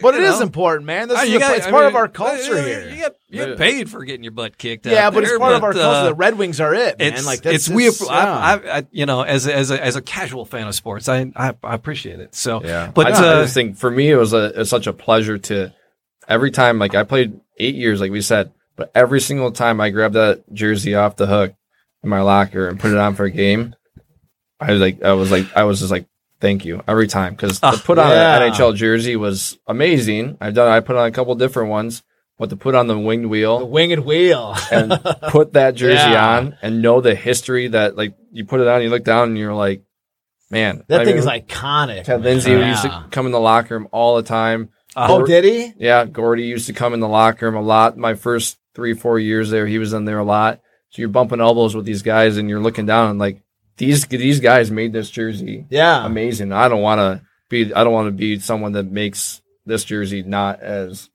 but 0.00 0.14
you 0.14 0.20
it 0.20 0.24
is 0.24 0.38
know. 0.38 0.42
important, 0.46 0.86
man. 0.86 1.08
This 1.08 1.18
uh, 1.18 1.22
is 1.22 1.30
you 1.30 1.36
a- 1.36 1.40
got- 1.40 1.56
it's 1.56 1.66
I 1.66 1.70
part 1.70 1.82
mean, 1.82 1.88
of 1.88 1.96
our 1.96 2.08
culture 2.08 2.56
you, 2.56 2.64
here. 2.64 2.88
You 2.88 2.96
get, 2.96 3.16
you 3.28 3.44
get 3.46 3.58
paid 3.58 3.90
for 3.90 4.04
getting 4.04 4.22
your 4.22 4.32
butt 4.32 4.56
kicked. 4.56 4.86
Yeah, 4.86 5.06
out 5.08 5.14
but 5.14 5.24
it's 5.24 5.30
there, 5.32 5.38
part 5.38 5.54
of 5.56 5.64
our 5.64 5.72
but, 5.72 5.80
culture. 5.82 5.96
uh, 5.98 6.04
The 6.04 6.14
Red 6.14 6.38
Wings 6.38 6.60
are 6.60 6.72
it, 6.74 6.98
man. 6.98 7.12
it's 7.14 7.26
like 7.26 7.42
that's 7.42 7.56
it's 7.56 7.68
we. 7.68 7.86
it's- 7.88 8.08
I, 8.08 8.22
yeah. 8.24 8.34
I, 8.72 8.78
I, 8.78 8.86
you 8.92 9.06
know, 9.06 9.22
as 9.22 9.46
a, 9.46 9.54
as 9.54 9.70
a 9.70 9.84
as 9.84 9.96
a 9.96 10.02
casual 10.02 10.44
fan 10.44 10.68
of 10.68 10.74
sports, 10.74 11.08
I 11.08 11.32
I, 11.34 11.54
I 11.64 11.74
appreciate 11.74 12.20
it. 12.20 12.34
So 12.34 12.62
Yeah, 12.64 12.90
but 12.94 13.06
I, 13.06 13.10
uh, 13.10 13.38
I 13.38 13.42
just 13.42 13.54
think 13.54 13.76
for 13.76 13.90
me 13.90 14.10
it 14.10 14.16
was 14.16 14.32
a 14.32 14.60
it's 14.60 14.70
such 14.70 14.86
a 14.86 14.92
pleasure 14.92 15.38
to 15.38 15.72
every 16.28 16.50
time 16.52 16.78
like 16.78 16.94
I 16.94 17.02
played 17.02 17.40
eight 17.58 17.74
years 17.74 18.00
like 18.00 18.12
we 18.12 18.20
said, 18.20 18.52
but 18.76 18.92
every 18.94 19.20
single 19.20 19.50
time 19.52 19.80
I 19.80 19.90
grabbed 19.90 20.14
that 20.14 20.44
jersey 20.52 20.94
off 20.94 21.16
the 21.16 21.26
hook 21.26 21.54
in 22.04 22.08
my 22.08 22.20
locker 22.20 22.68
and 22.68 22.78
put 22.78 22.92
it 22.92 22.98
on 22.98 23.14
for 23.16 23.24
a 23.24 23.30
game, 23.30 23.74
I 24.60 24.70
was 24.72 24.80
like 24.80 25.02
I 25.02 25.12
was 25.14 25.30
like 25.32 25.56
I 25.56 25.64
was 25.64 25.80
just 25.80 25.90
like 25.90 26.06
thank 26.44 26.64
you 26.66 26.82
every 26.86 27.06
time 27.06 27.32
because 27.34 27.58
to 27.60 27.66
ah, 27.68 27.82
put 27.82 27.98
on 27.98 28.10
yeah. 28.10 28.42
an 28.42 28.52
NHL 28.52 28.74
jersey 28.76 29.16
was 29.16 29.58
amazing. 29.66 30.36
I've 30.40 30.52
done 30.54 30.68
I 30.68 30.80
put 30.80 30.96
on 30.96 31.06
a 31.06 31.10
couple 31.10 31.34
different 31.36 31.70
ones, 31.70 32.02
but 32.38 32.50
to 32.50 32.56
put 32.56 32.74
on 32.74 32.86
the 32.86 32.98
winged 32.98 33.26
wheel, 33.26 33.60
the 33.60 33.64
winged 33.64 34.00
wheel. 34.00 34.54
and 34.70 34.92
put 35.30 35.54
that 35.54 35.74
jersey 35.74 36.10
Yeah. 36.10 36.36
on 36.36 36.58
and 36.60 36.82
know 36.82 37.00
the 37.00 37.14
history 37.14 37.68
that 37.68 37.96
like 37.96 38.14
you 38.30 38.44
put 38.44 38.60
it 38.60 38.68
on, 38.68 38.82
you 38.82 38.90
look 38.90 39.04
down 39.04 39.30
and 39.30 39.38
you're 39.38 39.54
like, 39.54 39.84
man, 40.50 40.84
that 40.88 41.00
I 41.00 41.04
thing 41.04 41.14
mean, 41.16 41.24
is 41.24 41.26
iconic. 41.26 42.04
Ted. 42.04 42.22
Lindsay 42.22 42.50
Yeah. 42.50 42.68
used 42.68 42.82
to 42.82 43.06
come 43.10 43.24
in 43.24 43.32
the 43.32 43.40
locker 43.40 43.74
room 43.74 43.88
all 43.90 44.16
the 44.16 44.22
time. 44.22 44.68
Oh, 44.96 45.24
did 45.24 45.44
he? 45.44 45.72
Yeah, 45.78 46.04
Gordie 46.04 46.44
used 46.44 46.66
to 46.66 46.72
come 46.72 46.94
in 46.94 47.00
the 47.00 47.08
locker 47.08 47.46
room 47.46 47.56
a 47.56 47.66
lot. 47.66 47.96
My 47.96 48.14
first 48.14 48.58
three, 48.74 48.94
four 48.94 49.18
years 49.18 49.50
there, 49.50 49.66
he 49.66 49.78
was 49.78 49.92
in 49.92 50.04
there 50.04 50.18
a 50.18 50.24
lot. 50.24 50.60
So 50.90 51.02
you're 51.02 51.08
bumping 51.08 51.40
elbows 51.40 51.74
with 51.74 51.84
these 51.84 52.02
guys, 52.02 52.36
and 52.36 52.48
you're 52.48 52.60
looking 52.60 52.86
down 52.86 53.10
and 53.10 53.18
like 53.18 53.42
these 53.76 54.04
these 54.06 54.40
guys 54.40 54.70
made 54.70 54.92
this 54.92 55.10
jersey 55.10 55.66
Yeah. 55.70 56.04
amazing. 56.06 56.52
I 56.52 56.68
don't 56.68 56.82
want 56.82 56.98
to 57.00 57.26
be 57.48 57.72
I 57.74 57.84
don't 57.84 57.92
want 57.92 58.06
to 58.08 58.12
be 58.12 58.38
someone 58.38 58.72
that 58.72 58.90
makes 58.90 59.40
this 59.66 59.84
jersey 59.84 60.22
not 60.22 60.60
as 60.60 61.10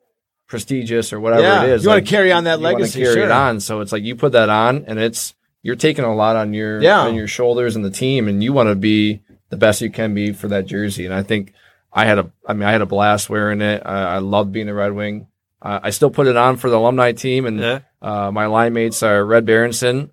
prestigious 0.47 1.13
or 1.13 1.19
whatever 1.19 1.43
Yeah, 1.43 1.63
it 1.63 1.69
is. 1.69 1.83
you 1.83 1.89
wanna 1.89 1.97
Like, 2.01 2.07
carry 2.07 2.31
on 2.31 2.45
that 2.45 2.59
you 2.59 2.65
legacy, 2.65 3.01
carry 3.03 3.15
sure. 3.15 3.25
it 3.25 3.31
on. 3.31 3.59
So 3.59 3.81
it's 3.81 3.91
like 3.91 4.03
you 4.03 4.15
put 4.15 4.31
that 4.31 4.49
on, 4.49 4.85
and 4.87 4.97
it's 4.99 5.35
you're 5.61 5.75
taking 5.75 6.05
a 6.05 6.15
lot 6.15 6.35
on 6.35 6.53
your 6.53 6.81
Yeah. 6.81 7.01
on 7.01 7.15
your 7.15 7.27
shoulders 7.27 7.75
and 7.75 7.85
the 7.85 7.89
team, 7.91 8.27
and 8.27 8.43
you 8.43 8.53
want 8.53 8.69
to 8.69 8.75
be 8.75 9.21
the 9.49 9.57
best 9.57 9.81
you 9.81 9.89
can 9.89 10.13
be 10.13 10.31
for 10.33 10.47
that 10.47 10.65
jersey. 10.65 11.05
And 11.05 11.13
I 11.13 11.21
think 11.23 11.53
I 11.93 12.05
had 12.05 12.17
a 12.19 12.31
I 12.47 12.53
mean 12.53 12.63
I 12.67 12.71
had 12.71 12.81
a 12.81 12.85
blast 12.87 13.29
wearing 13.29 13.61
it. 13.61 13.83
I, 13.85 14.15
I 14.15 14.17
loved 14.19 14.51
being 14.51 14.69
a 14.69 14.73
Red 14.73 14.93
Wing. 14.93 15.27
Uh, 15.61 15.79
I 15.83 15.89
still 15.89 16.09
put 16.09 16.27
it 16.27 16.37
on 16.37 16.55
for 16.55 16.69
the 16.69 16.77
alumni 16.77 17.11
team, 17.11 17.45
and 17.45 17.59
Yeah. 17.59 17.79
uh, 18.01 18.31
my 18.31 18.45
line 18.45 18.73
mates 18.73 19.03
are 19.03 19.23
Red 19.25 19.45
Berenson. 19.45 20.09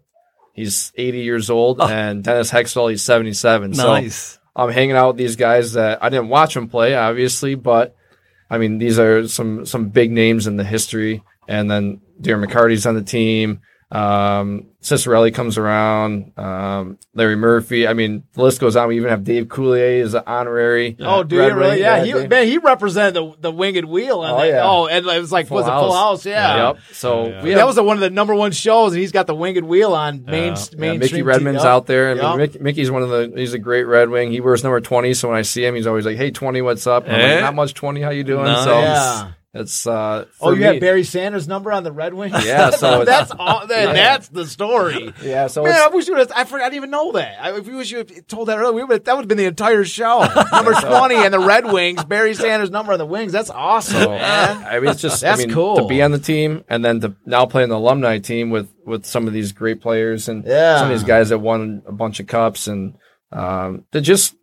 He's 0.56 0.90
80 0.96 1.18
years 1.20 1.50
old, 1.50 1.82
oh. 1.82 1.86
and 1.86 2.24
Dennis 2.24 2.50
Hextall. 2.50 2.90
He's 2.90 3.02
77. 3.02 3.74
So 3.74 3.86
nice. 3.86 4.38
I'm 4.56 4.70
hanging 4.70 4.96
out 4.96 5.08
with 5.08 5.16
these 5.18 5.36
guys 5.36 5.74
that 5.74 6.02
I 6.02 6.08
didn't 6.08 6.30
watch 6.30 6.54
them 6.54 6.68
play, 6.68 6.94
obviously, 6.94 7.54
but 7.54 7.94
I 8.48 8.56
mean, 8.56 8.78
these 8.78 8.98
are 8.98 9.28
some 9.28 9.66
some 9.66 9.90
big 9.90 10.10
names 10.10 10.46
in 10.46 10.56
the 10.56 10.64
history. 10.64 11.22
And 11.46 11.70
then 11.70 12.00
Darren 12.20 12.44
McCarty's 12.44 12.86
on 12.86 12.94
the 12.94 13.02
team. 13.02 13.60
Um, 13.88 14.66
Ciccarelli 14.82 15.32
comes 15.32 15.58
around. 15.58 16.32
Um, 16.36 16.98
Larry 17.14 17.36
Murphy. 17.36 17.86
I 17.86 17.92
mean, 17.92 18.24
the 18.32 18.42
list 18.42 18.60
goes 18.60 18.74
on. 18.76 18.88
We 18.88 18.96
even 18.96 19.10
have 19.10 19.22
Dave 19.24 19.44
Coulier 19.46 20.02
as 20.02 20.14
an 20.14 20.24
honorary. 20.26 20.96
Oh, 21.00 21.22
do 21.22 21.38
Red 21.38 21.48
you 21.48 21.54
really? 21.54 21.70
Wing. 21.70 21.78
Yeah, 21.80 22.04
he, 22.04 22.26
man, 22.26 22.46
he 22.48 22.58
represented 22.58 23.14
the, 23.14 23.32
the 23.40 23.52
winged 23.52 23.84
wheel. 23.84 24.20
On 24.20 24.30
Oh, 24.34 24.38
that. 24.38 24.46
yeah. 24.48 24.62
Oh, 24.64 24.86
and 24.86 25.06
it 25.06 25.20
was 25.20 25.30
like, 25.30 25.48
was 25.50 25.66
it 25.66 25.70
Full 25.70 25.92
House? 25.92 26.26
Yeah. 26.26 26.66
Yep. 26.68 26.78
So 26.92 27.42
we 27.42 27.54
That 27.54 27.66
was 27.66 27.76
the, 27.76 27.82
one 27.84 27.96
of 27.96 28.00
the 28.00 28.10
number 28.10 28.34
one 28.34 28.50
shows, 28.52 28.92
and 28.92 29.00
he's 29.00 29.12
got 29.12 29.26
the 29.28 29.34
winged 29.34 29.64
wheel 29.64 29.92
on 29.94 30.24
main, 30.24 30.54
Yeah. 30.54 30.58
Yeah, 30.72 30.78
mainstream. 30.78 30.98
Mickey 30.98 31.22
Redmond's 31.22 31.62
TV. 31.62 31.66
out 31.66 31.86
there. 31.86 32.10
I 32.10 32.14
mean, 32.14 32.40
Yep. 32.40 32.50
Mick, 32.52 32.60
Mickey's 32.60 32.90
one 32.90 33.02
of 33.02 33.10
the. 33.10 33.32
He's 33.36 33.54
a 33.54 33.58
great 33.58 33.84
Red 33.84 34.08
Wing. 34.10 34.30
He 34.32 34.40
wears 34.40 34.62
number 34.64 34.80
twenty, 34.80 35.14
so 35.14 35.28
when 35.28 35.36
I 35.38 35.42
see 35.42 35.64
him, 35.64 35.74
he's 35.76 35.86
always 35.86 36.04
like, 36.06 36.16
"Hey, 36.16 36.30
twenty, 36.32 36.60
what's 36.60 36.86
up?" 36.86 37.04
I'm 37.06 37.12
like, 37.12 37.20
Eh? 37.22 37.40
Not 37.40 37.54
much, 37.54 37.74
twenty. 37.74 38.00
How 38.00 38.10
you 38.10 38.24
doing? 38.24 38.44
Nice. 38.44 38.64
So 38.64 38.78
Yeah. 38.80 39.28
It's. 39.56 39.86
Uh, 39.86 40.26
Oh, 40.40 40.50
you 40.50 40.56
me- 40.58 40.62
have 40.64 40.80
Barry 40.80 41.02
Sanders' 41.04 41.48
number 41.48 41.72
on 41.72 41.82
the 41.84 41.92
Red 41.92 42.14
Wings. 42.14 42.44
Yeah, 42.44 42.70
so 42.70 43.04
that's 43.06 43.30
all. 43.30 43.66
That, 43.66 43.94
That's 43.94 44.28
the 44.28 44.46
story. 44.46 45.12
Yeah, 45.22 45.46
so 45.48 45.62
Man, 45.62 45.72
it's- 45.72 45.84
I 45.90 45.94
wish 45.94 46.06
you 46.08 46.14
would. 46.14 46.28
Have, 46.28 46.32
I 46.36 46.44
forgot. 46.44 46.64
I 46.66 46.68
didn't 46.68 46.76
even 46.76 46.90
know 46.90 47.12
that. 47.12 47.42
I, 47.42 47.56
if 47.56 47.66
you 47.66 47.76
wish 47.76 47.90
you 47.90 47.98
had 47.98 48.28
told 48.28 48.48
that 48.48 48.58
earlier, 48.58 48.72
we 48.72 48.84
would. 48.84 49.04
That 49.04 49.14
would 49.16 49.22
have 49.22 49.28
been 49.28 49.38
the 49.38 49.44
entire 49.46 49.84
show. 49.84 50.20
number 50.52 50.72
twenty 50.74 51.16
and 51.16 51.32
the 51.32 51.38
Red 51.40 51.70
Wings. 51.72 52.04
Barry 52.04 52.34
Sanders' 52.34 52.70
number 52.70 52.92
on 52.92 52.98
the 52.98 53.06
Wings. 53.06 53.32
That's 53.32 53.50
awesome, 53.50 54.02
So, 54.02 54.08
man. 54.10 54.64
I 54.64 54.80
mean, 54.80 54.90
it's 54.90 55.02
just 55.02 55.20
That's 55.22 55.40
I 55.40 55.46
mean, 55.46 55.54
cool. 55.54 55.76
to 55.76 55.86
be 55.86 56.02
on 56.02 56.10
the 56.12 56.18
team 56.18 56.64
and 56.68 56.84
then 56.84 57.00
to 57.00 57.14
now 57.24 57.46
play 57.46 57.62
on 57.62 57.68
the 57.68 57.76
alumni 57.76 58.18
team 58.18 58.50
with 58.50 58.68
with 58.84 59.04
some 59.04 59.26
of 59.26 59.32
these 59.32 59.52
great 59.52 59.80
players 59.80 60.28
and 60.28 60.44
Yeah. 60.44 60.78
some 60.78 60.90
of 60.90 60.98
these 60.98 61.06
guys 61.06 61.30
that 61.30 61.38
won 61.38 61.82
a 61.86 61.92
bunch 61.92 62.20
of 62.20 62.26
cups 62.26 62.66
and 62.68 62.94
um, 63.32 63.84
to 63.92 64.00
just 64.00 64.34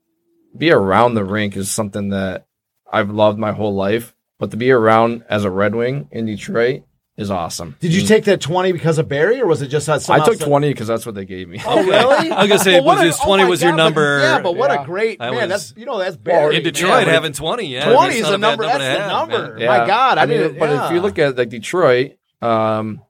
be 0.57 0.71
around 0.71 1.13
the 1.15 1.23
rink 1.23 1.55
is 1.55 1.71
something 1.71 2.09
that 2.09 2.45
I've 2.91 3.09
loved 3.09 3.39
my 3.39 3.51
whole 3.53 3.73
life. 3.73 4.13
But 4.39 4.51
to 4.51 4.57
be 4.57 4.71
around 4.71 5.23
as 5.29 5.43
a 5.45 5.49
Red 5.49 5.75
Wing 5.75 6.09
in 6.11 6.25
Detroit 6.25 6.83
is 7.15 7.29
awesome. 7.29 7.75
Did 7.79 7.93
you 7.93 8.01
take 8.01 8.25
that 8.25 8.41
twenty 8.41 8.71
because 8.71 8.97
of 8.97 9.07
Barry, 9.07 9.39
or 9.39 9.45
was 9.45 9.61
it 9.61 9.67
just 9.67 9.85
that? 9.85 10.09
I 10.09 10.25
took 10.25 10.35
some- 10.39 10.47
twenty 10.47 10.69
because 10.69 10.87
that's 10.87 11.05
what 11.05 11.13
they 11.15 11.25
gave 11.25 11.47
me. 11.47 11.61
Oh, 11.65 11.83
really? 11.83 12.31
I 12.31 12.41
was 12.41 12.49
gonna 12.49 12.59
say, 12.59 12.79
what 12.81 12.95
was 12.97 13.01
a- 13.01 13.05
his 13.05 13.19
oh 13.21 13.25
20 13.25 13.43
my 13.43 13.49
was 13.49 13.61
your 13.61 13.71
God, 13.71 13.77
but- 13.77 13.83
number. 13.83 14.19
yeah, 14.19 14.41
but 14.41 14.55
what 14.55 14.71
Yeah. 14.71 14.81
a 14.81 14.85
great 14.85 15.19
That 15.19 15.31
man! 15.31 15.49
was- 15.49 15.49
that's 15.49 15.73
you 15.79 15.85
know 15.85 15.99
that's 15.99 16.17
Barry 16.17 16.57
in 16.57 16.63
man. 16.63 16.73
Detroit, 16.73 17.07
having 17.07 17.31
20, 17.33 17.67
yeah. 17.67 17.93
Twenty 17.93 18.15
is 18.15 18.21
the 18.23 18.29
a 18.29 18.31
bad 18.31 18.41
number. 18.41 18.63
That's 18.65 18.79
the 18.79 19.07
number. 19.07 19.55
man. 19.59 19.67
My 19.67 19.85
God, 19.87 20.17
I, 20.17 20.25
mean, 20.25 20.37
didn't. 20.39 20.59
But 20.59 20.69
yeah. 20.71 20.87
if 20.87 20.93
you 20.93 21.01
look 21.01 21.19
at 21.19 21.37
like 21.37 21.49
Detroit, 21.49 22.13
um, 22.41 23.01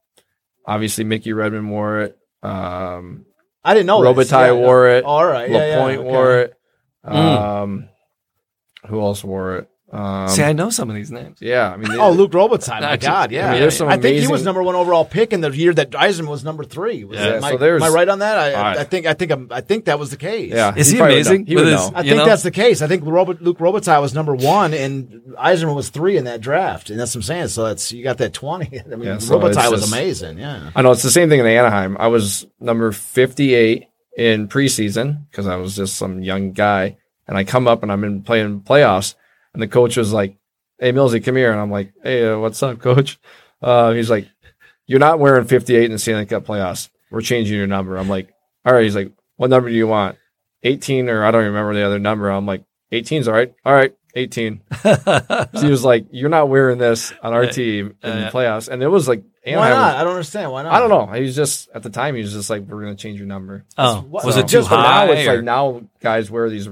obviously 0.68 1.06
Mickey 1.06 1.32
Redmond 1.32 1.70
wore 1.72 2.02
it. 2.02 2.18
Um, 2.44 3.26
I 3.64 3.74
didn't 3.74 3.86
know. 3.88 4.14
this. 4.14 4.30
Robitaille 4.30 4.48
Yeah, 4.48 4.52
wore 4.68 4.90
it. 4.90 5.06
All 5.06 5.26
right, 5.26 5.50
yeah, 5.50 5.58
yeah, 5.66 5.76
Lapointe 5.78 6.00
okay. 6.00 6.10
wore 6.10 6.38
it. 6.40 6.54
Mm. 7.06 7.14
Um, 7.16 7.90
who 8.88 9.00
else 9.02 9.24
wore 9.24 9.58
it? 9.60 9.70
Um, 9.94 10.28
See, 10.28 10.42
I 10.42 10.54
know 10.54 10.72
some 10.72 10.90
of 10.90 10.96
these 10.96 11.12
names. 11.12 11.38
yeah, 11.40 11.72
I 11.72 11.78
mean, 11.78 11.92
they- 11.92 12.00
Oh, 12.00 12.10
Luc 12.12 12.32
Robitaille. 12.32 12.68
My 12.80 12.80
Not 12.80 13.00
just- 13.00 13.08
God, 13.08 13.32
yeah. 13.32 13.48
I 13.50 13.52
mean, 13.52 13.62
there's 13.62 13.78
some 13.78 13.88
I 13.90 13.98
think 13.98 14.20
he 14.20 14.28
was 14.28 14.44
number 14.44 14.64
one 14.64 14.74
overall 14.76 15.06
pick 15.06 15.34
in 15.34 15.42
the 15.42 15.52
year 15.52 15.72
that 15.76 15.94
Eisen 15.96 16.26
was 16.26 16.44
number 16.44 16.64
three. 16.64 17.04
Was 17.04 17.20
Yeah, 17.20 17.36
it- 17.36 17.42
so 17.42 17.48
I, 17.48 17.56
there's- 17.58 17.82
am 17.82 17.92
I 17.92 17.94
right 17.94 18.10
on 18.10 18.20
that? 18.20 18.38
I, 18.40 18.54
Alright. 18.56 18.78
I 18.78 18.84
think 18.86 19.06
I 19.06 19.14
think 19.14 19.32
I'm, 19.32 19.48
I 19.52 19.62
think 19.62 19.86
that 19.86 20.00
was 20.00 20.10
the 20.10 20.18
case. 20.18 20.52
yeah, 20.52 20.74
Is 20.76 20.90
he 20.90 20.98
probably 20.98 21.18
would 21.18 21.28
amazing 21.28 21.42
know. 21.42 21.46
He 21.48 21.56
would 21.58 21.68
his- 21.68 21.76
know. 21.76 21.92
I 21.96 22.02
think 22.02 22.16
know? 22.18 22.26
that's 22.26 22.42
the 22.44 22.52
case. 22.52 22.82
I 22.82 22.88
think 22.88 23.04
Robert, 23.06 23.42
Luc 23.42 23.60
Robitaille 23.60 24.02
was 24.02 24.16
number 24.16 24.34
one, 24.34 24.74
and 24.74 25.22
Yzerman 25.38 25.76
was 25.76 25.90
three 25.90 26.18
in 26.18 26.24
that 26.26 26.42
draft, 26.42 26.90
and 26.90 27.00
that's 27.00 27.14
what 27.14 27.20
I'm 27.20 27.24
saying. 27.24 27.48
So 27.50 27.66
that's 27.66 27.92
you 27.92 28.04
got 28.04 28.18
that 28.18 28.34
twenty. 28.34 28.80
I 28.92 28.96
mean, 28.96 29.04
Yeah, 29.04 29.18
so 29.20 29.40
Robitaille 29.40 29.70
was 29.72 29.82
just- 29.82 29.94
amazing. 29.94 30.40
Yeah, 30.40 30.72
I 30.76 30.82
know 30.82 30.92
it's 30.92 31.04
the 31.04 31.12
same 31.12 31.30
thing 31.30 31.40
in 31.40 31.46
Anaheim. 31.46 31.98
I 32.00 32.08
was 32.08 32.48
number 32.60 32.92
58 32.92 33.86
in 34.18 34.48
preseason 34.48 35.26
because 35.30 35.48
I 35.48 35.56
was 35.58 35.76
just 35.76 35.96
some 35.98 36.22
young 36.22 36.52
guy, 36.52 36.98
and 37.28 37.38
I 37.38 37.44
come 37.44 37.68
up 37.68 37.84
and 37.84 37.92
I'm 37.92 38.04
in 38.04 38.22
playing 38.24 38.62
playoffs, 38.62 39.16
and 39.54 39.62
the 39.62 39.68
coach 39.68 39.98
was 39.98 40.12
like, 40.14 40.36
"Hey, 40.80 40.92
Millsy, 40.92 41.24
come 41.24 41.36
here," 41.36 41.52
and 41.52 41.60
I'm 41.60 41.72
like, 41.72 41.94
"Hey, 42.04 42.26
uh, 42.28 42.38
what's 42.40 42.62
up, 42.64 42.80
coach?" 42.80 43.20
Uh, 43.62 43.92
he's 43.92 44.10
like, 44.10 44.28
"You're 44.88 45.00
not 45.00 45.20
wearing 45.20 45.46
58 45.46 45.86
in 45.86 45.92
the 45.92 46.00
Stanley 46.00 46.26
Cup 46.26 46.46
playoffs. 46.46 46.90
We're 47.12 47.22
changing 47.22 47.56
your 47.58 47.68
number." 47.68 47.98
I'm 47.98 48.10
like, 48.10 48.34
"All 48.66 48.74
right." 48.74 48.84
He's 48.84 48.96
like, 48.96 49.12
"What 49.38 49.50
number 49.50 49.70
do 49.70 49.76
you 49.76 49.88
want? 49.88 50.18
18 50.64 51.10
or 51.10 51.24
I 51.26 51.32
don't 51.32 51.46
remember 51.46 51.74
the 51.74 51.86
other 51.86 52.00
number." 52.00 52.30
I'm 52.30 52.46
like, 52.46 52.64
"18's 52.92 53.28
all 53.28 53.34
right. 53.34 53.54
All 53.66 53.74
right, 53.74 53.94
18." 54.16 54.62
So 54.82 55.48
he 55.62 55.70
was 55.70 55.84
like, 55.84 56.08
"You're 56.12 56.30
not 56.30 56.50
wearing 56.50 56.78
this 56.78 57.14
on 57.22 57.34
our 57.34 57.46
team 57.48 57.96
in 58.04 58.10
the 58.22 58.26
playoffs," 58.28 58.68
and 58.70 58.82
it 58.84 58.88
was 58.88 59.08
like, 59.08 59.24
why 59.46 59.52
Anaheim 59.52 59.70
was- 59.72 59.78
not? 59.78 59.96
I 59.96 60.04
don't 60.04 60.14
understand. 60.14 60.52
Why 60.54 60.64
not? 60.64 60.74
I 60.74 60.80
don't 60.80 60.90
know. 60.90 61.06
He 61.14 61.22
was 61.24 61.36
just 61.36 61.70
at 61.76 61.84
the 61.84 61.90
time. 61.90 62.16
He 62.16 62.22
was 62.22 62.32
just 62.34 62.50
like, 62.50 62.62
"We're 62.64 62.82
going 62.82 62.96
to 62.96 63.02
change 63.02 63.18
your 63.20 63.28
number." 63.28 63.66
Oh, 63.78 64.02
what- 64.10 64.26
was 64.26 64.36
so 64.36 64.42
it 64.42 64.48
too 64.48 64.58
just 64.58 64.70
high? 64.70 65.06
now, 65.06 65.12
it's 65.12 65.28
or- 65.28 65.36
like 65.36 65.44
now 65.44 65.82
guys 66.00 66.32
wear 66.32 66.50
these 66.50 66.70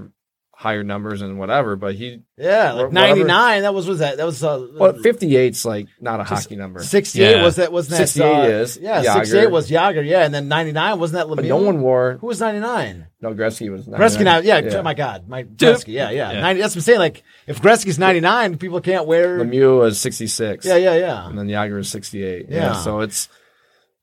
higher 0.61 0.83
numbers 0.83 1.23
and 1.23 1.39
whatever. 1.39 1.75
But 1.75 1.95
he, 1.95 2.21
Yeah, 2.37 2.73
like 2.73 2.91
ninety 2.93 3.23
nine. 3.23 3.63
That 3.63 3.73
was 3.73 3.87
was 3.87 3.97
that 3.97 4.17
that 4.17 4.25
was 4.27 4.43
uh, 4.43 4.67
well, 4.75 4.93
58's 4.93 5.65
like 5.65 5.87
not 5.99 6.19
a 6.19 6.23
hockey 6.23 6.55
number. 6.55 6.83
Sixty 6.83 7.23
eight 7.23 7.37
Yeah. 7.37 7.43
was 7.43 7.55
that 7.55 7.71
wasn't 7.71 7.97
that 7.97 8.07
68 8.09 8.23
uh, 8.25 8.43
is 8.61 8.77
yeah 8.77 9.01
sixty 9.15 9.37
eight 9.39 9.49
was 9.49 9.69
Jagr 9.71 10.05
yeah 10.07 10.23
and 10.23 10.31
then 10.33 10.47
ninety 10.47 10.71
nine 10.71 10.99
wasn't 10.99 11.17
that 11.17 11.27
Lemieux? 11.31 11.35
But 11.37 11.45
no 11.45 11.57
one 11.57 11.81
wore. 11.81 12.17
who 12.21 12.27
was 12.27 12.39
ninety 12.39 12.59
nine 12.59 13.07
No, 13.21 13.33
Gretzky 13.33 13.71
was. 13.71 13.87
Gretzky 13.87 14.23
now 14.23 14.35
99. 14.39 14.63
yeah, 14.65 14.77
oh 14.77 14.83
my 14.83 14.93
god 14.93 15.27
my 15.27 15.43
Gretzky 15.43 15.93
yeah, 15.93 16.11
yeah 16.11 16.31
Yeah. 16.31 16.41
90 16.41 16.61
that's 16.61 16.75
what 16.75 16.77
I'm 16.77 16.81
saying 16.83 16.99
like 16.99 17.23
if 17.47 17.59
Gretzky's 17.59 17.97
ninety 17.97 18.19
nine 18.19 18.57
people 18.59 18.81
can't 18.81 19.07
wear 19.07 19.39
Lemieux 19.39 19.79
was 19.79 19.99
66. 19.99 20.63
yeah 20.65 20.75
yeah 20.77 20.95
yeah 20.95 21.27
And 21.27 21.39
then 21.39 21.47
Jagr 21.47 21.75
was 21.77 21.89
68. 21.89 22.45
Yeah. 22.49 22.55
Yeah. 22.55 22.73
So 22.73 22.99
it's, 22.99 23.29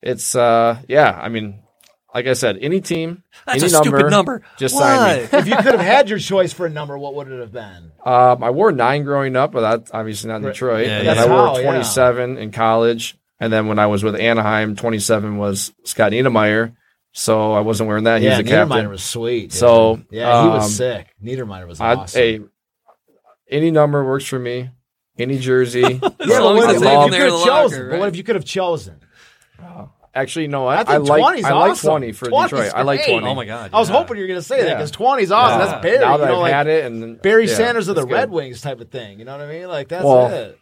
it's, 0.03 0.35
uh, 0.35 0.79
yeah. 0.89 1.11
I 1.21 1.29
mean, 1.29 1.61
like 2.15 2.27
I 2.27 2.33
said, 2.33 2.59
any 2.61 2.81
team, 2.81 3.23
That's 3.47 3.63
any 3.63 3.73
a 3.73 3.77
stupid 3.77 4.11
number. 4.11 4.43
just 4.59 4.75
Why? 4.75 4.81
sign 4.81 5.19
me. 5.19 5.39
if 5.41 5.47
you 5.47 5.57
could 5.57 5.75
have 5.75 5.81
had 5.81 6.09
your 6.09 6.19
choice 6.19 6.53
for 6.53 6.67
a 6.67 6.71
number 6.71 6.97
what 6.99 7.15
would 7.15 7.29
it 7.31 7.41
have 7.41 7.53
been 7.53 7.93
Um, 8.05 8.43
I 8.43 8.51
wore 8.51 8.73
nine 8.73 9.05
growing 9.05 9.37
up, 9.37 9.53
but 9.53 9.61
that's 9.61 9.91
obviously 9.93 10.29
not 10.29 10.37
in 10.37 10.45
Right. 10.45 10.53
Detroit. 10.53 10.87
Yeah, 10.87 10.97
and 10.99 11.07
yeah. 11.07 11.15
then 11.15 11.25
I 11.25 11.27
That's 11.27 11.31
wore 11.31 11.47
how, 11.49 11.59
yeah. 11.59 11.71
27 11.71 12.39
in 12.39 12.51
college. 12.53 13.17
And 13.41 13.53
then 13.53 13.69
when 13.69 13.79
I 13.79 13.87
was 13.87 14.03
with 14.03 14.17
Anaheim, 14.17 14.75
27 14.75 15.37
was 15.39 15.73
Scott 15.85 16.13
Niedermayer. 16.13 16.75
So 17.13 17.53
I 17.53 17.61
wasn't 17.61 17.89
wearing 17.89 18.05
that. 18.05 18.21
He 18.21 18.27
yeah 18.27 18.39
was 18.39 18.47
a 18.47 18.51
captain. 18.51 18.77
Niedermayer 18.79 18.91
was 18.91 19.03
sweet 19.05 19.43
dude. 19.51 19.53
So, 19.53 20.01
yeah 20.11 20.43
he 20.43 20.49
was 20.49 20.65
um, 20.65 20.71
sick 20.71 21.15
Niedermayer 21.23 21.67
was 21.67 21.81
I, 21.81 21.95
awesome 21.95 22.21
hey, 22.21 22.41
any 23.51 23.71
number 23.71 24.05
works 24.05 24.25
for 24.27 24.39
me. 24.39 24.71
Any 25.19 25.39
jersey. 25.39 25.81
yeah 25.83 25.89
As 25.89 26.01
but 26.19 26.29
long 26.43 26.57
what 26.57 26.71
as 26.71 26.77
if, 26.77 26.83
it's 26.83 26.85
what 26.85 26.93
in 26.95 27.01
if 27.01 27.05
you 27.07 27.11
there 27.11 27.27
in 27.27 27.31
could 27.31 27.31
have 27.31 27.31
the 27.31 27.37
locker, 27.51 27.63
chosen 27.69 27.91
but 27.91 27.99
what 27.99 28.09
if 28.09 28.17
you 28.17 28.23
could 28.25 28.35
have 28.37 28.45
chosen 28.45 29.01
Actually, 30.19 30.49
no, 30.49 30.67
I 30.67 30.77
I, 30.77 30.95
I, 30.95 30.97
like 30.99 31.23
20's 31.37 31.45
I 31.45 31.53
like 31.53 31.71
awesome. 31.73 31.89
20 31.91 32.13
for 32.13 32.27
20's 32.27 32.51
Detroit. 32.51 32.73
I 32.75 32.83
like 32.83 33.05
20. 33.07 33.27
Oh 33.27 33.35
my 33.35 33.45
god! 33.45 33.71
I 33.73 33.79
was 33.79 33.89
yeah. 33.89 33.97
hoping 33.97 34.17
you 34.17 34.23
were 34.25 34.29
going 34.29 34.41
to 34.41 34.43
say 34.47 34.63
that 34.65 34.75
because 34.75 34.91
20 34.91 35.23
is 35.23 35.31
awesome. 35.33 35.61
Yeah. 35.61 35.67
That's 35.67 35.83
Barry. 35.83 35.99
now 35.99 36.13
you 36.13 36.19
that 36.19 36.27
know, 36.29 36.35
I've 36.37 36.41
like 36.41 36.53
had 36.53 36.67
it, 36.67 36.85
and 36.87 37.03
then- 37.03 37.15
Barry 37.17 37.47
yeah, 37.47 37.55
Sanders 37.55 37.89
of 37.89 37.95
the 37.95 38.03
that's 38.03 38.13
Red. 38.13 38.31
Wings 38.31 38.61
type 38.61 38.81
of 38.81 38.91
thing. 38.91 39.19
You 39.19 39.25
know 39.25 39.39
what 39.39 39.47
I 39.47 39.51
mean? 39.53 39.69
Like 39.69 39.89
that's 39.89 40.05
Well, 40.05 40.27
it. 40.33 40.59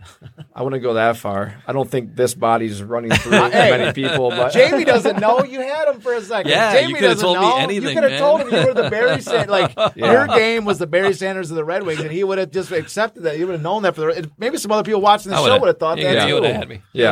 I 0.54 0.62
wouldn't 0.62 0.82
go 0.82 0.94
that 0.94 1.16
far. 1.16 1.54
I 1.66 1.72
don't 1.72 1.90
think 1.90 2.14
this 2.16 2.34
body's 2.34 2.82
running 2.82 3.10
through 3.14 3.32
Hey. 3.32 3.70
many 3.70 3.92
people, 3.92 4.30
but 4.30 4.52
Jamie 4.52 4.84
doesn't 4.84 5.20
know. 5.20 5.42
You 5.44 5.60
had 5.60 5.88
him 5.88 6.00
for 6.00 6.12
a 6.14 6.20
second. 6.20 6.50
Yeah, 6.50 6.74
Jamie 6.74 6.94
you 6.94 7.00
doesn't 7.00 7.24
told 7.24 7.38
me 7.38 7.42
know. 7.42 7.56
anything, 7.56 7.88
You 7.96 8.00
could 8.00 8.10
have 8.10 8.20
told 8.20 8.40
him 8.42 8.48
you 8.54 8.66
were 8.66 8.74
the 8.74 8.90
Barry 8.90 9.20
Sanders. 9.22 9.48
Like 9.48 9.74
Yeah. 9.96 10.12
your 10.12 10.26
game 10.28 10.64
was 10.64 10.78
the 10.78 10.86
Barry 10.86 11.14
Sanders 11.14 11.50
of 11.50 11.56
the 11.56 11.64
Red 11.64 11.82
Wings, 11.84 12.00
and 12.00 12.10
he 12.10 12.22
would 12.24 12.38
have 12.38 12.50
just 12.50 12.70
accepted 12.72 13.22
that. 13.22 13.36
He 13.36 13.44
would 13.44 13.52
have 13.52 13.62
known 13.62 13.82
that 13.84 13.94
for 13.94 14.12
the. 14.12 14.30
Maybe 14.38 14.58
some 14.58 14.70
other 14.72 14.82
people 14.84 15.00
watching 15.00 15.30
the 15.30 15.36
show 15.36 15.42
would've- 15.44 15.60
would 15.60 15.68
have 15.68 15.78
thought 15.78 15.98
yeah, 15.98 16.14
that 16.14 16.28
You 16.28 16.34
would 16.34 16.44
have 16.44 16.56
had 16.56 16.68
me. 16.68 16.82
You 16.92 17.04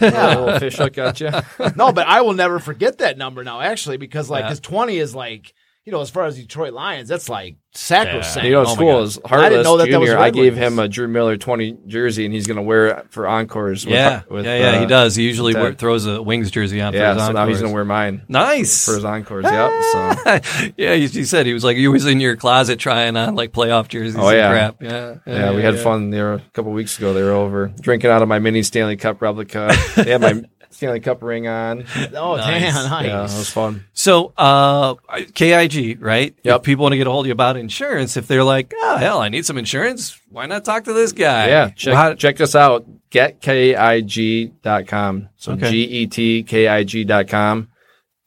Yeah. 0.00 0.10
would've 0.10 0.14
had 0.14 0.28
me. 0.28 0.34
a 0.34 0.44
little 0.44 0.58
fish 0.60 0.76
hook 0.76 0.98
at 0.98 1.20
you. 1.20 1.30
no, 1.76 1.92
but 1.92 2.06
I 2.06 2.20
will 2.22 2.34
never 2.34 2.58
forget 2.58 2.98
that 2.98 3.16
number 3.18 3.44
now, 3.44 3.60
actually, 3.60 3.96
because 3.96 4.28
like 4.30 4.44
Yeah. 4.44 4.50
his 4.50 4.60
twenty 4.60 4.98
is 4.98 5.14
like 5.14 5.54
you 5.86 5.92
know, 5.92 6.02
as 6.02 6.10
far 6.10 6.24
as 6.26 6.36
Detroit 6.36 6.72
Lions, 6.74 7.08
that's 7.08 7.28
like 7.28 7.56
sacrosanct. 7.72 8.44
You 8.44 8.52
know, 8.52 8.58
Oh 8.58 8.64
what's 8.64 8.76
my 8.76 8.82
cool 8.82 8.92
God. 8.92 9.02
is 9.04 9.18
I 9.24 9.48
didn't 9.48 9.64
know 9.64 9.76
that 9.78 9.90
that 9.90 9.98
was 10.00 10.08
Junior. 10.10 10.22
I 10.22 10.30
gave 10.30 10.54
him 10.56 10.78
a 10.78 10.88
Drew 10.88 11.08
Miller 11.08 11.36
20 11.38 11.78
jersey, 11.86 12.26
and 12.26 12.34
he's 12.34 12.46
going 12.46 12.58
to 12.58 12.62
wear 12.62 12.88
it 12.88 13.06
for 13.10 13.26
encores. 13.26 13.86
With, 13.86 13.94
Yeah, 13.94 14.22
with, 14.28 14.44
yeah, 14.44 14.58
yeah. 14.58 14.68
uh, 14.76 14.80
he 14.80 14.86
does. 14.86 15.14
He 15.16 15.22
usually 15.24 15.54
wear, 15.54 15.72
throws 15.72 16.04
a 16.06 16.20
Wings 16.22 16.50
jersey 16.50 16.80
on. 16.82 16.92
Yeah, 16.92 17.14
for 17.14 17.18
his 17.20 17.26
so 17.28 17.32
now 17.32 17.46
he's 17.46 17.60
going 17.60 17.70
to 17.70 17.74
wear 17.74 17.84
mine 17.86 18.22
Nice. 18.28 18.84
for 18.84 18.94
his 18.96 19.04
encores. 19.04 19.44
yep. 19.46 19.70
So 19.92 20.70
yeah, 20.76 20.94
he, 20.94 21.06
he 21.06 21.24
said 21.24 21.46
he 21.46 21.54
was 21.54 21.64
like 21.64 21.76
he 21.78 21.88
was 21.88 22.04
in 22.04 22.20
your 22.20 22.36
closet 22.36 22.78
trying 22.78 23.16
on 23.16 23.34
like 23.34 23.52
playoff 23.52 23.88
jerseys. 23.88 24.16
Oh, 24.16 24.28
and 24.28 24.36
yeah. 24.36 24.50
crap. 24.50 24.82
Yeah, 24.82 25.14
yeah, 25.26 25.54
we 25.54 25.62
had 25.62 25.78
fun 25.78 26.10
there 26.10 26.34
a 26.34 26.40
couple 26.52 26.72
weeks 26.72 26.98
ago. 26.98 27.14
They 27.14 27.22
were 27.22 27.30
over 27.32 27.68
drinking 27.80 28.10
out 28.10 28.20
of 28.20 28.28
my 28.28 28.38
mini 28.38 28.62
Stanley 28.62 28.96
Cup 28.96 29.22
replica. 29.22 29.74
they 29.96 30.10
had 30.10 30.20
my 30.20 30.42
Stanley 30.72 31.00
Cup 31.00 31.22
ring 31.22 31.48
on. 31.48 31.84
Oh, 32.14 32.36
Nice. 32.36 32.74
damn, 32.74 32.90
nice. 32.90 33.06
Yeah, 33.06 33.18
it 33.20 33.22
was 33.22 33.50
fun. 33.50 33.84
So, 33.92 34.32
uh, 34.36 34.94
KIG, 35.34 36.00
right? 36.00 36.34
Yep. 36.44 36.56
If 36.56 36.62
people 36.62 36.82
want 36.84 36.92
to 36.92 36.96
get 36.96 37.06
a 37.06 37.10
hold 37.10 37.24
of 37.24 37.28
you 37.28 37.32
about 37.32 37.56
insurance, 37.56 38.16
if 38.16 38.26
they're 38.28 38.44
like, 38.44 38.72
oh, 38.76 38.96
hell, 38.96 39.20
I 39.20 39.28
need 39.28 39.44
some 39.44 39.58
insurance, 39.58 40.18
why 40.30 40.46
not 40.46 40.64
talk 40.64 40.84
to 40.84 40.92
this 40.92 41.12
guy? 41.12 41.48
Yeah, 41.48 41.70
check, 41.70 41.92
Well, 41.92 42.02
how- 42.02 42.14
check 42.14 42.40
us 42.40 42.54
out. 42.54 42.86
GetKIG.com. 43.10 45.28
So 45.36 45.52
Okay. 45.52 45.70
G 45.70 45.82
E 45.82 46.06
T 46.06 46.42
K 46.44 46.68
I 46.68 46.84
G.com. 46.84 47.68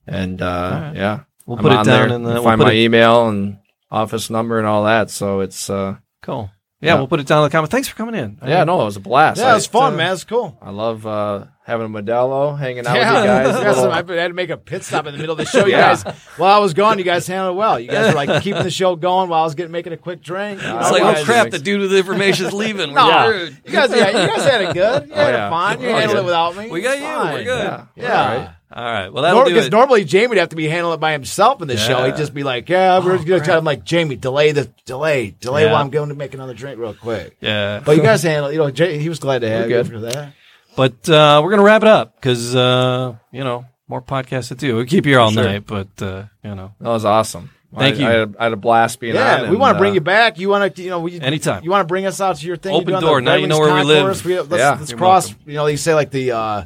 And 0.05 0.41
uh, 0.41 0.91
yeah, 0.95 1.19
We'll 1.45 1.57
I'm 1.57 1.63
put 1.63 1.71
it 1.71 1.75
down 1.75 1.85
there. 1.85 2.07
in 2.07 2.23
the- 2.23 2.33
we'll 2.33 2.43
find 2.43 2.59
my 2.59 2.71
it- 2.73 2.83
email 2.83 3.29
and 3.29 3.57
office 3.89 4.29
number 4.29 4.57
and 4.59 4.67
all 4.67 4.83
that. 4.85 5.09
So 5.09 5.39
it's 5.39 5.69
uh, 5.69 5.95
cool. 6.21 6.51
Yeah, 6.84 6.93
Yeah. 6.93 6.97
we'll 6.99 7.07
put 7.07 7.19
it 7.19 7.27
down 7.27 7.39
in 7.39 7.43
the 7.45 7.49
comments. 7.49 7.71
Thanks 7.71 7.88
for 7.88 7.95
coming 7.95 8.15
in. 8.15 8.38
yeah, 8.45 8.63
no, 8.65 8.81
it 8.81 8.86
was 8.86 8.97
a 8.97 8.99
blast. 8.99 9.39
Yeah, 9.39 9.51
it 9.51 9.55
was 9.55 9.67
I- 9.67 9.71
fun, 9.71 9.93
uh, 9.93 9.97
man. 9.97 10.13
It's 10.13 10.23
cool. 10.25 10.57
I 10.61 10.69
love 10.71 11.07
uh, 11.07 11.45
having 11.65 11.86
a 11.86 11.89
Modelo, 11.89 12.57
hanging 12.59 12.86
out 12.86 12.95
Yeah, 12.95 13.13
with 13.13 13.21
you 13.21 13.27
guys. 13.27 13.45
yeah, 13.63 13.71
a 13.71 13.75
little- 13.75 13.91
I 13.91 13.95
had 14.21 14.27
to 14.27 14.34
make 14.34 14.49
a 14.49 14.57
pit 14.57 14.84
stop 14.84 15.05
in 15.07 15.13
the 15.13 15.19
middle 15.19 15.34
of 15.34 15.38
the 15.38 15.45
show. 15.45 15.65
You 15.65 15.71
guys, 15.71 16.03
while 16.38 16.53
I 16.53 16.59
was 16.59 16.73
gone, 16.73 16.97
you 16.99 17.05
guys 17.05 17.25
handled 17.25 17.55
it 17.55 17.57
well. 17.57 17.79
You 17.79 17.88
guys 17.88 18.09
were 18.13 18.15
like 18.25 18.43
keeping 18.43 18.63
the 18.63 18.69
show 18.71 18.95
going 18.97 19.29
while 19.29 19.41
I 19.41 19.45
was 19.45 19.55
getting 19.55 19.71
making 19.71 19.93
a 19.93 19.97
quick 19.97 20.21
drink. 20.21 20.61
You 20.61 20.67
It's 20.77 20.91
like, 20.91 21.01
oh 21.01 21.13
guys- 21.13 21.23
crap, 21.23 21.49
the 21.51 21.59
dude 21.59 21.79
with 21.81 21.91
the 21.91 21.97
information 21.97 22.47
is 22.47 22.53
leaving. 22.53 22.89
We're 22.93 22.95
No, 23.09 23.29
screwed. 23.29 23.57
you 23.65 23.71
guys, 23.71 23.89
yeah, 23.91 24.07
you 24.09 24.27
guys 24.27 24.43
had 24.43 24.61
it 24.61 24.73
good. 24.73 25.07
You 25.07 25.13
Oh, 25.13 25.25
had 25.25 25.34
yeah. 25.34 25.47
it 25.47 25.49
fine. 25.49 25.79
You 25.81 25.88
We're 25.88 25.93
all 25.93 25.99
handled 25.99 26.19
it 26.19 26.25
without 26.25 26.57
me. 26.57 26.69
We 26.69 26.81
got 26.81 26.93
It's 26.93 27.01
you. 27.01 27.07
fine. 27.07 27.34
We're 27.34 27.43
good. 27.45 27.81
Yeah. 27.95 28.51
Yeah. 28.76 28.80
All 28.82 28.86
right. 28.86 28.95
All 28.97 29.01
right. 29.03 29.13
Well, 29.13 29.24
that'll 29.24 29.45
Because 29.45 29.67
it. 29.67 29.71
normally 29.71 30.03
Jamie 30.03 30.28
would 30.28 30.38
have 30.38 30.49
to 30.49 30.55
be 30.55 30.67
handling 30.67 30.95
it 30.95 30.99
by 30.99 31.11
himself 31.11 31.61
in 31.61 31.67
the 31.67 31.78
show. 31.78 32.05
He'd 32.05 32.15
just 32.17 32.34
be 32.34 32.43
like, 32.43 32.67
"Yeah, 32.69 32.99
we're 33.03 33.13
Oh, 33.15 33.24
gonna 33.24 33.43
try." 33.43 33.55
I'm 33.57 33.63
like, 33.63 33.84
"Jamie, 33.84 34.15
delay 34.15 34.51
the 34.51 34.69
delay, 34.86 35.36
delay 35.39 35.63
Yeah. 35.65 35.71
while 35.74 35.82
I'm 35.82 35.89
going 35.89 36.09
to 36.09 36.15
make 36.15 36.34
another 36.34 36.53
drink 36.53 36.80
real 36.80 36.93
quick." 36.93 37.38
yeah. 37.41 37.82
But 37.84 37.95
you 37.97 38.01
guys 38.03 38.24
handle. 38.24 38.51
You 38.51 38.57
know, 38.59 38.71
Jay, 38.71 38.97
he 38.99 39.09
was 39.09 39.19
glad 39.19 39.39
to 39.41 39.49
have 39.49 39.61
We're 39.69 39.78
you 39.78 39.84
good. 39.84 39.88
for 39.91 39.99
that. 40.01 40.34
But 40.76 41.09
uh, 41.09 41.41
we're 41.43 41.51
gonna 41.51 41.63
wrap 41.63 41.84
it 41.84 41.88
up 41.88 42.15
because 42.15 42.55
uh, 42.55 43.15
you 43.32 43.43
know 43.43 43.65
more 43.88 44.01
podcasts 44.01 44.47
to 44.49 44.55
do. 44.55 44.78
We 44.78 44.86
keep 44.86 45.05
you 45.05 45.11
here 45.13 45.19
all 45.19 45.32
Sure. 45.32 45.43
night, 45.43 45.65
but 45.67 45.89
uh, 46.01 46.24
you 46.43 46.55
know, 46.55 46.71
That 46.80 46.89
was 46.89 47.05
awesome. 47.05 47.51
Thank 47.78 47.97
I, 47.97 47.99
you. 47.99 48.07
I 48.07 48.11
had, 48.11 48.36
I 48.39 48.43
had 48.45 48.53
a 48.53 48.55
blast 48.55 48.99
being 48.99 49.15
on. 49.17 49.19
Yeah, 49.43 49.49
we 49.49 49.55
want 49.55 49.76
to 49.76 49.80
bring 49.80 49.91
uh, 49.91 49.95
you 49.95 50.01
back. 50.01 50.38
You 50.38 50.47
want 50.49 50.76
to, 50.76 50.82
you 50.84 50.91
know, 50.91 50.99
we, 50.99 51.19
Anytime. 51.19 51.63
You 51.63 51.71
want 51.71 51.82
to 51.82 51.88
bring 51.91 52.05
us 52.05 52.21
out 52.21 52.36
to 52.36 52.45
your 52.45 52.55
thing? 52.55 52.71
Open 52.71 52.93
you 52.93 52.99
door. 53.01 53.19
the 53.19 53.26
Now 53.26 53.34
you 53.34 53.41
Red 53.43 53.49
know 53.49 53.59
Wings 53.61 53.71
where 53.71 53.76
we 53.80 53.84
live. 53.84 53.97
concourse. 54.03 54.24
We, 54.24 54.39
let's, 54.39 54.51
Yeah. 54.51 54.69
let's 54.80 54.91
You're 54.91 54.97
cross. 54.99 55.28
welcome. 55.30 55.43
You 55.49 55.53
know, 55.55 55.65
you 55.65 55.78
say 55.78 55.95
like 55.95 56.11
the, 56.11 56.32
uh, 56.34 56.65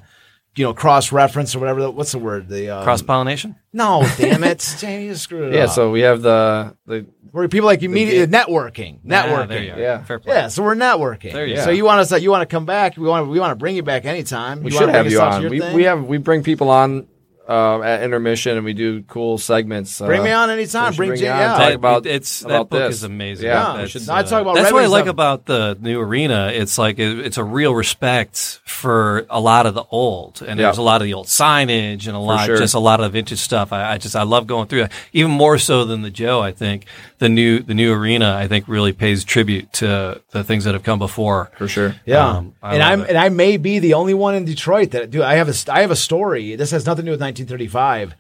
you 0.57 0.65
know, 0.65 0.73
cross 0.73 1.11
reference 1.11 1.55
or 1.55 1.59
whatever. 1.59 1.81
the- 1.81 1.91
What's 1.91 2.11
the 2.11 2.19
word? 2.19 2.49
The 2.49 2.69
um, 2.69 2.83
cross 2.83 3.01
pollination. 3.01 3.55
No, 3.73 4.05
damn 4.17 4.43
it, 4.43 4.75
Jamie, 4.79 5.05
you 5.05 5.15
screwed 5.15 5.53
it 5.53 5.57
Yeah, 5.57 5.65
up. 5.65 5.69
so 5.71 5.91
we 5.91 6.01
have 6.01 6.21
the 6.21 6.75
the 6.85 7.05
where 7.31 7.47
people 7.47 7.67
like 7.67 7.83
immediate 7.83 8.31
networking, 8.31 8.99
networking. 9.05 9.43
Ah, 9.43 9.45
there 9.45 9.63
you 9.63 9.73
are. 9.73 9.79
Yeah. 9.79 10.03
Fair 10.03 10.17
play. 10.19 10.33
Yeah, 10.33 10.47
so 10.47 10.63
we're 10.63 10.75
networking. 10.75 11.33
There 11.33 11.45
you 11.45 11.57
So 11.57 11.65
go. 11.65 11.71
you 11.71 11.85
want 11.85 11.99
us? 11.99 12.21
You 12.21 12.31
want 12.31 12.41
to 12.41 12.51
come 12.53 12.65
back? 12.65 12.97
We 12.97 13.07
want. 13.07 13.27
We 13.29 13.39
want 13.39 13.51
to 13.51 13.55
bring 13.55 13.75
you 13.75 13.83
back 13.83 14.05
anytime. 14.05 14.63
we 14.63 14.71
you 14.71 14.77
should 14.77 14.89
have 14.89 15.03
bring 15.05 15.11
you 15.11 15.21
us 15.21 15.35
out 15.35 15.39
to 15.41 15.45
on. 15.45 15.51
We, 15.51 15.59
thing? 15.59 15.75
we 15.75 15.83
have 15.83 16.03
we 16.05 16.17
bring 16.17 16.41
people 16.43 16.69
on 16.69 17.07
uh, 17.47 17.81
at 17.81 18.03
intermission 18.03 18.57
and 18.57 18.65
we 18.65 18.73
do 18.73 19.03
cool 19.03 19.37
segments. 19.37 19.99
Bring 19.99 20.21
uh, 20.21 20.23
me 20.23 20.31
on 20.31 20.49
anytime. 20.49 20.91
we 20.91 20.97
Bring, 20.97 21.09
bring 21.11 21.19
Jay. 21.21 21.29
on, 21.29 21.37
Yeah. 21.39 21.47
talk 21.49 21.57
That- 21.59 21.73
about- 21.75 22.05
it's 22.05 22.39
that 22.41 22.47
about 22.47 22.69
book 22.69 22.79
this. 22.87 22.95
is 22.97 23.03
amazing. 23.03 23.45
Yeah, 23.45 23.71
Yeah. 23.73 23.77
That's, 23.77 23.91
should- 23.91 24.09
I 24.09 24.23
talk 24.23 24.41
about 24.41 24.55
that's 24.55 24.65
Red 24.65 24.73
what 24.73 24.83
I 24.83 24.87
like 24.87 25.03
stuff. 25.05 25.13
about 25.13 25.45
the 25.45 25.77
new 25.79 25.99
arena. 25.99 26.51
It's 26.53 26.77
like 26.77 26.99
it, 26.99 27.19
it's 27.19 27.37
a 27.37 27.43
real 27.43 27.73
respect 27.73 28.59
for 28.65 29.25
a 29.29 29.39
lot 29.39 29.65
of 29.65 29.73
the 29.73 29.83
old, 29.91 30.41
and 30.45 30.59
Yeah. 30.59 30.65
there's 30.67 30.77
a 30.77 30.81
lot 30.81 31.01
of 31.01 31.05
the 31.05 31.13
old 31.13 31.27
signage 31.27 32.07
and 32.07 32.15
a 32.15 32.19
lot, 32.19 32.45
sure. 32.45 32.57
just 32.57 32.73
a 32.73 32.79
lot 32.79 32.99
of 32.99 33.11
vintage 33.13 33.39
stuff. 33.39 33.71
I, 33.73 33.93
I 33.93 33.97
just 33.97 34.15
I 34.15 34.23
love 34.23 34.45
going 34.47 34.67
through 34.67 34.83
it, 34.83 34.91
even 35.13 35.31
more 35.31 35.57
so 35.57 35.85
than 35.85 36.01
the 36.01 36.09
Joe. 36.11 36.41
I 36.41 36.51
think 36.51 36.85
the 37.19 37.29
new 37.29 37.59
the 37.59 37.73
new 37.73 37.93
arena 37.93 38.35
I 38.35 38.47
think 38.47 38.67
really 38.67 38.93
pays 38.93 39.23
tribute 39.23 39.73
to 39.73 40.21
the 40.31 40.43
things 40.43 40.63
that 40.65 40.73
have 40.73 40.83
come 40.83 40.99
before. 40.99 41.51
for 41.57 41.67
sure. 41.67 41.95
Yeah, 42.05 42.27
Um, 42.27 42.53
and 42.61 42.83
I'm 42.83 43.01
it. 43.01 43.09
and 43.09 43.17
I 43.17 43.29
may 43.29 43.57
be 43.57 43.79
the 43.79 43.93
only 43.95 44.13
one 44.13 44.35
in 44.35 44.45
Detroit 44.45 44.91
that 44.91 45.09
do. 45.09 45.23
I 45.23 45.35
have 45.35 45.49
a 45.49 45.71
I 45.71 45.81
have 45.81 45.91
a 45.91 45.95
story. 45.95 46.55
This 46.55 46.71
has 46.71 46.85
nothing 46.85 47.05
to 47.05 47.09
do 47.09 47.11
with 47.11 47.21
1935, 47.21 48.13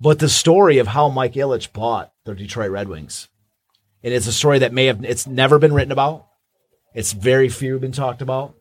but 0.00 0.18
the 0.18 0.28
story 0.28 0.78
of 0.78 0.86
how 0.88 1.08
Mike 1.08 1.34
Ilitch 1.34 1.72
bought 1.72 2.12
the 2.24 2.34
Detroit 2.34 2.70
Red 2.70 2.88
Wings, 2.88 3.28
and 4.02 4.14
it's 4.14 4.26
a 4.26 4.32
story 4.32 4.60
that 4.60 4.72
may 4.72 4.86
have 4.86 5.04
it's 5.04 5.26
never 5.26 5.58
been 5.58 5.72
written 5.74 5.92
about. 5.92 6.26
It's 6.94 7.12
very 7.12 7.48
few 7.48 7.78
been 7.80 7.92
talked 7.92 8.22
about. 8.22 8.54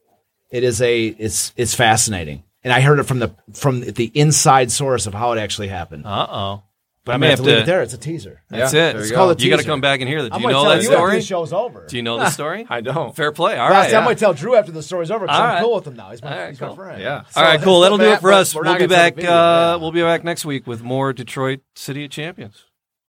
It 0.49 0.63
is 0.63 0.81
a 0.81 1.05
it's 1.07 1.53
it's 1.55 1.75
fascinating, 1.75 2.43
and 2.63 2.73
I 2.73 2.81
heard 2.81 2.99
it 2.99 3.03
from 3.03 3.19
the 3.19 3.35
from 3.53 3.81
the 3.81 4.11
inside 4.15 4.71
source 4.71 5.05
of 5.05 5.13
how 5.13 5.33
it 5.33 5.39
actually 5.39 5.67
happened. 5.67 6.05
Uh 6.07 6.27
oh. 6.29 6.63
But 7.05 7.15
I 7.15 7.17
may 7.17 7.25
may 7.25 7.29
have 7.31 7.39
have 7.39 7.45
to 7.45 7.51
leave 7.51 7.61
it 7.63 7.65
there. 7.65 7.81
It's 7.81 7.93
a 7.93 7.97
teaser. 7.97 8.41
That's 8.49 8.73
Yeah, 8.73 8.89
it. 8.91 8.95
It's 8.95 9.09
you 9.09 9.15
called 9.15 9.37
go. 9.37 9.43
You 9.43 9.49
got 9.49 9.59
to 9.59 9.65
come 9.65 9.81
back 9.81 9.99
and 9.99 10.07
hear 10.07 10.21
that. 10.23 10.29
Do 10.29 10.35
I'm 10.35 10.41
you 10.41 10.47
gonna 10.47 10.53
know 10.53 10.63
tell 10.63 10.69
that 10.77 10.83
you 10.83 10.89
after 10.89 10.97
story? 10.97 11.15
the 11.17 11.21
show's 11.21 11.51
over. 11.51 11.85
Do 11.85 11.97
you 11.97 12.01
know 12.01 12.17
the 12.17 12.29
story? 12.39 12.65
I 12.69 12.79
don't. 12.79 13.13
Fair 13.13 13.31
play. 13.33 13.57
All 13.57 13.69
Last 13.69 13.85
right. 13.87 13.91
time 13.91 14.03
I 14.03 14.05
might 14.05 14.17
tell 14.19 14.33
Drew 14.33 14.55
after 14.55 14.71
the 14.71 14.81
story's 14.81 15.11
over 15.11 15.25
because 15.25 15.37
All 15.37 15.45
I'm 15.45 15.63
cool 15.63 15.75
with 15.75 15.87
him 15.87 15.95
now. 15.97 16.11
He's 16.11 16.23
my, 16.23 16.31
All 16.31 16.37
right, 16.39 16.49
he's 16.51 16.61
my 16.61 16.75
friend. 16.75 17.01
Yeah. 17.01 17.23
All 17.35 17.43
right, 17.43 17.61
cool. 17.61 17.81
That'll 17.81 17.97
do 17.97 18.05
it 18.05 18.21
for 18.21 18.31
us. 18.31 18.55
we're 18.55 18.63
We'll 18.63 18.75
be 18.75 18.79
gonna 18.79 18.87
tell 18.87 18.87
the 18.87 18.95
back. 19.11 19.15
video, 19.15 19.31
Uh, 19.31 19.33
yeah. 19.33 19.75
We'll 19.81 19.91
be 19.91 20.01
back 20.01 20.23
next 20.23 20.45
week 20.45 20.65
with 20.65 20.81
more 20.81 21.11
Detroit 21.11 21.59
City 21.75 22.05
of 22.05 22.11
Champions. 22.11 22.63